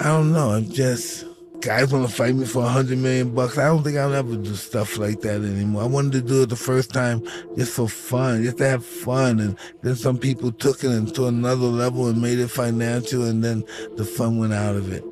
i 0.00 0.04
don't 0.04 0.32
know 0.32 0.50
i'm 0.50 0.68
just 0.70 1.24
guys 1.62 1.92
want 1.92 2.06
to 2.08 2.12
fight 2.12 2.34
me 2.34 2.44
for 2.44 2.64
a 2.64 2.68
hundred 2.68 2.98
million 2.98 3.32
bucks 3.32 3.56
i 3.56 3.66
don't 3.66 3.84
think 3.84 3.96
i'll 3.96 4.12
ever 4.12 4.36
do 4.36 4.54
stuff 4.54 4.98
like 4.98 5.20
that 5.20 5.36
anymore 5.36 5.82
i 5.82 5.86
wanted 5.86 6.12
to 6.12 6.20
do 6.20 6.42
it 6.42 6.48
the 6.48 6.56
first 6.56 6.92
time 6.92 7.22
just 7.56 7.72
for 7.72 7.88
fun 7.88 8.42
just 8.42 8.58
to 8.58 8.68
have 8.68 8.84
fun 8.84 9.38
and 9.38 9.56
then 9.82 9.94
some 9.94 10.18
people 10.18 10.50
took 10.50 10.82
it 10.82 10.90
into 10.90 11.26
another 11.26 11.66
level 11.66 12.08
and 12.08 12.20
made 12.20 12.40
it 12.40 12.48
financial 12.48 13.24
and 13.24 13.44
then 13.44 13.64
the 13.96 14.04
fun 14.04 14.38
went 14.38 14.52
out 14.52 14.74
of 14.74 14.92
it 14.92 15.04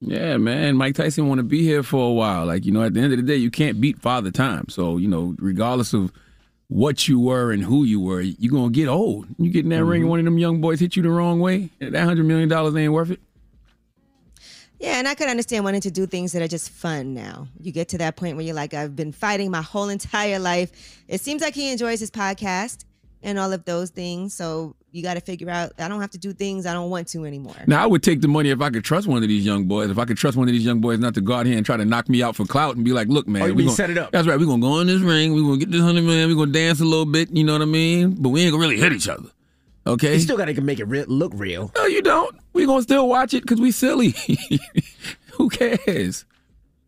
Yeah, 0.00 0.36
man. 0.36 0.76
Mike 0.76 0.96
Tyson 0.96 1.28
want 1.28 1.38
to 1.38 1.44
be 1.44 1.62
here 1.62 1.82
for 1.82 2.10
a 2.10 2.12
while. 2.12 2.44
Like, 2.44 2.66
you 2.66 2.72
know, 2.72 2.82
at 2.82 2.92
the 2.92 3.00
end 3.00 3.14
of 3.14 3.16
the 3.16 3.22
day, 3.22 3.36
you 3.36 3.50
can't 3.50 3.80
beat 3.80 3.98
Father 3.98 4.30
Time. 4.30 4.68
So, 4.68 4.98
you 4.98 5.08
know, 5.08 5.34
regardless 5.38 5.94
of 5.94 6.12
what 6.68 7.08
you 7.08 7.18
were 7.18 7.52
and 7.52 7.64
who 7.64 7.84
you 7.84 8.00
were, 8.00 8.20
you're 8.20 8.52
going 8.52 8.70
to 8.70 8.76
get 8.78 8.86
old. 8.88 9.26
You 9.38 9.50
get 9.50 9.64
in 9.64 9.70
that 9.70 9.84
ring 9.84 10.02
and 10.02 10.10
one 10.10 10.18
of 10.18 10.26
them 10.26 10.36
young 10.36 10.60
boys 10.60 10.80
hit 10.80 10.96
you 10.96 11.02
the 11.02 11.08
wrong 11.08 11.40
way, 11.40 11.70
that 11.78 11.92
$100 11.92 12.24
million 12.26 12.52
ain't 12.76 12.92
worth 12.92 13.12
it. 13.12 13.20
Yeah, 14.84 14.98
and 14.98 15.08
I 15.08 15.14
could 15.14 15.28
understand 15.28 15.64
wanting 15.64 15.80
to 15.80 15.90
do 15.90 16.06
things 16.06 16.32
that 16.32 16.42
are 16.42 16.48
just 16.48 16.68
fun 16.68 17.14
now. 17.14 17.48
You 17.58 17.72
get 17.72 17.88
to 17.88 17.98
that 17.98 18.16
point 18.16 18.36
where 18.36 18.44
you're 18.44 18.54
like, 18.54 18.74
I've 18.74 18.94
been 18.94 19.12
fighting 19.12 19.50
my 19.50 19.62
whole 19.62 19.88
entire 19.88 20.38
life. 20.38 21.02
It 21.08 21.22
seems 21.22 21.40
like 21.40 21.54
he 21.54 21.72
enjoys 21.72 22.00
his 22.00 22.10
podcast 22.10 22.84
and 23.22 23.38
all 23.38 23.50
of 23.54 23.64
those 23.64 23.88
things. 23.88 24.34
So 24.34 24.76
you 24.92 25.02
got 25.02 25.14
to 25.14 25.22
figure 25.22 25.48
out, 25.48 25.72
I 25.78 25.88
don't 25.88 26.02
have 26.02 26.10
to 26.10 26.18
do 26.18 26.34
things 26.34 26.66
I 26.66 26.74
don't 26.74 26.90
want 26.90 27.08
to 27.08 27.24
anymore. 27.24 27.54
Now, 27.66 27.82
I 27.82 27.86
would 27.86 28.02
take 28.02 28.20
the 28.20 28.28
money 28.28 28.50
if 28.50 28.60
I 28.60 28.68
could 28.68 28.84
trust 28.84 29.06
one 29.06 29.22
of 29.22 29.26
these 29.26 29.46
young 29.46 29.64
boys. 29.64 29.88
If 29.88 29.96
I 29.96 30.04
could 30.04 30.18
trust 30.18 30.36
one 30.36 30.48
of 30.48 30.52
these 30.52 30.66
young 30.66 30.82
boys 30.82 30.98
not 30.98 31.14
to 31.14 31.22
go 31.22 31.32
out 31.32 31.46
here 31.46 31.56
and 31.56 31.64
try 31.64 31.78
to 31.78 31.84
knock 31.86 32.10
me 32.10 32.22
out 32.22 32.36
for 32.36 32.44
clout 32.44 32.76
and 32.76 32.84
be 32.84 32.92
like, 32.92 33.08
look, 33.08 33.26
man. 33.26 33.40
Oh, 33.40 33.46
we 33.46 33.52
mean 33.54 33.66
gonna, 33.68 33.76
set 33.76 33.88
it 33.88 33.96
up. 33.96 34.12
That's 34.12 34.28
right. 34.28 34.38
We're 34.38 34.44
going 34.44 34.60
to 34.60 34.66
go 34.66 34.80
in 34.80 34.86
this 34.86 35.00
ring. 35.00 35.32
We're 35.32 35.44
going 35.44 35.60
to 35.60 35.64
get 35.64 35.72
this 35.72 35.80
100 35.80 36.02
million. 36.02 36.28
We're 36.28 36.36
going 36.36 36.52
to 36.52 36.58
dance 36.58 36.80
a 36.80 36.84
little 36.84 37.06
bit. 37.06 37.30
You 37.30 37.44
know 37.44 37.54
what 37.54 37.62
I 37.62 37.64
mean? 37.64 38.16
But 38.20 38.28
we 38.28 38.42
ain't 38.42 38.52
going 38.52 38.60
to 38.60 38.68
really 38.68 38.80
hit 38.82 38.92
each 38.92 39.08
other. 39.08 39.30
Okay? 39.86 40.12
You 40.12 40.20
still 40.20 40.36
got 40.36 40.44
to 40.44 40.60
make 40.60 40.78
it 40.78 40.84
re- 40.84 41.04
look 41.04 41.32
real. 41.34 41.72
No, 41.74 41.86
you 41.86 42.02
don't. 42.02 42.36
We're 42.54 42.66
going 42.66 42.78
to 42.78 42.82
still 42.84 43.08
watch 43.08 43.34
it 43.34 43.42
because 43.42 43.60
we 43.60 43.70
silly. 43.72 44.14
Who 45.34 45.50
cares? 45.50 46.24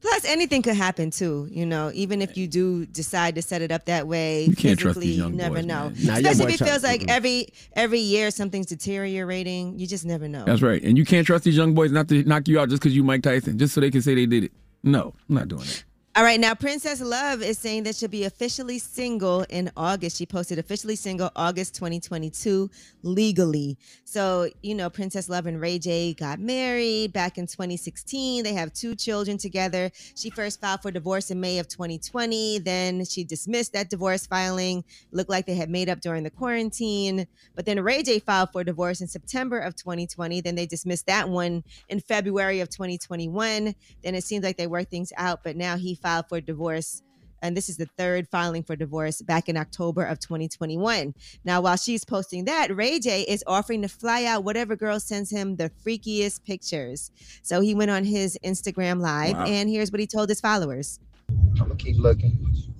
Plus, 0.00 0.24
anything 0.24 0.62
could 0.62 0.76
happen 0.76 1.10
too. 1.10 1.48
You 1.50 1.66
know, 1.66 1.90
even 1.92 2.22
if 2.22 2.36
you 2.36 2.46
do 2.46 2.86
decide 2.86 3.34
to 3.34 3.42
set 3.42 3.60
it 3.60 3.72
up 3.72 3.86
that 3.86 4.06
way, 4.06 4.44
You 4.44 4.54
can't 4.54 4.78
trust 4.78 5.00
these 5.00 5.18
young 5.18 5.32
you 5.32 5.36
never 5.36 5.56
boys, 5.56 5.66
know. 5.66 5.90
man. 5.90 5.94
Nah, 6.04 6.14
Especially 6.30 6.54
if 6.54 6.60
it 6.60 6.64
feels 6.64 6.82
like 6.84 7.04
every 7.08 7.48
every 7.72 7.98
year 7.98 8.30
something's 8.30 8.66
deteriorating. 8.66 9.76
You 9.78 9.86
just 9.88 10.04
never 10.06 10.28
know. 10.28 10.44
That's 10.44 10.62
right. 10.62 10.80
And 10.82 10.96
you 10.96 11.04
can't 11.04 11.26
trust 11.26 11.42
these 11.44 11.56
young 11.56 11.74
boys 11.74 11.90
not 11.90 12.06
to 12.08 12.22
knock 12.22 12.46
you 12.46 12.60
out 12.60 12.68
just 12.68 12.80
because 12.80 12.94
you 12.94 13.02
Mike 13.02 13.22
Tyson, 13.22 13.58
just 13.58 13.74
so 13.74 13.80
they 13.80 13.90
can 13.90 14.00
say 14.02 14.14
they 14.14 14.26
did 14.26 14.44
it. 14.44 14.52
No, 14.84 15.12
I'm 15.28 15.34
not 15.34 15.48
doing 15.48 15.62
that. 15.62 15.82
All 16.16 16.22
right, 16.22 16.40
now 16.40 16.54
Princess 16.54 17.02
Love 17.02 17.42
is 17.42 17.58
saying 17.58 17.82
that 17.82 17.94
she'll 17.94 18.08
be 18.08 18.24
officially 18.24 18.78
single 18.78 19.44
in 19.50 19.70
August. 19.76 20.16
She 20.16 20.24
posted 20.24 20.58
officially 20.58 20.96
single 20.96 21.30
August 21.36 21.74
2022 21.74 22.70
legally. 23.02 23.76
So, 24.04 24.48
you 24.62 24.74
know, 24.74 24.88
Princess 24.88 25.28
Love 25.28 25.44
and 25.44 25.60
Ray 25.60 25.78
J 25.78 26.14
got 26.14 26.38
married 26.38 27.12
back 27.12 27.36
in 27.36 27.46
2016. 27.46 28.44
They 28.44 28.54
have 28.54 28.72
two 28.72 28.94
children 28.94 29.36
together. 29.36 29.90
She 30.14 30.30
first 30.30 30.58
filed 30.58 30.80
for 30.80 30.90
divorce 30.90 31.30
in 31.30 31.38
May 31.38 31.58
of 31.58 31.68
2020. 31.68 32.60
Then 32.60 33.04
she 33.04 33.22
dismissed 33.22 33.74
that 33.74 33.90
divorce 33.90 34.26
filing. 34.26 34.84
Looked 35.12 35.28
like 35.28 35.44
they 35.44 35.54
had 35.54 35.68
made 35.68 35.90
up 35.90 36.00
during 36.00 36.22
the 36.22 36.30
quarantine. 36.30 37.26
But 37.54 37.66
then 37.66 37.78
Ray 37.80 38.02
J 38.02 38.20
filed 38.20 38.52
for 38.52 38.64
divorce 38.64 39.02
in 39.02 39.06
September 39.06 39.58
of 39.58 39.76
2020. 39.76 40.40
Then 40.40 40.54
they 40.54 40.64
dismissed 40.64 41.08
that 41.08 41.28
one 41.28 41.62
in 41.90 42.00
February 42.00 42.60
of 42.60 42.70
2021. 42.70 43.74
Then 44.02 44.14
it 44.14 44.24
seems 44.24 44.44
like 44.44 44.56
they 44.56 44.66
worked 44.66 44.90
things 44.90 45.12
out, 45.18 45.44
but 45.44 45.56
now 45.56 45.76
he 45.76 45.94
filed 46.06 46.28
for 46.28 46.40
divorce. 46.40 47.02
And 47.42 47.56
this 47.56 47.68
is 47.68 47.76
the 47.78 47.88
third 47.98 48.28
filing 48.28 48.62
for 48.62 48.76
divorce 48.76 49.20
back 49.22 49.48
in 49.48 49.56
October 49.56 50.04
of 50.04 50.20
2021. 50.20 51.12
Now, 51.44 51.60
while 51.60 51.76
she's 51.76 52.04
posting 52.04 52.44
that, 52.44 52.74
Ray 52.74 53.00
J 53.00 53.22
is 53.22 53.42
offering 53.46 53.82
to 53.82 53.88
fly 53.88 54.24
out 54.24 54.44
whatever 54.44 54.76
girl 54.76 55.00
sends 55.00 55.30
him 55.30 55.56
the 55.56 55.70
freakiest 55.84 56.44
pictures. 56.44 57.10
So 57.42 57.60
he 57.60 57.74
went 57.74 57.90
on 57.90 58.04
his 58.04 58.38
Instagram 58.44 59.00
live, 59.00 59.34
Wow. 59.34 59.46
and 59.46 59.68
here's 59.68 59.90
what 59.90 59.98
he 59.98 60.06
told 60.06 60.28
his 60.28 60.40
followers. 60.40 61.00
I'm 61.28 61.54
gonna 61.56 61.74
keep 61.74 61.96
looking. 61.96 62.38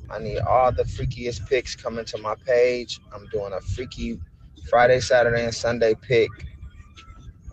I 0.09 0.21
need 0.21 0.39
all 0.39 0.71
the 0.71 0.85
freakiest 0.85 1.49
pics 1.49 1.75
coming 1.75 2.05
to 2.05 2.19
my 2.19 2.37
page. 2.47 3.01
I'm 3.13 3.27
doing 3.33 3.53
a 3.55 3.61
freaky 3.61 4.21
Friday, 4.71 5.01
Saturday, 5.01 5.45
and 5.45 5.55
Sunday 5.55 5.95
pic. 6.01 6.31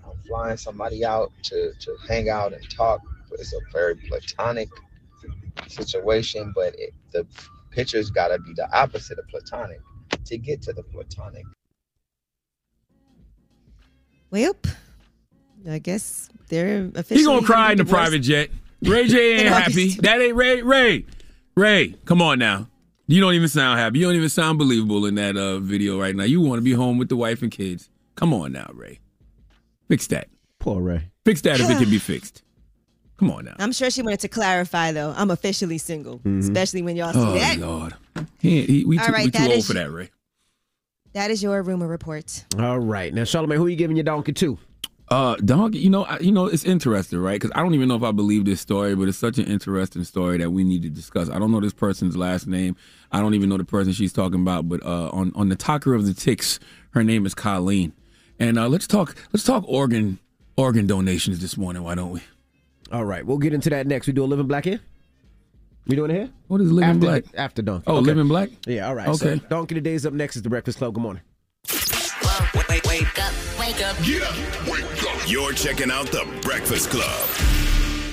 I'm 0.06 0.16
flying 0.28 0.58
somebody 0.58 1.04
out 1.04 1.32
to, 1.44 1.74
to 1.80 1.98
hang 2.08 2.30
out 2.30 2.54
and 2.54 2.70
talk. 2.70 3.02
It's 3.32 3.54
a 3.54 3.60
very 3.72 3.96
platonic 3.96 4.70
situation, 5.68 6.52
but 6.56 6.74
it, 6.78 6.94
the 7.12 7.26
picture's 7.72 8.10
got 8.10 8.30
to 8.30 8.40
be 8.40 8.54
the 8.54 8.68
opposite 8.78 9.20
of 9.20 9.28
platonic 9.28 9.80
to 10.26 10.38
get 10.38 10.62
to 10.64 10.74
the 10.74 10.84
platonic. 10.84 11.44
Well, 14.30 14.56
I 15.70 15.80
guess 15.80 16.30
they're 16.50 16.90
officially. 16.96 17.20
He 17.20 17.26
gonna 17.26 17.46
cry 17.46 17.72
in 17.72 17.78
the 17.78 17.86
private 17.86 18.20
jet. 18.20 18.50
Ray 18.82 19.08
J 19.08 19.40
ain't 19.40 19.48
happy. 19.54 19.90
That 19.96 20.20
ain't 20.22 20.36
Ray. 20.36 20.62
Ray, 20.62 21.06
Ray, 21.56 21.96
come 22.06 22.22
on 22.22 22.40
now. 22.40 22.68
You 23.08 23.22
don't 23.22 23.34
even 23.34 23.48
sound 23.48 23.80
happy. 23.80 24.00
You 24.00 24.06
don't 24.06 24.16
even 24.16 24.30
sound 24.30 24.58
believable 24.58 25.06
in 25.06 25.16
that 25.16 25.38
uh, 25.38 25.60
video 25.60 26.00
right 26.00 26.16
now. 26.16 26.24
You 26.24 26.42
want 26.42 26.58
to 26.58 26.64
be 26.64 26.72
home 26.72 26.98
with 26.98 27.10
the 27.10 27.16
wife 27.16 27.42
and 27.42 27.52
kids. 27.52 27.90
Come 28.16 28.34
on 28.34 28.52
now, 28.54 28.70
Ray. 28.74 29.00
Fix 29.88 30.08
that. 30.08 30.30
Poor 30.60 30.82
Ray. 30.82 31.10
Fix 31.26 31.42
that 31.42 31.60
if 31.60 31.70
it 31.70 31.78
can 31.78 31.90
be 31.90 32.00
fixed. 32.00 32.44
Come 33.18 33.32
on 33.32 33.46
now. 33.46 33.56
I'm 33.60 33.72
sure 33.72 33.90
she 33.90 34.02
wanted 34.02 34.20
to 34.22 34.28
clarify 34.28 34.92
though. 34.92 35.14
I'm 35.16 35.32
officially 35.32 35.78
single, 35.78 36.20
Mhm. 36.20 36.40
especially 36.40 36.82
when 36.82 36.96
y'all 36.96 37.14
see 37.14 37.20
Oh 37.20 37.34
that. 37.36 37.58
Lord. 37.60 37.94
He, 38.40 38.62
he, 38.66 38.86
we 38.86 38.98
All 39.00 39.06
too, 39.06 39.12
right, 39.12 39.26
we 39.26 39.32
too 39.32 39.52
old 39.52 39.66
for 39.66 39.74
that, 39.74 39.92
Ray. 39.92 40.10
That 41.14 41.30
is 41.32 41.44
your 41.44 41.62
rumor 41.62 41.88
report. 41.88 42.44
All 42.58 42.80
right. 42.80 43.14
Now, 43.14 43.22
Charlamagne, 43.22 43.58
who 43.58 43.68
are 43.68 43.70
you 43.70 43.76
giving 43.76 43.96
your 43.96 44.04
donkey 44.04 44.34
to? 44.34 44.58
Uh, 45.10 45.36
dog. 45.36 45.76
You 45.76 45.90
know, 45.92 46.06
I, 46.06 46.18
you 46.20 46.32
know, 46.32 46.48
it's 46.48 46.64
interesting, 46.64 47.20
right? 47.20 47.40
Because 47.40 47.52
I 47.56 47.62
don't 47.62 47.76
even 47.76 47.88
know 47.88 47.96
if 47.96 48.02
I 48.04 48.12
believe 48.12 48.46
this 48.46 48.60
story, 48.62 48.96
but 48.96 49.08
it's 49.08 49.18
such 49.18 49.38
an 49.38 49.46
interesting 49.46 50.04
story 50.06 50.40
that 50.40 50.50
we 50.50 50.64
need 50.64 50.82
to 50.82 50.90
discuss. 50.90 51.30
I 51.30 51.38
don't 51.38 51.52
know 51.52 51.60
this 51.60 51.74
person's 51.74 52.18
last 52.18 52.48
name. 52.48 52.76
I 53.12 53.20
don't 53.20 53.36
even 53.36 53.48
know 53.50 53.58
the 53.58 53.66
person 53.66 53.94
she's 53.94 54.14
talking 54.14 54.42
about. 54.42 54.68
But 54.68 54.84
uh, 54.84 55.10
on 55.10 55.32
on 55.36 55.50
the 55.50 55.56
talker 55.56 55.94
of 55.94 56.06
the 56.08 56.16
ticks, 56.16 56.60
her 56.92 57.04
name 57.04 57.28
is 57.28 57.36
Colleen. 57.36 57.94
And 58.40 58.58
uh, 58.58 58.68
let's 58.68 58.88
talk. 58.88 59.16
Let's 59.32 59.44
talk 59.44 59.64
organ 59.68 60.18
organ 60.58 60.88
donations 60.88 61.40
this 61.40 61.58
morning. 61.58 61.84
Why 61.84 61.94
don't 61.94 62.10
we? 62.12 62.22
All 62.94 63.04
right. 63.06 63.26
We'll 63.26 63.40
get 63.40 63.54
into 63.54 63.70
that 63.72 63.88
next. 63.88 64.06
We 64.08 64.14
do 64.14 64.24
a 64.24 64.26
living 64.26 64.46
black 64.48 64.66
here? 64.66 64.80
We 65.88 65.96
doing 65.96 66.12
it 66.12 66.14
here? 66.16 66.30
What 66.48 66.62
is 66.62 66.72
living 66.72 66.90
after, 66.92 67.00
black? 67.00 67.24
After 67.36 67.62
donkey. 67.62 67.84
Oh, 67.88 67.98
Okay. 67.98 68.06
living 68.06 68.28
black. 68.28 68.50
Yeah, 68.68 68.88
all 68.88 68.96
right. 68.96 69.08
Okay. 69.10 69.40
So 69.40 69.46
donkey 69.50 69.76
today's 69.76 70.06
up 70.06 70.14
next 70.14 70.36
is 70.38 70.44
the 70.44 70.50
Breakfast 70.50 70.78
Club. 70.78 70.94
Good 70.94 71.02
morning. 71.02 71.24
Wake, 72.70 72.86
wake 72.86 73.20
up, 73.20 73.34
wake 73.60 73.82
up. 73.84 73.98
Get 74.04 74.22
up, 74.24 74.36
wake 74.68 74.84
up. 75.04 75.30
You're 75.30 75.52
checking 75.54 75.92
out 75.92 76.06
the 76.08 76.26
Breakfast 76.44 76.90
Club. 76.92 77.28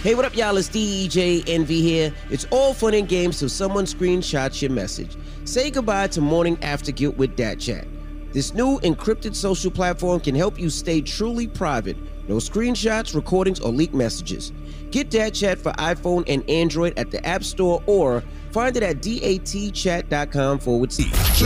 Hey, 0.02 0.14
what 0.14 0.24
up, 0.24 0.34
y'all? 0.34 0.56
It's 0.56 0.70
DJ 0.70 1.44
Envy 1.46 1.82
here. 1.82 2.12
It's 2.30 2.46
all 2.50 2.72
fun 2.72 2.94
and 2.94 3.06
games 3.06 3.38
till 3.38 3.50
someone 3.50 3.84
screenshots 3.84 4.62
your 4.62 4.70
message. 4.70 5.14
Say 5.44 5.70
goodbye 5.70 6.06
to 6.08 6.22
morning 6.22 6.58
after 6.62 6.90
guilt 6.90 7.16
with 7.18 7.36
DatChat. 7.36 7.86
This 8.32 8.54
new 8.54 8.80
encrypted 8.80 9.34
social 9.34 9.70
platform 9.70 10.20
can 10.20 10.34
help 10.34 10.58
you 10.58 10.70
stay 10.70 11.02
truly 11.02 11.46
private. 11.46 11.96
No 12.28 12.36
screenshots, 12.36 13.14
recordings, 13.14 13.60
or 13.60 13.70
leaked 13.72 13.92
messages. 13.94 14.52
Get 14.90 15.08
DatChat 15.10 15.58
for 15.58 15.72
iPhone 15.72 16.24
and 16.26 16.48
Android 16.50 16.94
at 16.98 17.10
the 17.10 17.24
App 17.24 17.44
Store 17.44 17.82
or 17.86 18.22
find 18.50 18.76
it 18.76 18.82
at 18.82 18.96
datchat.com 18.96 20.58
forward 20.58 20.92
slash. 20.92 21.42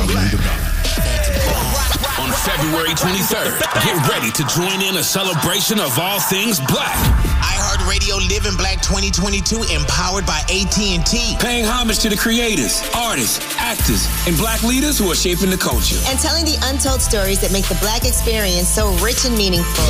On 2.17 2.31
February 2.47 2.95
23rd, 2.95 3.61
get 3.85 4.09
ready 4.09 4.31
to 4.31 4.47
join 4.47 4.81
in 4.81 4.97
a 4.97 5.03
celebration 5.03 5.79
of 5.81 5.99
all 5.99 6.21
things 6.21 6.61
black. 6.61 6.95
iHeartRadio 7.43 8.17
Living 8.31 8.57
Black 8.57 8.81
2022 8.81 9.75
empowered 9.75 10.25
by 10.25 10.39
AT&T. 10.49 11.37
Paying 11.41 11.65
homage 11.67 11.99
to 11.99 12.09
the 12.09 12.17
creators, 12.17 12.81
artists, 12.97 13.45
actors, 13.59 14.07
and 14.27 14.37
black 14.39 14.63
leaders 14.63 14.99
who 14.99 15.11
are 15.11 15.15
shaping 15.17 15.51
the 15.51 15.59
culture. 15.59 15.99
And 16.07 16.19
telling 16.19 16.45
the 16.45 16.57
untold 16.71 17.03
stories 17.03 17.41
that 17.41 17.53
make 17.53 17.67
the 17.67 17.77
black 17.83 18.05
experience 18.05 18.69
so 18.69 18.93
rich 19.05 19.25
and 19.27 19.37
meaningful. 19.37 19.85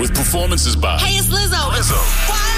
With 0.00 0.14
performances 0.14 0.76
by 0.76 0.98
Hey, 0.98 1.18
it's 1.18 1.28
Lizzo. 1.28 1.68
Lizzo. 1.74 2.53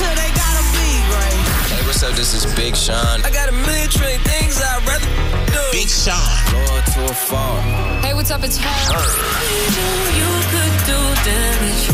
Hey, 0.00 1.86
what's 1.86 2.02
up? 2.02 2.14
This 2.16 2.32
is 2.32 2.46
Big 2.54 2.74
Sean. 2.74 3.20
I 3.22 3.30
got 3.30 3.48
a 3.48 3.52
million 3.52 3.88
trillion 3.90 4.20
things 4.22 4.60
I'd 4.60 4.80
rather 4.88 5.04
do. 5.52 5.60
Big 5.72 5.88
Sean. 5.88 6.16
Lord 6.52 6.84
to 6.94 7.04
a 7.04 7.14
fall. 7.14 7.60
Hey, 8.00 8.14
what's 8.14 8.30
up? 8.30 8.42
It's 8.42 8.56
her. 8.56 9.60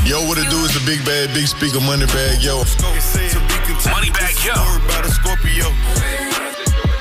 Yo, 0.07 0.23
what 0.29 0.39
it 0.39 0.49
do 0.51 0.59
is 0.65 0.73
the 0.73 0.83
big 0.87 1.05
bad, 1.05 1.35
big 1.35 1.49
speaker 1.49 1.81
money 1.81 2.07
bag, 2.07 2.43
yo. 2.43 2.63
Moneybagg 3.91 4.45
Yo. 5.57 5.67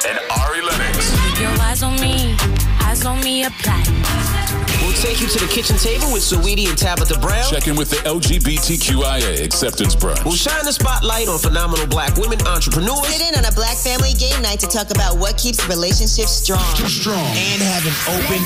And 0.09 0.19
Ari 0.41 0.61
Lennox. 0.61 1.11
Keep 1.29 1.41
your 1.41 1.61
eyes 1.61 1.83
on 1.83 1.99
me. 2.01 2.35
Eyes 2.81 3.05
on 3.05 3.19
me 3.21 3.43
apply. 3.45 4.64
We'll 4.85 4.93
take 4.93 5.19
you 5.19 5.25
to 5.27 5.39
the 5.41 5.49
kitchen 5.49 5.77
table 5.81 6.13
with 6.13 6.21
Saweetie 6.21 6.69
and 6.69 6.77
Tabitha 6.77 7.17
Brown. 7.17 7.49
Check 7.49 7.65
in 7.67 7.75
with 7.75 7.89
the 7.89 7.97
LGBTQIA 8.05 9.43
acceptance 9.43 9.95
brunch. 9.95 10.23
We'll 10.23 10.37
shine 10.37 10.63
the 10.63 10.71
spotlight 10.71 11.27
on 11.27 11.39
phenomenal 11.39 11.87
black 11.87 12.15
women 12.21 12.37
entrepreneurs. 12.45 13.09
Sit 13.09 13.25
in 13.25 13.33
on 13.33 13.49
a 13.49 13.55
black 13.57 13.77
family 13.81 14.13
game 14.13 14.37
night 14.45 14.59
to 14.61 14.67
talk 14.67 14.93
about 14.93 15.17
what 15.17 15.41
keeps 15.41 15.57
relationships 15.65 16.29
strong. 16.29 16.61
strong. 16.85 17.17
And 17.17 17.65
have 17.65 17.81
an 17.81 17.97
open, 18.13 18.37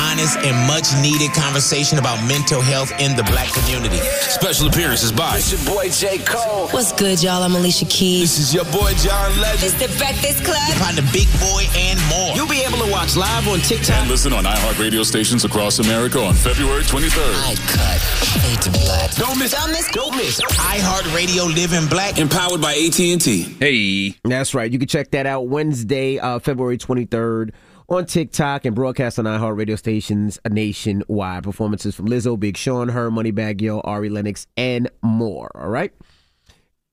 honest, 0.00 0.40
and 0.40 0.56
much 0.64 0.96
needed 1.04 1.36
conversation 1.36 1.98
about 2.00 2.16
mental 2.24 2.64
health 2.64 2.88
in 2.96 3.12
the 3.12 3.24
black 3.28 3.52
community. 3.52 4.00
Special 4.32 4.68
appearances 4.68 5.12
by 5.12 5.36
It's 5.36 5.52
your 5.52 5.60
boy 5.68 5.90
J. 5.92 6.24
Cole. 6.24 6.72
What's 6.72 6.96
good, 6.96 7.22
y'all? 7.22 7.44
I'm 7.44 7.52
Alicia 7.52 7.84
Keys. 7.84 8.32
This 8.32 8.48
is 8.48 8.54
your 8.54 8.64
boy 8.72 8.96
John 8.96 9.28
Legend. 9.44 9.60
It's 9.60 9.76
the 9.76 9.92
Breakfast 10.00 10.40
Club. 10.40 10.56
Partner 10.80 11.04
Big 11.12 11.28
Boy 11.36 11.68
and 11.76 12.00
more. 12.08 12.32
You'll 12.32 12.48
be 12.48 12.64
able 12.64 12.80
to 12.80 12.90
watch 12.90 13.12
live 13.12 13.46
on 13.46 13.60
TikTok. 13.60 14.00
And 14.00 14.08
listen 14.08 14.32
on 14.32 14.44
iHeartRadio 14.44 15.04
stations 15.18 15.44
across 15.44 15.80
America 15.80 16.20
on 16.20 16.32
February 16.32 16.82
23rd. 16.84 17.34
I 17.42 17.56
cut. 17.66 18.00
Fade 18.40 18.62
to 18.62 18.70
black. 18.70 19.10
Don't 19.16 19.36
miss. 19.36 19.50
Don't 19.50 19.70
miss. 19.72 19.90
Don't 19.90 20.16
miss. 20.16 20.40
iHeartRadio 20.40 21.52
Living 21.52 21.88
Black. 21.88 22.18
Empowered 22.18 22.60
by 22.60 22.74
AT&T. 22.74 23.42
Hey. 23.58 24.14
That's 24.22 24.54
right. 24.54 24.70
You 24.70 24.78
can 24.78 24.86
check 24.86 25.10
that 25.10 25.26
out 25.26 25.48
Wednesday, 25.48 26.20
uh, 26.20 26.38
February 26.38 26.78
23rd 26.78 27.50
on 27.88 28.06
TikTok 28.06 28.64
and 28.64 28.76
broadcast 28.76 29.18
on 29.18 29.24
iHeartRadio 29.24 29.76
stations 29.76 30.38
nationwide. 30.48 31.42
Performances 31.42 31.96
from 31.96 32.06
Lizzo, 32.06 32.38
Big 32.38 32.56
Sean, 32.56 32.88
H.E.R., 32.88 33.10
Moneybagg 33.10 33.60
Yo, 33.60 33.80
Ari 33.80 34.10
Lennox, 34.10 34.46
and 34.56 34.88
more. 35.02 35.50
All 35.56 35.68
right? 35.68 35.92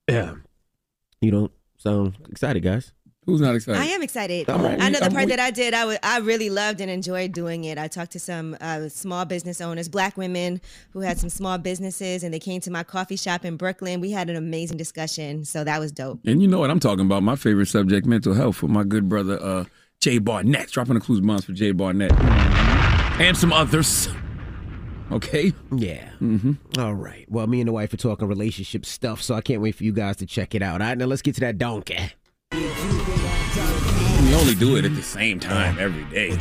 Yeah. 0.09 0.33
You 1.21 1.29
don't 1.29 1.51
sound 1.77 2.17
excited, 2.27 2.63
guys. 2.63 2.91
Who's 3.25 3.41
not 3.41 3.55
excited? 3.55 3.81
I 3.81 3.85
am 3.85 4.03
excited. 4.03 4.49
All 4.49 4.59
right. 4.59 4.79
I 4.79 4.89
know 4.89 4.99
the 4.99 5.05
I'm 5.05 5.11
part 5.11 5.29
that 5.29 5.39
I 5.39 5.49
did. 5.49 5.73
I 5.73 5.97
I 6.03 6.19
really 6.19 6.49
loved 6.49 6.79
and 6.79 6.91
enjoyed 6.91 7.31
doing 7.31 7.63
it. 7.63 7.77
I 7.77 7.87
talked 7.87 8.11
to 8.11 8.19
some 8.19 8.55
uh, 8.61 8.87
small 8.89 9.25
business 9.25 9.61
owners, 9.61 9.89
black 9.89 10.15
women 10.15 10.61
who 10.91 10.99
had 10.99 11.17
some 11.17 11.29
small 11.29 11.57
businesses, 11.57 12.23
and 12.23 12.31
they 12.33 12.39
came 12.39 12.61
to 12.61 12.71
my 12.71 12.83
coffee 12.83 13.15
shop 13.15 13.43
in 13.43 13.57
Brooklyn. 13.57 13.99
We 13.99 14.11
had 14.11 14.29
an 14.29 14.35
amazing 14.35 14.77
discussion, 14.77 15.43
so 15.43 15.63
that 15.63 15.79
was 15.79 15.91
dope. 15.91 16.19
And 16.25 16.41
you 16.41 16.47
know 16.47 16.59
what 16.59 16.69
I'm 16.69 16.79
talking 16.79 17.05
about? 17.05 17.23
My 17.23 17.35
favorite 17.35 17.67
subject, 17.67 18.05
mental 18.05 18.35
health, 18.35 18.61
with 18.61 18.71
my 18.71 18.83
good 18.83 19.09
brother 19.09 19.41
uh, 19.41 19.65
Jay 19.99 20.19
Barnett. 20.19 20.69
Dropping 20.69 20.93
the 20.93 20.99
clues 20.99 21.21
months 21.21 21.45
for 21.45 21.53
Jay 21.53 21.71
Barnett 21.71 22.13
and 23.19 23.35
some 23.35 23.51
others. 23.53 24.07
Okay. 25.11 25.53
Yeah. 25.75 26.09
Mm-hmm. 26.21 26.79
All 26.79 26.93
right. 26.93 27.25
Well, 27.29 27.47
me 27.47 27.61
and 27.61 27.67
the 27.67 27.71
wife 27.73 27.93
are 27.93 27.97
talking 27.97 28.27
relationship 28.27 28.85
stuff, 28.85 29.21
so 29.21 29.35
I 29.35 29.41
can't 29.41 29.61
wait 29.61 29.75
for 29.75 29.83
you 29.83 29.93
guys 29.93 30.17
to 30.17 30.25
check 30.25 30.55
it 30.55 30.61
out. 30.61 30.81
All 30.81 30.87
right, 30.87 30.97
now 30.97 31.05
let's 31.05 31.21
get 31.21 31.35
to 31.35 31.41
that 31.41 31.57
donkey. 31.57 31.97
We 34.35 34.41
only 34.41 34.55
do 34.55 34.75
it 34.75 34.83
at 34.83 34.93
the 34.93 35.01
same 35.01 35.39
time 35.39 35.79
every 35.79 36.03
day 36.13 36.31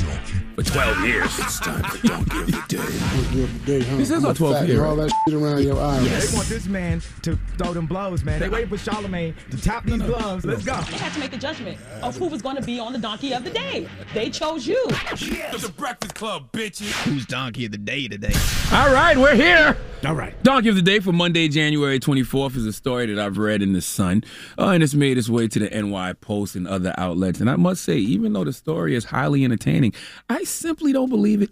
for 0.56 0.64
12 0.64 1.06
years. 1.06 1.38
It's 1.38 1.60
time 1.60 1.84
for 1.84 2.04
Donkey 2.08 2.40
of 2.40 2.46
the 2.46 3.62
Day. 3.64 3.78
This 3.96 4.10
is 4.10 4.24
our 4.24 4.34
12th 4.34 4.66
year. 4.66 4.84
all 4.84 4.96
that 4.96 5.12
shit 5.24 5.34
around 5.34 5.62
your 5.62 5.80
eyes. 5.80 6.30
They 6.30 6.36
want 6.36 6.48
this 6.48 6.66
man 6.66 7.00
to 7.22 7.38
throw 7.56 7.72
them 7.72 7.86
blows, 7.86 8.24
man. 8.24 8.40
They 8.40 8.48
waiting 8.48 8.68
for 8.68 8.76
Charlamagne 8.76 9.34
to 9.50 9.62
tap 9.62 9.84
these 9.84 10.02
gloves. 10.02 10.44
Let's 10.44 10.64
go. 10.64 10.74
They 10.74 10.96
had 10.96 11.12
to 11.12 11.20
make 11.20 11.34
a 11.34 11.38
judgment 11.38 11.78
of 12.02 12.16
who 12.16 12.26
was 12.26 12.42
going 12.42 12.56
to 12.56 12.62
be 12.62 12.80
on 12.80 12.92
the 12.92 12.98
donkey 12.98 13.32
of 13.32 13.44
the 13.44 13.50
day. 13.50 13.88
They 14.12 14.28
chose 14.28 14.66
you. 14.66 14.84
The 14.88 15.72
Breakfast 15.76 16.16
Club, 16.16 16.50
bitches. 16.50 16.90
Who's 17.04 17.26
donkey 17.26 17.66
of 17.66 17.70
the 17.70 17.78
day 17.78 18.08
today? 18.08 18.34
All 18.72 18.92
right, 18.92 19.16
we're 19.16 19.36
here. 19.36 19.76
All 20.04 20.14
right. 20.14 20.34
Donkey 20.42 20.68
of 20.68 20.74
the 20.74 20.82
Day 20.82 20.98
for 21.00 21.12
Monday, 21.12 21.48
January 21.48 21.98
24th 21.98 22.56
is 22.56 22.66
a 22.66 22.72
story 22.72 23.06
that 23.06 23.18
I've 23.18 23.38
read 23.38 23.62
in 23.62 23.72
The 23.72 23.80
Sun, 23.80 24.24
uh, 24.58 24.68
and 24.68 24.82
it's 24.82 24.94
made 24.94 25.16
its 25.16 25.30
way 25.30 25.48
to 25.48 25.58
the 25.58 25.70
NY 25.70 26.14
Post 26.14 26.56
and 26.56 26.68
other 26.68 26.92
outlets. 26.98 27.40
And 27.40 27.48
I 27.48 27.56
must 27.56 27.83
say, 27.84 27.96
even 27.98 28.32
though 28.32 28.44
the 28.44 28.52
story 28.52 28.94
is 28.94 29.04
highly 29.04 29.44
entertaining, 29.44 29.92
I 30.28 30.44
simply 30.44 30.92
don't 30.92 31.10
believe 31.10 31.42
it. 31.42 31.50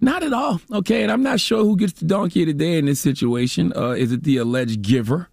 Not 0.00 0.22
at 0.22 0.32
all. 0.32 0.60
Okay, 0.72 1.02
and 1.02 1.12
I'm 1.12 1.22
not 1.22 1.40
sure 1.40 1.62
who 1.64 1.76
gets 1.76 1.94
the 1.94 2.06
Donkey 2.06 2.44
today 2.44 2.78
in 2.78 2.86
this 2.86 3.00
situation. 3.00 3.72
Uh, 3.76 3.90
is 3.90 4.12
it 4.12 4.24
the 4.24 4.38
alleged 4.38 4.82
giver? 4.82 5.28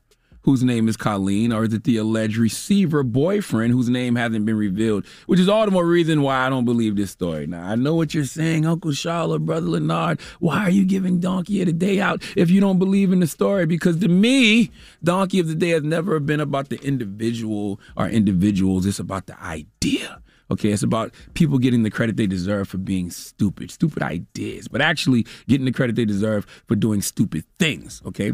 Whose 0.48 0.64
name 0.64 0.88
is 0.88 0.96
Colleen, 0.96 1.52
or 1.52 1.66
is 1.66 1.74
it 1.74 1.84
the 1.84 1.98
alleged 1.98 2.38
receiver 2.38 3.04
boyfriend 3.04 3.74
whose 3.74 3.90
name 3.90 4.16
hasn't 4.16 4.46
been 4.46 4.56
revealed? 4.56 5.06
Which 5.26 5.42
is 5.42 5.50
all 5.50 5.66
the 5.66 5.72
more 5.72 5.86
reason 5.86 6.22
why 6.22 6.46
I 6.46 6.50
don't 6.50 6.64
believe 6.64 6.96
this 6.96 7.12
story. 7.12 7.48
Now, 7.48 7.68
I 7.68 7.76
know 7.76 7.96
what 7.96 8.14
you're 8.14 8.24
saying, 8.24 8.66
Uncle 8.66 8.94
Charlotte, 8.94 9.46
Brother 9.46 9.68
Lenard. 9.68 10.22
Why 10.40 10.60
are 10.60 10.70
you 10.70 10.86
giving 10.86 11.20
Donkey 11.20 11.60
of 11.60 11.66
the 11.66 11.74
Day 11.74 12.00
out 12.00 12.24
if 12.38 12.50
you 12.50 12.62
don't 12.62 12.80
believe 12.80 13.12
in 13.12 13.20
the 13.20 13.28
story? 13.28 13.66
Because 13.66 14.00
to 14.00 14.08
me, 14.08 14.72
Donkey 15.04 15.40
of 15.40 15.50
the 15.50 15.56
Day 15.56 15.72
has 15.72 15.84
never 15.84 16.18
been 16.22 16.40
about 16.40 16.70
the 16.70 16.82
individual 16.82 17.82
or 17.98 18.08
individuals. 18.08 18.86
It's 18.86 19.00
about 19.00 19.26
the 19.26 19.38
idea. 19.44 20.22
Okay, 20.50 20.70
it's 20.70 20.82
about 20.82 21.14
people 21.34 21.58
getting 21.58 21.84
the 21.84 21.92
credit 21.92 22.16
they 22.16 22.26
deserve 22.26 22.70
for 22.70 22.78
being 22.78 23.12
stupid, 23.12 23.70
stupid 23.70 24.02
ideas, 24.02 24.70
but 24.70 24.80
actually 24.80 25.28
getting 25.50 25.66
the 25.66 25.74
credit 25.74 25.98
they 25.98 26.06
deserve 26.06 26.46
for 26.68 26.78
doing 26.78 27.02
stupid 27.02 27.44
things. 27.60 28.02
Okay. 28.06 28.32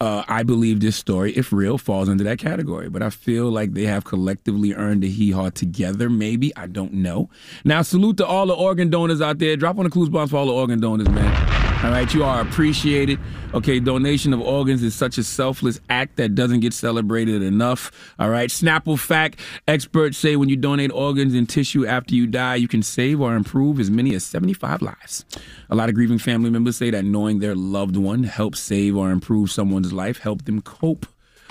Uh, 0.00 0.22
I 0.28 0.44
believe 0.44 0.80
this 0.80 0.96
story, 0.96 1.32
if 1.36 1.52
real, 1.52 1.76
falls 1.76 2.08
under 2.08 2.22
that 2.24 2.38
category. 2.38 2.88
But 2.88 3.02
I 3.02 3.10
feel 3.10 3.50
like 3.50 3.72
they 3.72 3.84
have 3.86 4.04
collectively 4.04 4.74
earned 4.74 5.02
a 5.02 5.08
hee 5.08 5.32
haw 5.32 5.50
together, 5.50 6.08
maybe. 6.08 6.54
I 6.56 6.68
don't 6.68 6.92
know. 6.92 7.30
Now, 7.64 7.82
salute 7.82 8.16
to 8.18 8.26
all 8.26 8.46
the 8.46 8.54
organ 8.54 8.90
donors 8.90 9.20
out 9.20 9.38
there. 9.38 9.56
Drop 9.56 9.78
on 9.78 9.84
the 9.84 9.90
clues 9.90 10.08
box 10.08 10.30
for 10.30 10.36
all 10.36 10.46
the 10.46 10.52
organ 10.52 10.80
donors, 10.80 11.08
man. 11.08 11.57
All 11.84 11.92
right, 11.92 12.12
you 12.12 12.24
are 12.24 12.40
appreciated. 12.40 13.20
Okay, 13.54 13.78
donation 13.78 14.34
of 14.34 14.40
organs 14.40 14.82
is 14.82 14.96
such 14.96 15.16
a 15.16 15.22
selfless 15.22 15.80
act 15.88 16.16
that 16.16 16.34
doesn't 16.34 16.58
get 16.58 16.72
celebrated 16.72 17.40
enough. 17.40 17.92
All 18.18 18.30
right, 18.30 18.50
Snapple 18.50 18.98
fact 18.98 19.38
experts 19.68 20.18
say 20.18 20.34
when 20.34 20.48
you 20.48 20.56
donate 20.56 20.90
organs 20.90 21.34
and 21.34 21.48
tissue 21.48 21.86
after 21.86 22.16
you 22.16 22.26
die, 22.26 22.56
you 22.56 22.66
can 22.66 22.82
save 22.82 23.20
or 23.20 23.36
improve 23.36 23.78
as 23.78 23.92
many 23.92 24.12
as 24.16 24.24
75 24.24 24.82
lives. 24.82 25.24
A 25.70 25.76
lot 25.76 25.88
of 25.88 25.94
grieving 25.94 26.18
family 26.18 26.50
members 26.50 26.76
say 26.76 26.90
that 26.90 27.04
knowing 27.04 27.38
their 27.38 27.54
loved 27.54 27.96
one 27.96 28.24
helps 28.24 28.58
save 28.58 28.96
or 28.96 29.12
improve 29.12 29.52
someone's 29.52 29.92
life, 29.92 30.18
help 30.18 30.46
them 30.46 30.60
cope 30.60 31.06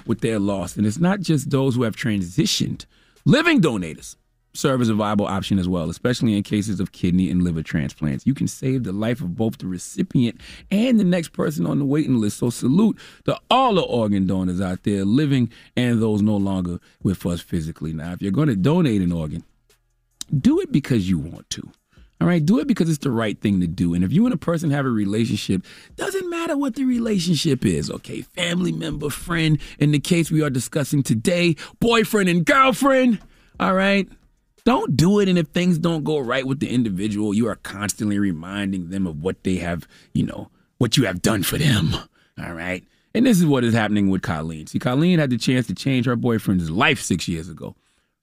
with 0.06 0.20
their 0.20 0.40
loss. 0.40 0.76
And 0.76 0.86
it's 0.86 1.00
not 1.00 1.22
just 1.22 1.52
those 1.52 1.76
who 1.76 1.84
have 1.84 1.96
transitioned, 1.96 2.86
living 3.24 3.62
donators 3.62 4.18
serve 4.58 4.82
as 4.82 4.90
a 4.90 4.94
viable 4.94 5.28
option 5.28 5.60
as 5.60 5.68
well, 5.68 5.90
especially 5.90 6.36
in 6.36 6.44
cases 6.44 6.80
of 6.80 6.92
kidney 6.92 7.30
and 7.30 7.44
liver 7.44 7.62
transplants. 7.62 8.26
You 8.26 8.34
can 8.34 8.48
save 8.48 8.84
the 8.84 8.92
life 8.92 9.22
of 9.22 9.36
both 9.36 9.58
the 9.60 9.68
recipient 9.68 10.42
and 10.72 11.00
the 11.00 11.04
next 11.04 11.30
person 11.34 11.66
on 11.66 11.80
the 11.80 11.86
waiting 11.86 12.20
list. 12.20 12.40
So 12.40 12.50
salute 12.50 13.00
to 13.26 13.40
all 13.50 13.76
the 13.76 13.82
organ 13.82 14.26
donors 14.26 14.60
out 14.60 14.84
there, 14.84 15.06
living 15.06 15.52
and 15.76 16.02
those 16.02 16.22
no 16.22 16.36
longer 16.36 16.80
with 17.04 17.26
us 17.26 17.42
physically. 17.42 17.94
Now, 17.94 18.14
if 18.14 18.22
you're 18.22 18.32
going 18.32 18.48
to 18.50 18.56
donate 18.56 19.02
an 19.02 19.12
organ, 19.12 19.44
do 20.38 20.60
it 20.60 20.72
because 20.72 21.10
you 21.10 21.20
want 21.20 21.50
to. 21.52 21.70
All 22.20 22.28
right, 22.28 22.44
do 22.44 22.58
it 22.58 22.68
because 22.68 22.90
it's 22.90 22.98
the 22.98 23.12
right 23.12 23.40
thing 23.40 23.60
to 23.60 23.68
do. 23.68 23.94
And 23.94 24.04
if 24.04 24.12
you 24.12 24.26
and 24.26 24.34
a 24.34 24.38
person 24.38 24.72
have 24.72 24.88
a 24.88 24.90
relationship, 24.90 25.64
doesn't 25.98 26.28
matter 26.32 26.58
what 26.58 26.74
the 26.74 26.84
relationship 26.84 27.64
is, 27.64 27.92
okay? 27.92 28.22
Family 28.22 28.72
member, 28.72 29.12
friend, 29.12 29.60
in 29.78 29.92
the 29.92 30.00
case 30.00 30.32
we 30.32 30.42
are 30.42 30.50
discussing 30.50 31.04
today, 31.04 31.56
boyfriend 31.80 32.28
and 32.28 32.44
girlfriend, 32.44 33.20
all 33.60 33.76
right? 33.76 34.10
Don't 34.68 34.98
do 34.98 35.22
it. 35.22 35.30
And 35.30 35.38
if 35.38 35.48
things 35.48 35.78
don't 35.78 36.04
go 36.04 36.20
right 36.20 36.46
with 36.46 36.60
the 36.60 36.70
individual, 36.70 37.34
you 37.34 37.48
are 37.48 37.56
constantly 37.56 38.20
reminding 38.20 38.90
them 38.90 39.08
of 39.08 39.24
what 39.24 39.46
they 39.46 39.56
have, 39.56 39.88
you 40.14 40.26
know, 40.26 40.52
what 40.78 40.98
you 40.98 41.06
have 41.06 41.22
done 41.22 41.42
for 41.42 41.58
them. 41.58 41.96
All 42.38 42.52
right. 42.52 42.84
And 43.16 43.26
this 43.26 43.40
is 43.40 43.46
what 43.46 43.64
is 43.64 43.74
happening 43.74 44.10
with 44.10 44.24
Colleen. 44.24 44.68
See, 44.68 44.78
Colleen 44.78 45.20
had 45.20 45.30
the 45.30 45.38
chance 45.38 45.68
to 45.68 45.74
change 45.74 46.06
her 46.06 46.18
boyfriend's 46.18 46.70
life 46.70 47.00
six 47.00 47.30
years 47.30 47.48
ago. 47.48 47.78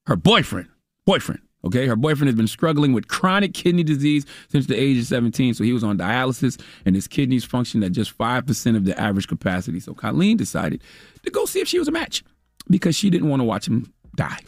Her 0.06 0.16
boyfriend, 0.16 0.68
boyfriend, 1.06 1.40
okay? 1.64 1.86
Her 1.86 1.96
boyfriend 1.96 2.28
has 2.28 2.36
been 2.36 2.46
struggling 2.46 2.92
with 2.92 3.08
chronic 3.08 3.54
kidney 3.54 3.82
disease 3.82 4.26
since 4.48 4.66
the 4.66 4.78
age 4.78 4.98
of 4.98 5.06
17. 5.06 5.54
So 5.54 5.64
he 5.64 5.72
was 5.72 5.82
on 5.82 5.96
dialysis 5.96 6.60
and 6.84 6.94
his 6.94 7.08
kidneys 7.08 7.46
function 7.46 7.82
at 7.82 7.92
just 7.92 8.18
5% 8.18 8.76
of 8.76 8.84
the 8.84 9.00
average 9.00 9.28
capacity. 9.28 9.80
So 9.80 9.94
Colleen 9.94 10.36
decided 10.36 10.82
to 11.22 11.30
go 11.30 11.46
see 11.46 11.60
if 11.60 11.68
she 11.68 11.78
was 11.78 11.88
a 11.88 11.92
match 11.92 12.22
because 12.68 12.94
she 12.94 13.08
didn't 13.08 13.30
want 13.30 13.40
to 13.40 13.44
watch 13.44 13.66
him 13.66 13.90
die. 14.14 14.40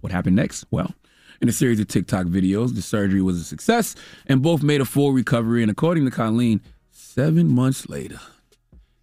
What 0.00 0.12
happened 0.12 0.36
next? 0.36 0.64
Well, 0.70 0.94
in 1.40 1.48
a 1.48 1.52
series 1.52 1.80
of 1.80 1.88
TikTok 1.88 2.26
videos. 2.26 2.74
The 2.74 2.82
surgery 2.82 3.22
was 3.22 3.40
a 3.40 3.44
success, 3.44 3.94
and 4.26 4.42
both 4.42 4.62
made 4.62 4.80
a 4.80 4.84
full 4.84 5.12
recovery. 5.12 5.62
And 5.62 5.70
according 5.70 6.04
to 6.04 6.10
Colleen, 6.10 6.60
seven 6.90 7.48
months 7.48 7.88
later, 7.88 8.20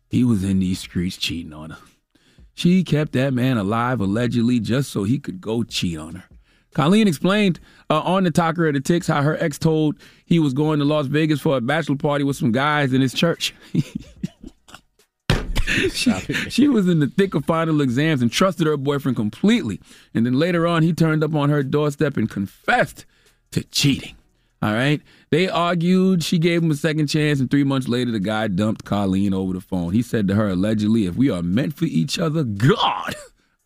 he 0.09 0.23
was 0.23 0.43
in 0.43 0.59
these 0.59 0.79
streets 0.79 1.17
cheating 1.17 1.53
on 1.53 1.71
her. 1.71 1.79
She 2.53 2.83
kept 2.83 3.11
that 3.13 3.33
man 3.33 3.57
alive 3.57 3.99
allegedly 3.99 4.59
just 4.59 4.91
so 4.91 5.03
he 5.03 5.19
could 5.19 5.39
go 5.39 5.63
cheat 5.63 5.97
on 5.97 6.15
her. 6.15 6.23
Colleen 6.73 7.07
explained 7.07 7.59
uh, 7.89 8.01
on 8.01 8.23
the 8.23 8.31
Talker 8.31 8.67
of 8.67 8.73
the 8.73 8.79
Ticks 8.79 9.07
how 9.07 9.21
her 9.21 9.37
ex 9.41 9.57
told 9.57 9.95
he 10.25 10.39
was 10.39 10.53
going 10.53 10.79
to 10.79 10.85
Las 10.85 11.07
Vegas 11.07 11.39
for 11.39 11.57
a 11.57 11.61
bachelor 11.61 11.95
party 11.95 12.23
with 12.23 12.35
some 12.35 12.51
guys 12.51 12.93
in 12.93 13.01
his 13.01 13.13
church. 13.13 13.53
she, 15.91 16.11
she 16.49 16.67
was 16.67 16.87
in 16.87 16.99
the 16.99 17.07
thick 17.07 17.33
of 17.33 17.45
final 17.45 17.81
exams 17.81 18.21
and 18.21 18.31
trusted 18.31 18.67
her 18.67 18.77
boyfriend 18.77 19.15
completely. 19.15 19.81
And 20.13 20.25
then 20.25 20.33
later 20.33 20.65
on, 20.65 20.83
he 20.83 20.93
turned 20.93 21.23
up 21.23 21.35
on 21.35 21.49
her 21.49 21.63
doorstep 21.63 22.17
and 22.17 22.29
confessed 22.29 23.05
to 23.51 23.63
cheating. 23.65 24.15
All 24.61 24.73
right. 24.73 25.01
They 25.29 25.47
argued. 25.47 26.23
She 26.23 26.39
gave 26.39 26.63
him 26.63 26.71
a 26.71 26.75
second 26.75 27.07
chance. 27.07 27.39
And 27.39 27.51
three 27.51 27.63
months 27.63 27.87
later, 27.87 28.11
the 28.11 28.19
guy 28.19 28.47
dumped 28.47 28.85
Colleen 28.85 29.33
over 29.33 29.53
the 29.53 29.61
phone. 29.61 29.93
He 29.93 30.01
said 30.01 30.27
to 30.29 30.35
her, 30.35 30.49
allegedly, 30.49 31.05
if 31.05 31.15
we 31.15 31.29
are 31.29 31.43
meant 31.43 31.75
for 31.75 31.85
each 31.85 32.17
other, 32.17 32.43
God 32.43 33.15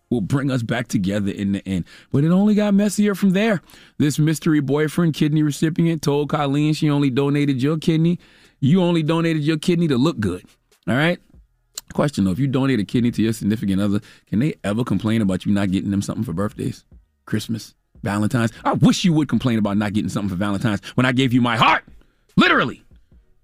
will 0.10 0.22
bring 0.22 0.52
us 0.52 0.64
back 0.64 0.88
together 0.88 1.32
in 1.32 1.54
the 1.54 1.68
end. 1.68 1.86
But 2.12 2.24
it 2.24 2.32
only 2.32 2.56
got 2.56 2.74
messier 2.74 3.16
from 3.16 3.30
there. 3.30 3.62
This 3.98 4.20
mystery 4.20 4.60
boyfriend, 4.60 5.14
kidney 5.14 5.44
recipient, 5.44 6.02
told 6.02 6.30
Colleen 6.30 6.74
she 6.74 6.90
only 6.90 7.10
donated 7.10 7.62
your 7.62 7.78
kidney. 7.78 8.20
You 8.60 8.82
only 8.82 9.04
donated 9.04 9.44
your 9.44 9.58
kidney 9.58 9.88
to 9.88 9.98
look 9.98 10.20
good. 10.20 10.44
All 10.88 10.96
right. 10.96 11.20
Question 11.94 12.24
though, 12.24 12.32
if 12.32 12.40
you 12.40 12.48
donate 12.48 12.80
a 12.80 12.86
kidney 12.86 13.12
to 13.12 13.22
your 13.22 13.34
significant 13.34 13.82
other, 13.82 14.00
can 14.28 14.40
they 14.40 14.56
ever 14.64 14.84
complain 14.84 15.22
about 15.22 15.46
you 15.46 15.52
not 15.52 15.72
getting 15.72 15.92
them 15.92 16.02
something 16.02 16.24
for 16.24 16.34
birthdays, 16.34 16.86
Christmas, 17.26 17.76
Valentine's? 18.02 18.52
I 18.64 18.74
wish 18.74 19.04
you 19.04 19.14
would 19.14 19.28
complain 19.28 19.60
about 19.60 19.78
not 19.78 19.94
getting 19.94 20.10
something 20.10 20.30
for 20.30 20.36
Valentine's 20.36 20.82
when 20.96 21.06
I 21.06 21.12
gave 21.12 21.34
you 21.34 21.42
my 21.42 21.58
heart, 21.58 21.84
literally. 22.38 22.84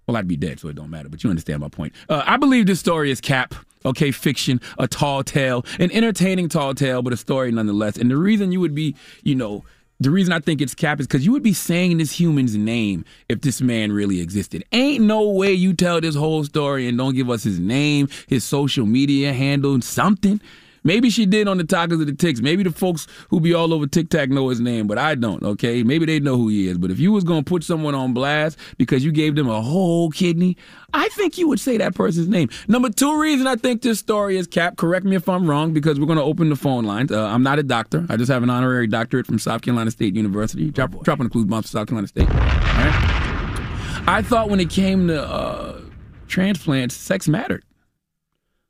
Well, 0.08 0.16
I'd 0.16 0.28
be 0.28 0.38
dead, 0.38 0.60
so 0.60 0.70
it 0.70 0.76
don't 0.76 0.90
matter. 0.90 1.10
But 1.10 1.24
you 1.24 1.30
understand 1.30 1.60
my 1.60 1.68
point. 1.68 1.94
Uh, 2.08 2.24
I 2.26 2.38
believe 2.38 2.66
this 2.66 2.80
story 2.80 3.12
is 3.12 3.20
cap. 3.20 3.54
Okay, 3.86 4.12
fiction, 4.12 4.60
a 4.80 4.88
tall 4.88 5.24
tale, 5.24 5.66
an 5.80 5.92
entertaining 5.92 6.50
tall 6.50 6.74
tale, 6.74 7.02
but 7.02 7.14
a 7.14 7.18
story 7.18 7.52
nonetheless. 7.52 7.98
And 7.98 8.10
the 8.10 8.18
reason 8.18 8.52
you 8.52 8.60
would 8.60 8.74
be, 8.74 8.96
you 9.24 9.36
know, 9.36 9.64
the 10.00 10.12
reason 10.12 10.32
I 10.32 10.40
think 10.40 10.62
it's 10.62 10.76
cap 10.76 11.00
is 11.00 11.08
because 11.08 11.26
you 11.26 11.32
would 11.32 11.44
be 11.44 11.54
saying 11.54 11.98
this 11.98 12.12
human's 12.12 12.56
name 12.56 13.04
if 13.30 13.42
this 13.42 13.62
man 13.62 13.92
really 13.92 14.22
existed. 14.22 14.64
Ain't 14.72 15.04
no 15.04 15.30
way 15.30 15.54
you 15.54 15.74
tell 15.74 16.00
this 16.00 16.16
whole 16.16 16.44
story 16.44 16.88
and 16.88 16.98
don't 16.98 17.16
give 17.16 17.30
us 17.30 17.44
his 17.44 17.60
name, 17.60 18.08
his 18.28 18.44
social 18.44 18.86
media 18.86 19.34
handle, 19.34 19.82
something. 19.82 20.40
Maybe 20.88 21.10
she 21.10 21.26
did 21.26 21.50
on 21.50 21.58
the 21.58 21.66
Talkers 21.66 22.00
of 22.00 22.08
the 22.08 22.14
Ticks. 22.14 22.40
Maybe 22.40 22.64
the 22.64 22.72
folks 22.72 23.08
who 23.30 23.42
be 23.42 23.54
all 23.54 23.74
over 23.74 23.86
TikTok 23.86 24.30
know 24.30 24.48
his 24.48 24.62
name, 24.62 24.88
but 24.88 24.98
I 24.98 25.16
don't, 25.16 25.44
okay? 25.44 25.84
Maybe 25.84 26.06
they 26.06 26.22
know 26.22 26.38
who 26.38 26.48
he 26.48 26.70
is. 26.70 26.78
But 26.78 26.92
if 26.92 26.98
you 26.98 27.12
was 27.12 27.26
going 27.26 27.44
to 27.44 27.50
put 27.50 27.66
someone 27.66 27.94
on 27.94 28.14
blast 28.14 28.58
because 28.78 29.04
you 29.04 29.12
gave 29.12 29.36
them 29.36 29.50
a 29.50 29.62
whole 29.62 30.10
kidney, 30.10 30.56
I 30.94 31.10
think 31.10 31.38
you 31.38 31.50
would 31.50 31.60
say 31.60 31.76
that 31.76 31.94
person's 31.94 32.30
name. 32.30 32.48
Number 32.70 32.90
two 32.90 33.20
reason 33.20 33.48
I 33.48 33.58
think 33.58 33.82
this 33.82 34.00
story 34.00 34.38
is 34.38 34.48
cap, 34.48 34.78
correct 34.78 35.06
me 35.06 35.18
if 35.18 35.28
I'm 35.28 35.50
wrong, 35.50 35.74
because 35.74 36.00
we're 36.00 36.06
going 36.06 36.20
to 36.20 36.24
open 36.24 36.48
the 36.48 36.56
phone 36.56 36.86
lines. 36.86 37.12
Uh, 37.12 37.22
I'm 37.22 37.44
not 37.44 37.60
a 37.60 37.64
doctor. 37.64 38.06
I 38.08 38.16
just 38.16 38.32
have 38.32 38.42
an 38.42 38.50
honorary 38.50 38.88
doctorate 38.88 39.26
from 39.26 39.40
South 39.40 39.64
Carolina 39.64 39.92
State 39.92 40.16
University. 40.16 40.72
Drop, 40.72 40.96
oh 40.96 41.02
dropping 41.04 41.26
the 41.26 41.30
clues 41.30 41.48
bomb 41.48 41.64
for 41.64 41.68
South 41.68 41.90
Carolina 41.90 42.08
State. 42.08 42.30
All 42.30 42.38
right? 42.38 44.04
I 44.08 44.22
thought 44.26 44.50
when 44.50 44.62
it 44.62 44.70
came 44.70 45.10
to 45.10 45.22
uh, 45.22 45.82
transplants, 46.30 46.96
sex 46.96 47.28
mattered. 47.28 47.66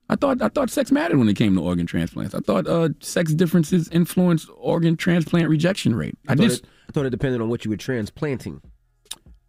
I 0.10 0.16
thought 0.16 0.42
I 0.42 0.50
thought 0.50 0.70
sex 0.70 0.92
mattered 0.92 1.18
when 1.18 1.28
it 1.28 1.36
came 1.36 1.56
to 1.56 1.62
organ 1.62 1.86
transplants. 1.86 2.34
I 2.34 2.40
thought 2.40 2.68
uh, 2.68 2.90
sex 3.00 3.34
differences 3.34 3.90
influenced 3.90 4.50
organ 4.56 4.96
transplant 4.96 5.50
rejection 5.50 5.96
rate. 5.96 6.18
I, 6.28 6.34
I 6.34 6.36
just 6.36 6.64
it, 6.64 6.70
I 6.90 6.92
thought 6.94 7.06
it 7.06 7.10
depended 7.10 7.42
on 7.42 7.50
what 7.50 7.66
you 7.66 7.72
were 7.72 7.78
transplanting. 7.78 8.62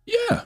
Yeah. 0.07 0.43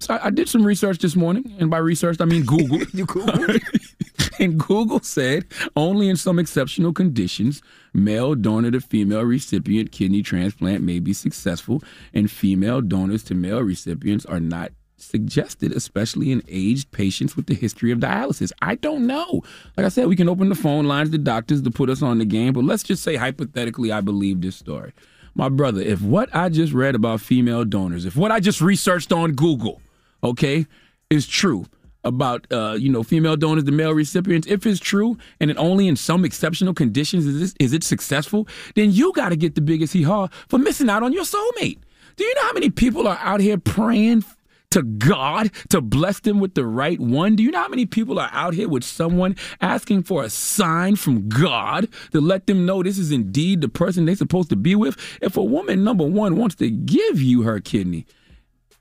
So 0.00 0.14
I, 0.14 0.26
I 0.26 0.30
did 0.30 0.48
some 0.48 0.64
research 0.64 0.98
this 0.98 1.16
morning, 1.16 1.56
and 1.58 1.70
by 1.70 1.78
research 1.78 2.20
I 2.20 2.24
mean 2.24 2.44
Google. 2.44 2.78
you 2.92 3.04
Google. 3.04 3.56
and 4.38 4.58
Google 4.58 5.00
said 5.00 5.46
only 5.74 6.08
in 6.08 6.16
some 6.16 6.38
exceptional 6.38 6.92
conditions, 6.92 7.60
male 7.92 8.36
donor 8.36 8.70
to 8.70 8.80
female 8.80 9.22
recipient 9.22 9.90
kidney 9.90 10.22
transplant 10.22 10.84
may 10.84 11.00
be 11.00 11.12
successful, 11.12 11.82
and 12.14 12.30
female 12.30 12.80
donors 12.80 13.24
to 13.24 13.34
male 13.34 13.60
recipients 13.60 14.24
are 14.26 14.40
not 14.40 14.70
suggested, 15.00 15.72
especially 15.72 16.32
in 16.32 16.42
aged 16.48 16.90
patients 16.90 17.36
with 17.36 17.46
the 17.46 17.54
history 17.54 17.90
of 17.90 17.98
dialysis. 17.98 18.52
I 18.62 18.74
don't 18.76 19.06
know. 19.06 19.42
Like 19.76 19.86
I 19.86 19.88
said, 19.88 20.06
we 20.06 20.16
can 20.16 20.28
open 20.28 20.48
the 20.48 20.54
phone 20.54 20.86
lines 20.86 21.10
to 21.10 21.18
doctors 21.18 21.62
to 21.62 21.70
put 21.70 21.90
us 21.90 22.02
on 22.02 22.18
the 22.18 22.24
game, 22.24 22.52
but 22.52 22.64
let's 22.64 22.82
just 22.82 23.02
say 23.02 23.16
hypothetically, 23.16 23.92
I 23.92 24.00
believe 24.00 24.40
this 24.40 24.56
story. 24.56 24.92
My 25.34 25.48
brother, 25.48 25.80
if 25.80 26.02
what 26.02 26.34
I 26.34 26.48
just 26.48 26.72
read 26.72 26.94
about 26.94 27.20
female 27.20 27.64
donors, 27.64 28.04
if 28.04 28.16
what 28.16 28.32
I 28.32 28.40
just 28.40 28.60
researched 28.60 29.12
on 29.12 29.32
Google, 29.32 29.80
okay, 30.22 30.66
is 31.10 31.26
true 31.26 31.66
about 32.04 32.46
uh, 32.52 32.76
you 32.78 32.88
know 32.88 33.02
female 33.02 33.36
donors 33.36 33.64
to 33.64 33.72
male 33.72 33.92
recipients, 33.92 34.46
if 34.48 34.66
it's 34.66 34.80
true 34.80 35.16
and 35.40 35.50
it 35.50 35.56
only 35.56 35.86
in 35.86 35.96
some 35.96 36.24
exceptional 36.24 36.74
conditions 36.74 37.26
is, 37.26 37.40
this, 37.40 37.54
is 37.60 37.72
it 37.72 37.84
successful, 37.84 38.48
then 38.74 38.90
you 38.90 39.12
got 39.12 39.28
to 39.28 39.36
get 39.36 39.54
the 39.54 39.60
biggest 39.60 39.92
hee 39.92 40.02
haw 40.02 40.28
for 40.48 40.58
missing 40.58 40.90
out 40.90 41.02
on 41.02 41.12
your 41.12 41.24
soulmate. 41.24 41.78
Do 42.16 42.24
you 42.24 42.34
know 42.34 42.42
how 42.42 42.52
many 42.52 42.70
people 42.70 43.06
are 43.06 43.18
out 43.20 43.40
here 43.40 43.58
praying 43.58 44.24
to 44.70 44.82
God 44.82 45.50
to 45.70 45.80
bless 45.80 46.20
them 46.20 46.40
with 46.40 46.54
the 46.54 46.66
right 46.66 47.00
one? 47.00 47.36
Do 47.36 47.42
you 47.42 47.50
know 47.50 47.62
how 47.62 47.68
many 47.68 47.86
people 47.86 48.18
are 48.18 48.30
out 48.32 48.54
here 48.54 48.68
with 48.68 48.84
someone 48.84 49.36
asking 49.60 50.02
for 50.02 50.22
a 50.22 50.30
sign 50.30 50.96
from 50.96 51.28
God 51.28 51.88
to 52.12 52.20
let 52.20 52.46
them 52.46 52.66
know 52.66 52.82
this 52.82 52.98
is 52.98 53.12
indeed 53.12 53.60
the 53.60 53.68
person 53.68 54.04
they're 54.04 54.14
supposed 54.14 54.50
to 54.50 54.56
be 54.56 54.74
with? 54.74 54.96
If 55.22 55.36
a 55.36 55.42
woman, 55.42 55.84
number 55.84 56.04
one, 56.04 56.36
wants 56.36 56.56
to 56.56 56.70
give 56.70 57.20
you 57.20 57.42
her 57.42 57.60
kidney, 57.60 58.06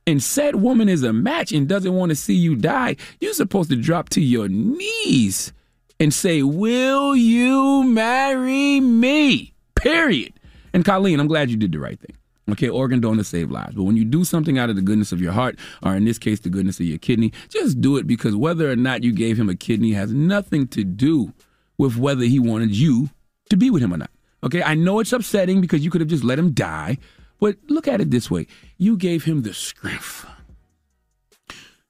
and 0.05 0.23
said 0.23 0.55
woman 0.55 0.87
is 0.87 1.03
a 1.03 1.11
match 1.11 1.51
and 1.51 1.67
doesn't 1.67 1.93
want 1.93 2.11
to 2.11 2.15
see 2.15 2.35
you 2.35 2.55
die, 2.55 2.95
you're 3.19 3.33
supposed 3.33 3.69
to 3.69 3.75
drop 3.75 4.09
to 4.09 4.21
your 4.21 4.47
knees 4.47 5.51
and 5.99 6.13
say, 6.13 6.43
Will 6.43 7.15
you 7.15 7.83
marry 7.83 8.79
me? 8.79 9.53
Period. 9.75 10.33
And 10.73 10.85
Colleen, 10.85 11.19
I'm 11.19 11.27
glad 11.27 11.49
you 11.49 11.57
did 11.57 11.71
the 11.71 11.79
right 11.79 11.99
thing. 11.99 12.15
Okay, 12.49 12.69
organ 12.69 13.01
donors 13.01 13.27
save 13.27 13.51
lives. 13.51 13.75
But 13.75 13.83
when 13.83 13.97
you 13.97 14.05
do 14.05 14.23
something 14.23 14.57
out 14.57 14.69
of 14.69 14.77
the 14.77 14.81
goodness 14.81 15.11
of 15.11 15.21
your 15.21 15.33
heart, 15.33 15.59
or 15.83 15.95
in 15.95 16.05
this 16.05 16.17
case, 16.17 16.39
the 16.39 16.49
goodness 16.49 16.79
of 16.79 16.85
your 16.85 16.97
kidney, 16.97 17.33
just 17.49 17.81
do 17.81 17.97
it 17.97 18.07
because 18.07 18.35
whether 18.35 18.71
or 18.71 18.75
not 18.75 19.03
you 19.03 19.11
gave 19.11 19.37
him 19.37 19.49
a 19.49 19.55
kidney 19.55 19.91
has 19.91 20.13
nothing 20.13 20.67
to 20.69 20.83
do 20.83 21.33
with 21.77 21.97
whether 21.97 22.23
he 22.23 22.39
wanted 22.39 22.73
you 22.73 23.09
to 23.49 23.57
be 23.57 23.69
with 23.69 23.83
him 23.83 23.93
or 23.93 23.97
not. 23.97 24.11
Okay, 24.43 24.63
I 24.63 24.75
know 24.75 24.99
it's 24.99 25.13
upsetting 25.13 25.61
because 25.61 25.83
you 25.83 25.91
could 25.91 26.01
have 26.01 26.09
just 26.09 26.23
let 26.23 26.39
him 26.39 26.51
die, 26.51 26.97
but 27.39 27.57
look 27.67 27.87
at 27.87 28.01
it 28.01 28.11
this 28.11 28.31
way 28.31 28.47
you 28.77 28.95
gave 28.95 29.23
him 29.25 29.41
the 29.41 29.53
strength 29.53 30.25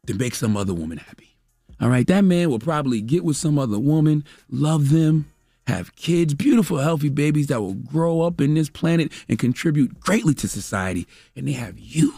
to 0.07 0.13
make 0.13 0.33
some 0.33 0.57
other 0.57 0.73
woman 0.73 0.97
happy. 0.97 1.35
All 1.79 1.89
right, 1.89 2.07
that 2.07 2.23
man 2.23 2.49
will 2.49 2.59
probably 2.59 3.01
get 3.01 3.23
with 3.23 3.37
some 3.37 3.59
other 3.59 3.77
woman, 3.77 4.23
love 4.49 4.89
them, 4.89 5.31
have 5.67 5.95
kids, 5.95 6.33
beautiful, 6.33 6.77
healthy 6.77 7.09
babies 7.09 7.47
that 7.47 7.61
will 7.61 7.73
grow 7.73 8.21
up 8.21 8.39
in 8.39 8.53
this 8.53 8.69
planet 8.69 9.11
and 9.27 9.37
contribute 9.37 9.99
greatly 9.99 10.33
to 10.35 10.47
society. 10.47 11.05
And 11.35 11.47
they 11.47 11.51
have 11.51 11.77
you 11.77 12.13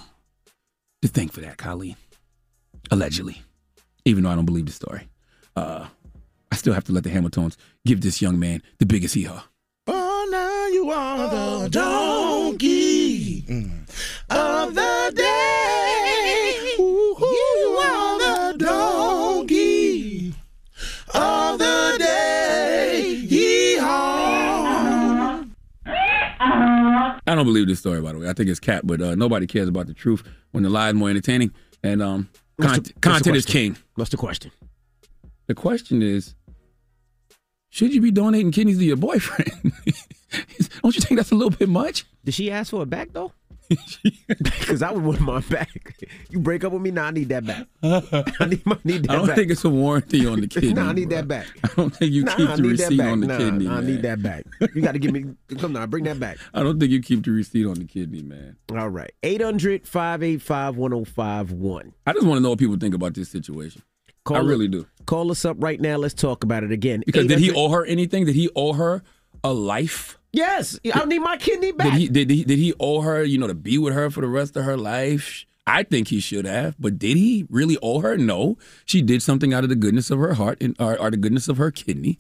to 1.02 1.08
thank 1.08 1.34
for 1.34 1.42
that, 1.42 1.58
Colleen. 1.58 1.96
Allegedly. 2.92 3.42
Even 4.06 4.24
though 4.24 4.30
I 4.30 4.36
don't 4.36 4.46
believe 4.46 4.68
the 4.68 4.72
story. 4.72 5.10
Uh, 5.56 5.88
I 6.52 6.56
still 6.56 6.74
have 6.74 6.84
to 6.86 6.92
let 6.92 7.04
the 7.04 7.10
Hamiltones 7.10 7.58
give 7.86 8.02
this 8.02 8.22
young 8.22 8.40
man 8.40 8.62
the 8.78 8.86
biggest 8.86 9.16
hee 9.16 9.24
haw. 9.24 9.44
Oh, 9.88 10.28
now 10.32 10.68
you 10.68 10.92
are 10.92 11.30
the 11.30 11.70
donkey 11.70 13.46
of 14.30 14.76
the 14.76 15.14
day. 15.16 16.76
You 16.78 17.80
are 17.82 18.20
the 18.20 18.58
donkey 18.58 20.34
of 21.14 21.58
the 21.58 21.96
day. 21.98 22.29
I 27.30 27.36
don't 27.36 27.46
believe 27.46 27.68
this 27.68 27.80
story, 27.80 28.02
by 28.02 28.12
the 28.12 28.18
way. 28.20 28.28
I 28.30 28.34
think 28.34 28.50
it's 28.50 28.60
cat, 28.60 28.88
but 28.88 29.00
uh, 29.02 29.14
nobody 29.14 29.46
cares 29.46 29.68
about 29.68 29.86
the 29.86 29.94
truth 29.94 30.24
when 30.52 30.64
the 30.64 30.70
lie 30.70 30.90
is 30.90 30.96
more 30.96 31.10
entertaining. 31.12 31.54
And 31.84 32.02
um, 32.02 32.30
con- 32.60 32.82
the- 32.82 32.94
content 33.02 33.38
is 33.38 33.46
king. 33.46 33.78
What's 33.96 34.10
the 34.10 34.18
question? 34.18 34.52
The 35.46 35.54
question 35.54 36.02
is 36.02 36.34
should 37.70 37.94
you 37.94 38.02
be 38.02 38.10
donating 38.10 38.52
kidneys 38.52 38.80
to 38.80 38.84
your 38.86 38.98
boyfriend? 38.98 39.52
don't 40.82 40.96
you 40.96 41.02
think 41.02 41.20
that's 41.20 41.32
a 41.32 41.36
little 41.36 41.52
bit 41.52 41.70
much? 41.70 42.04
Did 42.26 42.34
she 42.34 42.50
ask 42.50 42.72
for 42.72 42.82
it 42.82 42.90
back 42.90 43.14
though? 43.14 43.32
Because 43.70 44.82
I 44.84 44.92
would 44.92 45.04
want 45.04 45.20
mine 45.22 45.44
back. 45.50 45.70
You 46.30 46.40
break 46.40 46.64
up 46.64 46.74
with 46.74 46.82
me, 46.82 46.92
now 46.92 47.06
I 47.06 47.12
need 47.12 47.30
that 47.30 47.46
back. 47.46 47.68
I 48.40 48.46
need, 48.46 48.66
my, 48.66 48.78
need 48.84 49.04
that 49.04 49.12
I 49.12 49.16
don't 49.16 49.28
back. 49.28 49.36
think 49.36 49.52
it's 49.52 49.64
a 49.64 49.70
warranty 49.70 50.26
on 50.26 50.42
the 50.42 50.48
kidney. 50.50 50.74
Nah, 50.74 50.90
I 50.90 50.94
need 50.94 51.10
bro. 51.10 51.18
that 51.18 51.28
back. 51.28 51.48
I 51.64 51.68
don't 51.76 51.96
think 51.96 52.12
you 52.12 52.24
Nah, 52.24 52.36
keep 52.36 52.50
I 52.50 52.56
the 52.56 52.64
receipt 52.64 53.00
on 53.02 53.20
the 53.22 53.28
Nah, 53.28 53.38
kidney. 53.38 53.66
nah, 53.66 53.78
I 53.78 53.82
need 53.82 54.02
that 54.02 54.22
back. 54.24 54.46
You 54.74 54.82
got 54.82 54.94
to 54.94 55.00
give 55.00 55.12
me. 55.12 55.26
Come 55.58 55.76
on, 55.76 55.90
bring 55.90 56.04
that 56.06 56.20
back. 56.20 56.38
I 56.54 56.64
don't 56.64 56.80
think 56.80 56.92
you 56.92 57.02
keep 57.02 57.24
the 57.24 57.32
receipt 57.32 57.66
on 57.66 57.76
the 57.76 57.86
kidney, 57.86 58.22
man. 58.22 58.58
All 58.76 58.90
right. 58.90 59.12
800 59.24 59.88
585 59.88 60.78
1051. 60.78 61.94
I 62.08 62.14
just 62.14 62.26
want 62.26 62.38
to 62.38 62.42
know 62.42 62.50
what 62.50 62.60
people 62.60 62.78
think 62.78 62.96
about 62.96 63.14
this 63.14 63.30
situation. 63.30 63.82
I 64.32 64.40
really 64.40 64.68
do. 64.68 64.86
Call 65.08 65.32
us 65.32 65.44
up 65.44 65.58
right 65.60 65.82
now. 65.82 65.98
Let's 65.98 66.14
talk 66.14 66.44
about 66.44 66.64
it 66.64 66.72
again. 66.72 67.02
Because 67.04 67.26
did 67.26 67.40
he 67.40 67.52
owe 67.52 67.70
her 67.70 67.84
anything? 67.86 68.26
Did 68.26 68.36
he 68.36 68.48
owe 68.56 68.74
her 68.74 69.02
a 69.44 69.52
life? 69.54 70.19
Yes. 70.32 70.80
I 70.94 71.06
need 71.06 71.20
my 71.20 71.38
kidney 71.38 71.72
back. 71.72 71.92
Did 71.92 72.00
he 72.00 72.08
did 72.08 72.30
he 72.30 72.44
did 72.44 72.60
he 72.60 72.74
owe 72.80 73.02
her, 73.02 73.24
you 73.24 73.38
know, 73.38 73.48
to 73.48 73.54
be 73.56 73.78
with 73.78 73.94
her 73.94 74.10
for 74.10 74.22
the 74.22 74.28
rest 74.28 74.56
of 74.56 74.66
her 74.66 74.78
life? 74.78 75.46
I 75.66 75.84
think 75.84 76.08
he 76.08 76.20
should 76.20 76.46
have, 76.46 76.76
but 76.80 76.98
did 76.98 77.16
he 77.16 77.46
really 77.50 77.78
owe 77.84 78.00
her? 78.00 78.18
No. 78.18 78.58
She 78.86 79.02
did 79.04 79.22
something 79.22 79.54
out 79.54 79.64
of 79.64 79.70
the 79.70 79.76
goodness 79.76 80.10
of 80.10 80.18
her 80.20 80.34
heart 80.34 80.58
and 80.62 80.76
or, 80.80 81.00
or 81.00 81.12
the 81.12 81.18
goodness 81.18 81.48
of 81.48 81.58
her 81.58 81.70
kidney. 81.70 82.20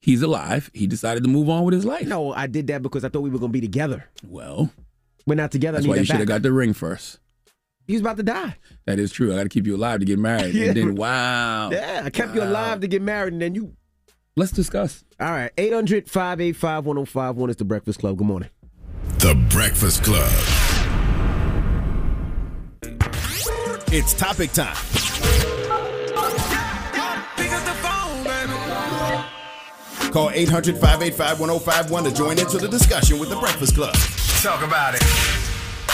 He's 0.00 0.22
alive. 0.22 0.70
He 0.74 0.86
decided 0.86 1.24
to 1.24 1.30
move 1.30 1.48
on 1.48 1.64
with 1.64 1.74
his 1.74 1.84
life. 1.84 2.06
No, 2.06 2.32
I 2.32 2.46
did 2.46 2.66
that 2.68 2.82
because 2.82 3.04
I 3.04 3.08
thought 3.08 3.22
we 3.22 3.30
were 3.30 3.38
going 3.38 3.50
to 3.50 3.58
be 3.58 3.60
together. 3.60 4.04
Well, 4.26 4.70
we're 5.26 5.34
not 5.34 5.50
together. 5.50 5.78
That's 5.78 5.88
why 5.88 5.96
you 5.96 6.04
should 6.04 6.16
have 6.16 6.28
got 6.28 6.42
the 6.42 6.52
ring 6.52 6.72
first. 6.74 7.18
He 7.86 7.94
was 7.94 8.00
about 8.02 8.16
to 8.18 8.22
die. 8.22 8.56
That 8.86 8.98
is 8.98 9.12
true. 9.12 9.32
I 9.32 9.36
got 9.36 9.42
to 9.44 9.48
keep 9.48 9.66
you 9.66 9.76
alive 9.76 10.00
to 10.00 10.06
get 10.06 10.18
married. 10.18 10.54
Yeah. 10.54 10.66
And 10.68 10.76
then, 10.76 10.94
wow. 10.94 11.70
Yeah, 11.70 12.02
I 12.04 12.10
kept 12.10 12.34
you 12.34 12.42
alive 12.42 12.80
to 12.80 12.86
get 12.88 13.02
married, 13.02 13.32
and 13.32 13.42
then 13.42 13.54
you. 13.54 13.74
Let's 14.36 14.50
discuss. 14.50 15.04
All 15.20 15.30
right. 15.30 15.52
800 15.56 16.10
585 16.10 16.86
1051 16.86 17.50
is 17.50 17.56
the 17.56 17.64
Breakfast 17.64 18.00
Club. 18.00 18.18
Good 18.18 18.26
morning. 18.26 18.50
The 19.18 19.34
Breakfast 19.48 20.02
Club. 20.02 20.28
It's 23.92 24.12
topic 24.12 24.50
time. 24.50 24.74
Call 30.10 30.30
800 30.30 30.78
585 30.78 31.40
1051 31.40 32.04
to 32.04 32.12
join 32.12 32.38
into 32.38 32.58
the 32.58 32.68
discussion 32.68 33.20
with 33.20 33.30
The 33.30 33.36
Breakfast 33.36 33.76
Club. 33.76 33.94
Talk 34.42 34.64
about 34.66 34.96
it. 34.96 35.02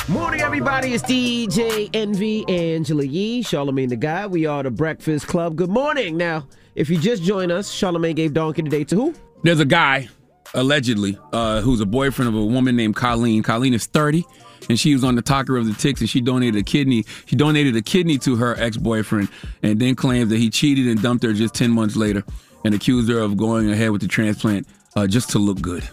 Morning, 0.09 0.41
everybody. 0.41 0.95
It's 0.95 1.03
DJ 1.03 1.91
Envy, 1.93 2.49
Angela 2.49 3.05
Yee, 3.05 3.43
Charlamagne 3.43 3.91
the 3.91 3.97
God. 3.97 4.31
We 4.31 4.47
are 4.47 4.62
the 4.62 4.71
Breakfast 4.71 5.27
Club. 5.27 5.57
Good 5.57 5.71
morning. 5.71 6.17
Now, 6.17 6.47
if 6.75 6.89
you 6.91 6.99
just 6.99 7.23
join 7.23 7.51
us, 7.51 7.73
Charlamagne 7.73 8.17
gave 8.17 8.33
Donkey 8.33 8.63
today 8.63 8.85
to 8.85 8.97
who? 8.97 9.15
There's 9.43 9.61
a 9.61 9.65
guy, 9.65 10.09
allegedly, 10.55 11.19
uh, 11.33 11.61
who's 11.61 11.81
a 11.81 11.87
boyfriend 11.87 12.29
of 12.29 12.35
a 12.35 12.45
woman 12.45 12.77
named 12.77 12.97
Colleen. 12.97 13.43
Colleen 13.43 13.75
is 13.75 13.87
30, 13.87 14.25
and 14.69 14.79
she 14.79 14.93
was 14.93 15.03
on 15.05 15.15
the 15.15 15.23
talker 15.23 15.57
of 15.57 15.67
the 15.67 15.75
ticks, 15.75 16.01
and 16.01 16.09
she 16.11 16.21
donated 16.21 16.61
a 16.61 16.63
kidney. 16.63 17.05
She 17.27 17.37
donated 17.37 17.77
a 17.77 17.83
kidney 17.83 18.19
to 18.19 18.37
her 18.37 18.55
ex-boyfriend, 18.59 19.29
and 19.63 19.81
then 19.81 19.95
claims 19.95 20.31
that 20.31 20.39
he 20.39 20.51
cheated 20.51 20.87
and 20.87 21.01
dumped 21.03 21.25
her 21.25 21.33
just 21.33 21.55
10 21.55 21.71
months 21.71 21.97
later, 21.97 22.25
and 22.65 22.75
accused 22.75 23.09
her 23.11 23.19
of 23.19 23.37
going 23.37 23.71
ahead 23.71 23.91
with 23.91 24.03
the 24.03 24.09
transplant 24.09 24.67
uh, 24.97 25.07
just 25.07 25.31
to 25.31 25.39
look 25.39 25.61
good. 25.61 25.89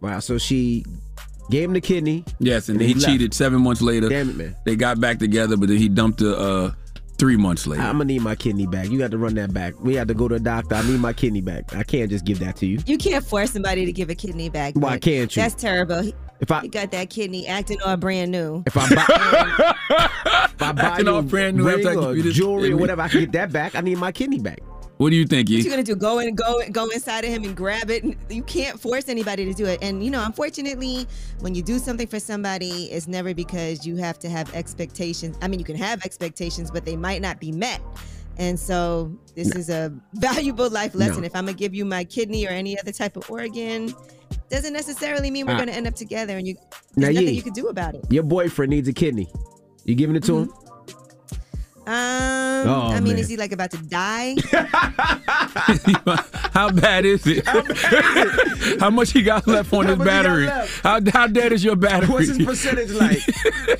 Wow. 0.00 0.18
So 0.20 0.38
she 0.38 0.84
gave 1.50 1.64
him 1.68 1.74
the 1.74 1.80
kidney. 1.80 2.24
Yes, 2.38 2.68
and, 2.68 2.80
And 2.80 2.88
he 2.88 2.94
he 2.94 3.00
cheated 3.00 3.34
seven 3.34 3.62
months 3.62 3.82
later. 3.82 4.08
Damn 4.08 4.30
it, 4.30 4.36
man. 4.36 4.56
They 4.64 4.76
got 4.76 5.00
back 5.00 5.18
together, 5.18 5.56
but 5.56 5.68
then 5.68 5.78
he 5.78 5.88
dumped 5.88 6.20
her 6.20 6.34
uh, 6.34 6.72
three 7.20 7.36
months 7.36 7.66
later. 7.66 7.82
I'm 7.82 7.92
gonna 7.92 8.06
need 8.06 8.22
my 8.22 8.34
kidney 8.34 8.66
back. 8.66 8.88
You 8.88 8.98
got 8.98 9.10
to 9.10 9.18
run 9.18 9.34
that 9.34 9.52
back. 9.52 9.74
We 9.78 9.94
had 9.94 10.08
to 10.08 10.14
go 10.14 10.26
to 10.26 10.36
a 10.36 10.40
doctor. 10.40 10.74
I 10.74 10.82
need 10.82 10.98
my 10.98 11.12
kidney 11.12 11.42
back. 11.42 11.76
I 11.76 11.82
can't 11.82 12.10
just 12.10 12.24
give 12.24 12.38
that 12.40 12.56
to 12.56 12.66
you. 12.66 12.78
You 12.86 12.96
can't 12.98 13.24
force 13.24 13.52
somebody 13.52 13.84
to 13.84 13.92
give 13.92 14.08
a 14.10 14.14
kidney 14.14 14.48
back. 14.48 14.74
Why 14.74 14.98
can't 14.98 15.34
you? 15.36 15.42
That's 15.42 15.54
terrible. 15.54 16.00
He, 16.00 16.14
If 16.40 16.50
I 16.50 16.62
he 16.62 16.68
got 16.68 16.90
that 16.92 17.10
kidney 17.10 17.46
acting 17.46 17.80
all 17.82 17.96
brand 17.98 18.32
new. 18.32 18.62
if 18.66 18.76
I 18.76 18.88
buy, 18.88 19.04
if 20.50 20.62
I 20.62 20.72
buy 20.72 20.82
Acting 20.82 21.06
you 21.06 21.14
all 21.14 21.22
brand 21.22 21.58
new 21.58 21.66
ring 21.68 21.86
after 21.86 21.90
I 21.90 22.02
or 22.02 22.08
give 22.14 22.16
you 22.16 22.22
this 22.22 22.36
jewelry 22.36 22.72
or 22.72 22.78
whatever, 22.78 23.02
I 23.02 23.08
can 23.08 23.20
get 23.20 23.32
that 23.32 23.52
back. 23.52 23.74
I 23.76 23.82
need 23.82 23.98
my 23.98 24.12
kidney 24.12 24.38
back. 24.38 24.60
What 25.00 25.08
do 25.08 25.16
you 25.16 25.24
think, 25.24 25.48
What 25.48 25.56
you 25.64 25.70
gonna 25.70 25.82
do? 25.82 25.96
Go 25.96 26.18
and 26.18 26.36
go 26.36 26.60
go 26.70 26.90
inside 26.90 27.24
of 27.24 27.30
him 27.30 27.42
and 27.44 27.56
grab 27.56 27.90
it. 27.90 28.04
You 28.28 28.42
can't 28.42 28.78
force 28.78 29.08
anybody 29.08 29.46
to 29.46 29.54
do 29.54 29.64
it. 29.64 29.78
And 29.80 30.04
you 30.04 30.10
know, 30.10 30.22
unfortunately, 30.22 31.06
when 31.38 31.54
you 31.54 31.62
do 31.62 31.78
something 31.78 32.06
for 32.06 32.20
somebody, 32.20 32.84
it's 32.92 33.08
never 33.08 33.32
because 33.32 33.86
you 33.86 33.96
have 33.96 34.18
to 34.18 34.28
have 34.28 34.54
expectations. 34.54 35.38
I 35.40 35.48
mean, 35.48 35.58
you 35.58 35.64
can 35.64 35.76
have 35.76 36.04
expectations, 36.04 36.70
but 36.70 36.84
they 36.84 36.96
might 36.96 37.22
not 37.22 37.40
be 37.40 37.50
met. 37.50 37.80
And 38.36 38.60
so 38.60 39.10
this 39.34 39.54
is 39.56 39.70
a 39.70 39.90
valuable 40.16 40.68
life 40.68 40.94
lesson. 40.94 41.22
No. 41.22 41.26
If 41.28 41.34
I'm 41.34 41.46
gonna 41.46 41.56
give 41.56 41.74
you 41.74 41.86
my 41.86 42.04
kidney 42.04 42.44
or 42.46 42.50
any 42.50 42.78
other 42.78 42.92
type 42.92 43.16
of 43.16 43.30
organ, 43.30 43.94
doesn't 44.50 44.74
necessarily 44.74 45.30
mean 45.30 45.46
we're 45.46 45.54
Ah. 45.54 45.60
gonna 45.60 45.72
end 45.72 45.86
up 45.86 45.94
together. 45.94 46.36
And 46.36 46.46
you 46.46 46.56
there's 46.96 47.14
nothing 47.14 47.34
you 47.34 47.42
can 47.42 47.54
do 47.54 47.68
about 47.68 47.94
it. 47.94 48.04
Your 48.10 48.22
boyfriend 48.24 48.68
needs 48.68 48.86
a 48.86 48.92
kidney. 48.92 49.32
You 49.86 49.94
giving 49.94 50.14
it 50.16 50.24
to 50.24 50.40
him? 50.40 50.52
Um, 51.86 52.39
Oh, 52.66 52.88
I 52.88 53.00
mean, 53.00 53.14
man. 53.14 53.18
is 53.18 53.28
he 53.28 53.36
like 53.36 53.52
about 53.52 53.70
to 53.72 53.78
die? 53.78 54.36
How 56.52 56.70
bad 56.70 57.04
is 57.04 57.26
it? 57.26 57.46
How 58.80 58.90
much 58.90 59.12
he 59.12 59.22
got 59.22 59.46
left 59.46 59.72
on 59.72 59.84
How 59.84 59.90
his 59.90 59.98
much 59.98 60.06
he 60.08 60.12
got 60.12 60.24
battery? 60.24 60.46
How 60.82 61.00
how 61.12 61.26
dead 61.26 61.52
is 61.52 61.62
your 61.64 61.76
battery? 61.76 62.08
What's 62.08 62.28
his 62.28 62.44
percentage 62.44 62.90
like? 62.92 63.26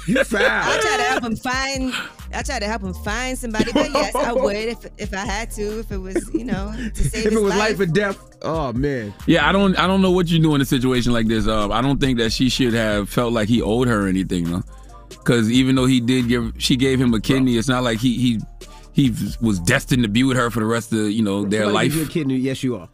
you 0.07 0.23
foul. 0.25 0.41
I 0.45 0.63
foul. 0.63 0.81
try 0.81 0.97
to 0.97 1.03
help 1.05 1.25
him 1.25 1.37
find. 1.37 1.95
I 2.33 2.43
try 2.43 2.59
to 2.61 2.67
help 2.67 2.83
him 2.83 2.95
find 2.95 3.37
somebody, 3.37 3.73
but 3.73 3.91
yes, 3.91 4.15
I 4.15 4.33
would 4.33 4.57
if 4.57 4.87
if 4.99 5.13
I 5.15 5.25
had 5.25 5.51
to, 5.53 5.81
if 5.81 5.91
it 5.91 5.99
was 5.99 6.33
you 6.33 6.45
know 6.45 6.73
to 6.77 6.95
save 7.05 7.27
If 7.27 7.33
his 7.33 7.41
it 7.41 7.43
was 7.43 7.51
life. 7.51 7.79
life 7.79 7.81
or 7.81 7.87
death, 7.87 8.19
oh 8.43 8.73
man. 8.73 9.13
Yeah, 9.27 9.49
I 9.49 9.53
don't 9.53 9.77
I 9.79 9.87
don't 9.87 10.01
know 10.03 10.13
what 10.13 10.29
you 10.29 10.39
do 10.41 10.55
in 10.55 10.61
a 10.61 10.65
situation 10.65 11.13
like 11.13 11.27
this. 11.27 11.47
Um, 11.49 11.73
I 11.73 11.81
don't 11.81 11.99
think 12.01 12.19
that 12.19 12.33
she 12.33 12.49
should 12.49 12.73
have 12.75 13.09
felt 13.09 13.33
like 13.33 13.49
he 13.49 13.61
owed 13.63 13.89
her 13.89 14.07
anything, 14.07 14.45
though. 14.51 14.63
Because 15.09 15.51
even 15.51 15.75
though 15.75 15.87
he 15.87 16.01
did 16.01 16.29
give, 16.29 16.55
she 16.59 16.77
gave 16.77 17.01
him 17.01 17.13
a 17.15 17.21
kidney. 17.21 17.57
It's 17.57 17.69
not 17.69 17.83
like 17.83 17.99
he 17.99 18.17
he 18.17 18.41
he 19.09 19.15
was 19.41 19.59
destined 19.61 20.03
to 20.03 20.09
be 20.09 20.23
with 20.25 20.37
her 20.37 20.51
for 20.51 20.61
the 20.61 20.67
rest 20.67 20.93
of 20.93 21.11
you 21.11 21.23
know 21.23 21.45
their 21.45 21.65
Somebody 21.65 21.89
life. 21.89 21.93
give 21.93 22.01
you 22.01 22.07
a 22.07 22.09
kidney. 22.09 22.37
Yes, 22.37 22.63
you 22.63 22.77
are. 22.77 22.89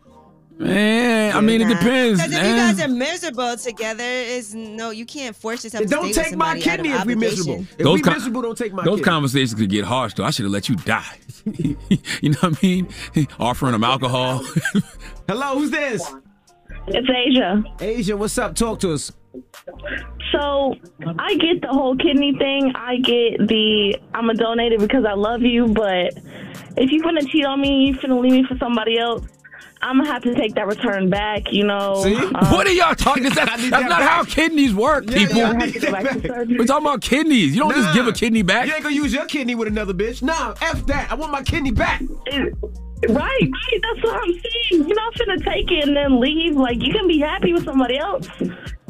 Man, 0.58 1.36
I 1.36 1.40
mean 1.42 1.60
it 1.60 1.68
depends. 1.68 2.18
Because 2.22 2.32
if 2.38 2.42
you 2.48 2.56
guys 2.56 2.80
are 2.80 2.88
miserable 2.88 3.56
together, 3.58 4.02
is 4.04 4.54
no, 4.54 4.88
you 4.90 5.04
can't 5.04 5.36
force 5.36 5.64
yourself. 5.64 5.84
It 5.84 5.88
to 5.88 5.94
don't 5.94 6.12
stay 6.14 6.22
with 6.22 6.28
take 6.30 6.36
my 6.38 6.58
somebody 6.58 6.70
out 6.70 6.78
of 6.78 6.84
kidney 6.84 6.88
if 6.88 6.94
we 7.04 7.12
obligation. 7.14 7.36
miserable. 7.36 7.66
If 7.72 7.84
Those 7.84 7.94
we 7.94 8.02
con- 8.02 8.12
miserable, 8.14 8.42
don't 8.42 8.56
take 8.58 8.72
my 8.72 8.82
Those 8.84 8.96
kidney. 9.00 9.04
conversations 9.10 9.54
could 9.54 9.68
get 9.68 9.84
harsh, 9.84 10.14
though. 10.14 10.24
I 10.24 10.30
should 10.30 10.44
have 10.46 10.52
let 10.52 10.70
you 10.70 10.76
die. 10.76 11.18
you 11.58 12.30
know 12.30 12.38
what 12.40 12.56
I 12.56 12.66
mean? 12.66 12.88
Offering 13.38 13.74
him 13.74 13.84
alcohol. 13.84 14.42
Hello, 15.28 15.58
who's 15.58 15.70
this? 15.70 16.10
It's 16.86 17.08
Asia. 17.10 17.62
Asia, 17.80 18.16
what's 18.16 18.38
up? 18.38 18.54
Talk 18.54 18.80
to 18.80 18.92
us. 18.94 19.12
So 20.32 20.74
I 21.18 21.34
get 21.36 21.60
the 21.62 21.68
whole 21.68 21.96
kidney 21.96 22.36
thing. 22.38 22.72
I 22.74 22.96
get 22.96 23.46
the 23.48 23.98
I'm 24.14 24.28
a 24.30 24.34
donate 24.34 24.72
it 24.72 24.80
because 24.80 25.04
I 25.04 25.14
love 25.14 25.42
you, 25.42 25.68
but 25.68 26.12
if 26.76 26.90
you're 26.90 27.02
gonna 27.02 27.22
cheat 27.24 27.44
on 27.44 27.60
me, 27.60 27.86
you're 27.90 28.00
gonna 28.00 28.18
leave 28.18 28.32
me 28.32 28.44
for 28.44 28.56
somebody 28.58 28.98
else. 28.98 29.24
I'm 29.82 29.98
gonna 29.98 30.10
have 30.10 30.22
to 30.22 30.34
take 30.34 30.54
that 30.54 30.66
return 30.66 31.10
back. 31.10 31.52
You 31.52 31.64
know. 31.66 32.02
See? 32.02 32.16
Um, 32.16 32.32
what 32.50 32.66
are 32.66 32.72
y'all 32.72 32.94
talking? 32.94 33.24
That's, 33.24 33.36
that's 33.36 33.50
I 33.50 33.68
not 33.68 33.82
need 33.82 33.90
that 33.90 34.02
how 34.02 34.24
kidneys 34.24 34.74
work, 34.74 35.04
Yeah, 35.08 35.18
people. 35.18 35.36
yeah, 35.36 35.50
I 35.50 35.56
need 35.66 35.74
that 35.74 35.92
back. 35.92 36.48
We're 36.48 36.64
talking 36.64 36.86
about 36.86 37.02
kidneys. 37.02 37.54
You 37.54 37.62
don't 37.62 37.74
just 37.74 37.94
give 37.94 38.06
a 38.06 38.12
kidney 38.12 38.42
back. 38.42 38.66
You 38.66 38.74
ain't 38.74 38.82
gonna 38.82 38.94
use 38.94 39.12
your 39.12 39.26
kidney 39.26 39.54
with 39.54 39.68
another 39.68 39.92
bitch. 39.94 40.22
Nah, 40.22 40.54
F 40.60 40.84
that. 40.86 41.10
I 41.10 41.14
want 41.14 41.30
my 41.32 41.42
kidney 41.42 41.70
back. 41.72 42.02
Right, 42.30 43.12
right. 43.12 43.80
That's 43.82 44.02
what 44.02 44.22
I'm 44.22 44.32
saying. 44.32 44.88
You're 44.88 44.96
not 44.96 45.18
gonna 45.18 45.38
take 45.40 45.70
it 45.70 45.86
and 45.86 45.96
then 45.96 46.18
leave. 46.18 46.56
Like 46.56 46.82
you 46.82 46.92
can 46.92 47.06
be 47.06 47.20
happy 47.20 47.52
with 47.52 47.64
somebody 47.64 47.98
else, 47.98 48.28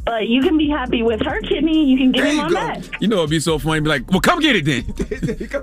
but 0.07 0.29
you 0.29 0.41
can 0.41 0.57
be 0.57 0.69
happy 0.71 1.03
with 1.03 1.21
her 1.23 1.41
kidney. 1.43 1.85
You 1.85 1.99
can 1.99 2.13
give 2.13 2.23
There 2.25 2.33
me 2.33 2.39
you 2.39 2.43
my 2.45 2.49
go. 2.49 2.55
back. 2.55 3.01
You 3.03 3.09
know, 3.09 3.19
it'd 3.19 3.31
be 3.31 3.41
so 3.41 3.59
funny. 3.59 3.81
Be 3.81 3.89
like, 3.89 4.11
well, 4.11 4.21
come 4.21 4.41
get 4.41 4.57
it 4.57 4.65
then. 4.65 4.85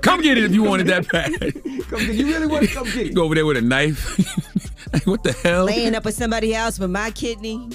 come 0.02 0.20
get 0.22 0.36
it 0.38 0.44
if 0.44 0.52
you 0.52 0.62
wanted 0.62 0.86
that 0.88 1.08
bad. 1.10 1.32
Come 1.88 2.00
get, 2.06 2.14
you 2.14 2.26
really 2.26 2.46
want 2.46 2.66
to 2.68 2.74
come 2.74 2.84
get 2.84 2.96
it? 3.08 3.14
Go 3.14 3.24
over 3.24 3.34
there 3.34 3.44
with 3.46 3.56
a 3.56 3.62
knife. 3.62 4.20
Like, 4.92 5.06
what 5.08 5.24
the 5.24 5.32
hell? 5.32 5.64
Laying 5.64 5.96
up 5.96 6.04
with 6.04 6.14
somebody 6.14 6.54
else 6.54 6.78
with 6.78 6.90
my 6.90 7.10
kidney. 7.10 7.68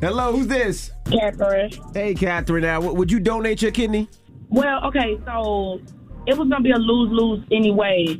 Hello, 0.00 0.32
who's 0.32 0.46
this? 0.46 0.90
Catherine. 1.10 1.70
Hey, 1.92 2.14
Catherine. 2.14 2.62
Now, 2.62 2.80
would 2.80 3.10
you 3.12 3.20
donate 3.20 3.60
your 3.60 3.70
kidney? 3.70 4.08
Well, 4.48 4.84
okay, 4.86 5.18
so 5.26 5.80
it 6.26 6.36
was 6.38 6.48
gonna 6.48 6.60
be 6.62 6.70
a 6.70 6.76
lose 6.78 7.10
lose 7.12 7.44
anyway. 7.52 8.18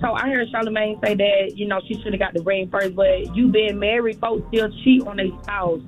So 0.00 0.12
I 0.12 0.28
heard 0.28 0.48
Charlamagne 0.52 1.02
say 1.04 1.14
that 1.14 1.56
you 1.56 1.66
know 1.66 1.80
she 1.88 1.94
should 2.02 2.12
have 2.12 2.20
got 2.20 2.34
the 2.34 2.42
ring 2.42 2.68
first, 2.70 2.94
but 2.94 3.34
you 3.34 3.48
being 3.48 3.78
married, 3.78 4.18
folks 4.20 4.46
still 4.48 4.70
cheat 4.84 5.06
on 5.06 5.16
their 5.16 5.28
spouse, 5.42 5.80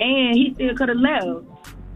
and 0.00 0.36
he 0.36 0.52
still 0.54 0.74
could 0.74 0.88
have 0.88 0.98
left. 0.98 1.46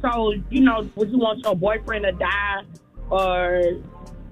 So 0.03 0.33
you 0.51 0.61
know, 0.62 0.89
would 0.97 1.11
you 1.11 1.19
want 1.19 1.41
your 1.45 1.55
boyfriend 1.57 2.05
to 2.05 2.12
die, 2.12 2.62
or 3.11 3.61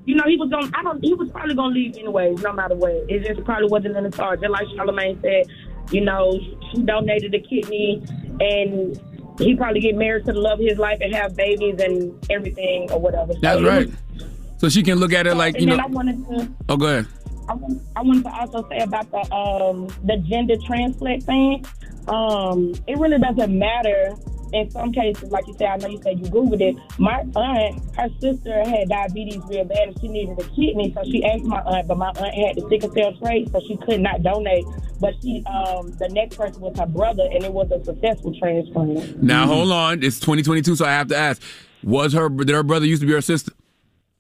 you 0.05 0.15
know, 0.15 0.25
he 0.27 0.37
was 0.37 0.49
gonna? 0.51 0.71
I 0.75 0.83
don't. 0.83 1.03
He 1.05 1.13
was 1.15 1.31
probably 1.31 1.55
gonna 1.55 1.75
leave 1.75 1.97
anyways, 1.97 2.43
no 2.43 2.53
matter 2.53 2.75
what. 2.75 2.93
It 3.09 3.25
just 3.27 3.45
probably 3.45 3.69
wasn't 3.69 3.97
in 3.97 4.05
the 4.05 4.13
stars. 4.13 4.41
Just 4.41 4.51
like 4.51 4.67
Charlamagne 4.69 5.21
said, 5.21 5.47
you 5.93 6.01
know, 6.01 6.39
she 6.73 6.83
donated 6.83 7.35
a 7.35 7.41
kidney, 7.41 8.03
and 8.41 8.99
he 9.39 9.55
probably 9.55 9.81
get 9.81 9.95
married 9.97 10.25
to 10.27 10.33
the 10.33 10.41
love 10.41 10.59
of 10.61 10.67
his 10.67 10.79
life 10.79 10.99
and 11.03 11.15
have 11.15 11.37
babies 11.37 11.81
and 11.81 12.13
everything 12.31 12.91
or 12.91 12.99
whatever. 12.99 13.35
So 13.35 13.39
That's 13.43 13.61
it 13.61 13.65
right. 13.65 13.87
was- 13.87 14.25
So 14.57 14.69
she 14.69 14.83
can 14.83 14.99
look 14.99 15.13
at 15.13 15.27
it 15.27 15.35
like, 15.37 15.61
you 15.61 15.67
know. 15.67 15.77
I 15.77 15.87
wanted 15.87 16.27
to. 16.29 16.49
Oh, 16.71 16.77
go 16.77 16.87
ahead. 16.87 17.07
I 17.49 17.55
want, 17.55 17.83
I 17.97 18.03
wanted 18.03 18.25
to 18.25 18.33
also 18.35 18.67
say 18.69 18.79
about 18.79 19.11
the 19.11 19.33
um 19.35 19.87
the 20.05 20.17
gender 20.27 20.57
transplant 20.67 21.23
thing. 21.23 21.65
Um, 22.09 22.75
it 22.87 22.99
really 22.99 23.19
doesn't 23.19 23.57
matter 23.59 24.15
in 24.53 24.71
some 24.71 24.93
cases. 24.93 25.31
Like 25.31 25.47
you 25.47 25.55
said, 25.59 25.69
I 25.69 25.77
know 25.77 25.89
you 25.89 26.01
said 26.03 26.19
you 26.19 26.27
googled 26.27 26.61
it. 26.61 26.77
My 26.99 27.21
aunt, 27.37 27.97
her 27.97 28.09
sister 28.21 28.67
had 28.69 28.89
diabetes 28.89 29.43
real 29.49 29.65
bad, 29.65 29.89
and 29.89 30.01
she 30.01 30.09
needed 30.09 30.39
a 30.39 30.45
kidney. 30.45 30.93
So 30.95 31.03
she 31.05 31.25
asked 31.25 31.45
my 31.45 31.61
aunt, 31.61 31.87
but 31.89 31.99
my 31.99 32.09
aunt 32.09 32.35
had 32.35 32.57
the 32.57 32.67
sickle 32.71 32.93
cell 32.93 33.13
trait, 33.23 33.51
so 33.53 33.61
she 33.67 33.77
could 33.77 34.01
not 34.01 34.23
donate. 34.23 34.65
But 35.01 35.15
she, 35.23 35.45
um, 35.47 35.91
the 35.99 36.09
next 36.09 36.37
person 36.37 36.61
was 36.61 36.77
her 36.79 36.87
brother, 36.87 37.25
and 37.31 37.45
it 37.45 37.53
was 37.53 37.71
a 37.71 37.85
successful 37.85 38.35
transplant. 38.39 39.23
Now, 39.23 39.47
hold 39.47 39.71
on. 39.71 40.03
It's 40.03 40.19
2022, 40.19 40.77
so 40.77 40.85
I 40.87 40.91
have 40.91 41.09
to 41.09 41.17
ask. 41.17 41.43
Was 41.85 42.13
her, 42.15 42.29
did 42.29 42.49
her 42.51 42.63
brother 42.65 42.87
used 42.87 43.03
to 43.03 43.07
be 43.07 43.13
her 43.13 43.21
sister? 43.21 43.53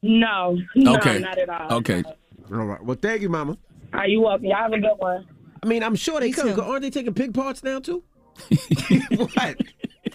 No, 0.03 0.57
no, 0.77 0.97
Okay. 0.97 1.19
not 1.19 1.39
at 1.39 1.49
all. 1.49 1.79
Okay. 1.79 2.05
All 2.53 2.65
right. 2.65 2.85
Well, 2.85 2.97
thank 3.01 3.23
you, 3.23 3.29
Mama. 3.29 3.57
Are 3.93 4.07
you 4.07 4.21
welcome? 4.21 4.45
Y'all 4.45 4.59
have 4.59 4.73
a 4.73 4.79
good 4.79 4.95
one. 4.99 5.27
I 5.63 5.67
mean, 5.67 5.83
I'm 5.83 5.97
sure 5.97 6.21
they 6.21 6.31
come. 6.31 6.59
Aren't 6.61 6.83
they 6.83 6.91
taking 6.91 7.15
pig 7.15 7.33
parts 7.35 7.63
now 7.63 7.81
too? 7.81 8.03
what? 9.17 9.57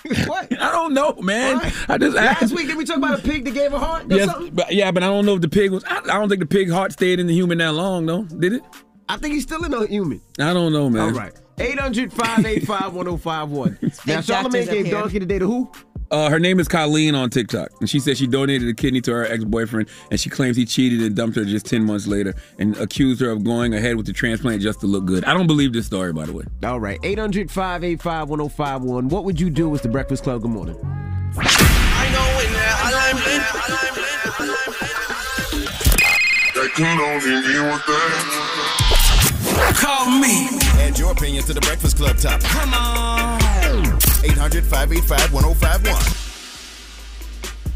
what? 0.27 0.61
I 0.61 0.71
don't 0.71 0.93
know, 0.93 1.13
man. 1.21 1.59
I 1.89 1.97
just 1.97 2.15
Last 2.15 2.43
asked. 2.43 2.53
week 2.55 2.67
did 2.67 2.77
we 2.77 2.85
talk 2.85 2.97
about 2.97 3.19
a 3.19 3.21
pig 3.21 3.43
that 3.45 3.53
gave 3.53 3.73
a 3.73 3.79
heart 3.79 4.05
or 4.11 4.15
Yes, 4.15 4.29
something? 4.29 4.53
but 4.53 4.73
yeah, 4.73 4.91
but 4.91 5.03
I 5.03 5.07
don't 5.07 5.25
know 5.25 5.35
if 5.35 5.41
the 5.41 5.49
pig 5.49 5.71
was. 5.71 5.83
I, 5.85 5.97
I 5.99 6.19
don't 6.19 6.29
think 6.29 6.39
the 6.39 6.45
pig 6.45 6.69
heart 6.71 6.91
stayed 6.93 7.19
in 7.19 7.27
the 7.27 7.33
human 7.33 7.57
that 7.59 7.73
long, 7.73 8.05
though. 8.05 8.23
Did 8.23 8.53
it? 8.53 8.63
I 9.09 9.17
think 9.17 9.33
he's 9.35 9.43
still 9.43 9.63
in 9.65 9.71
the 9.71 9.85
human. 9.87 10.21
I 10.39 10.53
don't 10.53 10.71
know, 10.73 10.89
man. 10.89 11.01
All 11.03 11.11
right. 11.11 11.33
800-585-1051. 11.57 14.07
Now, 14.07 14.21
doctors 14.21 14.25
Charlamagne 14.25 14.69
gave 14.71 14.85
here. 14.85 14.95
Donkey 14.95 15.19
today 15.19 15.37
to 15.39 15.45
who? 15.47 15.69
Uh, 16.13 16.29
her 16.29 16.37
name 16.37 16.59
is 16.59 16.67
Colleen 16.67 17.15
on 17.15 17.31
TikTok, 17.31 17.69
and 17.79 17.89
she 17.89 17.99
said 17.99 18.19
she 18.19 18.27
donated 18.27 18.69
a 18.69 18.73
kidney 18.75 19.01
to 19.01 19.11
her 19.11 19.25
ex-boyfriend, 19.25 19.89
and 20.11 20.19
she 20.19 20.29
claims 20.29 20.55
he 20.55 20.63
cheated 20.63 21.01
and 21.01 21.15
dumped 21.15 21.35
her 21.35 21.43
just 21.43 21.65
ten 21.65 21.83
months 21.83 22.05
later, 22.05 22.35
and 22.59 22.77
accused 22.77 23.19
her 23.19 23.31
of 23.31 23.43
going 23.43 23.73
ahead 23.73 23.95
with 23.95 24.05
the 24.05 24.13
transplant 24.13 24.61
just 24.61 24.79
to 24.81 24.85
look 24.85 25.05
good. 25.05 25.25
I 25.25 25.33
don't 25.33 25.47
believe 25.47 25.73
this 25.73 25.87
story, 25.87 26.13
by 26.13 26.27
the 26.27 26.33
way. 26.33 26.43
All 26.63 26.79
right. 26.79 27.01
800-585-1051. 27.01 29.09
What 29.09 29.23
would 29.23 29.41
you 29.41 29.49
do 29.49 29.67
with 29.69 29.81
the 29.81 29.89
Breakfast 29.89 30.23
Club? 30.23 30.43
Good 30.43 30.51
morning. 30.51 30.75
Call 39.81 40.11
me. 40.19 40.47
Add 40.79 40.99
your 40.99 41.11
opinion 41.11 41.43
to 41.45 41.55
the 41.55 41.61
Breakfast 41.61 41.97
Club 41.97 42.19
topic. 42.19 42.45
Come 42.45 42.75
on. 42.75 43.42
800 44.23 44.63
585 44.65 45.33
1051. 45.33 46.23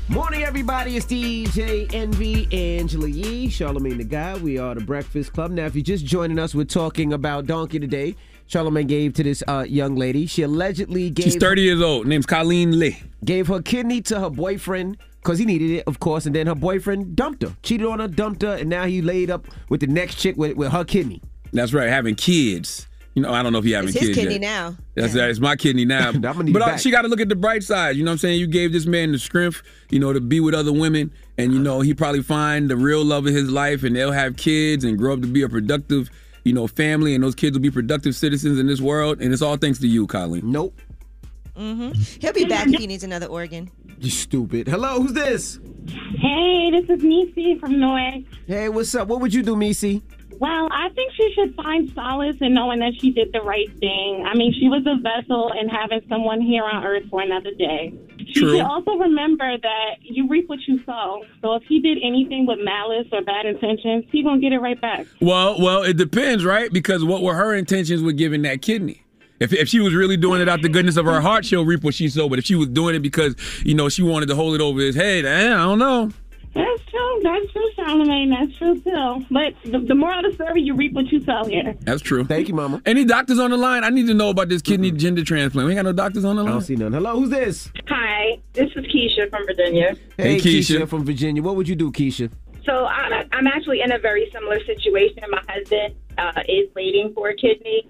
Morning, 0.09 0.43
everybody. 0.43 0.95
It's 0.95 1.05
DJ 1.05 1.93
Envy, 1.93 2.47
Angela 2.51 3.07
Yee, 3.09 3.47
Charlamagne 3.49 3.97
the 3.97 4.05
God. 4.05 4.41
We 4.41 4.57
are 4.57 4.73
the 4.73 4.81
Breakfast 4.81 5.33
Club. 5.33 5.51
Now, 5.51 5.65
if 5.65 5.75
you're 5.75 5.83
just 5.83 6.05
joining 6.05 6.39
us, 6.39 6.55
we're 6.55 6.63
talking 6.63 7.11
about 7.13 7.45
Donkey 7.45 7.79
today. 7.79 8.15
Charlamagne 8.49 8.87
gave 8.87 9.13
to 9.15 9.23
this 9.23 9.43
uh, 9.47 9.65
young 9.67 9.95
lady. 9.97 10.25
She 10.25 10.43
allegedly 10.43 11.09
gave 11.09 11.25
She's 11.25 11.35
30 11.35 11.61
years 11.61 11.81
old. 11.81 12.07
Name's 12.07 12.25
Colleen 12.25 12.79
Lee. 12.79 12.97
gave 13.25 13.47
her 13.47 13.61
kidney 13.61 14.01
to 14.03 14.19
her 14.21 14.29
boyfriend 14.29 14.97
because 15.21 15.37
he 15.39 15.45
needed 15.45 15.71
it, 15.71 15.83
of 15.87 15.99
course, 15.99 16.25
and 16.25 16.33
then 16.33 16.47
her 16.47 16.55
boyfriend 16.55 17.15
dumped 17.17 17.41
her, 17.43 17.53
cheated 17.61 17.85
on 17.85 17.99
her, 17.99 18.07
dumped 18.07 18.41
her, 18.43 18.53
and 18.55 18.69
now 18.69 18.85
he 18.85 19.01
laid 19.01 19.29
up 19.29 19.45
with 19.67 19.81
the 19.81 19.87
next 19.87 20.15
chick 20.15 20.37
with, 20.37 20.55
with 20.55 20.71
her 20.71 20.85
kidney. 20.85 21.21
That's 21.51 21.73
right, 21.73 21.89
having 21.89 22.15
kids. 22.15 22.86
You 23.17 23.23
know, 23.23 23.33
I 23.33 23.41
don't 23.41 23.51
know 23.51 23.57
if 23.57 23.65
you 23.65 23.73
having 23.73 23.89
It's 23.89 23.97
his 23.97 24.09
kids 24.09 24.19
kidney 24.19 24.33
yet. 24.35 24.41
now. 24.41 24.75
That's 24.93 25.15
right. 25.15 25.27
It's 25.27 25.39
my 25.39 25.55
kidney 25.55 25.85
now. 25.85 26.11
but 26.19 26.37
it 26.47 26.55
uh, 26.61 26.77
she 26.77 26.91
got 26.91 27.01
to 27.01 27.07
look 27.07 27.19
at 27.19 27.29
the 27.29 27.35
bright 27.35 27.63
side. 27.63 27.95
You 27.95 28.03
know 28.03 28.11
what 28.11 28.13
I'm 28.13 28.17
saying? 28.19 28.39
You 28.39 28.45
gave 28.45 28.71
this 28.71 28.85
man 28.85 29.11
the 29.11 29.17
strength, 29.17 29.63
you 29.89 29.97
know, 29.97 30.13
to 30.13 30.21
be 30.21 30.39
with 30.39 30.53
other 30.53 30.71
women, 30.71 31.11
and 31.35 31.51
you 31.51 31.57
know 31.57 31.81
he 31.81 31.95
probably 31.95 32.21
find 32.21 32.69
the 32.69 32.77
real 32.77 33.03
love 33.03 33.25
of 33.25 33.33
his 33.33 33.49
life, 33.49 33.81
and 33.83 33.95
they'll 33.95 34.11
have 34.11 34.37
kids 34.37 34.83
and 34.83 34.99
grow 34.99 35.15
up 35.15 35.21
to 35.21 35.27
be 35.27 35.41
a 35.41 35.49
productive, 35.49 36.11
you 36.43 36.53
know, 36.53 36.67
family, 36.67 37.15
and 37.15 37.23
those 37.23 37.33
kids 37.33 37.57
will 37.57 37.61
be 37.63 37.71
productive 37.71 38.15
citizens 38.15 38.59
in 38.59 38.67
this 38.67 38.81
world. 38.81 39.19
And 39.19 39.33
it's 39.33 39.41
all 39.41 39.57
thanks 39.57 39.79
to 39.79 39.87
you, 39.87 40.05
Colleen. 40.05 40.51
Nope. 40.51 40.79
hmm 41.55 41.93
He'll 42.19 42.33
be 42.33 42.45
back 42.45 42.67
if 42.67 42.79
he 42.79 42.85
needs 42.85 43.03
another 43.03 43.25
organ. 43.25 43.71
You 43.99 44.11
stupid. 44.11 44.67
Hello, 44.67 45.01
who's 45.01 45.13
this? 45.13 45.59
Hey, 46.19 46.69
this 46.69 46.87
is 46.87 47.03
Nisi 47.03 47.57
from 47.57 47.79
North. 47.79 48.25
Hey, 48.45 48.69
what's 48.69 48.93
up? 48.93 49.07
What 49.07 49.21
would 49.21 49.33
you 49.33 49.41
do, 49.41 49.55
Missy? 49.55 50.03
Well, 50.39 50.67
I 50.71 50.89
think 50.89 51.13
she 51.13 51.33
should 51.33 51.55
find 51.55 51.91
solace 51.93 52.37
in 52.41 52.53
knowing 52.53 52.79
that 52.79 52.93
she 52.99 53.11
did 53.11 53.31
the 53.33 53.41
right 53.41 53.67
thing. 53.79 54.25
I 54.27 54.35
mean, 54.35 54.53
she 54.53 54.67
was 54.67 54.83
a 54.85 55.01
vessel 55.01 55.51
and 55.51 55.69
having 55.69 56.01
someone 56.07 56.41
here 56.41 56.63
on 56.63 56.83
earth 56.83 57.03
for 57.09 57.21
another 57.21 57.51
day. 57.57 57.93
She 58.19 58.41
True. 58.41 58.57
should 58.57 58.61
also 58.61 58.91
remember 58.97 59.57
that 59.57 59.95
you 60.01 60.27
reap 60.27 60.47
what 60.47 60.59
you 60.67 60.83
sow. 60.85 61.23
So 61.41 61.55
if 61.55 61.63
he 61.63 61.79
did 61.79 61.97
anything 62.03 62.45
with 62.45 62.59
malice 62.61 63.07
or 63.11 63.21
bad 63.21 63.45
intentions, 63.45 64.05
he 64.11 64.23
gonna 64.23 64.39
get 64.39 64.51
it 64.51 64.59
right 64.59 64.79
back. 64.79 65.07
Well, 65.21 65.59
well, 65.59 65.83
it 65.83 65.97
depends, 65.97 66.45
right? 66.45 66.71
Because 66.71 67.03
what 67.03 67.23
were 67.23 67.35
her 67.35 67.55
intentions 67.55 68.03
with 68.03 68.17
giving 68.17 68.43
that 68.43 68.61
kidney? 68.61 69.03
If, 69.39 69.53
if 69.53 69.69
she 69.69 69.79
was 69.79 69.93
really 69.93 70.17
doing 70.17 70.41
it 70.41 70.49
out 70.49 70.61
the 70.61 70.69
goodness 70.69 70.97
of 70.97 71.05
her 71.05 71.21
heart, 71.21 71.45
she'll 71.45 71.65
reap 71.65 71.83
what 71.83 71.93
she 71.93 72.09
sowed. 72.09 72.29
But 72.29 72.39
if 72.39 72.45
she 72.45 72.55
was 72.55 72.67
doing 72.69 72.95
it 72.95 72.99
because 72.99 73.35
you 73.63 73.75
know 73.75 73.87
she 73.89 74.01
wanted 74.03 74.27
to 74.27 74.35
hold 74.35 74.55
it 74.55 74.61
over 74.61 74.79
his 74.81 74.95
head, 74.95 75.25
eh, 75.25 75.53
I 75.53 75.57
don't 75.57 75.79
know. 75.79 76.11
That's 76.57 76.83
true. 76.89 77.19
That's 77.23 77.51
true, 77.51 77.69
Charlamagne. 77.77 78.29
That's 78.37 78.57
true 78.57 78.79
too. 78.81 79.25
But 79.29 79.53
the, 79.63 79.79
the 79.79 79.95
moral 79.95 80.25
of 80.25 80.31
the 80.31 80.43
story, 80.43 80.61
you 80.61 80.75
reap 80.75 80.93
what 80.93 81.05
you 81.11 81.23
sow 81.23 81.45
here. 81.45 81.75
That's 81.81 82.01
true. 82.01 82.23
Thank 82.23 82.47
you, 82.47 82.55
Mama. 82.55 82.81
Any 82.85 83.05
doctors 83.05 83.37
on 83.39 83.51
the 83.51 83.57
line? 83.57 83.83
I 83.83 83.89
need 83.89 84.07
to 84.07 84.13
know 84.13 84.29
about 84.29 84.49
this 84.49 84.61
kidney 84.61 84.91
gender 84.91 85.23
transplant. 85.23 85.67
We 85.67 85.73
ain't 85.73 85.77
got 85.77 85.85
no 85.85 85.93
doctors 85.93 86.25
on 86.25 86.35
the 86.35 86.43
line. 86.43 86.51
I 86.51 86.55
don't 86.55 86.61
see 86.63 86.75
none. 86.75 86.93
Hello, 86.93 87.19
who's 87.19 87.29
this? 87.29 87.69
Hi, 87.89 88.39
this 88.53 88.69
is 88.75 88.85
Keisha 88.85 89.29
from 89.29 89.45
Virginia. 89.45 89.95
Hey, 90.17 90.33
Hey, 90.33 90.39
Keisha. 90.39 90.87
from 90.87 91.05
Virginia. 91.05 91.41
What 91.43 91.55
would 91.55 91.67
you 91.67 91.75
do, 91.75 91.91
Keisha? 91.91 92.31
So 92.65 92.85
I'm, 92.85 93.13
I'm 93.31 93.47
actually 93.47 93.81
in 93.81 93.91
a 93.91 93.99
very 93.99 94.29
similar 94.33 94.59
situation. 94.65 95.23
My 95.29 95.41
husband 95.47 95.95
uh, 96.17 96.41
is 96.49 96.67
waiting 96.75 97.13
for 97.13 97.29
a 97.29 97.35
kidney, 97.35 97.87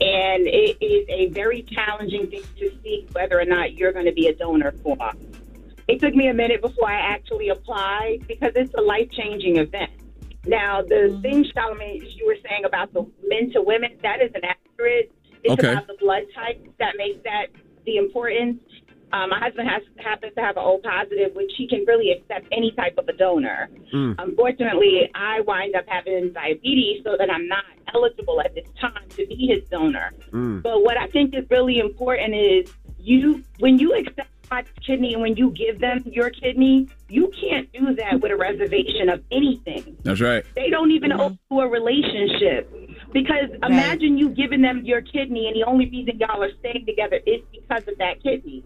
and 0.00 0.46
it 0.46 0.76
is 0.84 1.06
a 1.08 1.28
very 1.30 1.62
challenging 1.62 2.26
thing 2.28 2.42
to 2.58 2.70
see 2.82 3.06
whether 3.12 3.40
or 3.40 3.44
not 3.46 3.74
you're 3.74 3.92
going 3.92 4.04
to 4.06 4.12
be 4.12 4.26
a 4.26 4.34
donor 4.34 4.72
for. 4.82 4.96
It 5.92 6.00
took 6.00 6.14
me 6.14 6.28
a 6.28 6.32
minute 6.32 6.62
before 6.62 6.88
I 6.88 6.98
actually 6.98 7.50
applied 7.50 8.26
because 8.26 8.52
it's 8.56 8.72
a 8.72 8.80
life 8.80 9.10
changing 9.10 9.58
event. 9.58 9.90
Now, 10.46 10.80
the 10.80 10.94
mm-hmm. 10.94 11.20
thing, 11.20 11.44
Charlamagne, 11.44 12.16
you 12.16 12.26
were 12.26 12.38
saying 12.48 12.64
about 12.64 12.94
the 12.94 13.06
men 13.28 13.52
to 13.52 13.60
women, 13.60 13.98
that 14.02 14.22
is 14.22 14.30
inaccurate. 14.34 15.12
It's 15.44 15.52
Okay. 15.52 15.70
about 15.70 15.86
the 15.88 15.96
blood 16.00 16.22
type 16.34 16.66
that 16.78 16.96
makes 16.96 17.22
that 17.24 17.48
the 17.84 17.96
importance. 17.98 18.58
Um, 19.12 19.28
my 19.28 19.38
husband 19.38 19.68
has 19.68 19.82
happens 19.98 20.34
to 20.36 20.40
have 20.40 20.56
an 20.56 20.62
O 20.64 20.78
positive, 20.78 21.34
which 21.34 21.52
he 21.58 21.68
can 21.68 21.84
really 21.86 22.10
accept 22.12 22.46
any 22.52 22.70
type 22.72 22.96
of 22.96 23.06
a 23.08 23.12
donor. 23.12 23.68
Mm. 23.92 24.14
Unfortunately, 24.18 25.10
I 25.14 25.42
wind 25.42 25.74
up 25.74 25.84
having 25.86 26.32
diabetes, 26.32 27.04
so 27.04 27.16
that 27.18 27.28
I'm 27.30 27.46
not 27.46 27.64
eligible 27.94 28.40
at 28.40 28.54
this 28.54 28.66
time 28.80 29.06
to 29.10 29.26
be 29.26 29.46
his 29.48 29.68
donor. 29.68 30.12
Mm. 30.30 30.62
But 30.62 30.82
what 30.82 30.96
I 30.96 31.08
think 31.08 31.34
is 31.34 31.44
really 31.50 31.78
important 31.80 32.34
is 32.34 32.72
you 32.98 33.42
when 33.58 33.78
you 33.78 33.92
accept 33.92 34.31
my 34.52 34.64
kidney 34.86 35.14
and 35.14 35.22
when 35.22 35.34
you 35.36 35.50
give 35.50 35.80
them 35.80 36.02
your 36.04 36.28
kidney, 36.28 36.86
you 37.08 37.32
can't 37.40 37.72
do 37.72 37.94
that 37.94 38.20
with 38.20 38.30
a 38.30 38.36
reservation 38.36 39.08
of 39.08 39.22
anything. 39.30 39.96
That's 40.02 40.20
right. 40.20 40.44
They 40.54 40.68
don't 40.68 40.90
even 40.90 41.10
mm-hmm. 41.10 41.20
owe 41.20 41.38
you 41.50 41.60
a 41.60 41.68
relationship. 41.68 42.70
Because 43.12 43.48
imagine 43.62 44.18
you 44.18 44.28
giving 44.30 44.62
them 44.62 44.82
your 44.84 45.00
kidney, 45.00 45.46
and 45.46 45.56
the 45.56 45.64
only 45.64 45.88
reason 45.88 46.18
y'all 46.18 46.42
are 46.42 46.50
staying 46.60 46.84
together 46.86 47.20
is 47.26 47.40
because 47.50 47.86
of 47.88 47.96
that 47.98 48.22
kidney. 48.22 48.64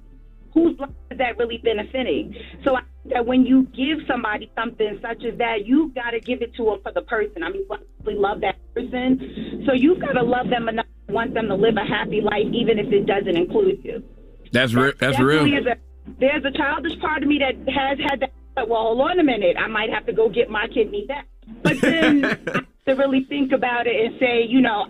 Whose 0.55 0.79
life 0.79 0.91
is 1.11 1.19
that 1.19 1.39
really 1.39 1.59
benefiting? 1.59 2.35
So 2.65 2.77
I 2.77 2.81
think 2.81 3.15
that 3.15 3.27
when 3.27 3.45
you 3.45 3.65
give 3.65 3.99
somebody 4.09 4.51
something 4.57 4.99
such 5.03 5.25
as 5.25 5.39
that, 5.39 5.67
you've 5.67 5.95
got 5.95 6.11
to 6.11 6.21
give 6.21 6.43
it 6.43 6.55
to 6.57 6.65
them 6.65 6.79
for 6.83 6.93
the 6.93 7.03
person. 7.03 7.43
I 7.43 7.51
mean, 7.51 7.67
you 7.69 7.75
actually 7.75 8.17
love 8.17 8.41
that 8.41 8.57
person, 8.75 9.65
so 9.67 9.73
you've 9.73 10.01
got 10.01 10.13
to 10.13 10.23
love 10.23 10.49
them 10.49 10.69
enough 10.69 10.87
to 11.07 11.13
want 11.13 11.35
them 11.35 11.49
to 11.49 11.55
live 11.55 11.77
a 11.77 11.85
happy 11.85 12.21
life, 12.21 12.47
even 12.53 12.79
if 12.79 12.93
it 12.93 13.07
doesn't 13.07 13.37
include 13.37 13.85
you. 13.85 14.03
That's 14.53 14.75
real. 14.75 14.93
That's 14.99 15.19
real. 15.21 15.47
a- 15.47 15.77
there's 16.21 16.45
a 16.45 16.51
childish 16.57 16.99
part 17.01 17.23
of 17.23 17.29
me 17.29 17.39
that 17.39 17.57
has 17.73 17.99
had 17.99 18.21
that. 18.21 18.33
Well, 18.69 18.83
hold 18.83 19.01
on 19.01 19.19
a 19.19 19.25
minute. 19.25 19.57
I 19.59 19.67
might 19.67 19.91
have 19.91 20.07
to 20.07 20.13
go 20.13 20.29
get 20.29 20.49
my 20.49 20.67
kidney 20.69 21.05
back. 21.07 21.27
But 21.63 21.81
then 21.81 22.23
to 22.87 22.95
really 22.95 23.25
think 23.29 23.53
about 23.53 23.87
it 23.87 23.95
and 23.97 24.19
say, 24.19 24.47
you 24.49 24.61
know, 24.61 24.87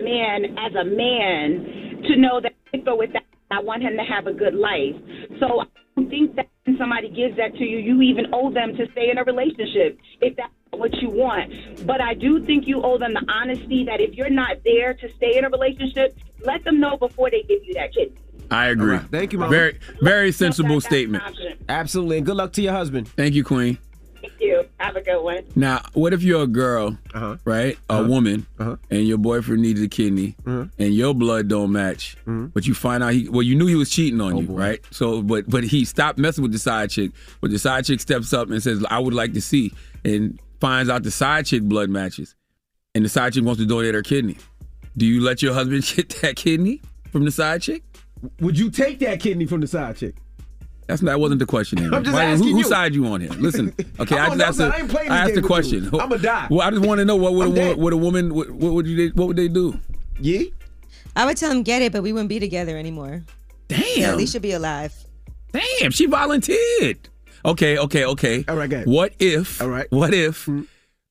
man 0.00 0.56
as 0.58 0.74
a 0.74 0.84
man 0.84 2.02
to 2.08 2.16
know 2.16 2.40
that 2.40 2.52
I 2.72 2.78
go 2.78 2.96
with 2.96 3.12
that. 3.12 3.24
I 3.50 3.60
want 3.60 3.82
him 3.82 3.96
to 3.96 4.02
have 4.02 4.26
a 4.26 4.32
good 4.32 4.54
life. 4.54 4.96
So 5.38 5.60
I 5.60 5.66
don't 5.96 6.08
think 6.08 6.36
that 6.36 6.48
when 6.64 6.78
somebody 6.78 7.10
gives 7.10 7.36
that 7.36 7.54
to 7.54 7.64
you, 7.64 7.78
you 7.78 8.00
even 8.02 8.26
owe 8.32 8.50
them 8.50 8.74
to 8.76 8.90
stay 8.92 9.10
in 9.10 9.18
a 9.18 9.24
relationship 9.24 9.98
if 10.22 10.36
that's 10.36 10.52
what 10.70 10.94
you 11.02 11.10
want. 11.10 11.86
But 11.86 12.00
I 12.00 12.14
do 12.14 12.42
think 12.42 12.66
you 12.66 12.82
owe 12.82 12.96
them 12.96 13.12
the 13.12 13.24
honesty 13.30 13.84
that 13.84 14.00
if 14.00 14.14
you're 14.14 14.30
not 14.30 14.58
there 14.64 14.94
to 14.94 15.12
stay 15.16 15.36
in 15.36 15.44
a 15.44 15.50
relationship, 15.50 16.16
let 16.46 16.64
them 16.64 16.80
know 16.80 16.96
before 16.96 17.30
they 17.30 17.42
give 17.42 17.62
you 17.64 17.74
that 17.74 17.92
kidney. 17.92 18.16
I 18.52 18.66
agree. 18.68 18.98
Thank 19.10 19.32
you, 19.32 19.38
Mama. 19.38 19.50
Very, 19.50 19.78
very 20.00 20.32
sensible 20.32 20.80
statement. 20.80 21.24
Absolutely. 21.68 22.18
And 22.18 22.26
good 22.26 22.36
luck 22.36 22.52
to 22.54 22.62
your 22.62 22.72
husband. 22.72 23.08
Thank 23.08 23.34
you, 23.34 23.44
Queen. 23.44 23.78
Thank 24.20 24.34
you. 24.40 24.64
Have 24.78 24.94
a 24.96 25.00
good 25.00 25.20
one. 25.22 25.42
Now, 25.56 25.82
what 25.94 26.12
if 26.12 26.22
you're 26.22 26.42
a 26.42 26.46
girl, 26.46 26.96
Uh-huh. 27.14 27.36
right? 27.44 27.76
A 27.90 28.04
woman, 28.04 28.46
and 28.58 29.06
your 29.08 29.18
boyfriend 29.18 29.62
needs 29.62 29.80
a 29.80 29.88
kidney, 29.88 30.36
Uh-huh. 30.46 30.66
and 30.78 30.94
your 30.94 31.14
blood 31.14 31.48
don't 31.48 31.72
match, 31.72 32.16
but 32.26 32.66
you 32.66 32.74
find 32.74 33.02
out 33.02 33.14
he 33.14 33.28
well, 33.28 33.42
you 33.42 33.54
knew 33.56 33.66
he 33.66 33.74
was 33.74 33.90
cheating 33.90 34.20
on 34.20 34.34
Oh, 34.34 34.40
you, 34.40 34.46
right? 34.48 34.80
So, 34.90 35.22
but 35.22 35.48
but 35.50 35.64
he 35.64 35.84
stopped 35.84 36.18
messing 36.18 36.42
with 36.42 36.52
the 36.52 36.58
side 36.58 36.90
chick, 36.90 37.10
but 37.40 37.50
the 37.50 37.58
side 37.58 37.84
chick 37.84 38.00
steps 38.00 38.32
up 38.32 38.50
and 38.50 38.62
says, 38.62 38.84
"I 38.90 38.98
would 39.00 39.14
like 39.14 39.32
to 39.32 39.40
see," 39.40 39.72
and 40.04 40.38
finds 40.60 40.88
out 40.90 41.02
the 41.02 41.10
side 41.10 41.46
chick 41.46 41.62
blood 41.62 41.90
matches, 41.90 42.34
and 42.94 43.04
the 43.04 43.08
side 43.08 43.32
chick 43.32 43.44
wants 43.44 43.60
to 43.60 43.66
donate 43.66 43.94
her 43.94 44.02
kidney. 44.02 44.36
Do 44.96 45.06
you 45.06 45.20
let 45.20 45.42
your 45.42 45.54
husband 45.54 45.84
get 45.96 46.10
that 46.22 46.36
kidney 46.36 46.80
from 47.10 47.24
the 47.24 47.30
side 47.32 47.62
chick? 47.62 47.82
Would 48.40 48.58
you 48.58 48.70
take 48.70 48.98
that 49.00 49.20
kidney 49.20 49.46
from 49.46 49.60
the 49.60 49.66
side 49.66 49.96
chick? 49.96 50.14
That's 50.88 51.00
not, 51.00 51.12
that 51.12 51.20
wasn't 51.20 51.38
the 51.38 51.46
question. 51.46 51.78
Amy. 51.84 51.94
I'm 51.96 52.04
just 52.04 52.14
Why- 52.14 52.24
asking 52.24 52.44
who, 52.44 52.50
you. 52.50 52.56
whose 52.58 52.68
side 52.68 52.94
you 52.94 53.06
on 53.06 53.20
here? 53.20 53.30
Listen, 53.30 53.72
okay, 54.00 54.18
I 54.18 54.26
I 54.26 54.36
just 54.36 54.58
know, 54.58 54.66
asked. 54.68 54.92
a- 54.94 55.00
I 55.00 55.04
I 55.04 55.16
asked 55.18 55.26
game 55.34 55.42
the 55.42 55.46
question. 55.46 55.84
you. 55.92 56.00
I'ma 56.00 56.16
die. 56.16 56.46
Well, 56.50 56.60
I 56.66 56.70
just 56.70 56.84
want 56.84 56.98
to 56.98 57.04
know 57.04 57.16
what 57.16 57.34
would 57.34 57.46
a 57.46 57.50
I'm 57.50 57.54
woman, 57.54 57.68
dead. 57.68 57.76
would 57.78 57.92
a 57.92 57.96
woman, 57.96 58.34
what, 58.34 58.50
what 58.50 58.72
would 58.74 58.86
you, 58.86 59.10
what 59.14 59.28
would 59.28 59.36
they 59.36 59.48
do? 59.48 59.78
Yeah. 60.20 60.42
I 61.14 61.26
would 61.26 61.36
tell 61.36 61.50
him 61.50 61.62
get 61.62 61.82
it, 61.82 61.92
but 61.92 62.02
we 62.02 62.12
wouldn't 62.12 62.28
be 62.28 62.40
together 62.40 62.76
anymore. 62.76 63.22
Damn. 63.68 64.10
at 64.10 64.16
least 64.16 64.32
she'll 64.32 64.40
be 64.40 64.52
alive. 64.52 64.92
Damn, 65.52 65.90
she 65.90 66.06
volunteered. 66.06 67.08
Okay, 67.44 67.76
okay, 67.78 68.04
okay. 68.04 68.44
All 68.48 68.56
right, 68.56 68.68
go 68.70 68.76
ahead. 68.76 68.88
What 68.88 69.14
if? 69.18 69.60
All 69.60 69.68
right. 69.68 69.86
What 69.90 70.14
if 70.14 70.48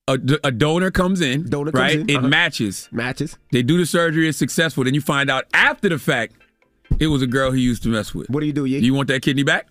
a 0.08 0.18
a 0.44 0.50
donor 0.50 0.90
comes 0.90 1.20
in? 1.20 1.48
Donor 1.48 1.72
comes 1.72 1.80
right? 1.82 1.98
in, 2.00 2.10
It 2.10 2.16
uh-huh. 2.16 2.28
matches. 2.28 2.88
Matches. 2.90 3.36
They 3.52 3.62
do 3.62 3.78
the 3.78 3.86
surgery. 3.86 4.28
It's 4.28 4.38
successful. 4.38 4.84
Then 4.84 4.94
you 4.94 5.00
find 5.00 5.30
out 5.30 5.44
after 5.54 5.88
the 5.88 5.98
fact 5.98 6.34
it 7.02 7.08
was 7.08 7.22
a 7.22 7.26
girl 7.26 7.50
he 7.50 7.60
used 7.60 7.82
to 7.82 7.88
mess 7.88 8.14
with. 8.14 8.30
What 8.30 8.40
do 8.40 8.46
you 8.46 8.52
do? 8.52 8.64
You 8.64 8.94
want 8.94 9.08
that 9.08 9.22
kidney 9.22 9.42
back? 9.42 9.68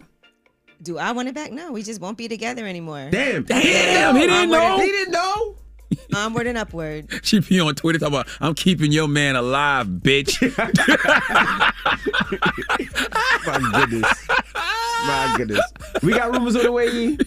Do 0.82 0.98
I 0.98 1.12
want 1.12 1.28
it 1.30 1.36
back? 1.36 1.52
No, 1.52 1.72
we 1.72 1.84
just 1.84 2.02
won't 2.02 2.18
be 2.18 2.28
together 2.28 2.66
anymore. 2.68 3.10
Damn. 3.12 3.44
Damn, 3.44 4.16
he 4.16 4.22
didn't 4.22 4.36
Onward 4.36 4.60
know. 4.60 4.74
and- 4.74 4.82
He 4.84 4.90
didn't 4.92 5.12
know. 5.14 5.56
Onward 6.16 6.48
and 6.48 6.58
upward. 6.58 7.08
She 7.24 7.40
be 7.40 7.60
on 7.60 7.76
Twitter 7.76 8.00
talking 8.00 8.16
about, 8.16 8.28
I'm 8.42 8.56
keeping 8.56 8.92
your 8.92 9.08
man 9.08 9.36
alive, 9.36 9.88
bitch. 9.88 10.42
My 13.46 13.72
goodness. 13.74 14.28
My 15.08 15.34
goodness. 15.38 15.62
We 16.04 16.14
got 16.14 16.32
rumors 16.32 16.56
on 16.56 16.64
the 16.64 16.72
way, 16.72 16.88
Yee. 16.90 17.18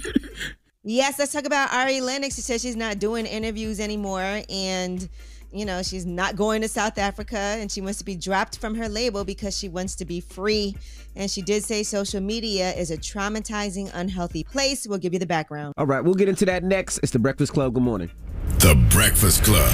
Yes, 0.82 1.18
let's 1.18 1.32
talk 1.32 1.44
about 1.46 1.72
Ari 1.72 2.00
Lennox. 2.00 2.34
She 2.34 2.40
says 2.42 2.60
she's 2.62 2.76
not 2.76 2.98
doing 2.98 3.26
interviews 3.26 3.80
anymore 3.80 4.42
and 4.50 5.08
you 5.54 5.64
know, 5.64 5.82
she's 5.82 6.04
not 6.04 6.36
going 6.36 6.62
to 6.62 6.68
South 6.68 6.98
Africa 6.98 7.38
and 7.38 7.70
she 7.70 7.80
wants 7.80 7.98
to 7.98 8.04
be 8.04 8.16
dropped 8.16 8.58
from 8.58 8.74
her 8.74 8.88
label 8.88 9.24
because 9.24 9.56
she 9.56 9.68
wants 9.68 9.94
to 9.96 10.04
be 10.04 10.20
free. 10.20 10.76
And 11.14 11.30
she 11.30 11.42
did 11.42 11.62
say 11.64 11.84
social 11.84 12.20
media 12.20 12.72
is 12.72 12.90
a 12.90 12.96
traumatizing, 12.96 13.90
unhealthy 13.94 14.42
place. 14.42 14.86
We'll 14.86 14.98
give 14.98 15.12
you 15.12 15.20
the 15.20 15.26
background. 15.26 15.74
All 15.76 15.86
right, 15.86 16.02
we'll 16.02 16.14
get 16.14 16.28
into 16.28 16.44
that 16.46 16.64
next. 16.64 16.98
It's 16.98 17.12
the 17.12 17.20
Breakfast 17.20 17.52
Club. 17.52 17.74
Good 17.74 17.84
morning. 17.84 18.10
The 18.58 18.74
Breakfast 18.90 19.44
Club. 19.44 19.70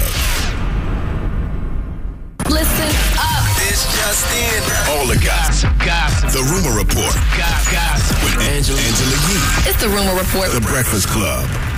Listen 2.49 2.91
up. 3.17 3.41
This 3.57 3.85
just 3.95 4.27
in. 4.35 4.91
All 4.91 5.07
the 5.07 5.19
gossip. 5.23 5.71
Gossip. 5.79 6.29
The 6.31 6.43
Rumor 6.51 6.77
Report. 6.77 7.15
Gossip. 7.37 8.23
With 8.23 8.37
Angela, 8.53 8.79
Angela 8.79 9.17
Yee. 9.29 9.69
It's 9.69 9.81
the 9.81 9.89
Rumor 9.89 10.19
Report. 10.19 10.51
The 10.51 10.61
Breakfast 10.61 11.07
Club. 11.07 11.70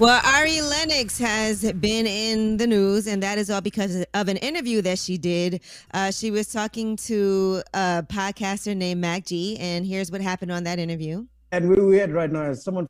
Well, 0.00 0.22
Ari 0.24 0.62
Lennox 0.62 1.18
has 1.18 1.70
been 1.74 2.06
in 2.06 2.56
the 2.56 2.66
news, 2.66 3.06
and 3.06 3.22
that 3.22 3.36
is 3.36 3.50
all 3.50 3.60
because 3.60 4.02
of 4.14 4.28
an 4.28 4.38
interview 4.38 4.80
that 4.80 4.98
she 4.98 5.18
did. 5.18 5.60
Uh, 5.92 6.10
she 6.10 6.30
was 6.30 6.50
talking 6.50 6.96
to 6.96 7.62
a 7.74 8.02
podcaster 8.08 8.74
named 8.74 9.02
Mac 9.02 9.26
G, 9.26 9.58
and 9.60 9.84
here's 9.84 10.10
what 10.10 10.22
happened 10.22 10.52
on 10.52 10.64
that 10.64 10.78
interview. 10.78 11.26
And 11.52 11.68
where 11.68 11.84
we 11.84 12.00
at 12.00 12.10
right 12.12 12.32
now? 12.32 12.44
Is 12.44 12.64
someone 12.64 12.88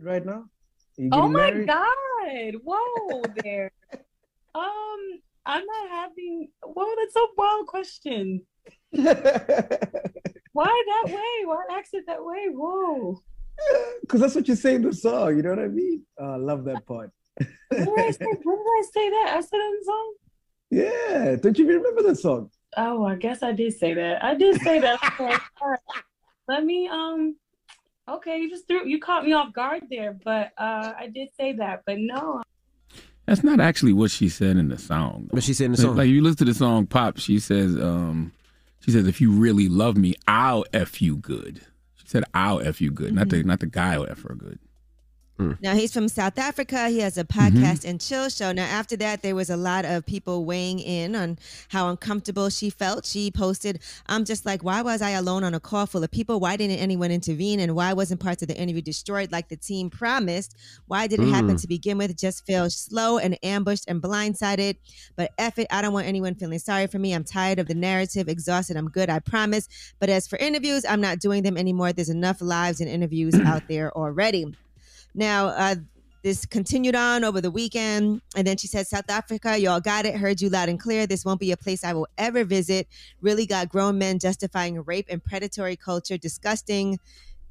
right 0.00 0.24
now? 0.24 0.46
Oh 1.12 1.28
my 1.28 1.50
married? 1.50 1.66
god! 1.66 2.54
Whoa 2.64 3.22
there. 3.44 3.70
um, 4.54 5.00
I'm 5.44 5.62
not 5.66 5.90
having. 5.90 6.48
Whoa, 6.62 6.94
that's 6.96 7.16
a 7.16 7.26
wild 7.36 7.66
question. 7.66 8.40
Why 8.92 9.04
that 10.86 11.04
way? 11.04 11.44
Why 11.44 11.64
ask 11.70 11.92
it 11.92 12.06
that 12.06 12.24
way? 12.24 12.46
Whoa. 12.48 13.20
Because 14.00 14.20
that's 14.20 14.34
what 14.36 14.46
you 14.46 14.54
say 14.54 14.76
in 14.76 14.82
the 14.82 14.92
song. 14.92 15.36
You 15.36 15.42
know 15.42 15.50
what 15.50 15.58
I 15.58 15.66
mean? 15.66 16.02
Oh, 16.18 16.34
I 16.34 16.36
love 16.36 16.64
that 16.66 16.86
part. 16.86 17.10
When 17.38 17.84
did 17.84 17.98
I 17.98 18.10
say? 18.12 18.24
When 18.24 18.56
did 18.56 18.66
I 18.66 18.82
say 18.94 19.10
that? 19.10 19.32
I 19.36 19.40
said 19.40 19.56
it 19.56 19.64
in 19.64 19.76
the 19.80 19.84
song. 19.84 20.14
Yeah. 20.70 21.36
Don't 21.42 21.58
you 21.58 21.66
remember 21.66 22.02
that 22.04 22.16
song? 22.16 22.50
Oh, 22.76 23.04
I 23.04 23.16
guess 23.16 23.42
I 23.42 23.50
did 23.50 23.76
say 23.76 23.94
that. 23.94 24.22
I 24.22 24.34
did 24.34 24.60
say 24.60 24.78
that. 24.80 25.00
Okay, 25.18 25.36
all 25.60 25.70
right. 25.70 25.80
Let 26.46 26.64
me 26.64 26.88
um. 26.88 27.36
Okay, 28.08 28.38
you 28.38 28.48
just 28.48 28.68
threw 28.68 28.86
you 28.86 29.00
caught 29.00 29.24
me 29.24 29.32
off 29.32 29.52
guard 29.52 29.82
there, 29.90 30.16
but 30.24 30.52
uh, 30.56 30.92
I 30.96 31.10
did 31.12 31.30
say 31.36 31.54
that. 31.54 31.82
But 31.84 31.98
no, 31.98 32.42
That's 33.24 33.42
not 33.42 33.58
actually 33.58 33.92
what 33.94 34.12
she 34.12 34.28
said 34.28 34.56
in 34.56 34.68
the 34.68 34.78
song. 34.78 35.26
What 35.30 35.42
she 35.42 35.52
said 35.54 35.64
in 35.64 35.70
the 35.72 35.78
song? 35.78 35.96
Like 35.96 36.08
you 36.08 36.22
listen 36.22 36.38
to 36.38 36.44
the 36.44 36.54
song 36.54 36.86
Pop, 36.86 37.18
she 37.18 37.40
says, 37.40 37.74
um, 37.76 38.32
she 38.78 38.92
says, 38.92 39.08
if 39.08 39.20
you 39.20 39.32
really 39.32 39.68
love 39.68 39.96
me, 39.96 40.14
I'll 40.28 40.64
F 40.72 41.02
you 41.02 41.16
good. 41.16 41.62
She 42.06 42.10
said 42.10 42.22
I'll 42.34 42.60
F 42.60 42.80
you 42.80 42.92
good, 42.92 43.12
not 43.12 43.30
the 43.30 43.38
mm-hmm. 43.38 43.48
not 43.48 43.58
the 43.58 43.66
guy 43.66 43.98
will 43.98 44.06
F 44.08 44.22
her 44.22 44.36
good. 44.36 44.60
Now 45.38 45.74
he's 45.74 45.92
from 45.92 46.08
South 46.08 46.38
Africa. 46.38 46.88
He 46.88 47.00
has 47.00 47.18
a 47.18 47.24
Mm-hmm. 47.24 47.58
podcast 47.64 47.84
and 47.84 48.00
chill 48.00 48.28
show. 48.28 48.52
Now 48.52 48.64
after 48.64 48.96
that, 48.96 49.22
there 49.22 49.34
was 49.34 49.50
a 49.50 49.56
lot 49.56 49.84
of 49.84 50.06
people 50.06 50.44
weighing 50.44 50.78
in 50.78 51.14
on 51.14 51.38
how 51.68 51.88
uncomfortable 51.88 52.48
she 52.48 52.70
felt. 52.70 53.04
She 53.04 53.30
posted, 53.30 53.80
"I'm 54.06 54.24
just 54.24 54.46
like, 54.46 54.62
why 54.64 54.80
was 54.82 55.02
I 55.02 55.10
alone 55.10 55.44
on 55.44 55.52
a 55.54 55.60
call 55.60 55.86
full 55.86 56.02
of 56.02 56.10
people? 56.10 56.40
Why 56.40 56.56
didn't 56.56 56.78
anyone 56.78 57.10
intervene? 57.10 57.60
And 57.60 57.74
why 57.74 57.92
wasn't 57.92 58.20
parts 58.20 58.42
of 58.42 58.48
the 58.48 58.56
interview 58.56 58.80
destroyed 58.82 59.30
like 59.32 59.48
the 59.48 59.56
team 59.56 59.90
promised? 59.90 60.54
Why 60.86 61.06
did 61.06 61.20
it 61.20 61.28
happen 61.28 61.56
Mm. 61.56 61.60
to 61.60 61.66
begin 61.68 61.98
with? 61.98 62.16
Just 62.16 62.46
feel 62.46 62.70
slow 62.70 63.18
and 63.18 63.36
ambushed 63.42 63.84
and 63.88 64.00
blindsided. 64.00 64.76
But 65.16 65.32
F 65.38 65.58
it, 65.58 65.66
I 65.70 65.82
don't 65.82 65.92
want 65.92 66.06
anyone 66.06 66.34
feeling 66.34 66.58
sorry 66.58 66.86
for 66.86 66.98
me. 66.98 67.12
I'm 67.12 67.24
tired 67.24 67.58
of 67.58 67.66
the 67.68 67.74
narrative, 67.74 68.28
exhausted. 68.28 68.76
I'm 68.76 68.88
good, 68.88 69.10
I 69.10 69.18
promise. 69.18 69.68
But 69.98 70.08
as 70.08 70.26
for 70.26 70.36
interviews, 70.38 70.84
I'm 70.88 71.00
not 71.00 71.18
doing 71.20 71.42
them 71.42 71.56
anymore. 71.58 71.92
There's 71.92 72.08
enough 72.08 72.40
lives 72.40 72.80
and 72.80 72.88
interviews 72.88 73.34
out 73.44 73.68
there 73.68 73.96
already." 73.96 74.54
Now, 75.16 75.46
uh, 75.46 75.76
this 76.22 76.44
continued 76.44 76.96
on 76.96 77.24
over 77.24 77.40
the 77.40 77.50
weekend. 77.50 78.20
And 78.36 78.46
then 78.46 78.56
she 78.56 78.66
said, 78.66 78.86
South 78.86 79.08
Africa, 79.08 79.56
y'all 79.58 79.80
got 79.80 80.06
it. 80.06 80.16
Heard 80.16 80.40
you 80.40 80.50
loud 80.50 80.68
and 80.68 80.78
clear. 80.78 81.06
This 81.06 81.24
won't 81.24 81.40
be 81.40 81.52
a 81.52 81.56
place 81.56 81.84
I 81.84 81.92
will 81.92 82.08
ever 82.18 82.44
visit. 82.44 82.88
Really 83.20 83.46
got 83.46 83.68
grown 83.68 83.96
men 83.98 84.18
justifying 84.18 84.82
rape 84.82 85.06
and 85.08 85.22
predatory 85.22 85.76
culture. 85.76 86.18
Disgusting. 86.18 86.98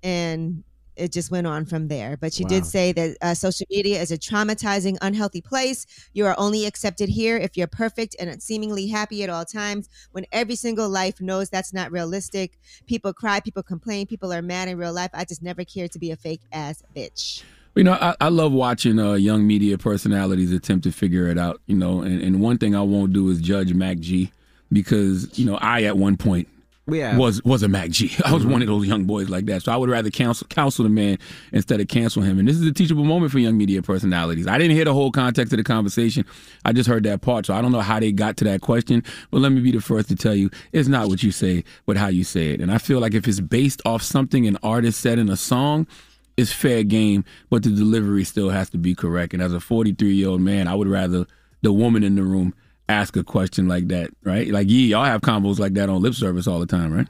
And 0.04 0.64
it 0.95 1.11
just 1.11 1.31
went 1.31 1.47
on 1.47 1.65
from 1.65 1.88
there. 1.88 2.17
But 2.17 2.34
she 2.34 2.43
Wow. 2.43 2.49
did 2.49 2.65
say 2.65 2.91
that 2.93 3.17
uh, 3.22 3.34
social 3.34 3.65
media 3.69 4.01
is 4.01 4.11
a 4.11 4.17
traumatizing, 4.17 4.97
unhealthy 5.01 5.41
place. 5.41 5.85
You 6.13 6.26
are 6.26 6.35
only 6.38 6.65
accepted 6.65 7.09
here 7.09 7.38
if 7.38 7.57
you're 7.57 7.67
perfect 7.67 8.15
and 8.19 8.41
seemingly 8.41 8.88
happy 8.88 9.23
at 9.23 9.30
all 9.30 9.45
times, 9.45 9.89
when 10.11 10.26
every 10.31 10.55
single 10.55 10.89
life 10.89 11.19
knows 11.19 11.49
that's 11.49 11.73
not 11.73 11.91
realistic. 11.91 12.57
People 12.88 13.13
cry, 13.13 13.39
people 13.39 13.63
complain, 13.63 14.07
people 14.07 14.31
are 14.34 14.41
mad 14.41 14.67
in 14.67 14.77
real 14.77 14.93
life. 14.93 15.09
I 15.13 15.26
just 15.26 15.41
never 15.41 15.63
cared 15.63 15.91
to 15.93 15.99
be 15.99 16.11
a 16.11 16.15
fake 16.15 16.41
ass 16.51 16.84
bitch. 16.95 17.43
You 17.76 17.84
know, 17.84 17.93
I, 17.93 18.15
I 18.22 18.30
love 18.30 18.53
watching 18.53 18.99
uh, 18.99 19.13
young 19.13 19.45
media 19.45 19.77
personalities 19.77 20.53
attempt 20.53 20.85
to 20.85 20.91
figure 20.91 21.27
it 21.27 21.38
out. 21.38 21.61
You 21.65 21.76
know, 21.76 22.01
and, 22.01 22.22
and 22.22 22.39
one 22.39 22.57
thing 22.57 22.73
I 22.73 22.81
won't 22.81 23.11
do 23.11 23.30
is 23.30 23.41
judge 23.41 23.73
Mac 23.73 23.99
G 23.99 24.31
because 24.72 25.38
you 25.38 25.45
know 25.45 25.57
I 25.57 25.84
at 25.84 25.97
one 25.97 26.17
point 26.17 26.47
Yeah. 26.88 27.18
was 27.18 27.44
was 27.44 27.64
a 27.64 27.68
Mac 27.68 27.90
G. 27.90 28.12
I 28.26 28.32
was 28.32 28.44
mm-hmm. 28.44 28.52
one 28.52 28.62
of 28.62 28.68
those 28.68 28.86
young 28.86 29.06
boys 29.06 29.28
like 29.28 29.45
that. 29.45 29.64
So 29.64 29.72
I 29.72 29.78
would 29.78 29.90
rather 29.90 30.12
counsel 30.12 30.48
counsel 30.48 30.84
the 30.84 30.90
man 30.90 31.18
instead 31.52 31.82
of 31.82 31.88
cancel 31.88 32.22
him. 32.22 32.38
And 32.38 32.48
this 32.48 32.56
is 32.56 32.68
a 32.68 32.72
teachable 32.72 33.03
moment 33.03 33.32
for 33.32 33.40
young 33.40 33.57
media 33.57 33.82
personalities. 33.82 34.48
I 34.48 34.57
didn't 34.57 34.76
hear 34.76 34.86
the 34.86 34.94
whole 34.94 35.12
context 35.12 35.52
of 35.52 35.57
the 35.57 35.64
conversation. 35.64 36.26
I 36.64 36.74
just 36.74 36.88
heard 36.88 37.03
that 37.03 37.22
part. 37.22 37.48
So 37.48 37.56
I 37.56 37.62
don't 37.62 37.72
know 37.72 37.82
how 37.82 37.99
they 37.99 38.12
got 38.12 38.38
to 38.38 38.44
that 38.45 38.62
question. 38.62 39.03
But 39.32 39.41
let 39.41 39.52
me 39.52 39.62
be 39.62 39.72
the 39.72 39.82
first 39.82 40.10
to 40.10 40.16
tell 40.16 40.36
you, 40.36 40.52
it's 40.74 40.88
not 40.88 41.07
what 41.07 41.24
you 41.24 41.32
say, 41.32 41.64
but 41.86 41.98
how 41.98 42.07
you 42.07 42.24
say 42.24 42.52
it. 42.52 42.62
And 42.62 42.72
I 42.72 42.78
feel 42.78 42.99
like 42.99 43.16
if 43.16 43.28
it's 43.28 43.40
based 43.40 43.82
off 43.86 44.03
something 44.03 44.45
an 44.45 44.57
artist 44.62 45.02
said 45.02 45.18
in 45.18 45.30
a 45.30 45.38
song, 45.38 45.88
it's 46.38 46.52
fair 46.52 46.84
game, 46.84 47.24
but 47.49 47.64
the 47.64 47.70
delivery 47.70 48.26
still 48.26 48.49
has 48.49 48.70
to 48.72 48.78
be 48.78 48.94
correct. 48.94 49.34
And 49.34 49.41
as 49.41 49.53
a 49.53 49.60
43 49.60 50.14
year 50.14 50.30
old 50.30 50.41
man, 50.41 50.68
I 50.68 50.76
would 50.76 50.88
rather 50.88 51.26
the 51.62 51.74
woman 51.74 52.03
in 52.03 52.16
the 52.16 52.24
room 52.24 52.53
ask 52.88 53.16
a 53.18 53.24
question 53.24 53.68
like 53.68 53.88
that, 53.88 54.12
right? 54.24 54.49
Like, 54.49 54.68
yeah, 54.70 54.98
y'all 54.98 55.06
have 55.06 55.22
combos 55.22 55.60
like 55.60 55.74
that 55.74 55.90
on 55.90 56.02
lip 56.02 56.14
service 56.14 56.48
all 56.48 56.60
the 56.60 56.66
time, 56.68 56.94
right? 56.94 57.07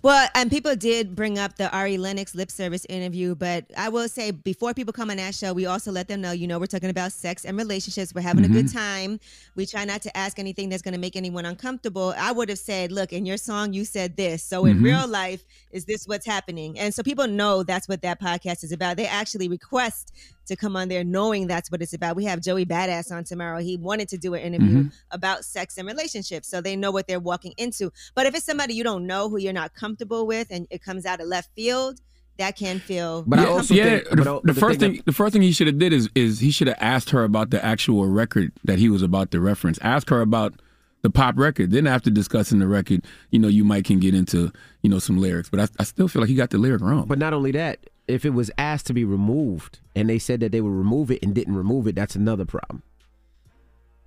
Well, 0.00 0.28
and 0.34 0.50
people 0.50 0.74
did 0.76 1.14
bring 1.14 1.38
up 1.38 1.56
the 1.56 1.70
Ari 1.70 1.98
Lennox 1.98 2.34
lip 2.34 2.50
service 2.50 2.86
interview, 2.88 3.34
but 3.34 3.66
I 3.76 3.90
will 3.90 4.08
say 4.08 4.30
before 4.30 4.72
people 4.72 4.94
come 4.94 5.10
on 5.10 5.18
that 5.18 5.34
show, 5.34 5.52
we 5.52 5.66
also 5.66 5.92
let 5.92 6.08
them 6.08 6.22
know, 6.22 6.32
you 6.32 6.46
know, 6.46 6.58
we're 6.58 6.66
talking 6.66 6.88
about 6.88 7.12
sex 7.12 7.44
and 7.44 7.56
relationships. 7.58 8.14
We're 8.14 8.22
having 8.22 8.46
a 8.46 8.48
good 8.48 8.66
Mhm. 8.66 8.72
time. 8.72 9.20
We 9.56 9.66
try 9.66 9.84
not 9.84 10.00
to 10.02 10.16
ask 10.16 10.38
anything 10.38 10.70
that's 10.70 10.80
going 10.82 10.94
to 10.94 11.00
make 11.00 11.16
anyone 11.16 11.44
uncomfortable. 11.44 12.14
I 12.16 12.32
would 12.32 12.48
have 12.48 12.58
said, 12.58 12.92
look, 12.92 13.12
in 13.12 13.26
your 13.26 13.36
song, 13.36 13.74
you 13.74 13.84
said 13.84 14.16
this. 14.16 14.42
So 14.42 14.64
in 14.64 14.78
Mhm. 14.78 14.84
real 14.84 15.06
life, 15.06 15.44
is 15.70 15.84
this 15.84 16.06
what's 16.06 16.26
happening? 16.26 16.78
And 16.78 16.94
so 16.94 17.02
people 17.02 17.28
know 17.28 17.62
that's 17.62 17.86
what 17.86 18.00
that 18.02 18.20
podcast 18.20 18.64
is 18.64 18.72
about. 18.72 18.96
They 18.96 19.06
actually 19.06 19.48
request 19.48 20.12
to 20.46 20.56
come 20.56 20.76
on 20.76 20.88
there 20.88 21.04
knowing 21.04 21.46
that's 21.46 21.70
what 21.70 21.82
it's 21.82 21.92
about. 21.92 22.16
We 22.16 22.24
have 22.24 22.40
Joey 22.40 22.64
Badass 22.66 23.10
on 23.10 23.24
tomorrow. 23.24 23.58
He 23.60 23.76
wanted 23.76 24.08
to 24.10 24.18
do 24.18 24.34
an 24.34 24.40
interview 24.42 24.84
Mhm. 24.84 24.92
about 25.10 25.44
sex 25.44 25.78
and 25.78 25.86
relationships. 25.86 26.48
So 26.48 26.60
they 26.60 26.76
know 26.76 26.90
what 26.90 27.06
they're 27.06 27.20
walking 27.20 27.52
into. 27.56 27.90
But 28.14 28.26
if 28.26 28.34
it's 28.34 28.44
somebody 28.46 28.74
you 28.74 28.84
don't 28.84 29.06
know 29.06 29.28
who 29.28 29.38
you're 29.38 29.52
not 29.52 29.74
comfortable 29.74 30.26
with 30.26 30.48
and 30.50 30.66
it 30.70 30.82
comes 30.82 31.06
out 31.06 31.20
of 31.20 31.26
left 31.26 31.50
field, 31.54 32.00
that 32.36 32.56
can 32.56 32.80
feel 32.80 33.22
But 33.26 33.38
I 33.38 33.46
also 33.46 33.74
yeah, 33.74 34.00
the, 34.10 34.40
the 34.42 34.54
first 34.54 34.80
thing 34.80 35.00
the 35.06 35.12
first 35.12 35.32
thing 35.32 35.42
he 35.42 35.52
should 35.52 35.68
have 35.68 35.78
did 35.78 35.92
is 35.92 36.08
is 36.16 36.40
he 36.40 36.50
should 36.50 36.66
have 36.66 36.78
asked 36.80 37.10
her 37.10 37.22
about 37.22 37.50
the 37.50 37.64
actual 37.64 38.06
record 38.06 38.50
that 38.64 38.78
he 38.80 38.88
was 38.88 39.02
about 39.02 39.30
to 39.30 39.40
reference. 39.40 39.78
Ask 39.82 40.10
her 40.10 40.20
about 40.20 40.54
the 41.02 41.10
pop 41.10 41.38
record. 41.38 41.70
Then 41.70 41.86
after 41.86 42.10
discussing 42.10 42.58
the 42.58 42.66
record, 42.66 43.04
you 43.30 43.38
know, 43.38 43.46
you 43.46 43.62
might 43.62 43.84
can 43.84 44.00
get 44.00 44.14
into 44.16 44.50
you 44.82 44.90
know 44.90 44.98
some 44.98 45.16
lyrics. 45.18 45.48
But 45.48 45.60
I, 45.60 45.68
I 45.78 45.84
still 45.84 46.08
feel 46.08 46.22
like 46.22 46.28
he 46.28 46.34
got 46.34 46.50
the 46.50 46.58
lyric 46.58 46.82
wrong. 46.82 47.06
But 47.06 47.18
not 47.18 47.32
only 47.34 47.52
that, 47.52 47.78
if 48.08 48.24
it 48.24 48.30
was 48.30 48.50
asked 48.58 48.86
to 48.86 48.92
be 48.94 49.04
removed 49.04 49.78
and 49.96 50.08
they 50.08 50.18
said 50.18 50.40
that 50.40 50.52
they 50.52 50.60
would 50.60 50.70
remove 50.72 51.10
it 51.10 51.22
and 51.22 51.34
didn't 51.34 51.54
remove 51.56 51.86
it, 51.86 51.94
that's 51.94 52.14
another 52.16 52.44
problem. 52.44 52.82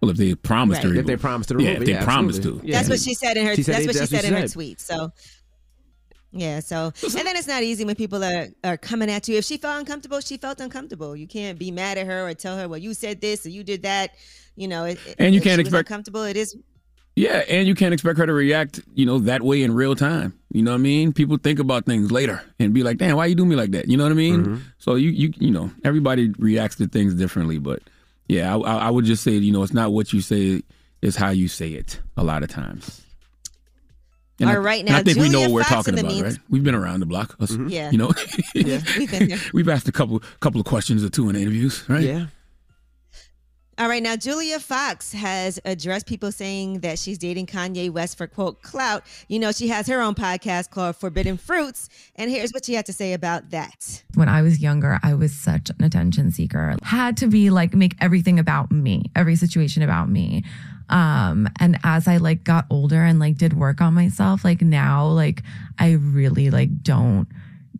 Well, 0.01 0.11
if 0.11 0.17
they 0.17 0.35
promised 0.35 0.83
Right. 0.83 0.93
to, 0.93 0.99
If 0.99 1.05
they 1.07 1.17
promised 1.17 1.49
to 1.49 1.55
yeah, 1.55 1.69
remove 1.69 1.81
if 1.81 1.85
they 1.87 1.91
yeah, 1.93 2.03
promised 2.03 2.39
absolutely. 2.39 2.67
to. 2.69 2.71
That's 2.77 2.89
what 2.89 2.99
she 2.99 3.13
said 3.15 3.35
in 3.37 3.45
her. 3.47 3.55
She 3.55 3.63
said 3.63 3.75
that's 3.75 3.83
it- 3.85 3.87
what 3.87 3.93
she 3.95 3.99
that's 3.99 4.11
what 4.11 4.21
said 4.21 4.27
she 4.29 4.35
in 4.35 4.41
her 4.41 4.47
tweet. 4.47 4.79
So, 4.79 5.11
yeah. 6.31 6.59
So, 6.59 6.91
and 7.03 7.13
then 7.13 7.35
it's 7.35 7.47
not 7.47 7.63
easy 7.63 7.83
when 7.85 7.95
people 7.95 8.23
are 8.23 8.47
are 8.63 8.77
coming 8.77 9.09
at 9.09 9.27
you. 9.27 9.37
If 9.37 9.45
she 9.45 9.57
felt 9.57 9.79
uncomfortable, 9.79 10.19
she 10.19 10.37
felt 10.37 10.59
uncomfortable. 10.59 11.15
You 11.15 11.25
can't 11.27 11.57
be 11.57 11.71
mad 11.71 11.97
at 11.97 12.05
her 12.05 12.27
or 12.27 12.33
tell 12.35 12.57
her, 12.57 12.67
"Well, 12.67 12.77
you 12.79 12.93
said 12.93 13.21
this 13.21 13.45
or 13.45 13.49
you 13.49 13.63
did 13.63 13.83
that." 13.83 14.11
You 14.55 14.67
know, 14.67 14.85
it, 14.85 14.99
And 15.19 15.33
you 15.33 15.37
if 15.39 15.43
can't 15.43 15.55
she 15.55 15.63
was 15.63 15.67
expect- 15.69 15.89
uncomfortable. 15.89 16.23
It 16.23 16.37
is 16.37 16.55
Yeah, 17.17 17.37
and 17.49 17.67
you 17.67 17.73
can't 17.73 17.95
expect 17.95 18.19
her 18.19 18.27
to 18.27 18.33
react, 18.33 18.79
you 18.93 19.03
know, 19.07 19.17
that 19.19 19.41
way 19.41 19.63
in 19.63 19.73
real 19.73 19.95
time. 19.95 20.37
You 20.51 20.61
know 20.61 20.71
what 20.71 20.75
I 20.77 20.81
mean? 20.81 21.13
People 21.13 21.37
think 21.37 21.57
about 21.57 21.85
things 21.87 22.11
later 22.11 22.43
and 22.59 22.75
be 22.75 22.83
like, 22.83 22.97
"Damn, 22.99 23.15
why 23.17 23.25
you 23.25 23.33
do 23.33 23.43
me 23.43 23.55
like 23.55 23.71
that?" 23.71 23.87
You 23.87 23.97
know 23.97 24.03
what 24.03 24.11
I 24.11 24.15
mean? 24.15 24.43
Mm-hmm. 24.43 24.55
So 24.77 24.93
you 24.95 25.09
you 25.09 25.33
you 25.39 25.49
know, 25.51 25.71
everybody 25.83 26.29
reacts 26.37 26.75
to 26.75 26.87
things 26.87 27.15
differently, 27.15 27.57
but 27.57 27.81
yeah, 28.27 28.55
I, 28.55 28.59
I 28.59 28.75
I 28.87 28.89
would 28.91 29.05
just 29.05 29.23
say, 29.23 29.31
you 29.31 29.51
know, 29.51 29.63
it's 29.63 29.73
not 29.73 29.91
what 29.91 30.13
you 30.13 30.21
say, 30.21 30.61
it's 31.01 31.15
how 31.17 31.31
you 31.31 31.47
say 31.47 31.71
it. 31.71 31.99
A 32.17 32.23
lot 32.23 32.43
of 32.43 32.49
times. 32.49 33.01
And 34.39 34.47
All 34.51 34.55
I, 34.55 34.59
right, 34.59 34.79
and 34.81 34.89
I 34.91 34.97
now, 34.99 35.03
think 35.03 35.17
we 35.17 35.29
know 35.29 35.41
what 35.41 35.49
we're 35.51 35.63
Fox 35.63 35.85
talking 35.87 35.99
about, 35.99 36.11
means- 36.11 36.23
right? 36.23 36.37
We've 36.51 36.63
been 36.63 36.75
around 36.75 36.99
the 36.99 37.07
block, 37.07 37.35
us, 37.39 37.51
Yeah. 37.67 37.89
you 37.89 37.97
know. 37.97 38.11
Yeah, 38.53 38.81
we've 38.95 39.09
been 39.09 39.29
there. 39.29 39.39
We've 39.53 39.67
asked 39.69 39.87
a 39.87 39.91
couple 39.91 40.21
couple 40.39 40.61
of 40.61 40.67
questions 40.67 41.03
or 41.03 41.09
two 41.09 41.27
in 41.31 41.35
interviews, 41.35 41.83
right? 41.89 42.03
Yeah. 42.03 42.27
All 43.79 43.87
right, 43.87 44.01
now 44.01 44.15
Julia 44.15 44.59
Fox 44.59 45.13
has 45.13 45.59
addressed 45.63 46.07
people 46.07 46.31
saying 46.31 46.79
that 46.79 46.97
she's 46.97 47.19
dating 47.19 47.45
Kanye 47.45 47.91
West 47.91 48.17
for 48.17 48.25
quote 48.25 48.63
clout. 48.63 49.03
You 49.27 49.37
know, 49.37 49.51
she 49.51 49.67
has 49.67 49.85
her 49.85 50.01
own 50.01 50.15
podcast 50.15 50.71
called 50.71 50.95
Forbidden 50.95 51.37
Fruits, 51.37 51.87
and 52.15 52.31
here's 52.31 52.51
what 52.53 52.65
she 52.65 52.73
had 52.73 52.87
to 52.87 52.93
say 52.93 53.13
about 53.13 53.51
that. 53.51 54.03
when 54.15 54.29
I 54.29 54.41
was 54.41 54.59
younger, 54.61 54.99
I 55.03 55.13
was 55.13 55.31
such 55.31 55.69
an 55.69 55.83
attention 55.83 56.31
seeker. 56.31 56.75
Had 56.81 57.17
to 57.17 57.27
be 57.27 57.51
like 57.51 57.75
make 57.75 57.93
everything 58.01 58.39
about 58.39 58.71
me, 58.71 59.11
every 59.15 59.35
situation 59.35 59.83
about 59.83 60.09
me. 60.09 60.43
Um 60.89 61.47
and 61.59 61.77
as 61.83 62.07
I 62.07 62.17
like 62.17 62.43
got 62.43 62.65
older 62.71 63.03
and 63.03 63.19
like 63.19 63.37
did 63.37 63.53
work 63.53 63.79
on 63.79 63.93
myself, 63.93 64.43
like 64.43 64.61
now 64.61 65.05
like 65.05 65.43
I 65.77 65.91
really 65.91 66.49
like 66.49 66.81
don't 66.81 67.27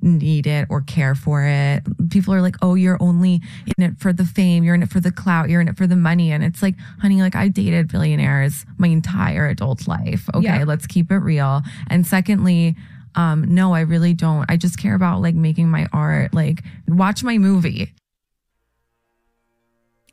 need 0.02 0.48
it 0.48 0.68
or 0.69 0.82
care 0.82 1.15
for 1.15 1.44
it. 1.44 1.84
People 2.10 2.34
are 2.34 2.41
like, 2.41 2.56
"Oh, 2.61 2.76
you're 2.76 2.98
only 3.02 3.41
in 3.78 3.84
it 3.84 3.98
for 3.99 4.14
the 4.14 4.26
fame, 4.26 4.64
you're 4.64 4.76
in 4.76 4.84
it 4.84 4.90
for 4.90 4.99
the 4.99 5.11
clout, 5.11 5.49
you're 5.49 5.61
in 5.61 5.68
it 5.68 5.78
for 5.78 5.88
the 5.88 5.95
money." 5.95 6.32
And 6.32 6.44
it's 6.44 6.61
like, 6.61 6.76
"Honey, 6.99 7.22
like 7.22 7.36
I 7.36 7.48
dated 7.48 7.88
billionaires 7.90 8.65
my 8.78 8.88
entire 8.88 9.48
adult 9.48 9.88
life. 9.88 10.30
Okay, 10.34 10.44
Yeah. 10.45 10.64
let's 10.65 10.88
keep 10.88 11.11
it 11.11 11.18
real." 11.18 11.61
And 11.90 12.06
secondly, 12.06 12.76
um 13.15 13.53
no, 13.53 13.74
I 13.74 13.82
really 13.82 14.14
don't. 14.14 14.45
I 14.49 14.57
just 14.57 14.78
care 14.78 14.95
about 14.95 15.22
like 15.22 15.36
making 15.36 15.69
my 15.69 15.88
art, 15.94 16.34
like 16.34 16.64
watch 16.88 17.24
my 17.24 17.38
movie. 17.38 17.94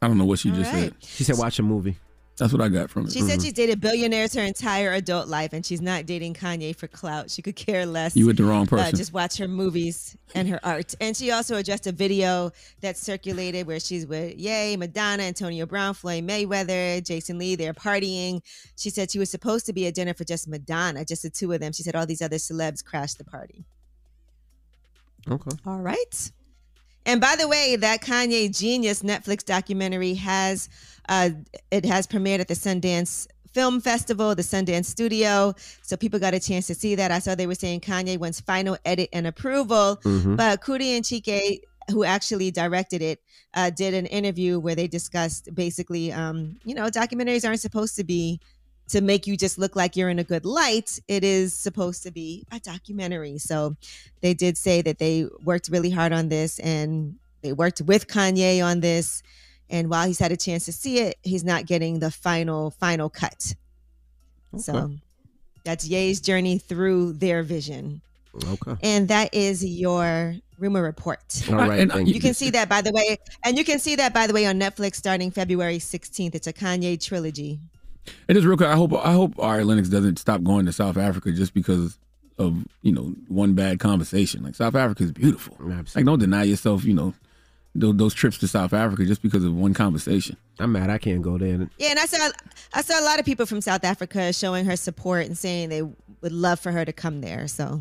I 0.00 0.08
don't 0.08 0.18
know 0.18 0.24
what 0.24 0.38
she 0.38 0.50
just 0.50 0.72
right. 0.72 0.92
said. 0.92 0.94
She 1.00 1.24
said, 1.24 1.38
"Watch 1.38 1.58
a 1.58 1.62
movie." 1.62 1.96
That's 2.36 2.52
what 2.52 2.60
I 2.60 2.68
got 2.68 2.90
from 2.90 3.06
it. 3.06 3.12
She 3.12 3.20
said 3.20 3.40
she's 3.40 3.52
dated 3.52 3.80
billionaires 3.80 4.34
her 4.34 4.42
entire 4.42 4.92
adult 4.94 5.28
life, 5.28 5.52
and 5.52 5.64
she's 5.64 5.80
not 5.80 6.04
dating 6.04 6.34
Kanye 6.34 6.74
for 6.74 6.88
clout. 6.88 7.30
She 7.30 7.42
could 7.42 7.54
care 7.54 7.86
less. 7.86 8.16
You 8.16 8.26
with 8.26 8.36
the 8.36 8.42
wrong 8.44 8.64
Uh, 8.64 8.70
person. 8.76 8.96
just 8.96 9.12
watch 9.12 9.36
her 9.36 9.46
movies 9.46 10.16
and 10.34 10.48
her 10.48 10.58
art. 10.64 10.96
And 11.00 11.16
she 11.16 11.30
also 11.30 11.54
addressed 11.54 11.86
a 11.86 11.92
video 11.92 12.50
that 12.80 12.96
circulated 12.96 13.68
where 13.68 13.78
she's 13.78 14.04
with 14.04 14.36
Ye, 14.36 14.76
Madonna, 14.76 15.22
Antonio 15.22 15.64
Brown, 15.64 15.94
Floyd 15.94 16.26
Mayweather, 16.26 17.04
Jason 17.06 17.38
Lee. 17.38 17.54
They're 17.54 17.72
partying. 17.72 18.40
She 18.76 18.90
said 18.90 19.12
she 19.12 19.20
was 19.20 19.30
supposed 19.30 19.64
to 19.66 19.72
be 19.72 19.86
a 19.86 19.92
dinner 19.92 20.12
for 20.12 20.24
just 20.24 20.48
Madonna, 20.48 21.04
just 21.04 21.22
the 21.22 21.30
two 21.30 21.52
of 21.52 21.60
them. 21.60 21.72
She 21.72 21.84
said 21.84 21.94
all 21.94 22.04
these 22.06 22.20
other 22.22 22.36
celebs 22.38 22.84
crashed 22.84 23.18
the 23.18 23.24
party. 23.24 23.64
Okay. 25.30 25.50
All 25.66 25.78
right. 25.80 26.30
And 27.06 27.20
by 27.20 27.36
the 27.38 27.46
way, 27.46 27.76
that 27.76 28.00
Kanye 28.02 28.56
Genius 28.56 29.02
Netflix 29.02 29.44
documentary 29.44 30.14
has 30.14 30.68
uh 31.08 31.30
it 31.70 31.84
has 31.84 32.06
premiered 32.06 32.40
at 32.40 32.48
the 32.48 32.54
Sundance 32.54 33.26
Film 33.52 33.80
Festival, 33.80 34.34
the 34.34 34.42
Sundance 34.42 34.86
Studio. 34.86 35.54
So 35.82 35.96
people 35.96 36.18
got 36.18 36.34
a 36.34 36.40
chance 36.40 36.66
to 36.66 36.74
see 36.74 36.96
that. 36.96 37.12
I 37.12 37.20
saw 37.20 37.34
they 37.34 37.46
were 37.46 37.54
saying 37.54 37.80
Kanye 37.80 38.18
wants 38.18 38.40
final 38.40 38.76
edit 38.84 39.08
and 39.12 39.26
approval. 39.26 40.00
Mhm. 40.02 40.36
But 40.36 40.60
Coodie 40.60 40.96
and 40.96 41.04
Chike, 41.04 41.60
who 41.90 42.02
actually 42.02 42.50
directed 42.50 43.00
it, 43.00 43.20
uh, 43.54 43.70
did 43.70 43.94
an 43.94 44.06
interview 44.06 44.58
where 44.58 44.74
they 44.74 44.88
discussed 44.88 45.54
basically, 45.54 46.10
um, 46.12 46.56
you 46.64 46.74
know, 46.74 46.86
documentaries 46.86 47.46
aren't 47.46 47.60
supposed 47.60 47.94
to 47.96 48.02
be 48.02 48.40
to 48.88 49.00
make 49.00 49.26
you 49.26 49.36
just 49.36 49.56
look 49.56 49.76
like 49.76 49.96
you're 49.96 50.08
in 50.10 50.18
a 50.18 50.24
good 50.24 50.44
light. 50.44 50.98
It 51.08 51.24
is 51.24 51.54
supposed 51.54 52.02
to 52.02 52.10
be 52.10 52.44
a 52.50 52.58
documentary. 52.58 53.38
So 53.38 53.76
they 54.20 54.34
did 54.34 54.58
say 54.58 54.82
that 54.82 54.98
they 54.98 55.26
worked 55.44 55.68
really 55.68 55.90
hard 55.90 56.12
on 56.12 56.28
this 56.28 56.58
and 56.58 57.14
they 57.42 57.52
worked 57.52 57.80
with 57.82 58.08
Kanye 58.08 58.64
on 58.64 58.80
this. 58.80 59.22
And 59.74 59.90
while 59.90 60.06
he's 60.06 60.20
had 60.20 60.30
a 60.30 60.36
chance 60.36 60.66
to 60.66 60.72
see 60.72 61.00
it, 61.00 61.16
he's 61.24 61.42
not 61.42 61.66
getting 61.66 61.98
the 61.98 62.12
final, 62.12 62.70
final 62.70 63.10
cut. 63.10 63.56
So 64.56 64.92
that's 65.64 65.84
Ye's 65.84 66.20
journey 66.20 66.58
through 66.58 67.14
their 67.14 67.42
vision. 67.42 68.00
Okay. 68.50 68.76
And 68.84 69.08
that 69.08 69.34
is 69.34 69.64
your 69.64 70.36
rumor 70.60 70.80
report. 70.80 71.42
All 71.50 71.56
right, 71.56 71.80
And, 71.80 71.90
uh, 71.90 71.94
thank 71.96 72.08
You 72.08 72.20
can 72.20 72.34
see 72.34 72.50
that 72.50 72.68
by 72.68 72.82
the 72.82 72.92
way, 72.92 73.18
and 73.44 73.58
you 73.58 73.64
can 73.64 73.80
see 73.80 73.96
that 73.96 74.14
by 74.14 74.28
the 74.28 74.32
way 74.32 74.46
on 74.46 74.60
Netflix 74.60 74.94
starting 74.94 75.32
February 75.32 75.78
16th. 75.78 76.36
It's 76.36 76.46
a 76.46 76.52
Kanye 76.52 77.04
trilogy. 77.04 77.58
It 78.28 78.36
is 78.36 78.46
real 78.46 78.56
quick. 78.56 78.68
I 78.68 78.76
hope 78.76 78.92
I 79.04 79.12
hope 79.12 79.36
Ari 79.40 79.64
Lennox 79.64 79.88
doesn't 79.88 80.20
stop 80.20 80.44
going 80.44 80.66
to 80.66 80.72
South 80.72 80.96
Africa 80.96 81.32
just 81.32 81.52
because 81.52 81.98
of 82.38 82.64
you 82.82 82.92
know 82.92 83.12
one 83.26 83.54
bad 83.54 83.80
conversation. 83.80 84.44
Like 84.44 84.54
South 84.54 84.76
Africa 84.76 85.02
is 85.02 85.10
beautiful. 85.10 85.54
Absolutely. 85.54 85.90
Like 85.96 86.04
don't 86.04 86.20
deny 86.20 86.44
yourself. 86.44 86.84
You 86.84 86.94
know 86.94 87.14
those, 87.74 87.96
those 87.96 88.14
trips 88.14 88.38
to 88.38 88.48
South 88.48 88.72
Africa 88.72 89.04
just 89.04 89.22
because 89.22 89.44
of 89.44 89.54
one 89.54 89.74
conversation. 89.74 90.36
I'm 90.58 90.72
mad. 90.72 90.90
I 90.90 90.98
can't 90.98 91.22
go 91.22 91.38
there. 91.38 91.68
Yeah, 91.78 91.90
and 91.90 91.98
I 91.98 92.06
saw 92.06 92.30
I 92.72 92.82
saw 92.82 93.00
a 93.00 93.04
lot 93.04 93.18
of 93.18 93.24
people 93.24 93.46
from 93.46 93.60
South 93.60 93.84
Africa 93.84 94.32
showing 94.32 94.64
her 94.66 94.76
support 94.76 95.26
and 95.26 95.36
saying 95.36 95.68
they 95.70 95.82
would 95.82 96.32
love 96.32 96.60
for 96.60 96.70
her 96.72 96.84
to 96.84 96.92
come 96.92 97.20
there. 97.20 97.48
So 97.48 97.80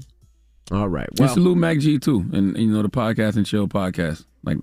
All 0.72 0.90
right. 0.90 1.08
Well, 1.20 1.28
Well, 1.28 1.36
salute 1.36 1.58
Mac 1.58 1.80
G 1.80 2.00
too, 2.00 2.26
and 2.34 2.58
you 2.58 2.68
know 2.68 2.82
the 2.82 2.90
podcast 2.90 3.36
and 3.36 3.46
chill 3.46 3.68
podcast. 3.68 4.26
Like 4.44 4.58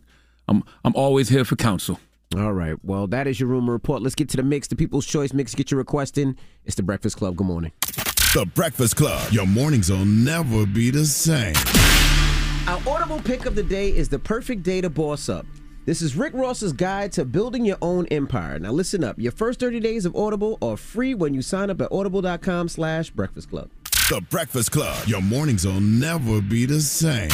I'm 0.48 0.65
I'm 0.85 0.94
always 0.97 1.28
here 1.28 1.44
for 1.44 1.57
counsel. 1.57 2.01
All 2.36 2.52
right. 2.52 2.77
Well, 2.85 3.07
that 3.09 3.27
is 3.27 3.40
your 3.40 3.48
rumor 3.48 3.73
report. 3.73 4.02
Let's 4.02 4.15
get 4.15 4.28
to 4.31 4.36
the 4.36 4.44
mix. 4.44 4.69
The 4.69 4.77
People's 4.77 5.05
Choice 5.07 5.32
mix. 5.32 5.55
Get 5.55 5.70
your 5.70 5.78
request 5.78 6.16
in. 6.16 6.36
It's 6.65 6.77
the 6.77 6.82
Breakfast 6.82 7.16
Club. 7.16 7.36
Good 7.36 7.47
morning. 7.47 7.73
The 8.35 8.48
Breakfast 8.55 8.94
Club. 8.97 9.32
Your 9.32 9.47
mornings 9.47 9.90
will 9.90 10.05
never 10.05 10.65
be 10.65 10.90
the 10.90 11.05
same. 11.07 11.55
Our 12.66 12.81
audible 12.87 13.20
pick 13.20 13.47
of 13.47 13.55
the 13.55 13.62
day 13.62 13.89
is 13.89 14.09
the 14.09 14.19
perfect 14.19 14.62
day 14.62 14.81
to 14.81 14.91
boss 14.91 15.28
up. 15.28 15.47
This 15.87 16.03
is 16.03 16.15
Rick 16.15 16.35
Ross's 16.35 16.73
guide 16.73 17.11
to 17.12 17.24
building 17.24 17.65
your 17.65 17.78
own 17.81 18.07
empire. 18.09 18.59
Now 18.59 18.70
listen 18.70 19.03
up. 19.03 19.19
Your 19.19 19.32
first 19.32 19.59
30 19.61 19.81
days 19.81 20.05
of 20.05 20.15
Audible 20.15 20.59
are 20.62 20.77
free 20.77 21.15
when 21.15 21.32
you 21.35 21.43
sign 21.43 21.70
up 21.70 21.81
at 21.81 21.91
audible.com 21.91 22.69
slash 22.69 23.11
breakfast 23.11 23.51
club. 23.51 23.70
The 24.11 24.20
Breakfast 24.28 24.73
Club. 24.73 25.07
Your 25.07 25.23
mornings 25.23 25.66
will 25.66 25.81
never 25.81 26.41
be 26.41 26.66
the 26.66 26.81
same. 26.81 27.31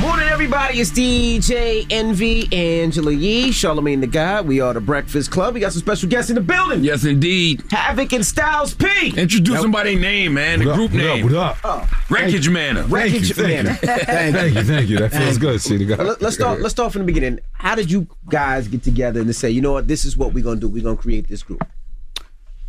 Morning, 0.00 0.26
everybody. 0.28 0.80
It's 0.80 0.90
DJ 0.90 1.86
Envy, 1.88 2.48
Angela 2.52 3.12
Yee, 3.12 3.50
Charlamagne 3.50 4.00
the 4.00 4.08
God. 4.08 4.48
We 4.48 4.58
are 4.60 4.74
the 4.74 4.80
Breakfast 4.80 5.30
Club. 5.30 5.54
We 5.54 5.60
got 5.60 5.72
some 5.72 5.80
special 5.80 6.08
guests 6.08 6.28
in 6.28 6.34
the 6.34 6.40
building. 6.40 6.82
Yes, 6.82 7.04
indeed. 7.04 7.62
Havoc 7.70 8.12
and 8.12 8.26
Styles 8.26 8.74
P. 8.74 9.12
Introduce 9.16 9.60
somebody's 9.60 10.00
name, 10.00 10.34
man. 10.34 10.58
The 10.58 10.64
What 10.66 10.72
up, 10.72 10.76
group 10.78 10.90
what 10.92 11.00
up, 11.00 11.06
name. 11.16 11.24
what 11.26 11.34
up? 11.34 11.56
Oh, 11.62 11.90
Wreckage 12.10 12.48
Manor. 12.48 12.82
Wreckage 12.84 13.32
Thank 13.32 13.64
you, 13.64 13.74
thank 13.74 13.80
you. 13.80 13.86
Thank 14.32 14.54
you, 14.56 14.62
thank 14.64 14.88
you. 14.88 14.98
That 14.98 15.12
feels 15.12 15.38
good, 15.38 15.60
see 15.60 15.76
the 15.76 15.84
guy. 15.84 16.02
Let- 16.02 16.20
Let's 16.20 16.34
start. 16.34 16.60
Let's 16.60 16.72
start 16.72 16.92
from 16.92 17.02
the 17.02 17.06
beginning. 17.06 17.38
How 17.52 17.76
did 17.76 17.88
you 17.90 18.08
guys 18.28 18.66
get 18.66 18.82
together 18.82 19.20
and 19.20 19.34
say, 19.36 19.50
you 19.50 19.60
know 19.60 19.72
what, 19.74 19.86
this 19.86 20.04
is 20.04 20.16
what 20.16 20.32
we're 20.34 20.42
gonna 20.42 20.58
do. 20.58 20.68
We're 20.68 20.82
gonna 20.82 20.96
create 20.96 21.28
this 21.28 21.44
group. 21.44 21.64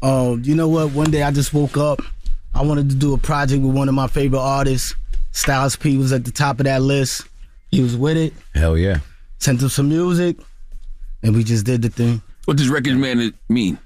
Um, 0.04 0.44
you 0.46 0.54
know 0.54 0.68
what? 0.70 0.92
One 0.92 1.10
day 1.10 1.24
I 1.24 1.32
just 1.32 1.52
woke 1.54 1.78
up. 1.78 2.00
I 2.54 2.62
wanted 2.62 2.90
to 2.90 2.96
do 2.96 3.16
a 3.16 3.18
project 3.18 3.64
with 3.64 3.76
one 3.76 3.90
of 3.90 3.96
my 3.96 4.06
favorite 4.08 4.40
artists. 4.42 4.94
Styles 5.34 5.76
P 5.76 5.98
was 5.98 6.14
at 6.14 6.24
the 6.26 6.32
top 6.32 6.60
of 6.60 6.66
that 6.66 6.82
list. 6.82 7.24
He 7.72 7.82
was 7.82 7.98
with 7.98 8.18
it. 8.18 8.34
Hell 8.56 8.78
yeah. 8.78 9.00
Sent 9.40 9.62
him 9.62 9.70
some 9.70 9.90
music, 9.90 10.38
and 11.22 11.36
we 11.36 11.44
just 11.44 11.66
did 11.66 11.82
the 11.82 11.90
thing. 11.90 12.22
What 12.46 12.58
does 12.58 12.70
Wreckage 12.70 12.96
Man 12.96 13.34
mean? 13.50 13.78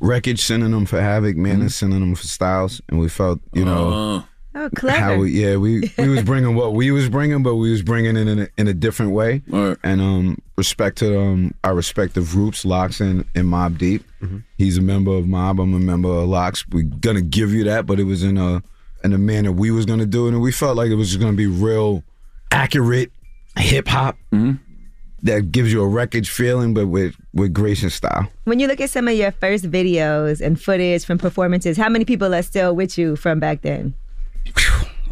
Wreckage 0.00 0.40
synonym 0.42 0.86
for 0.86 1.00
Havoc, 1.00 1.36
man 1.36 1.56
Mm-hmm. 1.58 1.66
is 1.66 1.74
synonym 1.76 2.14
for 2.14 2.26
Styles, 2.26 2.80
and 2.88 2.98
we 3.00 3.08
felt, 3.08 3.40
you 3.52 3.64
know, 3.64 4.24
Oh, 4.54 4.68
clever. 4.74 4.98
how 4.98 5.16
we, 5.16 5.30
yeah, 5.30 5.56
we 5.56 5.92
we 5.96 6.08
was 6.08 6.22
bringing 6.24 6.54
what 6.56 6.74
we 6.74 6.90
was 6.90 7.08
bringing, 7.08 7.42
but 7.42 7.54
we 7.56 7.70
was 7.70 7.82
bringing 7.82 8.16
it 8.16 8.26
in 8.26 8.38
a, 8.40 8.48
in 8.58 8.66
a 8.66 8.74
different 8.74 9.12
way. 9.12 9.42
And 9.52 10.00
um, 10.00 10.38
respect 10.56 10.98
to 10.98 11.18
um 11.20 11.54
our 11.64 11.74
respective 11.74 12.30
groups, 12.30 12.64
Lox 12.64 13.00
and, 13.00 13.24
and 13.34 13.46
Mobb 13.46 13.78
Deep. 13.78 14.02
Mm-hmm. 14.20 14.38
He's 14.58 14.76
a 14.78 14.82
member 14.82 15.12
of 15.12 15.24
Mobb. 15.26 15.62
I'm 15.62 15.72
a 15.74 15.78
member 15.78 16.08
of 16.08 16.28
Lox. 16.28 16.66
We're 16.68 16.82
gonna 16.82 17.20
give 17.22 17.52
you 17.52 17.64
that, 17.64 17.86
but 17.86 18.00
it 18.00 18.04
was 18.04 18.22
in 18.24 18.38
a 18.38 18.62
in 19.04 19.10
the 19.12 19.18
manner 19.18 19.52
we 19.52 19.70
was 19.70 19.86
gonna 19.86 20.06
do 20.06 20.26
it, 20.26 20.30
and 20.32 20.40
we 20.42 20.52
felt 20.52 20.76
like 20.76 20.90
it 20.90 20.94
was 20.96 21.08
just 21.08 21.20
gonna 21.20 21.36
be 21.36 21.46
real 21.46 22.02
accurate 22.52 23.10
hip 23.56 23.88
hop 23.88 24.16
mm-hmm. 24.32 24.52
that 25.22 25.50
gives 25.52 25.72
you 25.72 25.82
a 25.82 25.86
wreckage 25.88 26.30
feeling, 26.30 26.74
but 26.74 26.86
with 26.88 27.14
with 27.32 27.52
grace 27.52 27.82
and 27.82 27.92
style. 27.92 28.28
When 28.44 28.58
you 28.60 28.66
look 28.66 28.80
at 28.80 28.90
some 28.90 29.08
of 29.08 29.14
your 29.14 29.32
first 29.32 29.70
videos 29.70 30.40
and 30.40 30.60
footage 30.60 31.04
from 31.04 31.18
performances, 31.18 31.76
how 31.76 31.88
many 31.88 32.04
people 32.04 32.34
are 32.34 32.42
still 32.42 32.74
with 32.74 32.96
you 32.98 33.16
from 33.16 33.38
back 33.40 33.62
then? 33.62 33.94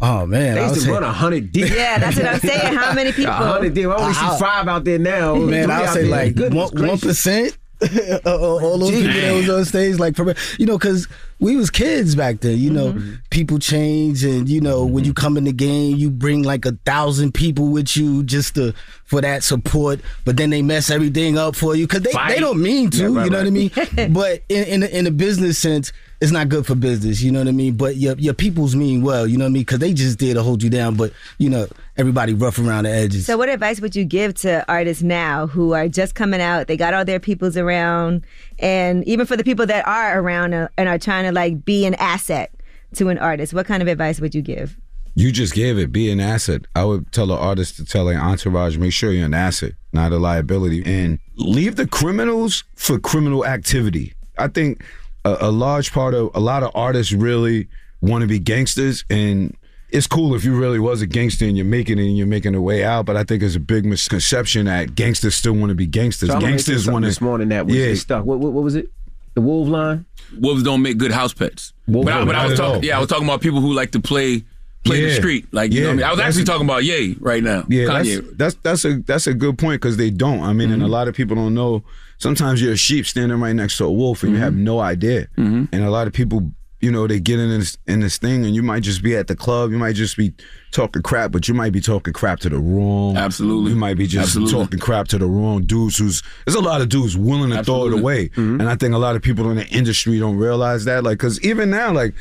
Oh 0.01 0.25
man, 0.25 0.55
They 0.55 0.61
I 0.61 0.63
used 0.63 0.75
would 0.75 0.79
to 0.81 0.85
say- 0.85 0.91
run 0.91 1.03
a 1.03 1.11
hundred 1.11 1.51
deep. 1.51 1.69
Yeah, 1.69 1.97
that's 1.99 2.15
what 2.17 2.25
I'm 2.25 2.39
saying. 2.39 2.73
How 2.73 2.93
many 2.93 3.11
people? 3.11 3.33
A 3.33 3.35
hundred 3.35 3.73
deep. 3.73 3.87
I 3.87 3.95
only 3.95 4.13
see 4.13 4.39
five 4.39 4.67
out 4.67 4.85
there 4.85 4.97
now. 4.99 5.35
Man, 5.35 5.69
I'll 5.69 5.87
say 5.93 6.03
there. 6.03 6.11
like 6.11 6.35
Goodness 6.35 6.71
one 6.71 6.81
one 6.81 6.97
gracious. 6.97 7.03
percent. 7.03 7.57
all 8.25 8.77
those 8.77 8.89
Gee, 8.89 8.97
people 9.07 9.21
that 9.21 9.33
was 9.35 9.49
on 9.49 9.65
stage, 9.65 9.99
like, 9.99 10.17
you 10.57 10.65
know, 10.65 10.77
because 10.77 11.07
we 11.39 11.55
was 11.55 11.69
kids 11.69 12.15
back 12.15 12.41
then. 12.41 12.57
You 12.57 12.69
know, 12.71 12.91
Mm-hmm. 12.93 13.13
people 13.29 13.59
change, 13.59 14.23
and 14.23 14.49
you 14.49 14.59
know, 14.61 14.85
when 14.85 15.05
you 15.05 15.13
come 15.13 15.37
in 15.37 15.45
the 15.45 15.53
game, 15.53 15.95
you 15.95 16.09
bring 16.09 16.43
like 16.43 16.65
a 16.65 16.73
thousand 16.85 17.33
people 17.33 17.69
with 17.69 17.95
you 17.95 18.23
just 18.23 18.55
to 18.55 18.73
for 19.05 19.21
that 19.21 19.43
support. 19.43 20.01
But 20.25 20.35
then 20.37 20.49
they 20.49 20.61
mess 20.61 20.89
everything 20.89 21.37
up 21.37 21.55
for 21.55 21.75
you 21.75 21.87
because 21.87 22.01
they, 22.01 22.11
Fight. 22.11 22.35
they 22.35 22.39
don't 22.41 22.61
mean 22.61 22.89
to. 22.91 22.97
Yeah, 22.97 23.15
right, 23.17 23.23
you 23.25 23.29
know 23.31 23.37
what 23.37 23.47
I 23.47 23.49
mean? 23.49 24.13
but 24.13 24.43
in 24.49 24.83
in 24.83 24.83
in 24.83 25.07
a 25.07 25.11
business 25.11 25.57
sense. 25.57 25.93
It's 26.21 26.31
not 26.31 26.49
good 26.49 26.65
for 26.65 26.75
business, 26.75 27.21
you 27.21 27.31
know 27.31 27.39
what 27.39 27.47
I 27.47 27.51
mean. 27.51 27.75
But 27.75 27.95
your 27.95 28.15
your 28.15 28.33
people's 28.33 28.75
mean 28.75 29.01
well, 29.01 29.25
you 29.25 29.37
know 29.37 29.45
what 29.45 29.51
I 29.51 29.53
mean, 29.53 29.61
because 29.61 29.79
they 29.79 29.93
just 29.93 30.19
there 30.19 30.33
to 30.33 30.43
hold 30.43 30.61
you 30.61 30.69
down. 30.69 30.95
But 30.95 31.13
you 31.37 31.49
know, 31.49 31.67
everybody 31.95 32.33
rough 32.33 32.59
around 32.59 32.83
the 32.83 32.91
edges. 32.91 33.25
So, 33.25 33.37
what 33.37 33.47
advice 33.47 33.79
would 33.79 33.95
you 33.95 34.03
give 34.03 34.33
to 34.41 34.65
artists 34.69 35.01
now 35.01 35.47
who 35.47 35.73
are 35.73 35.87
just 35.87 36.15
coming 36.15 36.41
out? 36.41 36.67
They 36.67 36.75
got 36.75 36.93
all 36.93 37.05
their 37.05 37.21
peoples 37.21 37.55
around, 37.55 38.25
and 38.59 39.07
even 39.07 39.25
for 39.25 39.37
the 39.37 39.45
people 39.45 39.65
that 39.67 39.87
are 39.87 40.19
around 40.19 40.53
uh, 40.53 40.67
and 40.77 40.89
are 40.89 40.99
trying 40.99 41.23
to 41.23 41.31
like 41.31 41.63
be 41.63 41.85
an 41.85 41.95
asset 41.95 42.53
to 42.95 43.07
an 43.07 43.17
artist, 43.17 43.53
what 43.53 43.65
kind 43.65 43.81
of 43.81 43.87
advice 43.87 44.19
would 44.19 44.35
you 44.35 44.41
give? 44.41 44.77
You 45.15 45.31
just 45.31 45.53
gave 45.53 45.77
it. 45.77 45.91
Be 45.91 46.11
an 46.11 46.19
asset. 46.19 46.61
I 46.75 46.83
would 46.85 47.11
tell 47.11 47.31
an 47.31 47.37
artist 47.37 47.77
to 47.77 47.85
tell 47.85 48.09
an 48.09 48.17
entourage, 48.17 48.77
make 48.77 48.93
sure 48.93 49.11
you're 49.11 49.25
an 49.25 49.33
asset, 49.33 49.73
not 49.91 50.11
a 50.11 50.17
liability, 50.17 50.83
and 50.85 51.19
leave 51.35 51.75
the 51.75 51.87
criminals 51.87 52.63
for 52.75 52.99
criminal 52.99 53.45
activity. 53.45 54.13
I 54.37 54.47
think 54.47 54.83
a, 55.25 55.37
a 55.41 55.51
large 55.51 55.91
part 55.91 56.13
of 56.13 56.31
a 56.35 56.39
lot 56.39 56.63
of 56.63 56.71
artists 56.75 57.11
really 57.13 57.67
want 58.01 58.21
to 58.21 58.27
be 58.27 58.39
gangsters, 58.39 59.03
and 59.09 59.55
it's 59.89 60.07
cool 60.07 60.35
if 60.35 60.43
you 60.45 60.55
really 60.55 60.79
was 60.79 61.01
a 61.01 61.07
gangster 61.07 61.45
and 61.45 61.57
you're 61.57 61.65
making 61.65 61.97
it 61.97 62.03
and 62.05 62.17
you're 62.17 62.27
making 62.27 62.53
a 62.55 62.61
way 62.61 62.83
out. 62.83 63.05
But 63.05 63.17
I 63.17 63.23
think 63.23 63.41
it's 63.43 63.55
a 63.55 63.59
big 63.59 63.85
misconception 63.85 64.65
that 64.67 64.95
gangsters 64.95 65.35
still 65.35 65.53
want 65.53 65.69
to 65.69 65.75
be 65.75 65.87
gangsters. 65.87 66.29
Charlamagne 66.29 66.39
said 66.41 66.47
gangsters 66.49 66.87
want 66.89 67.03
to 67.05 67.09
this 67.09 67.21
morning 67.21 67.49
that 67.49 67.65
was 67.65 67.75
yeah. 67.75 67.93
stuck. 67.95 68.23
What, 68.25 68.39
what, 68.39 68.53
what 68.53 68.63
was 68.63 68.75
it? 68.75 68.91
The 69.35 69.41
wolf 69.41 69.67
line. 69.67 70.05
Wolves 70.39 70.63
don't 70.63 70.81
make 70.81 70.97
good 70.97 71.11
house 71.11 71.33
pets. 71.33 71.73
Wolves 71.87 72.05
but 72.05 72.13
I, 72.13 72.25
but 72.25 72.35
I 72.35 72.45
was 72.47 72.59
talking. 72.59 72.83
Yeah, 72.83 72.97
I 72.97 72.99
was 72.99 73.07
talking 73.09 73.23
about 73.25 73.41
people 73.41 73.61
who 73.61 73.73
like 73.73 73.91
to 73.91 73.99
play 73.99 74.43
play 74.85 75.01
the 75.01 75.13
street. 75.15 75.47
Like 75.51 75.71
you 75.73 75.81
know, 75.81 75.87
what 75.87 75.91
I, 75.93 75.95
mean? 75.95 76.05
I 76.05 76.09
was 76.11 76.17
that's 76.19 76.27
actually 76.29 76.43
a- 76.43 76.45
talking 76.45 76.65
about 76.67 76.83
Ye 76.83 77.17
right 77.19 77.43
now. 77.43 77.63
Yeah, 77.67 77.85
Kanye. 77.85 78.37
that's, 78.37 78.55
that's 78.55 78.83
that's 78.83 78.85
a 78.85 78.99
that's 79.01 79.27
a 79.27 79.33
good 79.33 79.57
point 79.57 79.81
because 79.81 79.97
they 79.97 80.11
don't. 80.11 80.41
I 80.41 80.53
mean, 80.53 80.71
and 80.71 80.81
a 80.81 80.85
Mm-hmm. 80.85 80.93
lot 80.93 81.07
of 81.07 81.15
people 81.15 81.35
don't 81.35 81.53
know. 81.55 81.83
Sometimes 82.19 82.61
you're 82.61 82.73
a 82.73 82.77
sheep 82.77 83.05
standing 83.07 83.39
right 83.39 83.53
next 83.55 83.77
to 83.77 83.85
a 83.85 83.91
wolf, 83.91 84.23
and 84.23 84.33
you 84.33 84.37
have 84.39 84.53
Mm-hmm. 84.53 84.63
no 84.63 84.79
idea. 84.79 85.27
And 85.37 85.73
a 85.73 85.89
lot 85.89 86.05
of 86.05 86.13
people, 86.13 86.51
you 86.81 86.91
know, 86.91 87.07
they 87.07 87.19
get 87.19 87.39
in 87.39 87.49
this 87.49 87.77
in 87.87 87.99
this 88.01 88.17
thing, 88.17 88.45
and 88.45 88.53
you 88.53 88.61
might 88.63 88.83
just 88.83 89.01
be 89.01 89.15
at 89.15 89.27
the 89.27 89.35
club, 89.35 89.71
you 89.71 89.77
might 89.77 89.95
just 89.95 90.15
be 90.17 90.33
talking 90.71 91.01
crap, 91.01 91.31
but 91.31 91.47
you 91.47 91.53
might 91.53 91.71
be 91.73 91.81
talking 91.81 92.13
crap 92.13 92.39
to 92.41 92.49
the 92.49 92.59
wrong. 92.59 93.17
Absolutely. 93.17 93.71
you 93.71 93.77
might 93.77 93.97
be 93.97 94.05
just 94.07 94.27
Absolutely. 94.35 94.53
talking 94.53 94.79
crap 94.79 95.07
to 95.09 95.17
the 95.17 95.25
wrong 95.25 95.63
dudes. 95.63 95.97
Who's 95.97 96.21
there's 96.45 96.55
a 96.55 96.61
lot 96.61 96.81
of 96.81 96.89
dudes 96.89 97.17
willing 97.17 97.49
to 97.51 97.63
throw 97.63 97.87
it 97.87 97.93
away, 97.93 98.29
Mm-hmm. 98.29 98.59
and 98.61 98.69
I 98.69 98.75
think 98.75 98.93
a 98.93 98.97
lot 98.99 99.15
of 99.15 99.21
people 99.21 99.49
in 99.49 99.57
the 99.57 99.67
industry 99.67 100.19
don't 100.19 100.37
realize 100.37 100.85
that. 100.85 101.03
Like, 101.03 101.17
because 101.17 101.41
even 101.41 101.69
now, 101.69 101.91
like 101.93 102.13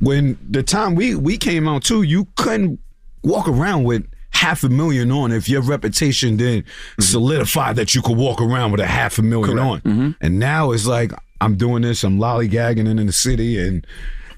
when 0.00 0.36
the 0.50 0.62
time 0.62 0.94
we 0.94 1.14
we 1.14 1.36
came 1.38 1.68
out 1.68 1.84
too, 1.84 2.02
you 2.02 2.26
couldn't 2.36 2.80
walk 3.22 3.48
around 3.48 3.84
with 3.84 4.06
half 4.34 4.64
a 4.64 4.68
million 4.68 5.10
on 5.10 5.32
if 5.32 5.48
your 5.48 5.62
reputation 5.62 6.36
didn't 6.36 6.66
mm-hmm. 6.66 7.02
solidify 7.02 7.72
that 7.72 7.94
you 7.94 8.02
could 8.02 8.16
walk 8.16 8.40
around 8.40 8.72
with 8.72 8.80
a 8.80 8.86
half 8.86 9.18
a 9.18 9.22
1000000 9.22 9.64
on. 9.64 9.80
Mm-hmm. 9.80 10.10
And 10.20 10.38
now 10.38 10.72
it's 10.72 10.86
like 10.86 11.12
I'm 11.40 11.56
doing 11.56 11.82
this, 11.82 12.04
I'm 12.04 12.18
lollygagging 12.18 12.86
in 12.86 13.06
the 13.06 13.12
city, 13.12 13.58
and 13.58 13.86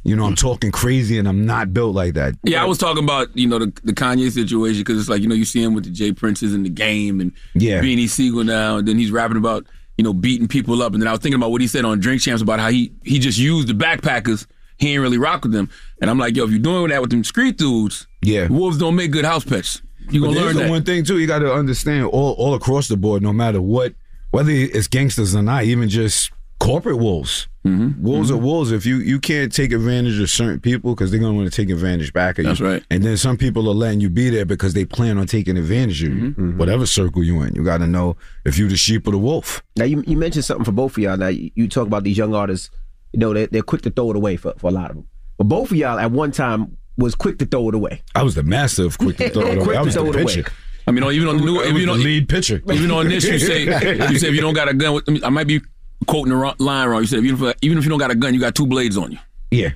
you 0.02 0.16
know 0.16 0.24
I'm 0.24 0.34
mm. 0.34 0.40
talking 0.40 0.72
crazy, 0.72 1.18
and 1.18 1.28
I'm 1.28 1.46
not 1.46 1.72
built 1.72 1.94
like 1.94 2.14
that. 2.14 2.34
Yeah, 2.42 2.62
I 2.62 2.66
was 2.66 2.78
talking 2.78 3.04
about 3.04 3.36
you 3.36 3.46
know 3.46 3.58
the, 3.58 3.72
the 3.84 3.92
Kanye 3.92 4.30
situation 4.30 4.80
because 4.80 5.00
it's 5.00 5.08
like 5.08 5.22
you 5.22 5.28
know 5.28 5.34
you 5.34 5.44
see 5.44 5.62
him 5.62 5.74
with 5.74 5.84
the 5.84 5.90
Jay 5.90 6.12
Princes 6.12 6.54
in 6.54 6.62
the 6.62 6.68
game 6.68 7.20
and 7.20 7.32
Yeah. 7.54 7.80
Beanie 7.80 8.08
Sigel 8.08 8.44
now, 8.44 8.78
and 8.78 8.88
then 8.88 8.98
he's 8.98 9.10
rapping 9.10 9.36
about 9.36 9.66
you 9.96 10.04
know 10.04 10.12
beating 10.12 10.48
people 10.48 10.82
up, 10.82 10.92
and 10.92 11.02
then 11.02 11.08
I 11.08 11.12
was 11.12 11.20
thinking 11.20 11.40
about 11.40 11.50
what 11.52 11.60
he 11.60 11.66
said 11.66 11.84
on 11.84 12.00
Drink 12.00 12.22
Champs 12.22 12.42
about 12.42 12.60
how 12.60 12.70
he 12.70 12.92
he 13.04 13.18
just 13.18 13.38
used 13.38 13.68
the 13.68 13.74
backpackers. 13.74 14.46
He 14.78 14.92
ain't 14.92 15.00
really 15.00 15.18
rock 15.18 15.42
with 15.42 15.52
them, 15.52 15.70
and 16.00 16.10
I'm 16.10 16.18
like, 16.18 16.36
yo, 16.36 16.44
if 16.44 16.50
you're 16.50 16.58
doing 16.58 16.88
that 16.88 17.00
with 17.00 17.10
them 17.10 17.24
street 17.24 17.56
dudes, 17.56 18.06
yeah, 18.22 18.48
wolves 18.48 18.78
don't 18.78 18.96
make 18.96 19.10
good 19.10 19.24
house 19.24 19.44
pets. 19.44 19.80
You 20.10 20.20
But 20.22 20.26
gonna 20.28 20.40
learn 20.40 20.56
the 20.56 20.62
that. 20.64 20.70
one 20.70 20.82
thing 20.84 21.04
too. 21.04 21.18
You 21.18 21.26
got 21.26 21.40
to 21.40 21.52
understand 21.52 22.06
all 22.06 22.32
all 22.32 22.54
across 22.54 22.88
the 22.88 22.96
board, 22.96 23.22
no 23.22 23.32
matter 23.32 23.60
what, 23.60 23.94
whether 24.30 24.50
it's 24.50 24.88
gangsters 24.88 25.34
or 25.34 25.42
not, 25.42 25.64
even 25.64 25.88
just 25.88 26.30
corporate 26.58 26.98
wolves. 26.98 27.48
Mm-hmm. 27.66 28.02
Wolves 28.02 28.30
are 28.30 28.36
wolves. 28.36 28.70
If 28.70 28.86
you 28.86 28.96
you 28.98 29.18
can't 29.18 29.52
take 29.52 29.72
advantage 29.72 30.20
of 30.20 30.30
certain 30.30 30.60
people 30.60 30.94
because 30.94 31.10
they're 31.10 31.18
gonna 31.18 31.34
want 31.34 31.50
to 31.52 31.54
take 31.56 31.68
advantage 31.70 32.12
back 32.12 32.38
of 32.38 32.44
you. 32.44 32.50
That's 32.50 32.60
right. 32.60 32.84
And 32.90 33.02
then 33.02 33.16
some 33.16 33.36
people 33.36 33.68
are 33.68 33.74
letting 33.74 34.00
you 34.00 34.08
be 34.08 34.30
there 34.30 34.44
because 34.44 34.72
they 34.72 34.84
plan 34.84 35.18
on 35.18 35.26
taking 35.26 35.56
advantage 35.58 36.02
of 36.04 36.10
you. 36.14 36.30
Mm-hmm. 36.30 36.58
Whatever 36.58 36.86
circle 36.86 37.24
you 37.24 37.42
in, 37.42 37.54
you 37.56 37.64
got 37.64 37.78
to 37.78 37.86
know 37.88 38.16
if 38.44 38.56
you 38.58 38.68
the 38.68 38.76
sheep 38.76 39.08
or 39.08 39.10
the 39.10 39.18
wolf. 39.18 39.62
Now 39.76 39.84
you 39.84 40.04
you 40.06 40.16
mentioned 40.16 40.44
something 40.44 40.64
for 40.64 40.72
both 40.72 40.92
of 40.92 40.98
y'all. 40.98 41.16
Now 41.16 41.28
you, 41.28 41.50
you 41.56 41.68
talk 41.68 41.88
about 41.88 42.04
these 42.04 42.16
young 42.16 42.34
artists. 42.34 42.70
You 43.12 43.18
know 43.18 43.34
they 43.34 43.46
they're 43.46 43.62
quick 43.62 43.82
to 43.82 43.90
throw 43.90 44.10
it 44.10 44.16
away 44.16 44.36
for, 44.36 44.54
for 44.58 44.68
a 44.68 44.72
lot 44.72 44.90
of 44.90 44.96
them. 44.96 45.08
But 45.38 45.44
both 45.44 45.72
of 45.72 45.76
y'all 45.76 45.98
at 45.98 46.12
one 46.12 46.30
time 46.30 46.76
was 46.96 47.14
quick 47.14 47.38
to 47.38 47.46
throw 47.46 47.68
it 47.68 47.74
away. 47.74 48.02
I 48.14 48.22
was 48.22 48.34
the 48.34 48.42
master 48.42 48.84
of 48.84 48.98
quick 48.98 49.16
to 49.18 49.30
throw 49.30 49.46
it 49.46 49.58
away. 49.62 49.76
I 49.76 49.82
was 49.82 49.94
the 49.94 50.00
throw 50.00 50.10
it 50.10 50.16
away. 50.16 50.24
pitcher. 50.24 50.52
I 50.86 50.92
mean, 50.92 51.04
even 51.04 51.28
on 51.28 51.38
the 51.38 51.44
new, 51.44 51.58
I 51.58 51.66
if 51.66 51.72
was 51.72 51.82
you 51.82 51.86
the 51.86 51.94
lead 51.94 52.28
pitcher. 52.28 52.62
Even 52.70 52.90
on 52.90 53.08
this, 53.08 53.24
you 53.24 53.38
say 53.38 53.64
you 54.10 54.18
say 54.18 54.28
if 54.28 54.34
you 54.34 54.40
don't 54.40 54.54
got 54.54 54.68
a 54.68 54.74
gun, 54.74 55.02
I 55.24 55.30
might 55.30 55.46
be 55.46 55.60
quoting 56.06 56.30
the 56.30 56.36
wrong, 56.36 56.54
line 56.58 56.88
wrong. 56.88 57.00
You 57.00 57.06
said 57.06 57.24
even 57.24 57.48
if, 57.48 57.56
even 57.62 57.78
if 57.78 57.84
you 57.84 57.90
don't 57.90 57.98
got 57.98 58.10
a 58.10 58.14
gun, 58.14 58.34
you 58.34 58.40
got 58.40 58.54
two 58.54 58.66
blades 58.66 58.96
on 58.96 59.12
you. 59.12 59.18
Yeah. 59.50 59.70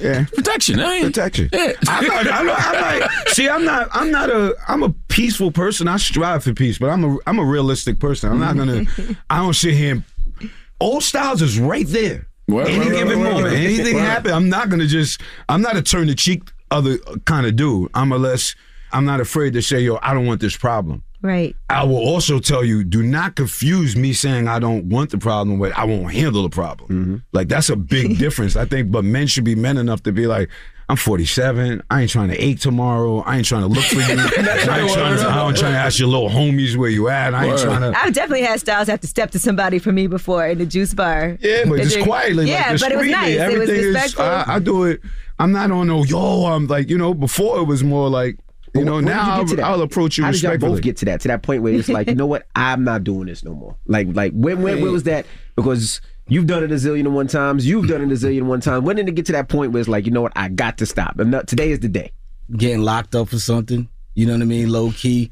Yeah, 0.00 0.24
protection. 0.34 0.80
I 0.80 0.94
ain't, 0.94 1.04
protection. 1.14 1.50
Yeah. 1.52 1.72
I'm 1.86 2.06
not, 2.06 2.26
I'm 2.26 2.46
not, 2.46 2.58
I'm 2.58 3.00
not, 3.00 3.10
see, 3.28 3.48
I'm 3.50 3.64
not. 3.66 3.88
I'm 3.92 4.10
not 4.10 4.30
a. 4.30 4.56
I'm 4.66 4.82
a 4.82 4.88
peaceful 5.08 5.52
person. 5.52 5.88
I 5.88 5.98
strive 5.98 6.44
for 6.44 6.54
peace, 6.54 6.78
but 6.78 6.88
I'm 6.88 7.04
a. 7.04 7.18
I'm 7.26 7.38
a 7.38 7.44
realistic 7.44 7.98
person. 8.00 8.32
I'm 8.32 8.40
not 8.40 8.56
gonna. 8.56 8.86
I 9.30 9.38
don't 9.38 9.54
sit 9.54 9.74
here. 9.74 9.92
And, 9.92 10.04
old 10.80 11.02
styles 11.02 11.42
is 11.42 11.58
right 11.58 11.86
there. 11.86 12.26
Right, 12.48 12.66
Any 12.68 12.78
right, 12.78 12.86
right, 12.88 12.94
given 12.98 13.22
right, 13.22 13.32
moment, 13.32 13.46
right. 13.54 13.56
anything 13.64 13.96
Right. 13.96 14.04
happen. 14.04 14.32
I'm 14.32 14.48
not 14.48 14.68
gonna 14.68 14.86
just. 14.86 15.20
I'm 15.48 15.62
not 15.62 15.76
a 15.76 15.82
turn 15.82 16.06
the 16.08 16.14
cheek 16.14 16.42
other 16.70 16.98
kind 17.24 17.46
of 17.46 17.56
dude. 17.56 17.90
I'm 17.94 18.12
a 18.12 18.18
less. 18.18 18.54
I'm 18.92 19.04
not 19.04 19.20
afraid 19.20 19.52
to 19.54 19.62
say, 19.62 19.80
yo, 19.80 19.98
I 20.02 20.12
don't 20.12 20.26
want 20.26 20.40
this 20.40 20.56
problem. 20.56 21.02
Right. 21.22 21.54
I 21.70 21.84
will 21.84 21.96
also 21.98 22.40
tell 22.40 22.64
you, 22.64 22.82
do 22.82 23.02
not 23.02 23.36
confuse 23.36 23.94
me 23.96 24.12
saying 24.12 24.48
I 24.48 24.58
don't 24.58 24.86
want 24.88 25.10
the 25.10 25.18
problem 25.18 25.58
with 25.60 25.72
I 25.78 25.84
won't 25.84 26.12
handle 26.12 26.42
the 26.42 26.48
problem. 26.50 26.88
Mm-hmm. 26.90 27.16
Like 27.32 27.48
that's 27.48 27.68
a 27.70 27.76
big 27.76 28.18
difference. 28.24 28.56
I 28.56 28.64
think, 28.64 28.90
but 28.90 29.04
men 29.04 29.28
should 29.28 29.44
be 29.44 29.54
men 29.54 29.78
enough 29.78 30.02
to 30.02 30.12
be 30.12 30.26
like, 30.26 30.50
I'm 30.88 30.96
47. 30.96 31.82
I 31.90 32.02
ain't 32.02 32.10
trying 32.10 32.28
to 32.28 32.36
ache 32.36 32.60
tomorrow. 32.60 33.20
I 33.20 33.36
ain't 33.38 33.46
trying 33.46 33.62
to 33.62 33.68
look 33.68 33.84
for 33.84 33.94
you. 33.96 34.02
I 34.04 34.10
ain't 34.10 34.92
trying 34.92 35.16
to, 35.18 35.26
I 35.26 35.46
ain't 35.48 35.56
trying 35.56 35.72
to 35.72 35.78
ask 35.78 35.98
your 35.98 36.08
little 36.08 36.28
homies 36.28 36.76
where 36.76 36.90
you 36.90 37.08
at. 37.08 37.34
I 37.34 37.46
ain't 37.46 37.58
trying 37.60 37.80
to. 37.80 37.98
I've 37.98 38.12
definitely 38.12 38.42
had 38.44 38.60
Styles 38.60 38.88
have 38.88 39.00
to 39.00 39.06
step 39.06 39.30
to 39.30 39.38
somebody 39.38 39.78
for 39.78 39.92
me 39.92 40.06
before 40.06 40.46
in 40.46 40.58
the 40.58 40.66
juice 40.66 40.92
bar. 40.92 41.38
Yeah, 41.40 41.64
but 41.64 41.74
And 41.74 41.82
just 41.84 41.94
then- 41.96 42.04
quietly. 42.04 42.48
Yeah, 42.50 42.72
like, 42.72 42.80
but 42.80 42.92
it 42.92 42.96
was 42.98 43.06
discreetly. 43.06 43.10
nice. 43.12 43.28
It 43.28 43.38
was 43.38 43.52
Everything 43.54 43.76
is. 43.76 43.86
respectful. 43.94 44.24
I, 44.24 44.44
I 44.48 44.58
do 44.58 44.84
it. 44.84 45.00
I'm 45.38 45.52
not 45.52 45.70
on 45.70 45.86
no 45.86 46.04
yo. 46.04 46.44
I'm 46.46 46.66
like 46.66 46.90
you 46.90 46.98
know. 46.98 47.14
Before 47.14 47.58
it 47.60 47.64
was 47.64 47.82
more 47.82 48.08
like 48.10 48.38
you 48.74 48.84
know. 48.84 48.94
When 48.96 49.04
Now 49.06 49.36
you 49.38 49.42
get 49.44 49.50
to 49.50 49.56
that? 49.56 49.64
I'll, 49.64 49.72
I'll 49.74 49.82
approach 49.82 50.18
you 50.18 50.24
How 50.24 50.30
did 50.32 50.42
y'all 50.42 50.50
respectfully. 50.52 50.76
both 50.76 50.82
get 50.82 50.96
to 50.98 51.04
that? 51.06 51.20
To 51.22 51.28
that 51.28 51.42
point 51.42 51.62
where 51.62 51.72
it's 51.72 51.88
like, 51.88 52.08
you 52.08 52.14
know 52.14 52.26
what? 52.26 52.46
I'm 52.54 52.84
not 52.84 53.02
doing 53.04 53.26
this 53.26 53.42
no 53.44 53.54
more. 53.54 53.76
Like, 53.86 54.08
like 54.12 54.32
when 54.34 54.62
when, 54.62 54.80
when 54.82 54.92
was 54.92 55.04
that? 55.04 55.26
Because 55.56 56.00
you've 56.32 56.46
done 56.46 56.62
it 56.64 56.70
a 56.72 56.74
zillion 56.76 57.00
and 57.00 57.14
one 57.14 57.26
times. 57.26 57.66
You've 57.66 57.88
done 57.88 58.00
it 58.02 58.10
a 58.10 58.16
zillion 58.16 58.38
and 58.38 58.48
one 58.48 58.60
time. 58.60 58.84
When 58.84 58.96
did 58.96 59.08
it 59.08 59.12
get 59.12 59.26
to 59.26 59.32
that 59.32 59.48
point 59.48 59.72
where 59.72 59.80
it's 59.80 59.88
like, 59.88 60.06
you 60.06 60.12
know 60.12 60.22
what? 60.22 60.32
I 60.34 60.48
got 60.48 60.78
to 60.78 60.86
stop. 60.86 61.18
And 61.18 61.34
uh, 61.34 61.42
today 61.42 61.70
is 61.70 61.80
the 61.80 61.88
day. 61.88 62.10
getting 62.56 62.82
locked 62.82 63.14
up 63.14 63.28
for 63.28 63.38
something, 63.38 63.88
you 64.14 64.26
know 64.26 64.32
what 64.34 64.42
I 64.42 64.46
mean, 64.46 64.68
low 64.70 64.90
key, 64.92 65.30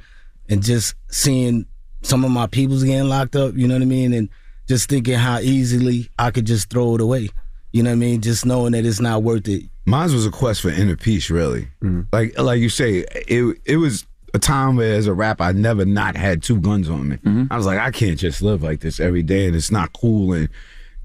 and 0.48 0.62
just 0.62 0.94
seeing 1.08 1.66
some 2.02 2.24
of 2.24 2.30
my 2.30 2.46
people's 2.46 2.84
getting 2.84 3.08
locked 3.08 3.36
up, 3.36 3.54
you 3.56 3.68
know 3.68 3.74
what 3.74 3.82
I 3.82 3.86
mean, 3.86 4.12
and 4.12 4.28
just 4.68 4.88
thinking 4.88 5.14
how 5.14 5.38
easily 5.38 6.08
I 6.18 6.30
could 6.30 6.46
just 6.46 6.70
throw 6.70 6.94
it 6.94 7.00
away, 7.00 7.28
you 7.72 7.82
know 7.82 7.90
what 7.90 7.94
I 7.94 7.98
mean, 7.98 8.20
just 8.20 8.46
knowing 8.46 8.72
that 8.72 8.86
it's 8.86 9.00
not 9.00 9.22
worth 9.22 9.48
it. 9.48 9.64
Mine 9.84 10.12
was 10.12 10.26
a 10.26 10.30
quest 10.30 10.62
for 10.62 10.70
inner 10.70 10.96
peace, 10.96 11.30
really. 11.30 11.62
Mm-hmm. 11.82 12.02
Like 12.12 12.38
like 12.38 12.60
you 12.60 12.68
say, 12.68 13.04
it 13.28 13.58
it 13.64 13.76
was 13.76 14.06
a 14.32 14.38
time 14.38 14.76
where 14.76 14.94
as 14.94 15.06
a 15.08 15.14
rapper 15.14 15.42
I 15.42 15.52
never 15.52 15.84
not 15.84 16.16
had 16.16 16.42
two 16.42 16.60
guns 16.60 16.88
on 16.88 17.08
me. 17.08 17.16
Mm-hmm. 17.16 17.44
I 17.52 17.56
was 17.56 17.66
like, 17.66 17.78
I 17.80 17.90
can't 17.90 18.18
just 18.18 18.40
live 18.42 18.62
like 18.62 18.80
this 18.80 19.00
every 19.00 19.22
day 19.24 19.46
and 19.46 19.56
it's 19.56 19.72
not 19.72 19.92
cool 19.92 20.32
and 20.32 20.48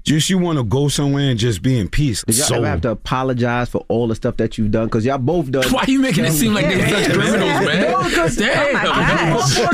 just 0.06 0.30
you 0.30 0.38
want 0.38 0.56
to 0.56 0.64
go 0.64 0.88
somewhere 0.88 1.28
and 1.30 1.38
just 1.38 1.62
be 1.62 1.78
in 1.78 1.88
peace. 1.88 2.22
Did 2.26 2.36
y'all 2.38 2.46
So- 2.46 2.54
ever 2.56 2.68
have 2.68 2.80
to 2.82 2.90
apologize 2.90 3.68
for 3.68 3.84
all 3.88 4.06
the 4.08 4.14
stuff 4.14 4.36
that 4.38 4.56
you've 4.56 4.70
done? 4.70 4.86
Because 4.86 5.04
y'all 5.04 5.18
both 5.18 5.50
done. 5.50 5.64
Why 5.70 5.82
are 5.86 5.90
you 5.90 5.98
making 6.00 6.24
it 6.24 6.32
seem 6.32 6.54
like 6.54 6.68
they 6.68 6.76
were 6.76 6.88
such 6.88 7.12
criminals, 7.12 7.66
man? 7.66 7.90
No, 7.90 7.96
'cause- 8.10 8.36
Damn. 8.36 8.76
Oh 8.86 9.66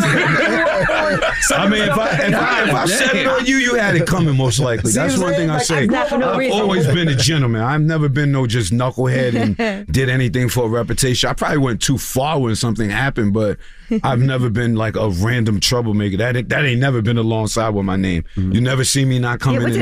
I 1.54 1.68
mean, 1.68 1.82
if 1.82 1.90
I 1.98 2.08
if 2.26 2.34
I, 2.34 2.68
if 2.68 2.74
I 2.74 2.86
said 2.86 3.14
it 3.16 3.26
on 3.26 3.44
you, 3.46 3.56
you 3.56 3.74
had 3.74 3.94
it 3.94 4.06
coming 4.06 4.36
most 4.36 4.58
likely. 4.58 4.90
See 4.90 4.98
That's 4.98 5.18
one 5.18 5.34
thing 5.34 5.50
I 5.50 5.58
saying? 5.58 5.90
say. 5.90 5.94
Not 5.94 6.08
for 6.08 6.18
no 6.18 6.30
I've 6.32 6.38
reason. 6.38 6.60
always 6.60 6.86
been 6.86 7.08
a 7.08 7.14
gentleman. 7.16 7.60
I've 7.62 7.80
never 7.82 8.08
been 8.08 8.32
no 8.32 8.46
just 8.46 8.72
knucklehead 8.72 9.34
and 9.58 9.86
did 9.92 10.08
anything 10.08 10.48
for 10.48 10.64
a 10.64 10.68
reputation. 10.68 11.28
I 11.28 11.34
probably 11.34 11.58
went 11.58 11.82
too 11.82 11.98
far 11.98 12.40
when 12.40 12.54
something 12.56 12.88
happened, 12.90 13.34
but 13.34 13.58
I've 14.02 14.20
never 14.20 14.48
been 14.48 14.74
like 14.74 14.96
a 14.96 15.10
random 15.10 15.60
troublemaker. 15.60 16.16
That 16.16 16.36
ain't- 16.36 16.48
that 16.48 16.64
ain't 16.64 16.80
never 16.80 17.02
been 17.02 17.18
alongside 17.18 17.70
with 17.70 17.84
my 17.84 17.96
name. 17.96 18.24
Mm-hmm. 18.36 18.52
You 18.52 18.60
never 18.62 18.84
see 18.84 19.04
me 19.04 19.18
not 19.18 19.40
coming 19.40 19.60
Yeah, 19.62 19.68
in 19.68 19.72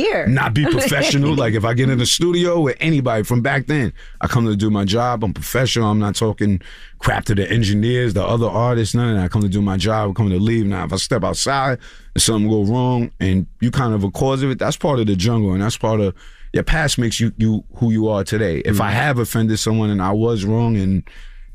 what's 0.00 0.08
and 0.08 0.26
it 0.26 0.34
not, 0.34 0.54
here? 0.54 0.54
not 0.54 0.54
be 0.54 0.64
professional. 0.70 1.34
like 1.34 1.54
if 1.54 1.64
I 1.64 1.74
get 1.74 1.88
in 1.90 1.98
the 1.98 2.06
studio 2.06 2.60
with 2.60 2.76
anybody 2.80 3.22
from 3.24 3.42
back 3.42 3.66
then, 3.66 3.92
I 4.20 4.26
come 4.26 4.46
to 4.46 4.56
do 4.56 4.70
my 4.70 4.84
job. 4.84 5.24
I'm 5.24 5.32
professional. 5.34 5.90
I'm 5.90 5.98
not 5.98 6.14
talking 6.16 6.60
crap 6.98 7.24
to 7.26 7.34
the 7.34 7.50
engineers, 7.50 8.14
the 8.14 8.24
other 8.24 8.46
artists, 8.46 8.94
none 8.94 9.10
of 9.10 9.16
that. 9.16 9.24
I 9.24 9.28
come 9.28 9.42
to 9.42 9.48
do 9.48 9.62
my 9.62 9.76
job. 9.76 10.10
I 10.10 10.12
come 10.12 10.28
to 10.30 10.38
leave. 10.38 10.66
Now, 10.66 10.84
if 10.84 10.92
I 10.92 10.96
step 10.96 11.24
outside 11.24 11.78
and 12.14 12.22
something 12.22 12.48
go 12.50 12.64
wrong 12.64 13.10
and 13.20 13.46
you 13.60 13.70
kind 13.70 13.94
of 13.94 14.04
a 14.04 14.10
cause 14.10 14.42
of 14.42 14.50
it, 14.50 14.58
that's 14.58 14.76
part 14.76 15.00
of 15.00 15.06
the 15.06 15.16
jungle 15.16 15.52
and 15.52 15.62
that's 15.62 15.76
part 15.78 16.00
of 16.00 16.14
your 16.52 16.64
past 16.64 16.98
makes 16.98 17.20
you 17.20 17.32
you 17.36 17.64
who 17.76 17.90
you 17.92 18.08
are 18.08 18.24
today. 18.24 18.58
If 18.58 18.74
Mm-hmm. 18.74 18.82
I 18.82 18.90
have 18.90 19.18
offended 19.18 19.58
someone 19.58 19.90
and 19.90 20.02
I 20.02 20.10
was 20.12 20.44
wrong 20.44 20.76
and 20.76 21.02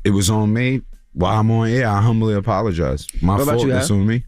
it 0.04 0.10
was 0.10 0.30
on 0.30 0.52
me, 0.52 0.82
while 1.12 1.38
I'm 1.40 1.50
on 1.50 1.68
air, 1.68 1.88
I 1.88 2.00
humbly 2.00 2.34
apologize. 2.34 3.06
My 3.22 3.36
fault. 3.42 3.62
you, 3.62 3.68
That's 3.68 3.90
on 3.90 4.06
me. 4.06 4.24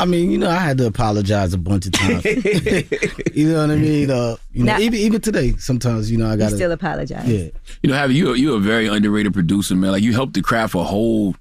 I 0.00 0.04
mean, 0.06 0.30
you 0.30 0.38
know, 0.38 0.48
I 0.50 0.56
had 0.58 0.78
to 0.78 0.86
apologize 0.86 1.52
a 1.52 1.58
bunch 1.58 1.86
of 1.86 1.92
times. 1.92 2.24
you 3.34 3.52
know 3.52 3.60
what 3.60 3.70
I 3.70 3.76
mean? 3.76 4.10
Uh, 4.10 4.36
you 4.52 4.64
know, 4.64 4.72
Now- 4.72 4.78
even 4.80 4.98
even 4.98 5.20
today, 5.20 5.54
sometimes 5.58 6.10
you 6.10 6.16
know 6.18 6.28
I 6.30 6.36
gotta 6.36 6.56
still 6.56 6.72
apologize. 6.72 7.28
Yeah. 7.28 7.48
You 7.82 7.90
know, 7.90 7.94
Javi, 7.94 8.14
you 8.14 8.34
you 8.34 8.54
are 8.54 8.56
a 8.56 8.60
very 8.60 8.86
underrated 8.86 9.32
producer, 9.34 9.74
man. 9.76 9.92
Like 9.92 10.02
you 10.02 10.12
helped 10.12 10.34
to 10.34 10.42
craft 10.42 10.74
a 10.74 10.82
whole 10.82 11.34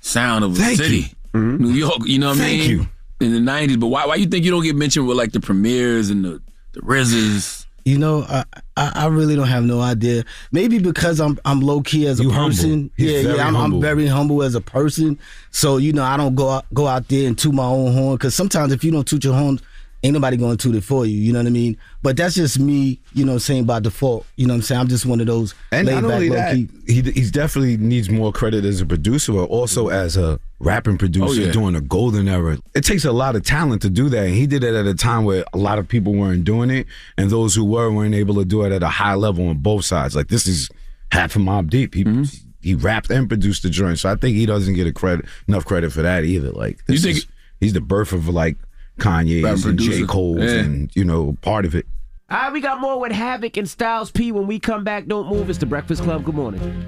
sound 0.00 0.44
of 0.44 0.52
a 0.52 0.56
Thank 0.56 0.78
city, 0.78 1.12
New 1.34 1.68
York. 1.70 2.00
You 2.06 2.18
know 2.18 2.28
what 2.30 2.38
Thank 2.38 2.62
I 2.62 2.66
mean? 2.68 2.70
you. 2.70 2.86
In 3.18 3.32
the 3.32 3.50
'90s, 3.50 3.78
but 3.80 3.88
why 3.88 4.06
why 4.06 4.14
you 4.16 4.26
think 4.26 4.44
you 4.44 4.50
don't 4.50 4.62
get 4.62 4.76
mentioned 4.76 5.06
with 5.06 5.16
like 5.16 5.32
the 5.32 5.40
Premiers 5.40 6.10
and 6.10 6.24
the 6.24 6.40
the 6.72 6.80
RZAs? 6.80 7.65
You 7.86 7.98
know, 7.98 8.24
I, 8.28 8.44
I 8.76 8.92
I 8.96 9.06
really 9.06 9.36
don't 9.36 9.46
have 9.46 9.62
no 9.62 9.80
idea. 9.80 10.24
Maybe 10.50 10.80
because 10.80 11.20
I'm 11.20 11.38
I'm 11.44 11.60
low 11.60 11.82
key 11.82 12.08
as 12.08 12.18
a 12.18 12.24
You 12.24 12.32
person. 12.32 12.90
Yeah, 12.96 13.20
yeah. 13.20 13.46
I'm. 13.46 13.54
I'm 13.54 13.80
very 13.80 14.08
humble 14.08 14.42
as 14.42 14.56
a 14.56 14.60
person. 14.60 15.20
So 15.52 15.76
you 15.76 15.92
know, 15.92 16.02
I 16.02 16.16
don't 16.16 16.34
go 16.34 16.50
out, 16.50 16.66
go 16.74 16.88
out 16.88 17.06
there 17.06 17.28
and 17.28 17.38
toot 17.38 17.54
my 17.54 17.64
own 17.64 17.92
horn. 17.92 18.16
Because 18.16 18.34
sometimes 18.34 18.72
if 18.72 18.82
you 18.82 18.90
don't 18.90 19.06
toot 19.06 19.22
your 19.22 19.34
horn, 19.34 19.60
ain't 20.06 20.14
nobody 20.14 20.36
going 20.36 20.56
to 20.56 20.62
toot 20.62 20.74
it 20.76 20.84
for 20.84 21.04
you. 21.04 21.16
You 21.16 21.32
know 21.32 21.40
what 21.40 21.46
I 21.46 21.50
mean? 21.50 21.76
But 22.02 22.16
that's 22.16 22.34
just 22.34 22.58
me. 22.58 23.00
You 23.12 23.24
know, 23.24 23.32
what 23.32 23.36
I'm 23.36 23.40
saying 23.40 23.64
by 23.64 23.80
default. 23.80 24.24
You 24.36 24.46
know 24.46 24.54
what 24.54 24.58
I'm 24.58 24.62
saying? 24.62 24.80
I'm 24.82 24.88
just 24.88 25.04
one 25.06 25.20
of 25.20 25.26
those 25.26 25.54
And 25.72 25.86
laid 25.86 25.94
not 25.94 26.02
back, 26.04 26.12
only 26.14 26.28
that, 26.30 26.54
key. 26.54 26.68
he 26.86 27.02
he's 27.12 27.30
definitely 27.30 27.76
needs 27.76 28.08
more 28.08 28.32
credit 28.32 28.64
as 28.64 28.80
a 28.80 28.86
producer, 28.86 29.32
but 29.32 29.44
also 29.44 29.88
as 29.88 30.16
a 30.16 30.38
rapping 30.58 30.96
producer 30.96 31.42
Oh, 31.42 31.44
yeah. 31.46 31.52
during 31.52 31.74
the 31.74 31.80
golden 31.80 32.28
era. 32.28 32.58
It 32.74 32.82
takes 32.84 33.04
a 33.04 33.12
lot 33.12 33.36
of 33.36 33.44
talent 33.44 33.82
to 33.82 33.90
do 33.90 34.08
that, 34.08 34.24
and 34.26 34.34
he 34.34 34.46
did 34.46 34.64
it 34.64 34.74
at 34.74 34.86
a 34.86 34.94
time 34.94 35.24
where 35.24 35.44
a 35.52 35.58
lot 35.58 35.78
of 35.78 35.86
people 35.88 36.14
weren't 36.14 36.44
doing 36.44 36.70
it, 36.70 36.86
and 37.18 37.28
those 37.30 37.54
who 37.54 37.64
were 37.64 37.90
weren't 37.92 38.14
able 38.14 38.36
to 38.36 38.44
do 38.44 38.62
it 38.62 38.72
at 38.72 38.82
a 38.82 38.88
high 38.88 39.14
level 39.14 39.48
on 39.48 39.58
both 39.58 39.84
sides. 39.84 40.16
Like 40.16 40.28
this 40.28 40.46
is 40.46 40.70
half 41.12 41.36
a 41.36 41.38
Mobb 41.38 41.68
Deep. 41.70 41.94
He 41.94 42.04
Mm-hmm. 42.04 42.22
he 42.62 42.74
rapped 42.74 43.10
and 43.10 43.28
produced 43.28 43.62
the 43.64 43.70
joint, 43.70 43.98
so 43.98 44.10
I 44.10 44.14
think 44.16 44.36
he 44.36 44.46
doesn't 44.46 44.74
get 44.74 44.86
a 44.86 44.92
credit 44.92 45.26
enough 45.48 45.64
credit 45.64 45.92
for 45.92 46.02
that 46.02 46.24
either. 46.24 46.50
Like 46.52 46.84
this 46.86 47.02
think- 47.02 47.18
is, 47.18 47.26
he's 47.60 47.72
the 47.74 47.80
birth 47.80 48.12
of 48.12 48.28
like 48.28 48.56
Kanye's 48.98 49.64
and 49.64 49.78
J 49.78 49.86
producer. 49.86 50.06
Cole's 50.06 50.40
Yeah. 50.40 50.60
and 50.60 50.90
you 50.94 51.04
know 51.04 51.36
part 51.42 51.64
of 51.64 51.74
it. 51.74 51.86
All 52.28 52.38
right, 52.38 52.52
we 52.52 52.60
got 52.60 52.80
more 52.80 52.98
with 52.98 53.12
Havoc 53.12 53.56
and 53.56 53.68
Styles 53.68 54.10
P 54.10 54.32
when 54.32 54.46
we 54.46 54.58
come 54.58 54.82
back. 54.84 55.06
Don't 55.06 55.28
move. 55.28 55.48
It's 55.48 55.58
the 55.60 55.66
Breakfast 55.66 56.02
Club. 56.02 56.24
Good 56.24 56.34
morning. 56.34 56.84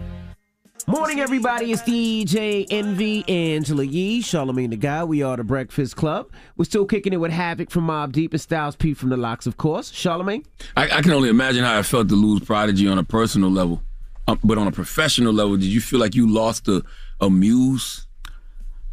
Morning, 0.88 1.20
everybody. 1.20 1.70
It's 1.70 1.82
DJ 1.82 2.66
Envy, 2.70 3.22
Angela 3.28 3.84
Yee, 3.84 4.22
Charlamagne 4.22 4.70
the 4.70 4.76
God. 4.76 5.08
We 5.10 5.22
are 5.22 5.36
the 5.36 5.44
Breakfast 5.44 5.96
Club. 5.96 6.30
We're 6.56 6.64
still 6.64 6.86
kicking 6.86 7.12
it 7.12 7.18
with 7.18 7.30
Havoc 7.30 7.70
from 7.70 7.86
Mobb 7.86 8.12
Deep 8.12 8.32
and 8.32 8.40
Styles 8.40 8.74
P 8.74 8.94
from 8.94 9.10
the 9.10 9.16
Lox, 9.18 9.46
of 9.46 9.58
course. 9.58 9.92
Charlamagne? 9.92 10.46
I, 10.78 10.84
I 10.84 11.02
can 11.02 11.12
only 11.12 11.28
imagine 11.28 11.62
how 11.62 11.78
it 11.78 11.82
felt 11.84 12.08
to 12.08 12.14
lose 12.14 12.40
Prodigy 12.40 12.88
on 12.88 12.96
a 12.98 13.04
personal 13.04 13.50
level, 13.50 13.82
um, 14.26 14.40
but 14.42 14.56
on 14.56 14.66
a 14.66 14.72
professional 14.72 15.32
level, 15.34 15.56
did 15.58 15.66
you 15.66 15.80
feel 15.82 16.00
like 16.00 16.14
you 16.14 16.26
lost 16.28 16.66
a 16.68 16.82
a 17.20 17.28
muse? 17.28 18.06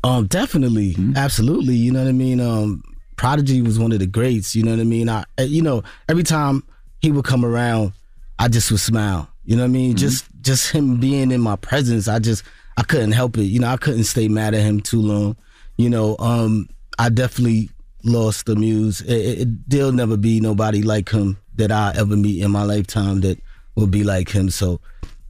Um, 0.03 0.27
definitely, 0.27 0.95
absolutely. 1.15 1.75
You 1.75 1.93
know 1.93 2.03
what 2.03 2.09
I 2.09 2.11
mean. 2.11 2.41
Um, 2.41 2.83
Prodigy 3.15 3.61
was 3.61 3.79
one 3.79 3.91
of 3.91 3.99
the 3.99 4.07
greats. 4.07 4.55
You 4.55 4.63
know 4.63 4.71
what 4.71 4.79
I 4.79 4.83
mean. 4.83 5.09
I, 5.09 5.23
uh, 5.39 5.43
you 5.43 5.61
know, 5.61 5.83
every 6.09 6.23
time 6.23 6.63
he 7.01 7.11
would 7.11 7.25
come 7.25 7.45
around, 7.45 7.93
I 8.39 8.47
just 8.47 8.69
would 8.71 8.79
smile. 8.79 9.29
You 9.45 9.55
know 9.55 9.63
what 9.63 9.69
I 9.69 9.71
mean. 9.71 9.95
Just, 9.95 10.25
just 10.41 10.71
him 10.71 10.99
being 10.99 11.31
in 11.31 11.41
my 11.41 11.55
presence, 11.55 12.07
I 12.07 12.19
just, 12.19 12.43
I 12.77 12.83
couldn't 12.83 13.11
help 13.13 13.37
it. 13.37 13.43
You 13.45 13.59
know, 13.59 13.67
I 13.67 13.77
couldn't 13.77 14.03
stay 14.05 14.27
mad 14.27 14.53
at 14.53 14.61
him 14.61 14.79
too 14.81 15.01
long. 15.01 15.35
You 15.77 15.89
know, 15.89 16.15
um, 16.19 16.67
I 16.99 17.09
definitely 17.09 17.69
lost 18.03 18.45
the 18.47 18.55
muse. 18.55 19.01
It, 19.01 19.39
it- 19.41 19.69
there'll 19.69 19.91
never 19.91 20.17
be 20.17 20.39
nobody 20.39 20.81
like 20.81 21.09
him 21.09 21.37
that 21.55 21.71
I 21.71 21.93
ever 21.95 22.15
meet 22.17 22.41
in 22.43 22.51
my 22.51 22.63
lifetime 22.63 23.21
that 23.21 23.39
will 23.75 23.87
be 23.87 24.03
like 24.03 24.29
him. 24.29 24.49
So 24.49 24.81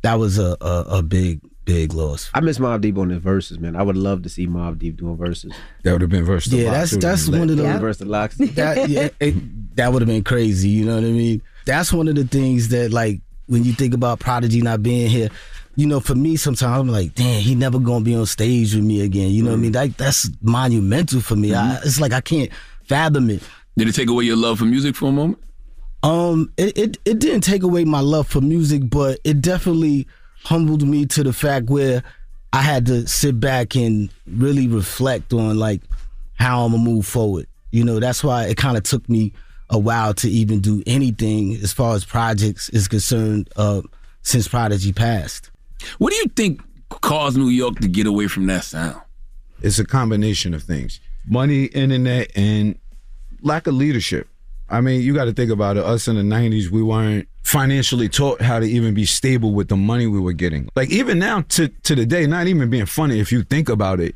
that 0.02 0.16
was 0.16 0.40
a, 0.40 0.56
a, 0.62 0.86
a 0.90 1.04
big, 1.04 1.40
big 1.66 1.94
loss. 1.94 2.30
I 2.34 2.40
miss 2.40 2.60
Mobb 2.60 2.82
Deep 2.82 2.98
on 2.98 3.10
the 3.10 3.16
Verzuz, 3.20 3.60
man. 3.60 3.76
I 3.76 3.84
would 3.84 3.98
love 3.98 4.24
to 4.24 4.30
see 4.30 4.48
Mobb 4.48 4.80
Deep 4.80 4.98
doing 4.98 5.18
Verzuz. 5.18 5.54
That 5.84 5.94
would 5.94 6.02
have 6.02 6.10
been 6.10 6.24
versatile. 6.24 6.60
Yeah, 6.60 6.72
that's 6.72 6.96
that's 6.98 7.28
one 7.28 7.50
of 7.50 7.58
the 7.58 7.64
Verse 7.80 7.98
the 7.98 8.06
Lox. 8.06 8.38
that 8.38 8.90
yeah, 8.90 9.10
it, 9.20 9.76
that 9.76 9.92
would 9.92 10.02
have 10.02 10.08
been 10.08 10.24
crazy. 10.24 10.70
You 10.70 10.86
know 10.86 10.96
what 10.96 11.04
I 11.04 11.08
mean? 11.08 11.42
That's 11.66 11.92
one 11.92 12.08
of 12.08 12.16
the 12.16 12.26
things 12.26 12.70
that 12.70 12.92
like 12.92 13.22
when 13.48 13.64
you 13.64 13.74
think 13.74 13.94
about 13.94 14.20
Prodigy 14.20 14.62
not 14.62 14.82
being 14.82 15.10
here. 15.10 15.30
You 15.78 15.88
know, 15.88 16.00
for 16.00 16.16
me, 16.16 16.38
sometimes 16.38 16.80
I'm 16.80 16.88
like, 16.88 17.16
damn, 17.16 17.42
he 17.42 17.54
never 17.54 17.80
gonna 17.80 18.06
be 18.06 18.16
on 18.16 18.26
stage 18.26 18.74
with 18.74 18.86
me 18.86 19.02
again. 19.02 19.32
You 19.32 19.44
know 19.44 19.50
what 19.50 19.58
I 19.58 19.60
mean? 19.60 19.74
Like 19.74 19.98
that's 19.98 20.30
monumental 20.42 21.20
for 21.20 21.36
me. 21.36 21.54
I, 21.54 21.76
it's 21.84 22.00
like 22.00 22.14
I 22.14 22.22
can't 22.22 22.50
fathom 22.86 23.30
it. 23.30 23.44
Did 23.76 23.90
it 23.90 23.92
take 23.96 24.10
away 24.10 24.24
your 24.24 24.38
love 24.38 24.60
for 24.60 24.66
music 24.66 24.96
for 24.96 25.08
a 25.08 25.12
moment? 25.12 25.38
Um, 26.02 26.54
it, 26.56 26.78
it 26.78 26.98
it 27.04 27.20
didn't 27.20 27.42
take 27.42 27.64
away 27.64 27.84
my 27.84 28.00
love 28.00 28.28
for 28.28 28.40
music, 28.40 28.90
but 28.90 29.20
it 29.26 29.42
definitely 29.42 30.08
humbled 30.46 30.88
me 30.88 31.06
to 31.08 31.24
the 31.24 31.34
fact 31.34 31.70
where 31.70 32.04
I 32.54 32.62
had 32.62 32.86
to 32.86 33.06
sit 33.08 33.40
back 33.40 33.76
and 33.76 34.10
really 34.26 34.68
reflect 34.68 35.34
on 35.34 35.60
like 35.60 35.82
how 36.36 36.66
I'm 36.66 36.72
gonna 36.72 36.84
move 36.84 37.06
forward. 37.06 37.48
You 37.72 37.84
know, 37.84 38.00
that's 38.00 38.24
why 38.24 38.46
it 38.46 38.56
kind 38.56 38.78
of 38.78 38.84
took 38.84 39.10
me 39.10 39.34
a 39.70 39.78
while 39.78 40.14
to 40.14 40.30
even 40.30 40.62
do 40.62 40.82
anything 40.86 41.56
as 41.56 41.74
far 41.74 41.96
as 41.96 42.06
projects 42.06 42.70
is 42.70 42.88
concerned. 42.88 43.50
Uh, 43.56 43.82
since 44.26 44.48
Prodigy 44.48 44.92
passed. 44.92 45.52
What 46.00 46.10
do 46.10 46.18
you 46.18 46.26
think 46.36 46.62
caused 46.90 47.38
New 47.38 47.50
York 47.50 47.80
to 47.80 47.88
get 47.88 48.08
away 48.08 48.28
from 48.28 48.48
that 48.48 48.64
sound? 48.64 49.00
It's 49.62 49.80
a 49.80 49.86
combination 49.86 50.54
of 50.54 50.64
things 50.64 51.00
money, 51.28 51.66
internet, 51.66 52.32
and 52.36 52.78
lack 53.42 53.68
of 53.68 53.76
leadership. 53.76 54.28
I 54.68 54.82
mean, 54.82 55.02
you 55.02 55.14
got 55.14 55.26
to 55.26 55.34
think 55.34 55.52
about 55.52 55.78
it. 55.78 55.84
Us 55.84 56.08
in 56.08 56.16
the 56.16 56.24
90s, 56.24 56.70
we 56.70 56.82
weren't 56.82 57.28
financially 57.46 58.10
taught 58.10 58.42
how 58.42 58.60
to 58.60 58.66
even 58.66 58.94
be 58.94 59.06
stable 59.06 59.54
with 59.54 59.68
the 59.70 59.78
money 59.78 60.08
we 60.08 60.20
were 60.20 60.34
getting. 60.34 60.68
Like, 60.76 60.90
even 60.90 61.20
now 61.20 61.42
to, 61.50 61.68
to 61.68 61.96
the 61.96 62.06
day, 62.06 62.26
not 62.26 62.48
even 62.48 62.70
being 62.70 62.86
funny, 62.88 63.20
if 63.20 63.32
you 63.32 63.44
think 63.44 63.70
about 63.70 64.00
it, 64.00 64.16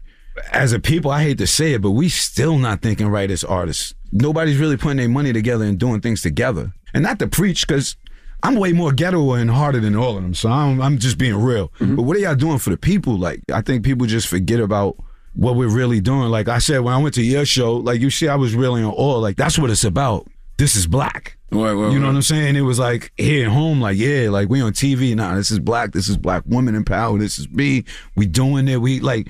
as 0.51 0.73
a 0.73 0.79
people, 0.79 1.11
I 1.11 1.23
hate 1.23 1.37
to 1.37 1.47
say 1.47 1.73
it, 1.73 1.81
but 1.81 1.91
we 1.91 2.09
still 2.09 2.57
not 2.57 2.81
thinking 2.81 3.07
right 3.07 3.29
as 3.29 3.43
artists. 3.43 3.93
Nobody's 4.11 4.57
really 4.57 4.77
putting 4.77 4.97
their 4.97 5.09
money 5.09 5.31
together 5.31 5.65
and 5.65 5.77
doing 5.77 6.01
things 6.01 6.21
together. 6.21 6.73
And 6.93 7.03
not 7.03 7.19
to 7.19 7.27
preach, 7.27 7.67
because 7.67 7.95
I'm 8.41 8.55
way 8.55 8.73
more 8.73 8.91
ghetto 8.91 9.33
and 9.33 9.51
harder 9.51 9.79
than 9.79 9.95
all 9.95 10.17
of 10.17 10.23
them. 10.23 10.33
So 10.33 10.49
I'm, 10.49 10.81
I'm 10.81 10.97
just 10.97 11.17
being 11.17 11.35
real. 11.35 11.67
Mm-hmm. 11.79 11.97
But 11.97 12.03
what 12.03 12.17
are 12.17 12.19
y'all 12.19 12.35
doing 12.35 12.57
for 12.57 12.71
the 12.71 12.77
people? 12.77 13.17
Like, 13.17 13.41
I 13.53 13.61
think 13.61 13.83
people 13.83 14.07
just 14.07 14.27
forget 14.27 14.59
about 14.59 14.97
what 15.33 15.55
we're 15.55 15.69
really 15.69 16.01
doing. 16.01 16.29
Like 16.29 16.47
I 16.47 16.57
said, 16.59 16.79
when 16.79 16.93
I 16.93 16.97
went 16.97 17.15
to 17.15 17.23
your 17.23 17.45
show, 17.45 17.75
like 17.75 18.01
you 18.01 18.09
see, 18.09 18.27
I 18.27 18.35
was 18.35 18.55
really 18.55 18.81
on 18.81 18.91
all. 18.91 19.21
Like 19.21 19.37
that's 19.37 19.59
what 19.59 19.69
it's 19.69 19.83
about. 19.83 20.27
This 20.57 20.75
is 20.75 20.87
black. 20.87 21.37
Right, 21.51 21.73
right, 21.73 21.91
you 21.91 21.97
know 21.97 22.05
right. 22.05 22.11
what 22.11 22.15
I'm 22.17 22.21
saying? 22.21 22.55
It 22.55 22.61
was 22.61 22.77
like 22.77 23.11
here 23.17 23.47
at 23.47 23.51
home, 23.51 23.81
like 23.81 23.97
yeah, 23.97 24.29
like 24.29 24.49
we 24.49 24.61
on 24.61 24.73
TV. 24.73 25.15
Nah, 25.15 25.35
this 25.35 25.49
is 25.49 25.59
black. 25.59 25.93
This 25.93 26.07
is 26.07 26.15
black 26.15 26.43
women 26.45 26.75
in 26.75 26.83
power. 26.85 27.17
This 27.17 27.39
is 27.39 27.49
me. 27.49 27.85
We 28.15 28.25
doing 28.25 28.67
it. 28.67 28.77
We 28.77 28.99
like. 28.99 29.27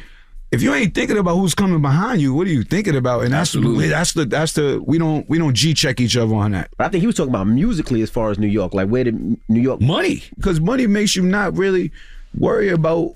If 0.51 0.63
you 0.63 0.73
ain't 0.73 0.95
thinking 0.95 1.19
about 1.19 1.35
who's 1.35 1.53
coming 1.53 1.79
behind 1.79 2.21
you, 2.21 2.33
what 2.33 2.47
are 2.47 2.49
you 2.49 2.63
thinking 2.63 2.95
about? 2.95 3.23
And 3.23 3.31
that's 3.31 3.55
Absolutely. 3.55 3.87
that's 3.87 4.13
the 4.13 4.25
that's 4.25 4.53
the 4.53 4.81
we 4.83 4.97
don't 4.97 5.29
we 5.29 5.37
don't 5.37 5.53
g 5.53 5.75
check 5.75 5.99
each 5.99 6.17
other 6.17 6.33
on 6.33 6.51
that. 6.53 6.71
But 6.75 6.85
I 6.85 6.89
think 6.89 7.01
he 7.01 7.07
was 7.07 7.15
talking 7.15 7.29
about 7.29 7.45
musically 7.45 8.01
as 8.01 8.09
far 8.09 8.31
as 8.31 8.39
New 8.39 8.47
York. 8.47 8.73
Like 8.73 8.89
where 8.89 9.03
did 9.03 9.37
New 9.47 9.61
York 9.61 9.79
money? 9.79 10.23
Because 10.35 10.59
money 10.59 10.87
makes 10.87 11.15
you 11.15 11.21
not 11.21 11.55
really 11.55 11.91
worry 12.33 12.69
about 12.69 13.15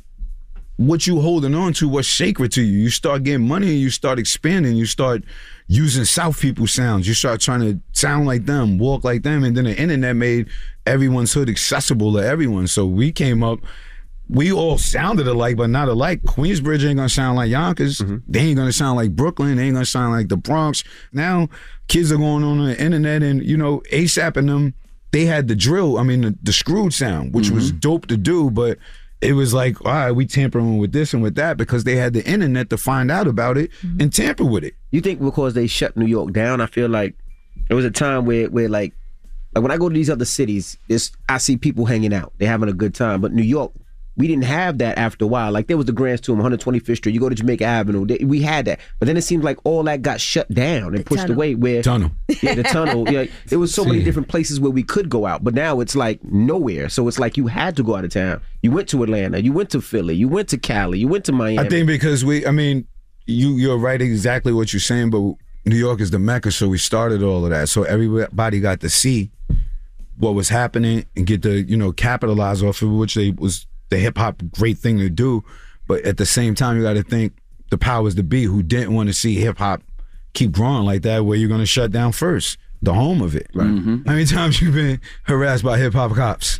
what 0.78 1.06
you 1.06 1.22
holding 1.22 1.54
on 1.54 1.74
to, 1.74 1.88
what's 1.88 2.08
sacred 2.08 2.52
to 2.54 2.62
you. 2.62 2.80
You 2.80 2.90
start 2.90 3.24
getting 3.24 3.48
money 3.48 3.70
and 3.70 3.80
you 3.80 3.90
start 3.90 4.18
expanding. 4.18 4.76
You 4.76 4.86
start 4.86 5.24
using 5.68 6.06
South 6.06 6.40
people 6.40 6.68
sounds. 6.68 7.08
You 7.08 7.14
start 7.14 7.41
trying 7.41 7.62
to 7.62 7.80
sound 7.91 8.26
like 8.26 8.45
them, 8.45 8.78
walk 8.80 9.04
like 9.04 9.24
them, 9.24 9.44
and 9.44 9.56
then 9.56 9.66
the 9.66 9.78
internet 9.78 10.16
made 10.16 10.50
everyone's 10.86 11.34
hood 11.34 11.50
accessible 11.50 12.14
to 12.14 12.20
everyone. 12.20 12.68
So 12.68 12.86
we 12.86 13.12
came 13.12 13.44
up. 13.44 13.60
We 14.30 14.52
all 14.52 14.78
sounded 14.78 15.28
alike, 15.28 15.58
but 15.58 15.70
not 15.70 15.90
alike. 15.90 16.24
Queensbridge 16.24 16.88
ain't 16.88 16.98
gonna 16.98 17.10
sound 17.10 17.38
like 17.38 17.52
Yonkers. 17.52 18.00
Mm-hmm. 18.00 18.18
They 18.28 18.40
ain't 18.40 18.58
gonna 18.58 18.72
sound 18.72 18.98
like 18.98 19.16
Brooklyn. 19.16 19.58
They 19.58 19.66
ain't 19.66 19.74
gonna 19.76 19.86
sound 19.86 20.14
like 20.14 20.30
the 20.30 20.38
Bronx. 20.38 20.84
Now 21.12 21.50
kids 21.88 22.12
are 22.12 22.18
going 22.18 22.44
on 22.44 22.66
the 22.66 22.82
internet, 22.82 23.22
and 23.22 23.44
you 23.44 23.58
know 23.58 23.84
ASAP 23.91 24.38
and 24.38 24.50
them. 24.50 24.74
They 25.12 25.26
had 25.26 25.48
the 25.48 25.56
drill. 25.56 26.00
I 26.00 26.04
mean, 26.04 26.22
the, 26.22 26.36
the 26.41 26.52
screwed 26.52 26.91
sound, 26.91 27.36
which 27.36 27.45
mm-hmm. 27.45 27.56
was 27.56 27.72
dope 27.72 28.08
to 28.08 28.18
do, 28.18 28.50
but 28.50 28.80
it 29.24 29.34
was 29.34 29.54
like, 29.54 29.84
all 29.86 29.91
right, 29.91 30.12
we 30.12 30.26
tampering 30.26 30.78
with 30.78 30.91
this 30.91 31.14
and 31.14 31.24
with 31.24 31.36
that 31.36 31.58
because 31.58 31.84
they 31.84 31.95
had 31.95 32.14
the 32.14 32.26
internet 32.28 32.70
to 32.70 32.78
find 32.78 33.10
out 33.10 33.28
about 33.28 33.58
it 33.58 33.72
mm-hmm. 33.82 34.02
and 34.02 34.14
tamper 34.14 34.45
with 34.45 34.64
it. 34.64 34.76
You 34.91 35.02
think 35.02 35.22
because 35.22 35.54
they 35.54 35.68
shut 35.68 35.95
New 35.95 36.06
York 36.06 36.34
down, 36.34 36.62
I 36.62 36.66
feel 36.66 36.90
like 36.90 37.16
there 37.68 37.76
was 37.76 37.86
a 37.86 37.91
time 37.91 38.26
where 38.26 38.50
where 38.50 38.70
like 38.70 38.94
like 39.56 39.62
when 39.62 39.72
I 39.72 39.78
go 39.78 39.88
to 39.88 39.94
these 39.94 40.10
other 40.10 40.26
cities, 40.26 40.78
it's 40.90 41.12
I 41.30 41.38
see 41.38 41.58
people 41.58 41.86
hanging 41.86 42.14
out. 42.14 42.34
They're 42.38 42.50
having 42.50 42.70
a 42.70 42.74
good 42.74 42.94
time. 42.94 43.22
But 43.22 43.34
New 43.34 43.44
York, 43.44 43.72
we 44.15 44.27
didn't 44.27 44.44
have 44.44 44.77
that 44.77 44.98
after 44.98 45.26
a 45.26 45.27
while. 45.27 45.52
Like 45.52 45.68
there 45.68 45.77
was 45.77 45.88
the 45.88 45.91
Grant's 45.91 46.22
Tomb, 46.22 46.40
125th 46.40 46.98
Street. 46.98 47.14
You 47.14 47.19
go 47.19 47.30
to 47.30 47.35
Jamaica 47.35 47.65
Avenue. 47.65 48.06
They, 48.06 48.23
we 48.23 48.41
had 48.41 48.65
that. 48.65 48.80
But 48.99 49.07
then 49.07 49.18
it 49.18 49.23
seemed 49.23 49.44
like 49.44 49.57
all 49.64 49.84
that 49.84 50.02
got 50.02 50.22
shut 50.22 50.49
down 50.53 50.95
and 50.95 51.06
pushed 51.06 51.22
tunnel. 51.22 51.35
away 51.35 51.56
where 51.56 51.81
Tunnel. 51.81 52.11
Yeah, 52.41 52.56
the 52.56 52.64
tunnel. 52.64 53.03
Yeah. 53.14 53.26
There 53.48 53.60
was 53.60 53.73
so 53.73 53.85
many 53.85 54.03
different 54.03 54.27
places 54.27 54.60
where 54.60 54.72
we 54.72 54.81
could 54.81 55.10
go 55.10 55.27
out. 55.27 55.44
But 55.44 55.53
now 55.53 55.81
it's 55.81 55.95
like 55.95 56.23
nowhere. 56.23 56.90
So 56.90 57.07
it's 57.07 57.19
like 57.19 57.38
you 57.38 57.48
had 57.48 57.76
to 57.76 57.84
go 57.84 57.95
out 57.95 58.06
of 58.06 58.11
town. 58.11 58.41
You 58.61 58.72
went 58.72 58.88
to 58.90 59.03
Atlanta, 59.03 59.40
you 59.40 59.52
went 59.52 59.69
to 59.72 59.81
Philly, 59.81 60.15
you 60.15 60.27
went 60.27 60.49
to 60.49 60.57
Cali, 60.57 60.99
you 60.99 61.07
went 61.07 61.26
to 61.26 61.31
Miami. 61.31 61.60
I 61.60 61.69
think 61.69 61.85
because 61.85 62.26
we, 62.26 62.45
I 62.45 62.52
mean, 62.52 62.88
you 63.26 63.52
you're 63.56 63.77
right 63.77 64.02
exactly 64.02 64.52
what 64.52 64.73
you're 64.73 64.80
saying, 64.80 65.11
but 65.11 65.35
New 65.65 65.76
York 65.76 66.02
is 66.02 66.11
the 66.11 66.19
mecca, 66.19 66.52
so 66.52 66.68
we 66.68 66.77
started 66.77 67.22
all 67.22 67.44
of 67.44 67.52
that. 67.52 67.69
So 67.69 67.84
everybody 67.84 68.60
got 68.60 68.80
to 68.81 68.90
see 68.90 69.31
what 70.18 70.34
was 70.34 70.49
happening 70.49 71.06
and 71.15 71.26
get 71.26 71.41
to 71.44 71.61
you 71.61 71.77
know 71.77 71.91
capitalize 71.91 72.64
off 72.64 72.81
of 72.81 72.90
which 72.91 73.15
they 73.15 73.31
was 73.31 73.68
the 73.94 73.99
hip 73.99 74.18
hop 74.18 74.41
great 74.52 74.80
thing 74.80 74.98
to 74.98 75.10
do. 75.10 75.44
But 75.88 76.03
at 76.03 76.18
the 76.18 76.26
same 76.26 76.56
time, 76.56 76.78
you 76.78 76.84
got 76.84 76.94
to 76.94 77.03
think 77.03 77.34
the 77.70 77.78
powers 77.78 78.15
to 78.15 78.24
be 78.24 78.44
who 78.44 78.64
didn't 78.64 78.94
want 78.94 79.07
to 79.10 79.14
see 79.14 79.36
hip 79.36 79.60
hop 79.60 79.84
keep 80.34 80.52
growing 80.52 80.84
like 80.84 81.03
that, 81.03 81.26
where 81.26 81.38
you're 81.38 81.49
going 81.49 81.60
to 81.61 81.65
shut 81.68 81.91
down 81.91 82.11
first, 82.11 82.57
the 82.82 82.94
home 82.94 83.22
of 83.22 83.36
it. 83.36 83.48
Right. 83.53 83.68
Mm-hmm. 83.68 84.07
How 84.07 84.14
many 84.14 84.26
times 84.26 84.60
you 84.61 84.72
been 84.72 84.99
harassed 85.24 85.64
by 85.64 85.78
hip 85.78 85.94
hop 85.94 86.15
cops 86.15 86.60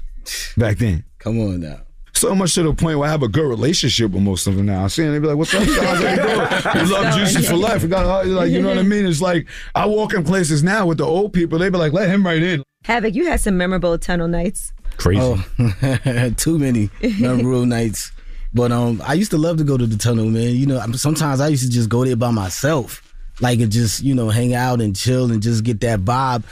back 0.58 0.78
then? 0.78 1.06
Come 1.18 1.40
on 1.40 1.62
now. 1.62 1.82
So 2.16 2.36
much 2.36 2.54
to 2.54 2.64
the 2.64 2.74
point 2.74 3.00
where 3.00 3.08
I 3.10 3.12
have 3.12 3.24
a 3.24 3.28
good 3.28 3.50
relationship 3.50 4.12
with 4.12 4.22
most 4.22 4.46
of 4.46 4.56
them 4.56 4.68
now. 4.68 4.84
I 4.84 4.88
see 4.88 5.02
them, 5.02 5.14
they 5.14 5.20
be 5.20 5.28
like, 5.28 5.36
"What's 5.36 5.54
up, 5.56 5.66
guys? 5.66 5.78
How 5.78 6.10
you 6.10 6.16
doing? 6.16 6.86
We 6.86 6.94
love 6.94 7.16
Juicy 7.16 7.42
for 7.42 7.56
life." 7.56 7.82
We 7.82 7.90
got 7.90 8.28
like, 8.28 8.52
you 8.52 8.62
know 8.62 8.70
what 8.70 8.78
I 8.78 8.84
mean? 8.94 9.08
It's 9.08 9.20
like 9.22 9.48
I 9.74 9.88
walk 9.88 10.14
in 10.14 10.24
places 10.24 10.62
now 10.62 10.86
with 10.86 11.00
the 11.00 11.06
old 11.06 11.34
people. 11.34 11.58
They 11.58 11.70
be 11.70 11.80
like, 11.80 11.92
"Let 11.94 12.10
him 12.10 12.24
right 12.24 12.42
in." 12.42 12.64
Havoc, 12.86 13.16
you 13.16 13.26
had 13.26 13.40
some 13.40 13.58
memorable 13.58 13.98
tunnel 13.98 14.28
nights. 14.28 14.74
Crazy. 14.98 15.22
Oh, 15.22 16.30
too 16.38 16.60
many 16.60 16.90
memorable 17.20 17.66
nights. 17.66 18.12
But 18.54 18.72
um, 18.72 19.02
I 19.06 19.14
used 19.14 19.32
to 19.32 19.38
love 19.38 19.58
to 19.58 19.64
go 19.64 19.78
to 19.78 19.88
the 19.88 19.98
tunnel, 19.98 20.26
man. 20.26 20.56
You 20.56 20.68
know, 20.68 20.80
sometimes 20.94 21.42
I 21.42 21.48
used 21.48 21.64
to 21.64 21.70
just 21.72 21.90
go 21.90 22.06
there 22.06 22.16
by 22.16 22.30
myself, 22.32 23.02
like 23.42 23.60
and 23.60 23.72
just 23.72 24.04
you 24.04 24.14
know 24.14 24.30
hang 24.30 24.54
out 24.54 24.80
and 24.80 24.96
chill 24.96 25.32
and 25.32 25.42
just 25.42 25.64
get 25.64 25.80
that 25.82 26.02
vibe, 26.02 26.44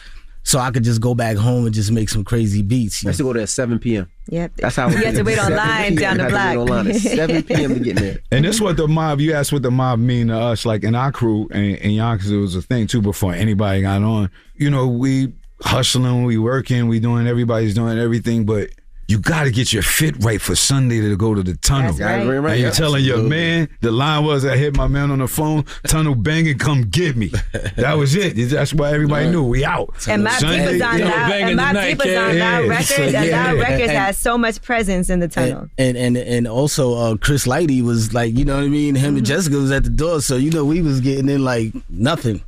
so 0.42 0.58
I 0.58 0.72
could 0.72 0.84
just 0.84 1.00
go 1.00 1.14
back 1.14 1.38
home 1.38 1.66
and 1.68 1.76
just 1.76 1.92
make 1.92 2.10
some 2.10 2.24
crazy 2.24 2.64
beats. 2.64 3.06
I 3.06 3.10
used 3.10 3.18
to 3.18 3.24
go 3.24 3.34
there 3.34 3.44
at 3.44 3.50
7 3.50 3.78
p.m. 3.78 4.10
Yep. 4.30 4.54
That's 4.58 4.76
how 4.78 4.90
You 4.90 4.98
had 4.98 5.14
to 5.16 5.24
wait 5.24 5.38
on 5.38 5.52
7 5.52 5.58
line 5.58 5.96
down 5.96 6.18
the 6.18 6.24
I 6.26 6.30
had 6.30 6.54
to 6.54 6.60
wait 6.60 6.66
block. 6.66 6.80
on 6.80 6.86
line 6.86 6.96
at 6.96 7.02
7 7.02 7.44
p.m. 7.48 7.74
to 7.76 7.80
get 7.82 7.96
there. 7.98 8.20
And 8.32 8.46
this 8.46 8.60
what 8.60 8.78
the 8.78 8.88
mob. 8.88 9.20
You 9.20 9.34
asked 9.34 9.54
what 9.54 9.62
the 9.62 9.70
mob 9.72 10.00
mean 10.00 10.30
to 10.30 10.38
us, 10.40 10.66
like 10.66 10.84
in 10.84 10.96
our 10.96 11.12
crew 11.12 11.48
and, 11.52 11.78
and 11.78 11.94
Yonkers. 11.94 12.32
It 12.32 12.38
was 12.38 12.56
a 12.56 12.64
thing 12.64 12.88
too 12.88 13.02
before 13.04 13.34
anybody 13.36 13.84
got 13.84 14.02
on. 14.02 14.32
You 14.56 14.72
know, 14.72 14.88
we 14.88 15.34
hustling, 15.64 16.24
we 16.24 16.38
working, 16.38 16.88
we 16.88 17.00
doing. 17.00 17.28
Everybody's 17.28 17.74
doing 17.76 17.98
everything, 17.98 18.46
but. 18.46 18.70
You 19.08 19.20
got 19.20 19.44
to 19.44 19.52
get 19.52 19.74
your 19.74 19.84
fit 19.84 20.24
right 20.24 20.40
for 20.40 20.56
Sunday 20.56 21.02
to 21.02 21.18
go 21.18 21.36
to 21.36 21.44
the 21.44 21.58
tunnel. 21.58 21.92
That's 21.92 22.00
right. 22.00 22.26
Right, 22.26 22.38
right, 22.38 22.52
and 22.54 22.62
you're 22.62 22.72
telling 22.72 23.04
your 23.04 23.22
man, 23.22 23.68
the 23.82 23.92
line 23.92 24.24
was 24.24 24.46
I 24.46 24.56
hit 24.56 24.78
my 24.78 24.88
man 24.88 25.12
on 25.12 25.20
the 25.20 25.28
phone, 25.28 25.66
tunnel 25.86 26.16
banging, 26.16 26.58
come 26.58 26.84
get 26.84 27.18
me. 27.18 27.30
That 27.76 27.96
was 27.98 28.16
it. 28.16 28.36
That's 28.52 28.74
why 28.74 28.94
everybody 28.94 29.30
knew 29.30 29.44
we 29.44 29.66
out. 29.66 30.08
And 30.08 30.24
my 30.24 30.30
Sunday- 30.38 30.64
people's 30.80 30.82
on 30.84 31.02
loud, 31.02 31.32
and 31.34 31.56
my 31.58 31.90
people's 31.90 32.16
on 32.16 32.40
loud 32.40 32.70
records, 32.70 32.92
and 33.14 33.32
loud 33.32 33.58
records 33.58 33.82
And- 33.82 33.92
has 33.92 34.18
so 34.18 34.38
much 34.38 34.62
presence 34.62 35.10
in 35.10 35.20
the 35.20 35.28
tunnel. 35.28 35.68
and 35.78 35.98
and 35.98 36.16
and 36.16 36.48
also 36.48 36.94
uh, 36.96 37.18
Chris 37.18 37.46
Lighty 37.46 37.84
was 37.84 38.14
like, 38.14 38.38
you 38.38 38.46
know 38.46 38.56
what 38.56 38.64
I 38.64 38.70
mean. 38.70 38.96
Him 38.96 39.08
Mm-hmm. 39.10 39.18
and 39.18 39.26
Jessica 39.26 39.58
was 39.58 39.72
at 39.72 39.84
the 39.84 39.90
door, 39.90 40.22
so 40.22 40.38
you 40.38 40.52
know 40.52 40.64
we 40.64 40.82
was 40.82 41.02
getting 41.02 41.28
in 41.28 41.44
like 41.44 41.74
nothing. 41.90 42.42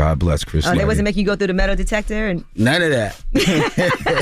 God 0.00 0.18
bless 0.18 0.44
Chris. 0.44 0.66
Oh, 0.66 0.74
they 0.74 0.86
wasn't 0.86 1.04
making 1.04 1.20
you 1.20 1.26
go 1.26 1.36
through 1.36 1.48
the 1.48 1.52
metal 1.52 1.76
detector 1.76 2.28
and 2.28 2.42
None 2.56 2.80
of 2.80 2.88
that. 2.90 3.22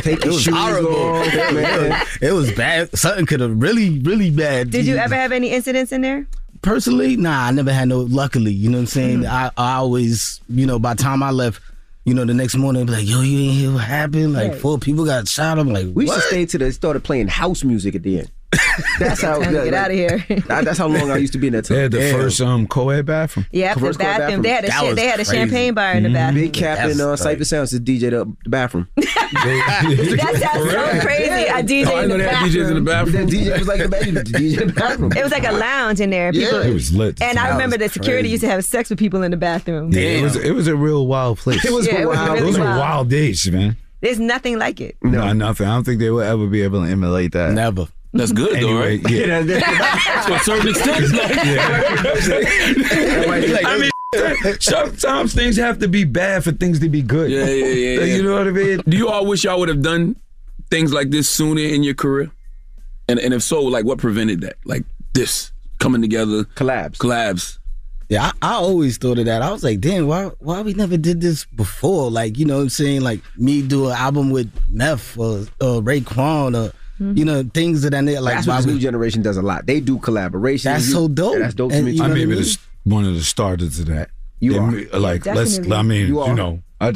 Take 0.02 0.24
it 0.24 0.26
was 0.26 0.42
shoes 0.42 0.52
horrible. 0.56 0.92
off, 0.96 1.26
it, 1.32 1.90
was, 1.90 2.18
it 2.20 2.32
was 2.32 2.52
bad. 2.52 2.98
Something 2.98 3.26
could 3.26 3.38
have 3.38 3.62
really, 3.62 4.00
really 4.00 4.30
bad. 4.32 4.70
did 4.70 4.86
you 4.86 4.96
ever 4.96 5.14
have 5.14 5.30
any 5.30 5.50
incidents 5.52 5.92
in 5.92 6.00
there? 6.00 6.26
Personally, 6.62 7.16
nah, 7.16 7.44
I 7.46 7.52
never 7.52 7.72
had 7.72 7.86
no. 7.86 8.00
Luckily, 8.00 8.50
you 8.50 8.68
know 8.68 8.78
what 8.78 8.82
I'm 8.82 8.86
saying. 8.88 9.20
Mm-hmm. 9.20 9.32
I, 9.32 9.50
I 9.56 9.74
always, 9.76 10.40
you 10.48 10.66
know, 10.66 10.80
by 10.80 10.94
the 10.94 11.02
time 11.04 11.22
I 11.22 11.30
left, 11.30 11.62
you 12.04 12.12
know, 12.12 12.24
the 12.24 12.34
next 12.34 12.56
morning, 12.56 12.84
be 12.86 12.92
like, 12.92 13.06
yo, 13.06 13.20
you 13.20 13.38
ain't 13.38 13.54
hear 13.54 13.72
what 13.72 13.84
happened? 13.84 14.32
Like 14.32 14.52
Right. 14.52 14.60
four 14.60 14.78
people 14.78 15.04
got 15.04 15.28
shot. 15.28 15.60
I'm 15.60 15.68
like, 15.68 15.86
We 15.94 16.06
used 16.06 16.16
to 16.16 16.20
stay 16.22 16.44
to 16.46 16.58
the 16.58 16.72
started 16.72 17.04
playing 17.04 17.28
house 17.28 17.62
music 17.62 17.94
at 17.94 18.02
the 18.02 18.18
end. 18.18 18.30
That's 18.98 19.20
how. 19.20 19.38
Time 19.40 19.52
to 19.54 19.64
get 19.64 19.74
outta 19.74 19.92
here. 19.94 20.24
that- 20.46 20.64
that's 20.64 20.78
how 20.78 20.86
long 20.88 21.10
I 21.10 21.16
used 21.18 21.32
to 21.34 21.38
be 21.38 21.48
in 21.48 21.52
that. 21.52 21.64
They 21.66 21.82
had 21.82 21.90
the 21.92 22.00
first 22.12 22.40
um 22.40 22.66
co-ed 22.66 23.04
bathroom. 23.04 23.44
Yeah, 23.52 23.74
the 23.74 23.80
First 23.80 23.98
club 23.98 24.18
bathroom. 24.18 24.42
They 24.42 24.48
had 24.48 24.64
a 24.64 24.68
That 24.68 24.80
cha- 24.80 24.86
was 24.86 24.96
they 24.96 25.06
had 25.06 25.20
a 25.20 25.24
crazy. 25.24 25.36
champagne 25.36 25.74
bar 25.74 25.92
in 25.92 26.02
the 26.04 26.08
bathroom. 26.10 26.44
Big 26.44 26.52
Kap 26.54 26.78
and 26.78 26.98
uh, 27.00 27.04
Cipha 27.16 27.44
Sounds 27.44 27.70
to 27.72 27.78
DJ 27.78 28.10
the, 28.10 28.24
the 28.44 28.48
bathroom. 28.50 28.88
That 28.96 30.36
sounds 30.40 30.70
so 30.70 31.00
crazy. 31.06 31.30
A 31.48 31.62
DJ 31.62 31.86
Oh, 31.86 31.96
I 31.96 32.02
in 32.04 32.08
know 32.08 32.16
the 32.18 32.24
bathroom. 32.24 32.50
DJs 32.50 32.68
in 32.68 32.74
the 32.74 32.80
bathroom. 32.80 33.26
The 33.26 33.36
DJ 33.36 33.58
was 33.58 33.68
like 33.68 33.80
the 33.82 33.88
baby. 33.88 34.10
The 34.12 34.20
DJ 34.22 34.74
bathroom. 34.74 35.12
It 35.12 35.22
was 35.22 35.32
like 35.32 35.46
a 35.46 35.52
lounge 35.52 36.00
in 36.00 36.08
there. 36.10 36.32
People, 36.32 36.60
It 36.62 36.72
was 36.72 36.92
lit. 36.94 37.20
And 37.20 37.38
I 37.38 37.50
remember 37.50 37.76
the 37.76 37.88
security 37.90 38.22
crazy. 38.28 38.30
used 38.32 38.42
to 38.44 38.48
have 38.48 38.64
sex 38.64 38.88
with 38.90 38.98
people 38.98 39.22
in 39.22 39.30
the 39.30 39.36
bathroom. 39.36 39.92
Yeah, 39.92 40.00
it 40.00 40.22
was 40.22 40.36
it 40.36 40.52
was 40.52 40.66
a 40.68 40.76
real 40.76 41.06
wild 41.06 41.38
place. 41.38 41.64
It 41.64 41.72
was 41.72 41.86
Yeah, 41.86 42.00
it 42.02 42.08
was 42.08 42.16
wild. 42.16 42.30
really 42.32 42.46
Those 42.46 42.58
were 42.58 42.64
wild. 42.64 42.78
wild 42.80 43.08
days, 43.10 43.50
man. 43.50 43.76
There's 44.00 44.20
nothing 44.20 44.58
like 44.58 44.80
it. 44.80 44.96
No, 45.02 45.32
nothing. 45.32 45.66
I 45.66 45.74
don't 45.74 45.84
think 45.84 45.98
they 46.00 46.10
will 46.10 46.20
ever 46.22 46.46
be 46.46 46.62
able 46.62 46.84
to 46.84 46.90
emulate 46.90 47.32
that. 47.32 47.52
Never. 47.52 47.88
That's 48.18 48.32
good 48.32 48.56
anyway, 48.56 48.72
though, 48.72 48.80
right? 48.80 49.10
Yeah. 49.10 49.42
to 50.26 50.34
a 50.34 50.38
certain 50.40 50.68
extent. 50.68 51.06
Like, 53.28 53.64
I 53.64 53.78
mean, 53.78 54.60
sometimes 54.60 55.34
things 55.34 55.56
have 55.56 55.78
to 55.78 55.88
be 55.88 56.02
bad 56.02 56.42
for 56.42 56.50
things 56.50 56.80
to 56.80 56.88
be 56.88 57.00
good. 57.00 57.30
Yeah, 57.30 57.44
yeah, 57.44 57.66
yeah. 57.66 58.16
You 58.16 58.24
know 58.24 58.34
what 58.34 58.48
I 58.48 58.50
mean? 58.50 58.82
Do 58.88 58.96
you 58.96 59.08
all 59.08 59.24
wish 59.24 59.44
y'all 59.44 59.60
would 59.60 59.68
have 59.68 59.82
done 59.82 60.16
things 60.68 60.92
like 60.92 61.10
this 61.10 61.30
sooner 61.30 61.60
in 61.60 61.84
your 61.84 61.94
career? 61.94 62.32
And 63.08 63.20
and 63.20 63.32
if 63.32 63.42
so, 63.42 63.62
like 63.62 63.84
what 63.84 63.98
prevented 63.98 64.40
that? 64.40 64.56
Like 64.64 64.84
this 65.14 65.52
coming 65.78 66.02
together, 66.02 66.44
collabs, 66.44 66.96
collabs. 66.96 67.58
Yeah, 68.08 68.32
I, 68.42 68.50
I 68.50 68.54
always 68.54 68.98
thought 68.98 69.18
of 69.18 69.26
that. 69.26 69.42
I 69.42 69.52
was 69.52 69.62
like, 69.62 69.80
damn, 69.80 70.08
why 70.08 70.24
why 70.40 70.60
we 70.62 70.74
never 70.74 70.96
did 70.96 71.20
this 71.20 71.44
before? 71.44 72.10
Like, 72.10 72.36
you 72.36 72.46
know 72.46 72.56
what 72.56 72.62
I'm 72.62 72.70
saying? 72.70 73.02
Like 73.02 73.20
me 73.36 73.62
do 73.62 73.86
an 73.86 73.92
album 73.92 74.30
with 74.30 74.50
Meth 74.68 75.16
or, 75.16 75.42
or 75.60 75.82
Raekwon 75.82 76.56
or 76.56 76.72
Mm-hmm. 77.00 77.16
you 77.16 77.24
know, 77.24 77.42
things 77.54 77.82
that 77.82 77.94
I 77.94 78.00
nature. 78.00 78.20
Like 78.20 78.34
that's 78.36 78.46
what 78.48 78.56
this 78.56 78.66
new 78.66 78.78
generation 78.78 79.22
does 79.22 79.36
a 79.36 79.42
lot. 79.42 79.66
They 79.66 79.78
do 79.80 79.98
collaborations. 79.98 80.64
That's 80.64 80.86
You- 80.88 80.92
so 80.94 81.08
dope. 81.08 81.34
Yeah, 81.34 81.38
that's 81.40 81.54
dope 81.54 81.72
And 81.72 81.86
to 81.86 81.92
me. 81.92 81.96
you 81.96 82.02
I 82.02 82.08
know 82.08 82.14
mean, 82.14 82.26
I 82.32 82.34
but 82.34 82.40
it's 82.40 82.58
one 82.84 83.04
of 83.04 83.14
the 83.14 83.22
starters 83.22 83.78
of 83.78 83.86
that. 83.86 84.10
You 84.40 84.54
It 84.54 84.58
are. 84.58 84.70
me- 84.70 84.86
Like, 84.86 85.24
let's. 85.26 85.58
I 85.70 85.82
mean, 85.82 86.08
You 86.08 86.26
you, 86.26 86.34
know, 86.34 86.62
I, 86.80 86.88
I 86.88 86.92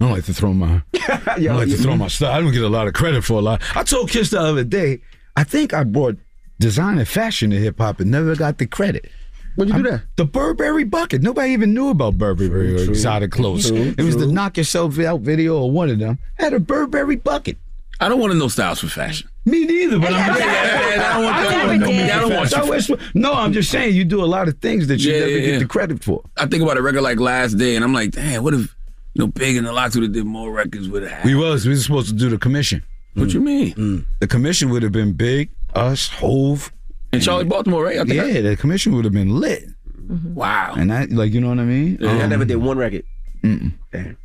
don't 0.00 0.10
like 0.12 0.24
to 0.26 0.34
throw 0.34 0.52
my. 0.52 0.82
I 0.94 1.38
don't 1.40 1.56
like 1.56 1.68
to 1.70 1.76
throw 1.76 1.96
my 1.96 2.08
stuff. 2.08 2.34
I 2.34 2.40
don't 2.40 2.52
get 2.52 2.62
a 2.62 2.68
lot 2.68 2.86
of 2.86 2.92
credit 2.94 3.24
for 3.24 3.34
a 3.38 3.42
lot. 3.42 3.62
I 3.74 3.82
told 3.82 4.10
Kiss 4.10 4.30
the 4.30 4.40
other 4.40 4.64
day. 4.64 5.00
I 5.36 5.44
think 5.44 5.72
I 5.74 5.84
brought 5.84 6.16
design 6.58 6.98
and 6.98 7.06
fashion 7.08 7.50
to 7.50 7.56
hip 7.58 7.78
hop 7.78 8.00
and 8.00 8.10
never 8.10 8.34
got 8.36 8.58
the 8.58 8.66
credit. 8.66 9.10
What'd 9.56 9.74
you 9.74 9.82
do 9.82 9.88
there? 9.88 10.04
The 10.16 10.26
Burberry 10.26 10.84
bucket. 10.84 11.22
Nobody 11.22 11.52
even 11.52 11.72
knew 11.72 11.88
about 11.88 12.18
Burberry 12.18 12.74
or 12.74 12.78
True. 12.84 12.88
exotic 12.90 13.30
clothes. 13.30 13.70
True, 13.70 13.94
it 13.96 14.02
was 14.02 14.16
the 14.18 14.26
knock 14.26 14.58
yourself 14.58 14.98
out 14.98 15.20
video 15.22 15.58
or 15.62 15.70
one 15.70 15.88
of 15.88 15.98
them. 15.98 16.18
Had 16.34 16.52
a 16.52 16.60
Burberry 16.60 17.16
bucket. 17.16 17.56
I 18.00 18.08
don't 18.08 18.20
want 18.20 18.32
to 18.32 18.38
know 18.38 18.48
styles 18.48 18.80
for 18.80 18.88
fashion. 18.88 19.28
Me 19.46 19.64
neither, 19.64 19.98
but 19.98 20.12
I'm 20.12 20.34
just 20.34 20.42
I 20.42 21.12
don't 21.14 21.24
want- 21.24 21.36
I 21.36 21.42
don't 21.44 21.66
want 21.68 21.80
no- 21.80 21.86
I 22.04 22.20
don't 22.20 22.34
want 22.34 22.50
so 22.50 22.72
it's, 22.72 22.90
no, 23.14 23.32
I'm 23.32 23.52
just 23.52 23.70
saying 23.70 23.94
you 23.94 24.04
do 24.04 24.22
a 24.22 24.26
lot 24.26 24.48
of 24.48 24.58
things 24.58 24.88
that 24.88 25.00
you 25.00 25.12
Yeah, 25.12 25.20
never 25.20 25.30
yeah, 25.32 25.38
get 25.40 25.52
yeah. 25.54 25.58
the 25.60 25.66
credit 25.66 26.04
for. 26.04 26.22
I 26.36 26.46
think 26.46 26.62
about 26.62 26.76
a 26.76 26.82
record 26.82 27.02
like 27.02 27.18
Last 27.20 27.54
Day, 27.54 27.74
and 27.76 27.84
I'm 27.84 27.92
like, 27.94 28.10
damn, 28.10 28.42
what 28.42 28.54
if 28.54 28.74
you 29.14 29.20
know 29.20 29.26
Big 29.28 29.56
and 29.56 29.66
the 29.66 29.72
Lox 29.72 29.94
would 29.94 30.02
have 30.02 30.12
did 30.12 30.26
more 30.26 30.52
records 30.52 30.88
with 30.88 31.04
a 31.04 31.20
We 31.24 31.34
was 31.34 31.64
we 31.64 31.70
was 31.70 31.84
supposed 31.84 32.08
to 32.08 32.14
do 32.14 32.28
the 32.28 32.38
commission. 32.38 32.82
What 33.14 33.32
you 33.32 33.40
mean? 33.40 34.06
The 34.20 34.26
commission 34.26 34.68
would 34.70 34.82
have 34.82 34.92
been 34.92 35.12
big, 35.14 35.48
us, 35.74 36.08
Hove, 36.08 36.70
and 37.12 37.22
Charli 37.22 37.48
Baltimore, 37.48 37.82
right? 37.84 37.96
I 37.98 38.04
think 38.04 38.14
yeah, 38.14 38.24
I- 38.24 38.40
the 38.42 38.56
commission 38.56 38.94
would 38.94 39.04
have 39.06 39.14
been 39.14 39.40
lit. 39.40 39.64
Wow. 40.08 40.74
And 40.76 40.90
that, 40.90 41.10
like, 41.10 41.32
you 41.32 41.40
know 41.40 41.48
what 41.48 41.58
I 41.58 41.64
mean? 41.64 41.98
I 42.04 42.22
Um, 42.22 42.28
never 42.30 42.44
did 42.44 42.56
one 42.56 42.76
record. 42.78 43.02
Mm-mm. 43.42 43.72
Damn. 43.90 44.04
Well, 44.04 44.16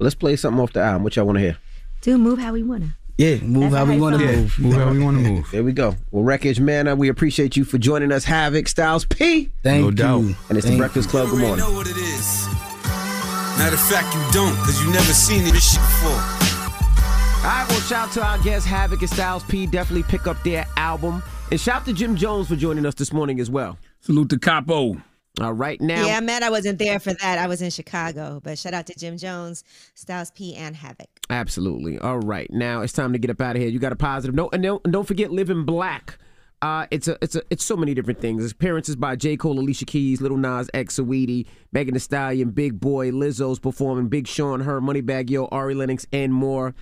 let's 0.00 0.14
play 0.16 0.34
something 0.36 0.60
off 0.60 0.72
the 0.72 0.80
album. 0.82 1.04
What 1.04 1.14
y'all 1.16 1.24
want 1.26 1.36
to 1.36 1.42
hear? 1.42 1.56
Do 2.00 2.16
move 2.18 2.38
how 2.38 2.52
we 2.52 2.62
wanna. 2.62 2.96
Yeah, 3.20 3.36
move 3.42 3.72
how 3.74 3.84
we 3.84 4.00
want 4.00 4.18
to 4.18 4.24
move. 4.24 4.58
Move 4.58 4.74
how 4.76 4.90
we 4.90 4.98
want 4.98 5.18
to 5.18 5.22
move. 5.30 5.50
There 5.50 5.62
we 5.62 5.74
go. 5.74 5.94
Well, 6.10 6.24
Wreckage 6.24 6.58
Manor, 6.58 6.96
we 6.96 7.10
appreciate 7.10 7.54
you 7.54 7.64
for 7.66 7.76
joining 7.76 8.12
us. 8.12 8.24
Havoc, 8.24 8.66
Styles 8.66 9.04
P. 9.04 9.50
Thank 9.62 9.82
No 9.82 9.88
you. 9.90 9.94
doubt. 9.94 10.34
And 10.48 10.56
it's 10.56 10.66
the 10.66 10.78
Breakfast 10.78 11.10
Club. 11.10 11.28
Good 11.28 11.40
morning. 11.40 11.58
know 11.58 11.70
what 11.70 11.86
it 11.86 11.98
is. 11.98 12.46
Matter 13.58 13.74
of 13.74 13.80
fact, 13.82 14.14
you 14.14 14.22
don't, 14.32 14.54
because 14.60 14.82
you 14.82 14.90
never 14.90 15.12
seen 15.12 15.42
it 15.46 15.52
this 15.52 15.72
shit 15.72 15.82
before. 15.82 16.12
All 16.12 17.44
right, 17.44 17.66
well, 17.68 17.80
shout 17.80 18.08
out 18.08 18.12
to 18.14 18.24
our 18.24 18.38
guests, 18.38 18.66
Havoc 18.66 19.00
and 19.02 19.10
Styles 19.10 19.44
P. 19.44 19.66
Definitely 19.66 20.04
pick 20.04 20.26
up 20.26 20.42
their 20.42 20.66
album. 20.78 21.22
And 21.50 21.60
shout 21.60 21.82
out 21.82 21.84
to 21.88 21.92
Jim 21.92 22.16
Jones 22.16 22.48
for 22.48 22.56
joining 22.56 22.86
us 22.86 22.94
this 22.94 23.12
morning 23.12 23.38
as 23.38 23.50
well. 23.50 23.76
Salute 24.00 24.30
to 24.30 24.38
Capo. 24.38 24.96
All 25.42 25.52
right, 25.52 25.78
now. 25.78 26.06
yeah, 26.06 26.16
I'm 26.16 26.24
mad 26.24 26.42
I 26.42 26.48
wasn't 26.48 26.78
there 26.78 26.98
for 26.98 27.12
that. 27.12 27.36
I 27.38 27.48
was 27.48 27.60
in 27.60 27.68
Chicago, 27.68 28.40
but 28.42 28.58
shout 28.58 28.72
out 28.72 28.86
to 28.86 28.98
Jim 28.98 29.18
Jones, 29.18 29.62
Styles 29.94 30.30
P, 30.30 30.54
and 30.54 30.74
Havoc. 30.74 31.19
Absolutely. 31.30 31.96
All 31.98 32.18
right, 32.18 32.50
now 32.50 32.82
it's 32.82 32.92
time 32.92 33.12
to 33.12 33.18
get 33.18 33.30
up 33.30 33.40
out 33.40 33.54
of 33.54 33.62
here. 33.62 33.70
You 33.70 33.78
got 33.78 33.92
a 33.92 33.96
positive 33.96 34.34
note, 34.34 34.50
and 34.52 34.62
don't, 34.62 34.82
and 34.84 34.92
don't 34.92 35.06
forget, 35.06 35.30
Live 35.30 35.48
in 35.48 35.64
Black. 35.64 36.18
Uh, 36.60 36.86
it's 36.90 37.08
a, 37.08 37.16
it's 37.22 37.36
a, 37.36 37.42
it's 37.48 37.64
so 37.64 37.76
many 37.76 37.94
different 37.94 38.20
things. 38.20 38.50
Appearances 38.50 38.96
by 38.96 39.16
J. 39.16 39.36
Cole, 39.36 39.58
Alicia 39.58 39.86
Keys, 39.86 40.20
Lil 40.20 40.36
Nas 40.36 40.68
X, 40.74 40.98
Saweetie, 40.98 41.46
Megan 41.72 41.94
Thee 41.94 42.00
Stallion, 42.00 42.50
Big 42.50 42.78
Boy, 42.78 43.12
Lizzo's 43.12 43.58
performing, 43.58 44.08
Big 44.08 44.26
Sean, 44.26 44.60
H.E.R, 44.60 44.80
Moneybagg 44.80 45.30
Yo, 45.30 45.46
Ari 45.46 45.74
Lennox, 45.74 46.04
and 46.12 46.34
more. 46.34 46.74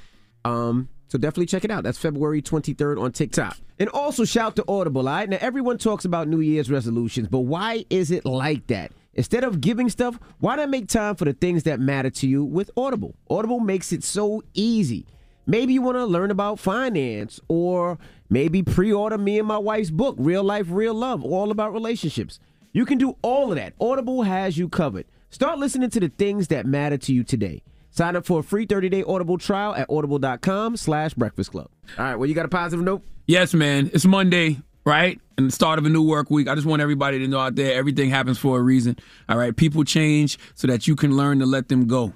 Um, 0.44 0.88
so 1.08 1.18
definitely 1.18 1.46
check 1.46 1.64
it 1.64 1.70
out. 1.70 1.84
That's 1.84 1.98
February 1.98 2.42
23rd 2.42 3.00
on 3.00 3.12
TikTok. 3.12 3.56
And 3.78 3.88
also 3.90 4.24
shout 4.24 4.56
to 4.56 4.64
Audible. 4.66 5.08
All 5.08 5.14
right, 5.14 5.28
now 5.28 5.38
everyone 5.40 5.78
talks 5.78 6.04
about 6.04 6.26
New 6.26 6.40
Year's 6.40 6.70
resolutions, 6.70 7.28
but 7.28 7.40
why 7.40 7.84
is 7.90 8.10
it 8.10 8.24
like 8.24 8.66
that? 8.68 8.92
Instead 9.19 9.43
of 9.43 9.61
giving 9.61 9.89
stuff, 9.89 10.16
why 10.39 10.55
not 10.55 10.70
make 10.70 10.86
time 10.86 11.16
for 11.16 11.24
the 11.24 11.32
things 11.32 11.65
that 11.65 11.81
matter 11.81 12.09
to 12.09 12.28
you 12.28 12.45
with 12.45 12.70
Audible? 12.77 13.16
Audible 13.28 13.59
makes 13.59 13.93
it 13.93 14.05
so 14.05 14.45
easy. 14.55 15.07
Maybe 15.45 15.73
you 15.73 15.82
want 15.82 15.97
to 15.97 16.05
learn 16.05 16.31
about 16.31 16.61
finance, 16.61 17.40
or 17.49 17.99
maybe 18.31 18.62
pre 18.62 18.93
order 18.93 19.19
me 19.19 19.40
and 19.40 19.49
my 19.49 19.59
wife's 19.59 19.90
book, 19.90 20.15
Real 20.20 20.45
Life, 20.45 20.66
Real 20.70 20.95
Love, 20.95 21.24
all 21.24 21.51
about 21.51 21.73
relationships. 21.73 22.39
You 22.73 22.86
can 22.86 22.97
do 22.97 23.16
all 23.23 23.51
of 23.51 23.57
that. 23.57 23.73
Audible 23.81 24.23
has 24.23 24.57
you 24.57 24.69
covered. 24.69 25.07
Start 25.31 25.59
listening 25.59 25.90
to 25.90 25.99
the 25.99 26.11
things 26.11 26.47
that 26.47 26.65
matter 26.65 26.97
to 26.99 27.12
you 27.12 27.24
today. 27.24 27.65
Sign 27.90 28.15
up 28.15 28.24
for 28.24 28.39
a 28.39 28.43
free 28.45 28.69
30-day 28.69 29.03
Audible 29.03 29.36
trial 29.36 29.74
at 29.74 29.90
audible.com 29.90 30.77
slash 30.77 31.15
breakfast 31.15 31.51
club. 31.51 31.70
All 31.99 32.05
right, 32.05 32.15
well, 32.15 32.28
you 32.28 32.36
got 32.36 32.47
a 32.47 32.49
positive 32.49 32.85
note? 32.85 33.03
Yes, 33.27 33.53
man. 33.53 33.90
It's 33.93 34.05
Monday, 34.05 34.59
right? 34.89 35.20
And 35.36 35.47
the 35.47 35.52
start 35.52 35.78
of 35.78 35.85
a 35.85 35.89
new 35.89 36.02
work 36.02 36.31
week. 36.31 36.48
I 36.48 36.55
just 36.55 36.66
want 36.66 36.82
everybody 36.82 37.19
to 37.20 37.28
know 37.28 37.39
out 37.39 37.55
there 37.55 37.74
everything 37.74 38.10
happens 38.10 38.39
for 38.39 38.59
a 38.59 38.62
reason. 38.62 38.97
All 39.28 39.36
right. 39.39 39.55
People 39.55 39.85
change 39.85 40.39
so 40.55 40.66
that 40.66 40.89
you 40.89 40.97
can 40.97 41.16
learn 41.16 41.39
to 41.39 41.47
let 41.47 41.69
them 41.69 41.86
go. 41.86 42.15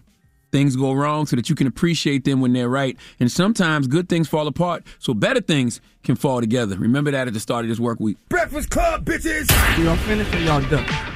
Things 0.51 0.77
go 0.77 0.93
wrong 0.93 1.25
so 1.27 1.37
that 1.37 1.49
you 1.49 1.55
can 1.55 1.67
appreciate 1.67 2.25
them 2.25 2.41
when 2.41 2.53
they're 2.53 2.69
right. 2.69 2.97
And 3.21 3.31
sometimes 3.31 3.87
good 3.87 4.09
things 4.09 4.29
fall 4.29 4.47
apart 4.47 4.85
so 4.99 5.15
better 5.15 5.41
things 5.41 5.81
can 6.03 6.17
fall 6.17 6.41
together. 6.41 6.77
Remember 6.77 7.11
that 7.11 7.29
at 7.29 7.35
the 7.35 7.41
start 7.41 7.65
of 7.65 7.69
this 7.69 7.79
work 7.79 8.01
week. 8.01 8.17
Breakfast 8.29 8.71
Club, 8.71 9.05
bitches. 9.05 9.49
Y'all 9.83 9.97
finished 9.97 10.35
or 10.35 10.41
y'all 10.41 10.61
done? 10.69 11.13